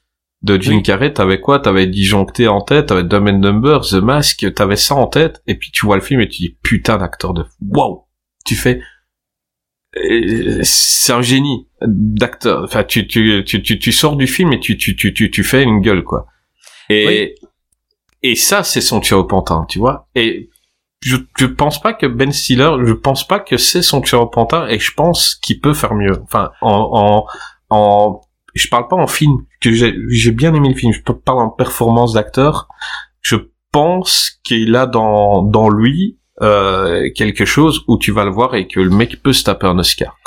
[0.43, 0.84] de Jim Oui.
[0.84, 1.59] Carrey, t'avais quoi?
[1.59, 5.55] T'avais Disjoncté en tête, t'avais Dumb and Dumber, The Mask, t'avais ça en tête et
[5.55, 8.05] puis tu vois le film et tu dis putain d'acteur de waouh,
[8.45, 8.81] tu fais
[9.97, 12.63] euh, c'est un génie d'acteur.
[12.63, 15.43] Enfin tu tu tu tu tu sors du film et tu tu tu tu tu
[15.43, 16.27] fais une gueule quoi.
[16.89, 17.35] Et
[18.23, 20.07] et ça c'est son tir au pantin, tu vois.
[20.15, 20.49] Et
[21.01, 24.27] je, je pense pas que Ben Stiller, je pense pas que c'est son tir au
[24.27, 26.22] pantin et je pense qu'il peut faire mieux.
[26.23, 27.26] Enfin, en,
[27.69, 28.22] en, en,
[28.53, 31.49] je parle pas en film, que j'ai, j'ai bien aimé le film, je parle en
[31.49, 32.67] performance d'acteur.
[33.21, 33.35] Je
[33.71, 38.67] pense qu'il a dans, dans lui, euh, quelque chose où tu vas le voir et
[38.67, 40.17] que le mec peut se taper un Oscar.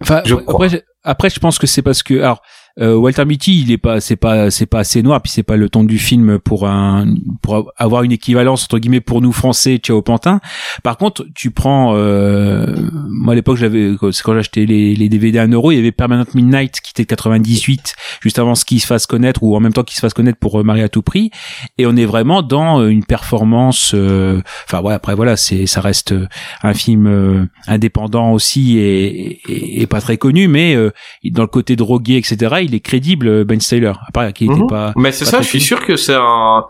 [0.00, 2.42] Enfin, Je après, après, je pense que c'est parce que, alors,
[2.80, 5.56] euh, Walter Mitty, il est pas, c'est pas, c'est pas assez noir, puis c'est pas
[5.56, 9.76] le ton du film pour un, pour avoir une équivalence entre guillemets pour nous français,
[9.78, 10.40] Ciao Pantin.
[10.82, 12.66] Par contre, tu prends, euh,
[13.08, 15.92] moi à l'époque, j'avais, c'est quand j'achetais les, DVD à 1 euro, il y avait
[15.92, 19.60] Permanent Midnight qui était de 98, juste avant ce qu'il se fasse connaître ou en
[19.60, 21.30] même temps qu'il se fasse connaître pour euh, Marie à tout prix,
[21.78, 23.92] et on est vraiment dans euh, une performance.
[23.94, 26.26] euh, Enfin ouais, après voilà, c'est, ça reste euh,
[26.62, 30.76] un film indépendant aussi et, et, et pas très connu, mais
[31.24, 32.63] dans le côté drogué, etc.
[32.64, 33.92] il est crédible Ben Stiller.
[34.08, 34.66] Après, qui était Mhm.
[34.68, 34.92] pas.
[34.96, 36.64] Mais c'est ça, je suis sûr que c'est un,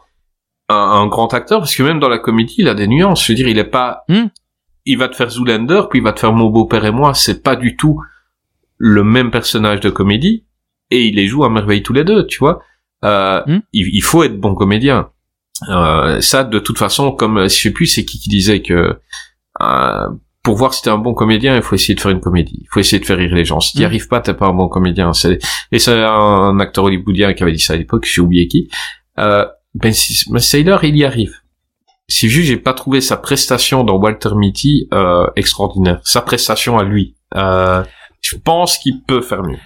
[0.69, 3.25] un, un grand acteur parce que même dans la comédie, il a des nuances.
[3.25, 4.27] Je veux dire, il est pas, Hmm.
[4.87, 7.15] il va te faire Zoolander, puis il va te faire Mon beau-père et moi.
[7.15, 8.01] C'est pas du tout
[8.79, 10.45] le même personnage de comédie
[10.91, 12.61] et il les joue à merveille tous les deux, tu vois.
[13.05, 13.61] Euh, Hmm.
[13.73, 15.11] il, il faut être bon comédien.
[15.69, 18.99] Euh, ça, de toute façon, comme euh, je sais plus, c'est qui qui disait que
[19.63, 20.09] euh,
[20.45, 22.59] pour voir si t'es un bon comédien, il faut essayer de faire une comédie.
[22.61, 23.61] Il faut essayer de faire rire les gens.
[23.61, 23.87] Si t'y Hmm.
[23.87, 25.11] arrives pas, t'es pas un bon comédien.
[25.73, 28.05] Et c'est un, un acteur hollywoodien qui avait dit ça à l'époque.
[28.07, 28.69] J'ai oublié qui.
[29.19, 29.93] Euh, ben,
[30.29, 31.33] ben Sailor, il y arrive.
[32.07, 36.01] Si juste j'ai pas trouvé sa prestation dans Walter Mitty euh, extraordinaire.
[36.05, 37.17] Sa prestation à lui.
[37.35, 37.83] Euh,
[38.21, 39.59] je pense qu'il peut faire mieux.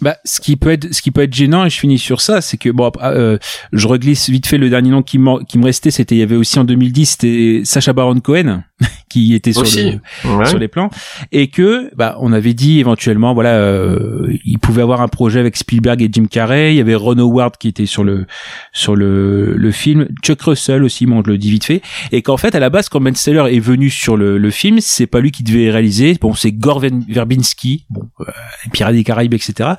[0.00, 2.40] Bah, ce qui peut être, ce qui peut être gênant, et je finis sur ça,
[2.40, 3.36] c'est que bon, après, euh,
[3.72, 5.18] je reglisse vite fait le dernier nom qui,
[5.48, 8.62] qui me restait, c'était, il y avait aussi en 2010, c'était Sacha Baron Cohen
[9.10, 9.92] qui était sur Aussi.
[10.24, 10.46] le, Ouais.
[10.46, 10.88] sur les plans.
[11.32, 15.56] Et que bah on avait dit éventuellement voilà euh, il pouvait avoir un projet avec
[15.56, 16.72] Spielberg et Jim Carrey.
[16.72, 18.26] Il y avait Ron Howard qui était sur le
[18.72, 20.08] sur le le film.
[20.22, 21.82] Chuck Russell aussi bon je le dis vite fait.
[22.12, 24.78] Et qu'en fait à la base quand Ben Stiller est venu sur le, le film
[24.80, 26.16] c'est pas lui qui devait réaliser.
[26.20, 28.24] Bon c'est Gore Ver- Verbinski bon euh,
[28.72, 29.70] Pirates des Caraïbes etc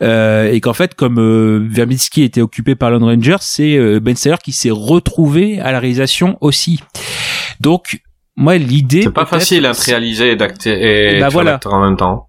[0.00, 4.36] et qu'en fait comme euh, Verbinski était occupé par Lone Ranger c'est euh, Ben Stiller
[4.42, 6.80] qui s'est retrouvé à la réalisation aussi
[7.60, 8.00] donc
[8.36, 11.58] moi l'idée C'est pas facile à réaliser et d'acter et Bah voilà.
[11.64, 12.28] en même temps.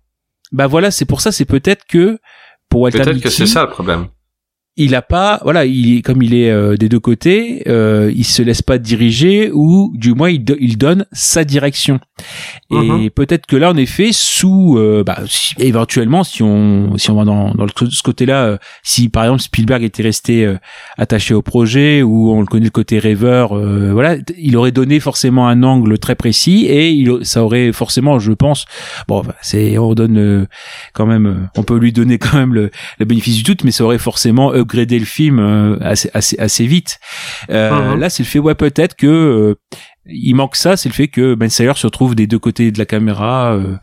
[0.51, 2.18] bah voilà, c'est pour ça, c'est peut-être que
[2.69, 4.07] pour Peut-être que c'est ça le problème.
[4.80, 8.23] Il a pas, voilà, il est- comme il est euh, des deux côtés, euh, il
[8.26, 11.99] se laisse pas diriger ou du moins il, do- il donne sa direction.
[12.72, 13.10] Et Mhm.
[13.11, 17.26] peut-être que là, en effet, sous, euh, bah, si- éventuellement, si on, si on va
[17.26, 20.57] dans, dans le, ce côté-là, euh, si par exemple Spielberg était resté euh,
[20.97, 24.99] attaché au projet ou on le connaît le côté rêveur, euh, voilà, il aurait donné
[24.99, 28.65] forcément un angle très précis et il, ça aurait forcément, je pense,
[29.07, 30.45] bon, bah, c'est, on donne euh,
[30.93, 33.84] quand même, on peut lui donner quand même le, le bénéfice du doute, mais ça
[33.84, 36.99] aurait forcément upgradé le film euh, assez, assez, assez vite.
[37.49, 37.99] Euh, Mhm.
[37.99, 39.55] Là, c'est le fait, ouais, peut-être que euh,
[40.05, 42.79] il manque ça, c'est le fait que Ben Stiller se retrouve des deux côtés de
[42.79, 43.75] la caméra euh,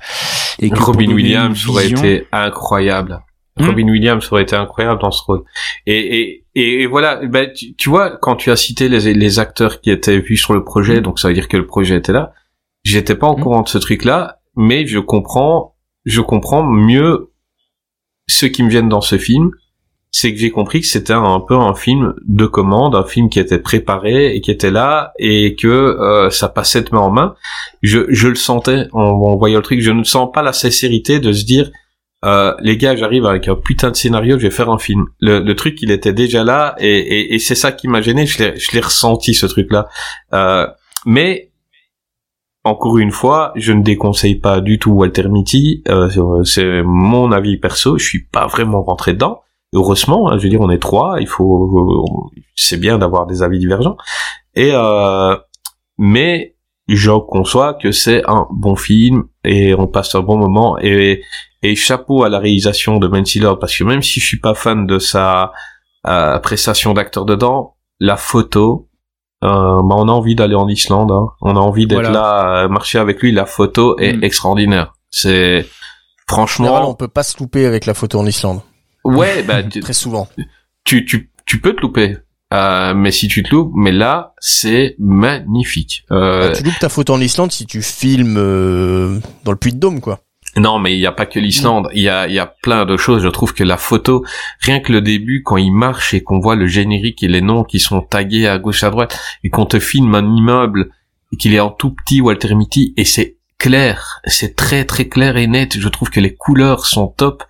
[0.59, 3.21] et que Robin Williams aurait été incroyable.
[3.59, 3.67] Hmm?
[3.67, 5.43] Robin Williams aurait été incroyable dans ce rôle.
[5.87, 9.39] Et, et, et, et voilà, ben, tu, tu vois, quand tu as cité les, les
[9.39, 12.13] acteurs qui étaient vus sur le projet, donc ça veut dire que le projet était
[12.13, 12.33] là,
[12.85, 13.43] j'étais pas au Hmm?
[13.43, 17.33] courant de ce truc-là, mais je comprends, je comprends mieux
[18.29, 19.51] ceux qui me viennent dans ce film,
[20.17, 23.39] c'est que j'ai compris que c'était un peu un film de commande, un film qui
[23.39, 27.35] était préparé et qui était là et que euh, ça passait de main en main.
[27.83, 29.83] Je, je le sentais en, en voyant le truc.
[29.83, 31.71] Je ne sens pas la sincérité de se dire
[32.25, 35.05] euh, les gars, j'arrive avec un putain de scénario, je vais faire un film.
[35.21, 38.25] Le, le truc, il était déjà là et, et, et c'est ça qui m'a gêné.
[38.25, 39.87] Je l'ai, ressenti ce truc-là.
[40.33, 40.67] Euh,
[41.05, 41.51] mais
[42.65, 45.83] encore une fois, je ne déconseille pas du tout Walter Mitty.
[45.89, 47.99] Euh, c'est mon avis perso.
[47.99, 49.43] Je suis pas vraiment rentré dedans.
[49.77, 51.17] Heureusement, hein, je veux dire, on est trois.
[51.21, 53.97] Il faut, c'est bien d'avoir des avis divergents.
[54.55, 55.37] Et euh,
[55.99, 56.57] mais
[56.89, 61.23] je conçois que c'est un bon film et on passe un bon moment et
[61.63, 64.55] et chapeau à la réalisation de Ben Stiller parce que même si je suis pas
[64.55, 65.53] fan de sa
[66.07, 68.89] euh, prestation d'acteur dedans, la photo,
[69.43, 71.27] euh, bah, on a envie d'aller en Islande, hein.
[71.43, 72.63] on a envie d'être Voilà.
[72.63, 73.33] là, marcher avec lui.
[73.33, 74.25] La photo est Mm.
[74.25, 74.93] extraordinaire.
[75.11, 75.67] C'est
[76.31, 78.61] En général, franchement, on peut pas se louper avec la photo en Islande.
[79.07, 80.29] Ouais, bah tu, Très souvent.
[80.85, 82.17] tu tu tu peux te louper.
[82.55, 86.05] Euh, mais si tu te loupes, mais là, c'est magnifique.
[86.13, 89.79] Euh, Tu loupes ta photo en Islande si tu filmes euh, dans le puits de
[89.79, 90.21] Dôme, quoi.
[90.57, 91.89] Non, mais il n'y a pas que l'Islande.
[91.93, 93.23] Il y a, y a plein de choses.
[93.23, 94.25] Je trouve que la photo,
[94.61, 97.65] rien que le début, quand il marche et qu'on voit le générique et les noms
[97.65, 100.91] qui sont tagués à gauche à droite, et qu'on te filme un immeuble
[101.33, 105.37] et qu'il est en tout petit Walter Mitty, et c'est clair, c'est très très clair
[105.37, 105.79] et net.
[105.79, 107.43] Je trouve que les couleurs sont top.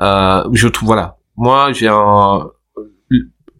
[0.00, 1.16] Euh, je trouve, voilà.
[1.36, 2.48] Moi, j'ai un,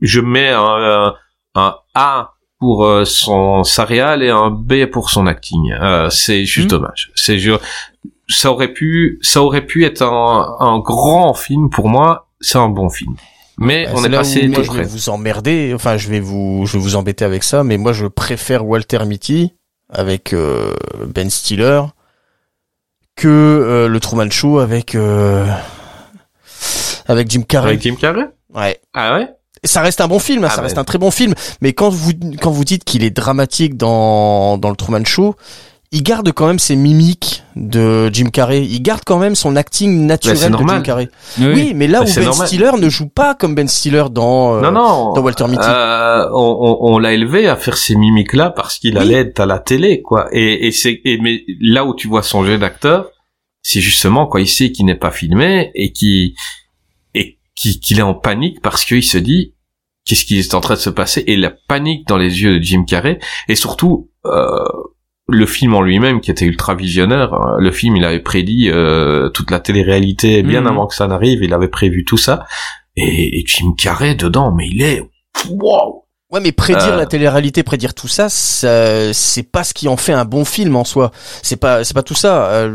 [0.00, 1.14] je mets un,
[1.54, 5.72] un A pour euh, son sa réal et un B pour son acting.
[5.80, 6.78] Euh, c'est juste Mhm.
[6.80, 7.10] dommage.
[7.14, 7.52] C'est je,
[8.28, 12.28] ça aurait pu ça aurait pu être un, un grand film pour moi.
[12.40, 13.14] C'est un bon film.
[13.58, 15.72] Mais Bah, on est là passé où moi, je vais vous emmerder.
[15.74, 19.04] Enfin, je vais vous, je vais vous embêter avec ça, mais moi, je préfère Walter
[19.06, 19.52] Mitty
[19.90, 20.72] avec euh,
[21.06, 21.82] Ben Stiller
[23.16, 24.94] que euh, le Truman Show avec
[27.06, 27.70] avec Jim Carrey.
[27.70, 28.80] Avec Jim Carrey Ouais.
[28.94, 29.28] Ah ouais?
[29.64, 31.34] Ça reste un bon film, hein, Ah ça reste un très bon film.
[31.60, 35.34] Mais quand vous quand vous dites qu'il est dramatique dans dans le Truman Show,
[35.92, 38.62] il garde quand même ses mimiques de Jim Carrey.
[38.64, 40.80] Il garde quand même son acting Bah, naturel de Jim.
[40.82, 41.08] Carrey.
[41.38, 41.46] Oui.
[41.54, 42.46] Oui, mais là Bah, où Ben normal.
[42.46, 45.12] Stiller ne joue pas comme Ben Stiller dans euh, Non non.
[45.12, 45.62] dans Walter Mitty.
[45.68, 49.02] Euh, on on, on l'a élevé à faire ces mimiques là parce qu'il Oui.
[49.02, 50.28] allait être à la télé quoi.
[50.32, 53.10] Et et c'est et mais là où tu vois son jeu d'acteur,
[53.62, 56.34] c'est justement quand il sait qu'il n'est pas filmé et qui
[57.54, 59.54] qu'il est en panique parce qu'il se dit
[60.06, 61.22] qu'est-ce qui est en train de se passer?
[61.26, 64.64] Et la panique dans les yeux de Jim Carrey et surtout euh,
[65.28, 69.28] le film en lui-même qui était ultra visionnaire euh, le film il avait prédit euh,
[69.28, 70.66] toute la télé-réalité bien Mhm.
[70.66, 72.46] avant que ça n'arrive il avait prévu tout ça
[72.96, 75.02] et, et Jim Carrey dedans mais il est
[75.48, 76.96] wow Ouais, mais prédire Euh.
[76.96, 80.76] la télé-réalité, prédire tout ça, ça c'est pas ce qui en fait un bon film
[80.76, 81.10] en soi.
[81.42, 82.68] C'est pas, c'est pas tout ça.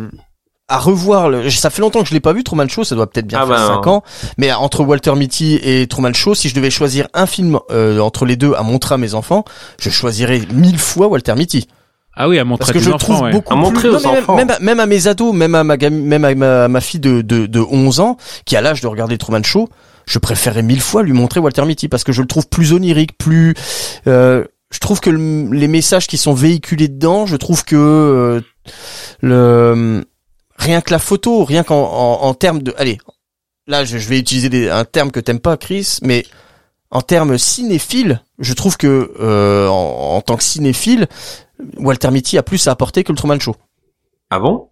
[0.68, 1.50] À revoir, le...
[1.52, 3.46] ça fait longtemps que je l'ai pas vu Truman Show, ça doit peut-être bien Ah
[3.46, 4.04] faire ben, 5 ans.
[4.38, 8.26] Mais entre Walter Mitty et Truman Show, si je devais choisir un film euh, entre
[8.26, 9.46] les deux à montrer à mes enfants,
[9.80, 11.68] je choisirais mille fois Walter Mitty.
[12.16, 13.32] Ah oui, à montrer Parce que je le enfants, trouve ouais.
[13.32, 13.90] beaucoup À plus...
[13.92, 14.36] Non, aux mais enfants.
[14.38, 17.00] Même, à- même à mes ados, même à ma gamme, même à ma, ma fille
[17.02, 19.70] de, de, de 11 ans, qui a l'âge de regarder Truman Show,
[20.08, 23.18] je préférerais mille fois lui montrer Walter Mitty parce que je le trouve plus onirique,
[23.20, 23.54] plus...
[24.08, 28.42] Euh, je trouve que le- les messages qui sont véhiculés dedans, je trouve que euh,
[29.22, 30.04] le
[30.58, 32.74] rien que la photo, rien qu'en en, en termes de...
[32.78, 32.98] Allez,
[33.68, 36.26] là je, je vais utiliser des- un terme que t'aimes pas Chris, mais
[36.92, 41.08] en termes cinéphiles, je trouve que euh, en, en tant que cinéphile,
[41.78, 43.56] Walter Mitty a plus à apporter que le Truman Show.
[44.30, 44.70] ah bon?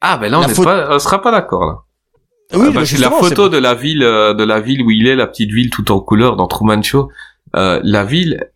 [0.00, 1.74] Ah ben là on on sera pas d'accord là.
[2.52, 5.06] Oui, Ah, parce que la photo de la ville, euh, de la ville où il
[5.06, 7.10] est, la petite ville tout en couleur dans Truman Show,
[7.54, 8.50] euh, la ville,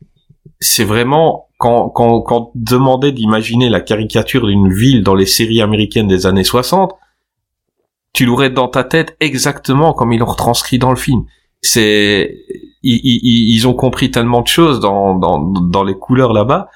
[0.64, 6.08] c'est vraiment quand quand quand demandait d'imaginer la caricature d'une ville dans les séries américaines
[6.08, 6.92] des années 60,
[8.12, 11.24] tu l'aurais dans ta tête exactement comme ils l'ont retranscrit dans le film.
[11.60, 12.36] C'est
[12.82, 16.68] ils, ils, ils ont compris tellement de choses dans dans dans les couleurs là-bas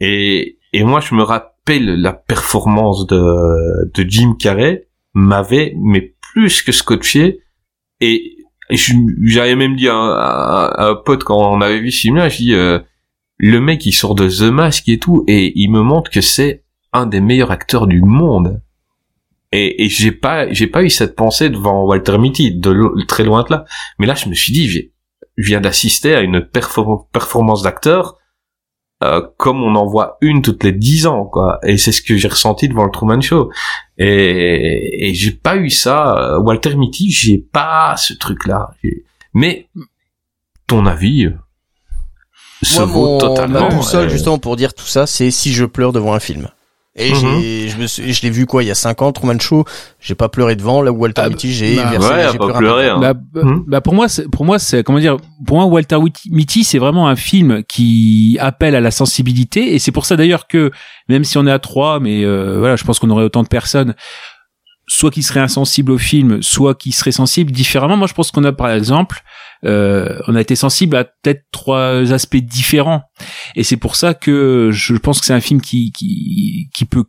[0.00, 6.62] et et moi je me rappelle la performance de de Jim Carrey m'avait mais plus
[6.62, 7.40] que scotché
[8.00, 8.36] et,
[8.70, 12.16] et j'avais même dit à, à- à un pote quand on avait vu ce film
[12.16, 12.78] là je dis euh,
[13.38, 16.64] le mec il sort de The Mask et tout et il me montre que c'est
[16.92, 18.62] un des meilleurs acteurs du monde
[19.52, 23.42] et, et j'ai pas j'ai pas eu cette pensée devant Walter Mitty de très loin
[23.42, 23.64] de là
[23.98, 24.80] mais là je me suis dit je
[25.36, 28.16] viens d'assister à une perform- performance d'acteur
[29.02, 31.58] euh, comme on en voit une toutes les dix ans, quoi.
[31.64, 33.50] Et c'est ce que j'ai ressenti devant le Truman Show.
[33.98, 36.16] Et, et j'ai pas eu ça.
[36.16, 38.70] euh, Walter Mitty, j'ai pas ce truc-là.
[38.82, 39.04] J'ai-
[39.34, 39.68] Mais
[40.68, 41.34] ton avis euh,
[42.64, 43.68] se Moi, vaut mon, totalement.
[43.68, 46.48] ma boussole, euh, justement, pour dire tout ça, c'est si je pleure devant un film.
[46.96, 49.40] Et j'ai, je me suis, je l'ai vu quoi, il y a 5 ans, Truman
[49.40, 49.64] Show,
[49.98, 52.84] j'ai pas pleuré devant, là où Walter Ah, Mitty, j'ai bah, ouais, j'ai pas pleuré
[52.86, 52.90] peu.
[52.92, 53.00] hein.
[53.00, 53.64] Bah, bah, Mhm.
[53.66, 55.16] bah, pour moi, c'est, pour moi, c'est comment dire.
[55.44, 55.96] Pour moi, Walter
[56.30, 60.46] Mitty, c'est vraiment un film qui appelle à la sensibilité, et c'est pour ça d'ailleurs
[60.46, 60.70] que
[61.08, 63.48] même si on est à trois, mais euh, voilà, je pense qu'on aurait autant de
[63.48, 63.96] personnes,
[64.86, 67.96] soit qui seraient insensibles au film, soit qui seraient sensibles différemment.
[67.96, 69.22] Moi, je pense qu'on a par exemple,
[69.64, 73.02] euh, on a été sensible à peut-être trois aspects différents,
[73.56, 77.04] et c'est pour ça que je pense que c'est un film qui qui qui peut,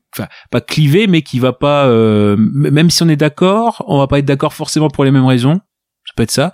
[0.51, 4.19] pas cliver, mais qui va pas, euh, même si on est d'accord, on va pas
[4.19, 5.59] être d'accord forcément pour les mêmes raisons.
[6.05, 6.53] Ça peut être ça.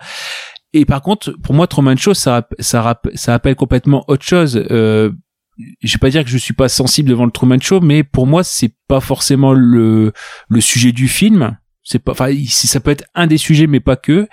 [0.73, 4.63] Et par contre, pour moi, Truman Show, ça, ça, ça appelle complètement autre chose.
[4.71, 5.11] Euh,
[5.57, 8.27] je vais pas dire que je suis pas sensible devant le Truman Show, mais pour
[8.27, 10.13] moi, c'est pas forcément le,
[10.49, 11.57] le sujet du film.
[11.83, 14.27] C'est pas, enfin, ça peut être un des sujets, mais pas que.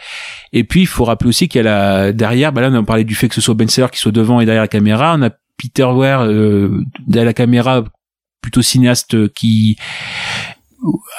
[0.52, 2.82] Et puis, il faut rappeler aussi qu'il y a la, derrière, bah là, on a
[2.82, 5.16] parlé du fait que ce soit Ben Stiller qui soit devant et derrière la caméra.
[5.18, 7.84] On a Peter Weir, euh, derrière la caméra,
[8.42, 9.76] plutôt cinéaste euh, qui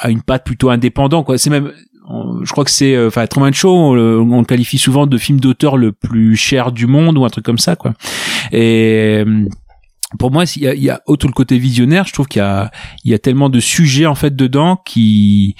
[0.01, 1.37] a une patte plutôt indépendant, quoi.
[1.37, 1.73] C'est même,
[2.43, 5.39] je crois que c'est, euh, enfin, Truman Show, on, on le qualifie souvent de film
[5.39, 7.93] d'auteur le plus cher du monde ou un truc comme ça, quoi.
[8.51, 9.45] Et euh,
[10.17, 12.05] pour moi, il y a, il y a autre le côté visionnaire.
[12.07, 12.71] Je trouve qu'il y a,
[13.03, 15.55] il y a tellement de sujets en fait dedans qui,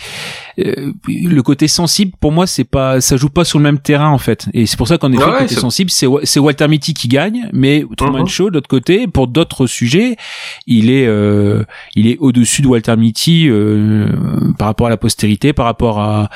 [0.57, 4.09] euh, le côté sensible, pour moi, c'est pas, ça joue pas sur le même terrain
[4.09, 4.47] en fait.
[4.53, 7.07] Et c'est pour ça qu'en effet, Ouais, le côté sensible, c'est c'est Walter Mitty qui
[7.07, 8.25] gagne, mais Truman.
[8.25, 10.15] Show de l'autre côté, pour d'autres sujets,
[10.65, 11.63] il est, euh,
[11.95, 14.07] il est au-dessus de Walter Mitty euh,
[14.57, 16.29] par rapport à la postérité, par rapport à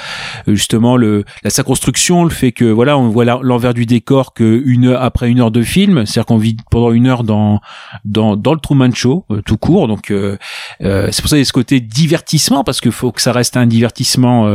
[0.48, 4.62] justement le la sa construction, le fait que voilà, on voit l'envers du décor que
[4.66, 7.62] une heure après une heure de film, c'est-à-dire qu'on vit pendant une heure dans
[8.06, 9.88] dans dans le Truman Show euh, tout court.
[9.88, 10.38] Donc euh,
[10.82, 13.32] euh, c'est pour ça qu'il y a ce côté divertissement parce qu'il faut que ça
[13.32, 14.50] reste un divertissement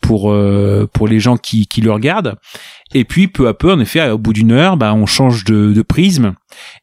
[0.00, 0.34] pour
[0.92, 2.36] pour les gens qui qui le regardent.
[2.94, 5.72] Et puis peu à peu, en effet, au bout d'une heure, bah, on change de,
[5.72, 6.34] de prisme.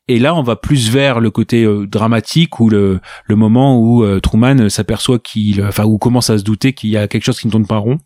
[0.08, 4.04] Et là, on va plus vers le côté euh, dramatique ou le, le moment où
[4.04, 7.40] euh, Truman s'aperçoit qu'il, enfin, ou commence à se douter qu'il y a quelque chose
[7.40, 8.00] qui ne tourne pas rond.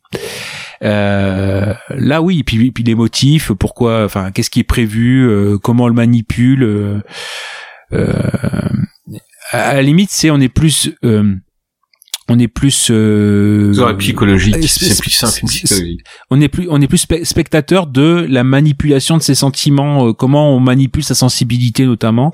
[0.84, 2.40] Euh, là, oui.
[2.40, 5.94] Et puis, et puis les motifs, pourquoi, enfin, qu'est-ce qui est prévu, comment on le
[5.94, 7.04] manipule.
[7.94, 8.70] Euh,
[9.52, 11.36] à la limite, c'est on est plus, euh,
[12.30, 12.90] on est plus.
[12.90, 16.02] Euh, psychologique, euh, c'est plus psychologique.
[16.32, 20.14] on est plus on est plus spe- spectateur de la manipulation de ses sentiments euh,
[20.14, 22.32] comment on manipule sa sensibilité notamment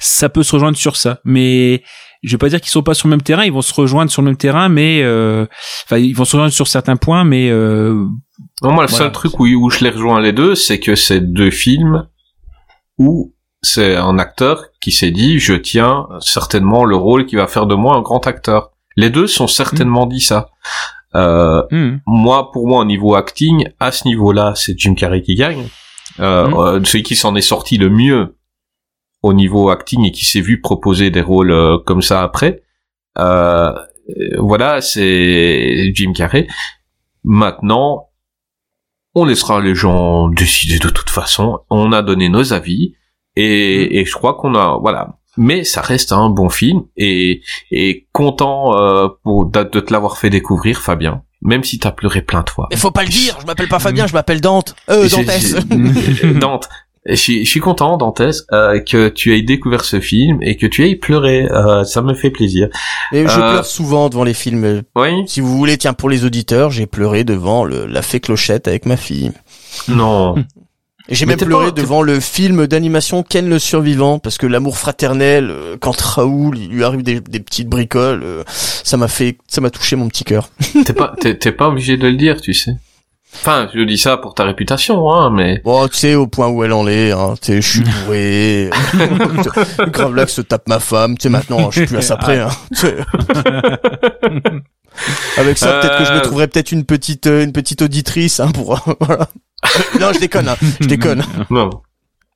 [0.00, 1.82] ça peut se rejoindre sur ça mais
[2.22, 4.10] je vais pas dire qu'ils sont pas sur le même terrain ils vont se rejoindre
[4.10, 5.44] sur le même terrain mais euh,
[5.84, 7.92] enfin ils vont se rejoindre sur certains points mais euh,
[8.62, 8.88] Non, moi, le Voilà.
[8.88, 12.06] seul truc où, où je les rejoins les deux, c'est que c'est deux films
[12.98, 13.34] où
[13.66, 17.74] c'est un acteur qui s'est dit, je tiens certainement le rôle qui va faire de
[17.74, 18.70] moi un grand acteur.
[18.96, 20.50] Les deux sont certainement dit ça.
[21.14, 21.98] Euh, Hmm.
[22.06, 25.66] moi, pour moi, au niveau acting, à ce niveau-là, c'est Jim Carrey qui gagne.
[26.20, 26.54] Euh, Mhm.
[26.54, 28.36] euh, celui qui s'en est sorti le mieux
[29.22, 31.54] au niveau acting et qui s'est vu proposer des rôles
[31.84, 32.62] comme ça après.
[33.18, 33.72] Euh,
[34.38, 36.46] voilà, c'est Jim Carrey.
[37.24, 38.08] Maintenant,
[39.14, 41.60] on laissera les gens décider de toute façon.
[41.70, 42.94] On a donné nos avis
[43.36, 45.16] et, et je crois qu'on a voilà.
[45.38, 50.16] Mais ça reste un bon film et, et content euh, pour de, de te l'avoir
[50.16, 51.22] fait découvrir, Fabien.
[51.42, 52.68] Même si t'as pleuré plein de fois.
[52.70, 54.74] Mais faut pas le dire, je m'appelle pas Fabien, je m'appelle Dante.
[54.88, 56.68] Euh, j'ai- Dante.
[57.08, 60.96] Je suis, content, Dantès, euh, que tu aies découvert ce film et que tu aies
[60.96, 61.46] pleuré.
[61.52, 62.68] Euh, ça me fait plaisir.
[63.12, 64.82] Et je Euh, pleure souvent devant les films.
[64.96, 68.66] Oui Si vous voulez, tiens, pour les auditeurs, j'ai pleuré devant le, la fée clochette
[68.66, 69.30] avec ma fille.
[69.86, 70.34] Non.
[71.08, 74.76] Et j'ai même pleuré pas- devant le film d'animation Ken le survivant, parce que l'amour
[74.76, 79.36] fraternel, euh, quand Raoul, il lui arrive des, des petites bricoles, euh, ça m'a fait,
[79.46, 80.50] ça m'a touché mon petit cœur.
[80.84, 82.72] T'es pas, t'es pas obligé de le dire, tu sais.
[83.40, 86.64] Enfin, je dis ça pour ta réputation, hein, mais Bon, tu sais, au point où
[86.64, 88.70] elle en est, hein, tu sais, je suis bourré.
[89.92, 92.16] Grave là que se tape ma femme, tu sais, maintenant, je suis plus à ça
[92.16, 92.48] près, hein.
[92.74, 92.96] tu sais.
[95.36, 96.20] Avec ça, peut-être que je me Euh.
[96.22, 99.28] trouverais peut-être une petite, euh, une petite auditrice, hein, pour, voilà.
[100.00, 101.22] non, je déconne, hein, je déconne.
[101.50, 101.70] non.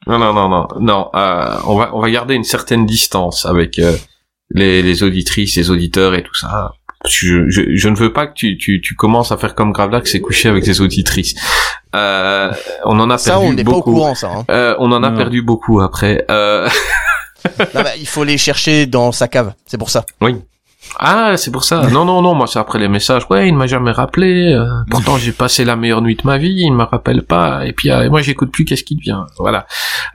[0.07, 1.11] Non, non, non, non, non.
[1.15, 3.95] euh, on va, on va garder une certaine distance avec euh,
[4.51, 6.73] les, les auditrices, les auditeurs et tout ça.
[7.09, 10.15] Je, je, je ne veux pas que tu, tu, tu commences à faire comme Gravelax
[10.15, 11.35] et coucher avec tes auditrices.
[11.97, 12.53] Euh,
[12.85, 13.93] on en a Ça, perdu on n'est pas au beaucoup.
[13.95, 14.45] courant, ça, hein.
[14.51, 15.17] Euh, on en a Non.
[15.17, 16.25] perdu beaucoup après.
[16.31, 16.69] Euh...
[17.75, 20.05] Non, bah, il faut les chercher dans sa cave, c'est pour ça.
[20.99, 21.87] Ah, c'est pour ça.
[21.91, 23.23] Non, non, non, moi c'est après les messages.
[23.31, 24.53] Ouais, il m'a jamais rappelé.
[24.53, 27.65] euh, pourtant j'ai passé la meilleure nuit de ma vie, il me rappelle pas.
[27.67, 28.65] Et puis euh, moi j'écoute plus.
[28.65, 29.67] Qu'est-ce qui devient Voilà.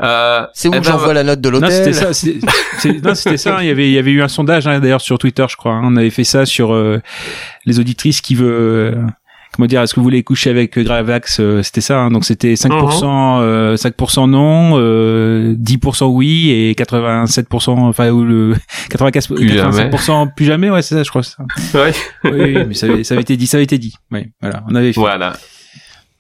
[0.02, 1.72] Euh, C'est où eh ben, j'envoie la note de Non, l'hôtel.
[1.72, 2.14] c'était ça.
[2.14, 2.40] c'est-
[2.80, 3.58] c'est- Non, c'était ça.
[3.62, 5.74] Il y avait, il y avait eu un sondage hein, d'ailleurs sur Twitter, je crois.
[5.74, 5.82] hein.
[5.84, 7.02] On avait fait ça sur euh,
[7.66, 8.96] les auditrices qui veut.
[9.56, 12.00] Comment dire Est-ce que vous voulez coucher avec Gravax euh, C'était ça.
[12.00, 12.12] hein.
[12.12, 17.72] Donc c'était 5%, euh, 5% non, euh, 10% oui et 87%.
[17.72, 18.54] Enfin ou le
[18.90, 19.90] 95, Plus jamais.
[19.90, 20.70] 85% plus jamais.
[20.70, 21.24] Ouais, c'est ça, je crois.
[21.24, 21.44] Ça.
[21.74, 21.92] Ouais.
[22.26, 23.48] Oui, oui, mais ça, avait- ça avait été dit.
[23.48, 23.94] Ça avait été dit.
[24.12, 24.64] Oui, voilà.
[24.70, 25.00] On avait fait.
[25.00, 25.34] Voilà.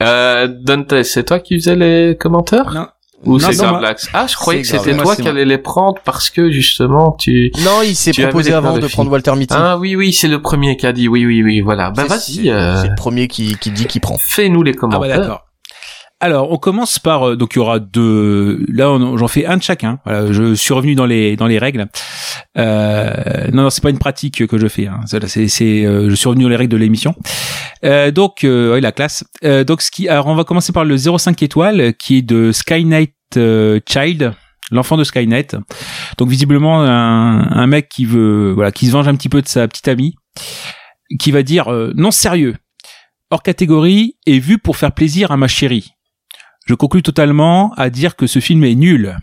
[0.04, 2.72] Euh, Dante, c'est toi qui faisais les commentaires?
[2.74, 2.88] Non.
[3.26, 3.56] Ou c'est.
[3.56, 7.52] Gravelax Ah, je croyais que c'était toi qui allais les prendre parce que justement tu.
[7.64, 9.12] Non, il s'est proposé avant de, prendre.
[9.12, 9.54] Walter Mitty.
[9.58, 11.08] Ah oui, oui, c'est le premier qui a dit.
[11.08, 11.62] Oui, oui, oui.
[11.62, 11.92] Voilà.
[11.92, 12.20] Ben vas-y.
[12.46, 14.18] c'est- euh, C'est le premier qui, qui dit qu'il prend.
[14.20, 15.16] Fais-nous les Ah commentaires.
[15.18, 15.42] bah d'accord.
[16.22, 18.66] Alors, on commence par euh, donc il y aura deux.
[18.72, 20.00] Là, j'en fais un de chacun.
[20.06, 21.88] Voilà, je suis revenu dans les dans les règles.
[22.58, 23.12] Euh,
[23.52, 24.88] non, non, c'est pas une pratique que je fais.
[24.88, 25.02] Hein.
[25.06, 27.16] C'est, c'est, c'est, euh, je suis revenu dans les règles de l'émission.
[27.84, 29.26] Euh, donc, euh, ouais, la classe.
[29.44, 32.52] Euh, donc, ce qui, alors, on va commencer par le 05 étoiles, qui est de
[32.52, 34.34] Skynight euh, Child,
[34.72, 35.48] l'enfant de Skynet.
[36.18, 39.48] Donc, visiblement, un, un mec qui veut, voilà, qui se venge un petit peu de
[39.48, 40.16] sa petite amie,
[41.20, 42.56] qui va dire euh, non sérieux
[43.32, 45.92] hors catégorie et vu pour faire plaisir à ma chérie.
[46.66, 49.18] Je conclus totalement à dire que ce film est nul.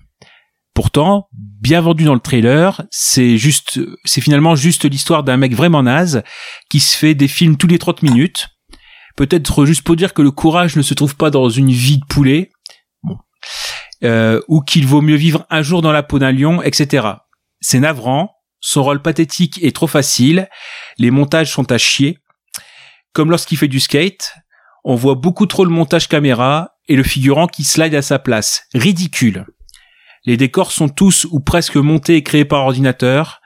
[0.74, 5.82] Pourtant, bien vendu dans le trailer, c'est juste, c'est finalement juste l'histoire d'un mec vraiment
[5.82, 6.22] naze
[6.70, 8.48] qui se fait des films tous les 30 minutes.
[9.16, 12.04] Peut-être juste pour dire que le courage ne se trouve pas dans une vie de
[12.06, 12.51] poulet.
[14.04, 17.06] Euh, ou qu'il vaut mieux vivre un jour dans la peau d'un lion, etc.
[17.60, 18.34] C'est navrant.
[18.60, 20.48] Son rôle pathétique est trop facile.
[20.98, 22.18] Les montages sont à chier.
[23.12, 24.34] Comme lorsqu'il fait du skate,
[24.84, 28.64] on voit beaucoup trop le montage caméra et le figurant qui slide à sa place.
[28.74, 29.46] Ridicule.
[30.24, 33.40] Les décors sont tous ou presque montés et créés par ordinateur.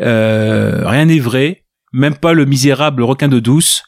[0.00, 3.82] Euh, rien n'est vrai, même pas le misérable requin de douce.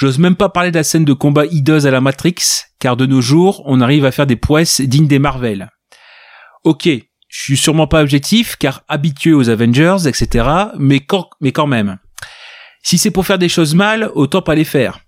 [0.00, 2.36] J'ose même pas parler de la scène de combat hideuse à la Matrix,
[2.78, 5.68] car de nos jours, on arrive à faire des prouesses dignes des Marvel.
[6.64, 10.48] Ok, je suis sûrement pas objectif, car habitué aux Avengers, etc.,
[10.78, 11.98] mais quand, même.
[12.82, 15.00] Si c'est pour faire des choses mal, autant pas les faire.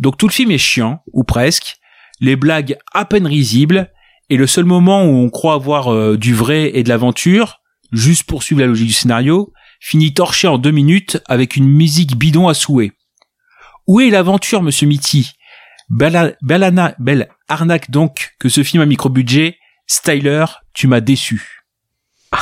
[0.00, 1.76] Donc tout le film est chiant, ou presque,
[2.20, 3.92] les blagues à peine risibles,
[4.30, 7.60] et le seul moment où on croit avoir euh, du vrai et de l'aventure,
[7.92, 12.16] juste pour suivre la logique du scénario, finit torché en deux minutes avec une musique
[12.16, 12.90] bidon à souhait.
[13.86, 15.32] Où est l'aventure, monsieur Mitty?
[15.90, 19.56] Belle, belle, arnaque donc que ce film à micro-budget,
[19.86, 21.62] Styler, tu m'as déçu.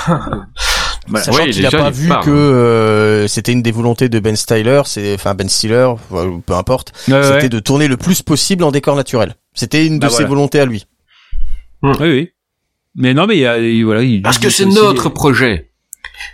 [1.16, 4.82] Sachant Oui, qu'il n'a pas vu que euh, c'était une des volontés de Ben Styler,
[4.86, 7.48] c'est enfin Ben Stiller, euh, peu importe, Ouais, c'était ouais.
[7.48, 9.34] de tourner le plus possible en décor naturel.
[9.52, 10.28] C'était une de Bah, ses voilà.
[10.28, 10.86] volontés à lui.
[11.82, 12.30] Oui, oui.
[12.94, 14.02] Mais non, mais il y a- il- voilà.
[14.02, 15.71] il- Parce que c'est notre projet.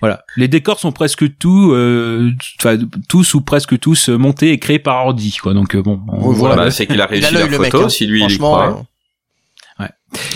[0.01, 2.31] Voilà, les décors sont presque tous, euh,
[2.61, 5.55] enfin tous ou presque tous montés et créés par ordi, quoi.
[5.55, 6.71] Donc euh, bon, on- voilà.
[6.71, 7.89] C'est qu'il a réussi Il a la mec, photo, hein.
[7.89, 8.83] si lui il y Franchement, croit.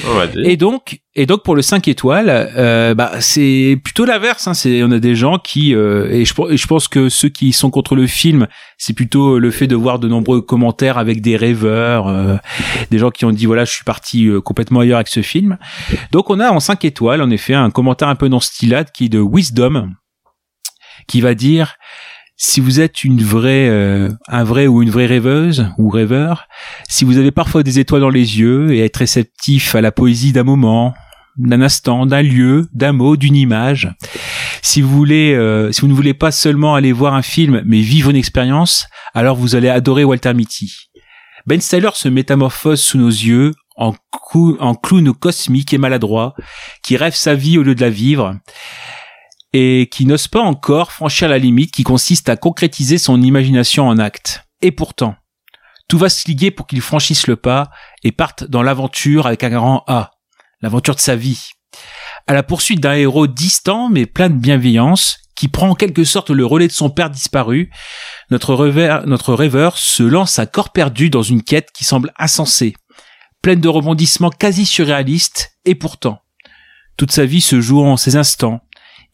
[0.06, 0.46] On va dire.
[0.46, 4.46] Et donc, et donc pour le 5 étoiles, euh, bah c'est plutôt l'inverse.
[4.46, 7.28] Hein, c'est on a des gens qui euh, et je, et je pense que ceux
[7.28, 8.46] qui sont contre le film,
[8.76, 12.36] c'est plutôt le fait de voir de nombreux commentaires avec des rêveurs, euh,
[12.90, 15.58] des gens qui ont dit voilà je suis parti euh, complètement ailleurs avec ce film.
[16.12, 19.06] Donc on a en 5 étoiles en effet un commentaire un peu non stylade qui
[19.06, 19.90] est de Wisdom,
[21.08, 21.76] qui va dire
[22.44, 26.48] si vous êtes une vraie, euh, un vrai ou une vraie rêveuse ou rêveur,
[26.88, 30.32] si vous avez parfois des étoiles dans les yeux et être réceptif à la poésie
[30.32, 30.92] d'un moment,
[31.36, 33.94] d'un instant, d'un lieu, d'un mot, d'une image,
[34.60, 37.80] si vous voulez, euh, si vous ne voulez pas seulement aller voir un film, mais
[37.80, 40.90] vivre une expérience, alors vous allez adorer Walter Mitty.
[41.46, 43.94] Ben Stiller se métamorphose sous nos yeux en,
[44.58, 46.34] en clown cosmique et maladroit,
[46.82, 48.34] qui rêve sa vie au lieu de la vivre,
[49.52, 53.98] et qui n'ose pas encore franchir la limite qui consiste à concrétiser son imagination en
[53.98, 54.44] acte.
[54.62, 55.16] Et pourtant,
[55.88, 57.70] tout va se liguer pour qu'il franchisse le pas
[58.02, 60.12] et parte dans l'aventure avec un grand A,
[60.62, 61.50] l'aventure de sa vie,
[62.26, 66.30] à la poursuite d'un héros distant mais plein de bienveillance qui prend en quelque sorte
[66.30, 67.70] le relais de son père disparu.
[68.30, 72.74] Notre rêveur, notre rêveur se lance à corps perdu dans une quête qui semble insensée,
[73.42, 76.22] pleine de rebondissements quasi surréalistes, et pourtant,
[76.96, 78.60] toute sa vie se joue en ces instants,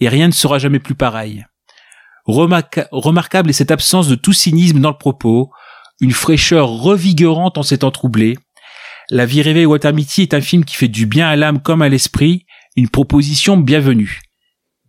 [0.01, 1.47] et rien ne sera jamais plus pareil.
[2.27, 5.51] Remarquable est cette absence de tout cynisme dans le propos,
[6.01, 8.36] une fraîcheur revigorante en ces temps troublés.
[9.10, 11.89] La vie rêvée Mitty est un film qui fait du bien à l'âme comme à
[11.89, 12.44] l'esprit,
[12.77, 14.20] une proposition bienvenue.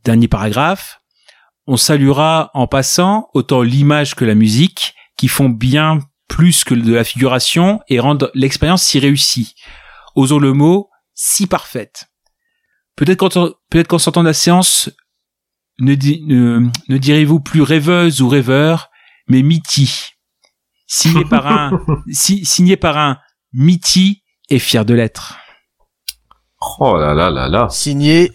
[0.03, 0.99] Dernier paragraphe.
[1.65, 6.93] On saluera en passant autant l'image que la musique, qui font bien plus que de
[6.93, 9.55] la figuration et rendent l'expérience si réussie.
[10.15, 12.08] Osons le mot, si parfaite.
[12.99, 13.29] Peut-être qu'en
[13.69, 14.89] peut-être qu'en sortant de la séance,
[15.79, 18.89] ne, di- ne, ne direz-vous plus rêveuse ou rêveur,
[19.29, 20.11] mais Mitty.
[20.85, 21.79] Signé par un,
[22.11, 23.17] si- signé par un
[23.53, 25.37] Mitty et fier de l'être.
[26.79, 27.69] Oh là là là là.
[27.69, 28.33] Signé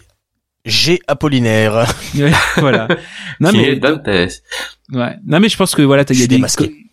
[0.65, 1.85] G Apollinaire.
[2.15, 2.87] Ouais, voilà.
[3.39, 4.07] Non mais, Dantes.
[4.07, 5.15] ouais.
[5.25, 6.39] non mais je pense que voilà, il y a des,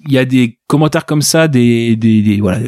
[0.07, 2.59] il y a des commentaires comme ça, des, des, des voilà.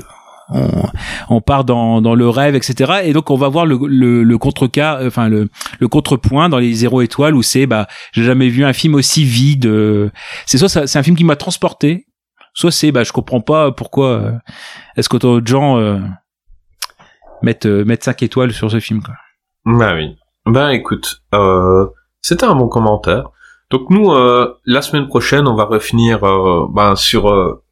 [1.29, 3.01] On, part dans, le rêve, etc.
[3.05, 5.49] Et donc on va voir le, contre-cas, euh, enfin le,
[5.89, 9.67] contrepoint dans les zéro étoiles où c'est bah j'ai jamais vu un film aussi vide.
[9.67, 10.11] euh,
[10.47, 12.07] C'est soit c'est un film qui m'a transporté,
[12.53, 14.33] soit c'est bah je comprends pas pourquoi euh,
[14.97, 16.01] est-ce qu'autant de gens
[17.43, 19.15] mettent mettent 5 étoiles sur ce film quoi.
[19.65, 20.17] Bah oui.
[20.47, 21.23] Ben écoute,
[22.21, 23.31] c'était un bon commentaire.
[23.71, 24.13] Donc nous,
[24.67, 26.21] la semaine prochaine, on va revenir
[26.71, 27.63] ben, sur,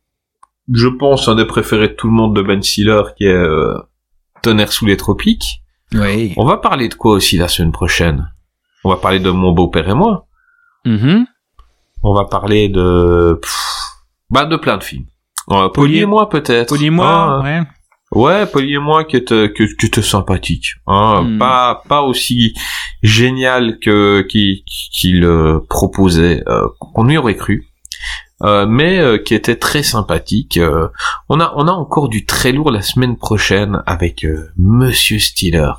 [0.72, 3.74] je pense, un des préférés de tout le monde de Ben Stiller, qui est euh,
[4.42, 5.62] Tonnerre sous les tropiques.
[5.94, 6.32] Oui.
[6.36, 8.30] On va parler de quoi aussi la semaine prochaine?
[8.84, 10.26] On va parler de Mon beau-père et moi.
[10.84, 11.26] Mhm.
[12.02, 13.38] On va parler de...
[13.40, 13.56] pff,
[14.30, 15.04] bah, de plein de films.
[15.50, 16.68] Euh, Polly et moi peut-être.
[16.68, 17.60] Polly et moi, Ah, ouais.
[18.14, 20.74] Ouais, Polly et moi qui était que qui était sympathique.
[20.86, 21.38] Hein, Hmm.
[21.38, 22.54] Pas pas aussi
[23.02, 27.66] génial que qui qu'il euh, proposait, euh, qu'on y aurait cru.
[28.44, 30.56] Euh, mais euh, qui était très sympathique.
[30.56, 30.88] Euh,
[31.28, 35.70] on a on a encore du très lourd la semaine prochaine avec euh, Monsieur Stiller.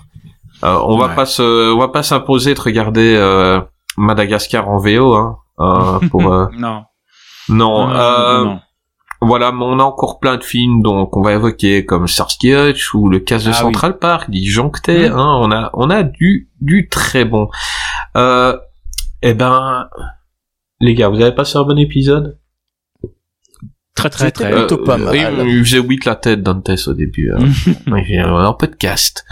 [0.63, 1.15] Euh, on va Ouais.
[1.15, 3.59] pas se on va pas s'imposer de regarder euh,
[3.97, 6.83] Madagascar en VO hein, euh, pour euh, Non.
[7.49, 8.59] non, Non, euh, non.
[9.19, 12.93] voilà, mais on a encore plein de films donc on va évoquer comme Starsky Hutch
[12.93, 15.17] ou le casse de Ah Central Park, disjoncté, Mhm.
[15.19, 17.49] hein, on a on a du du très bon.
[18.15, 18.55] Euh,
[19.21, 19.89] eh ben
[20.79, 22.37] les gars, vous avez passé un bon épisode?
[23.95, 24.51] Très très très.
[24.51, 25.13] plutôt pas mal.
[25.13, 27.31] oui, il faisait la tête Dantes au début.
[27.31, 27.45] hein.
[27.87, 29.23] Il fait un podcast.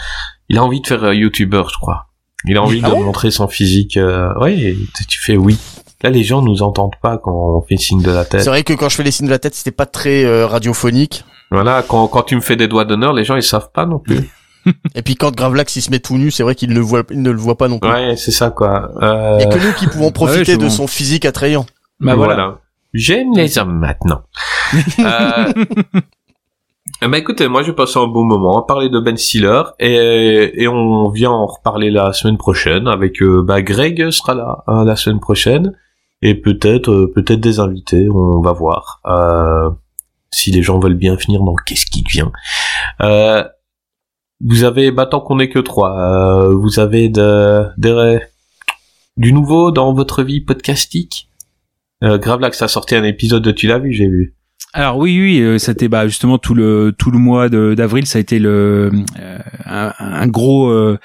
[0.50, 2.08] Il a envie de faire euh, YouTuber, je crois.
[2.46, 3.98] Il a envie Ah de montrer son physique.
[3.98, 4.34] Euh...
[4.42, 5.58] Oui, tu fais oui.
[6.04, 8.42] Là, les gens nous entendent pas quand on fait signe de la tête.
[8.42, 10.48] C'est vrai que quand je fais les signes de la tête, c'était pas très euh,
[10.48, 11.24] radiophonique.
[11.52, 14.00] Voilà, quand, quand tu me fais des doigts d'honneur, les gens ils savent pas non
[14.00, 14.30] plus.
[14.96, 17.04] Et puis quand Gravelax il se met tout nu, c'est vrai qu'il ne le voit,
[17.10, 17.90] il ne le voit pas non plus.
[17.90, 18.92] Ouais, c'est ça quoi.
[19.02, 21.66] Euh, Il y a que nous qui pouvons profiter je de son physique attrayant.
[22.00, 22.60] Bah voilà.
[22.94, 24.22] J'aime les hommes maintenant.
[25.00, 25.54] euh...
[27.02, 30.68] ben, écoutez, moi je passe un bon moment à parler de Ben Stiller et, et
[30.68, 34.96] on vient en reparler la semaine prochaine avec euh, bah, Greg sera là hein, la
[34.96, 35.74] semaine prochaine
[36.22, 39.00] et peut-être euh, peut-être des invités, on va voir.
[39.06, 39.70] Euh,
[40.34, 42.30] si les gens veulent bien finir dans qu'est-ce qui devient.
[43.02, 43.44] Euh,
[44.44, 48.20] vous avez, bah tant qu'on est que trois, euh, vous avez de, des-
[49.18, 51.28] du nouveau dans votre vie podcastique?
[52.04, 54.36] Euh, Gravelax a sorti un épisode de Tu l'as vu, j'ai vu.
[54.74, 58.20] Alors oui, oui, euh, c'était bah justement tout le tout le mois de- d'avril, ça
[58.20, 58.90] a été le
[59.20, 60.98] euh, un, un gros euh,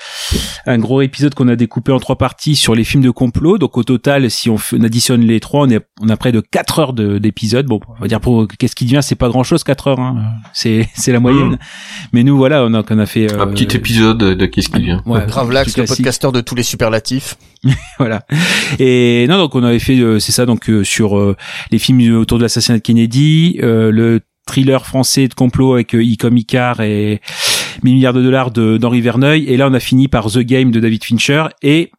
[0.67, 3.59] un gros épisode qu'on a découpé en trois parties sur les films de complot.
[3.59, 6.79] Donc au total, si on, additionne les trois, on est on a près de quatre
[6.79, 7.67] heures de- d'épisode.
[7.67, 9.99] Bon, on va dire pour qu'est-ce qui devient, c'est pas grand chose, quatre heures.
[9.99, 10.23] Hein.
[10.53, 11.59] C'est c'est la moyenne.
[12.13, 14.81] Mais nous voilà, on a on a fait euh, Un petit épisode de Qu'est-ce qui
[14.81, 17.37] vient ouais, Gravelax, le podcasteur de tous les superlatifs.
[17.99, 18.23] voilà.
[18.79, 21.37] Et non, donc on avait fait, euh, c'est ça, donc euh, sur euh,
[21.71, 26.03] les films autour de l'assassinat de Kennedy, euh, le thriller français de complot avec euh,
[26.03, 27.21] Icom Icar et
[27.83, 29.45] 1000 milliards de dollars d'Henri Verneuil.
[29.47, 31.45] Et là, on a fini par The Game de David Fincher.
[31.63, 31.91] Et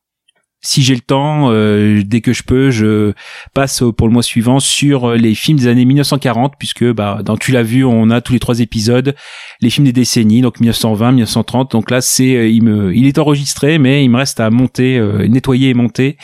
[0.61, 3.13] si j'ai le temps, euh, dès que je peux, je
[3.53, 7.37] passe pour le mois suivant sur euh, les films des années 1940, puisque bah, dans
[7.37, 9.15] Tu l'as vu, on a tous les trois épisodes,
[9.61, 11.71] les films des décennies, donc 1920, 1930.
[11.71, 12.49] Donc là, c'est, euh,
[12.93, 16.17] il est enregistré, mais il me reste à monter, nettoyer et monter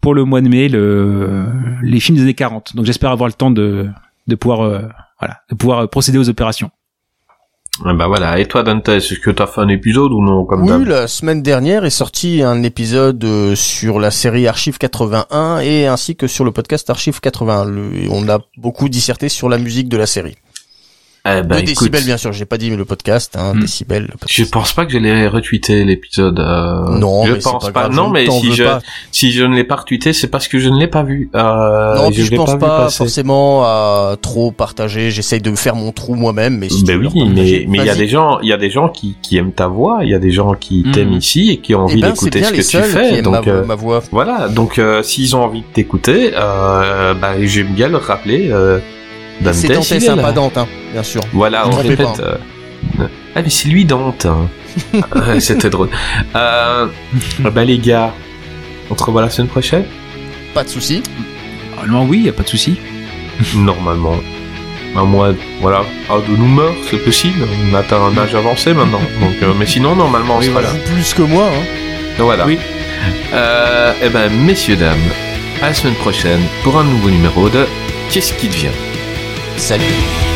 [0.00, 1.46] pour le mois de mai le,
[1.82, 2.74] les films des années 40.
[2.74, 3.88] Donc j'espère avoir le temps de,
[4.26, 4.60] de pouvoir,
[5.18, 6.70] voilà, de pouvoir procéder aux opérations.
[7.84, 8.38] Ah Bah voilà.
[8.38, 11.42] Et toi, Dante, est-ce que t'as fait un épisode ou non comme Oui, la semaine
[11.42, 16.44] dernière est sorti un épisode euh, sur la série Archive 81 et ainsi que sur
[16.44, 17.64] le podcast Archive 81.
[17.64, 20.36] Le- on a beaucoup disserté sur la musique de la série.
[21.26, 22.32] Eh ben, de décibels, bien sûr.
[22.32, 23.60] J'ai pas dit le podcast, hein, Hmm.
[23.60, 24.02] décibels.
[24.04, 24.32] le podcast.
[24.32, 26.40] Je pense pas que je l'ai retweeté l'épisode.
[26.40, 28.80] euh, Non, je mais pense pas Non, je mais si je pas.
[29.12, 31.28] si je ne l'ai pas retweeté, c'est parce que je ne l'ai pas vu.
[31.34, 35.10] Euh, Non, je l'ai pense pas, forcément à trop partager.
[35.10, 37.84] J'essaye de me faire mon trou moi-même, mais si Ben oui, partager, mais mais il
[37.84, 40.08] y a des gens, il y a des gens qui qui aiment ta voix, il
[40.08, 40.92] y a des gens qui Mm.
[40.92, 43.20] t'aiment ici et qui ont Eh envie ben, d'écouter ce que tu fais.
[43.20, 44.02] Donc ma, euh, ma voix.
[44.10, 48.50] voilà, donc euh, s'ils ont envie de t'écouter, euh, bah, j'aime bien leur rappeler.
[49.40, 51.20] Dante, C'est Dante, c'est Dante, hein, bien sûr.
[51.32, 52.02] Voilà, on répète.
[52.02, 52.14] pas.
[52.20, 52.36] euh,
[53.34, 54.26] Ah mais c'est lui Dante.
[54.26, 54.48] hein.
[55.14, 55.88] Ouais, C'était drôle.
[56.36, 56.86] Euh,
[57.40, 58.12] bah les gars,
[58.90, 59.84] on se revoit la semaine prochaine.
[60.54, 61.02] Pas de souci.
[61.74, 62.76] Normalement, oui, y a pas de souci.
[63.54, 64.16] Normalement.
[64.96, 67.46] À moins, voilà, ah, de nous meurt, c'est possible.
[67.70, 69.00] On atteint un âge avancé maintenant.
[69.20, 70.68] Donc, euh, mais sinon, normalement, on sera là.
[70.92, 71.44] Plus que moi.
[71.46, 71.64] Hein.
[72.18, 72.44] Voilà.
[72.44, 72.58] Oui.
[73.32, 74.98] Euh, eh ben, messieurs, dames,
[75.62, 77.64] à la semaine prochaine pour un nouveau numéro de
[78.10, 78.68] Qu'est-ce qui devient?
[79.60, 80.29] Salut.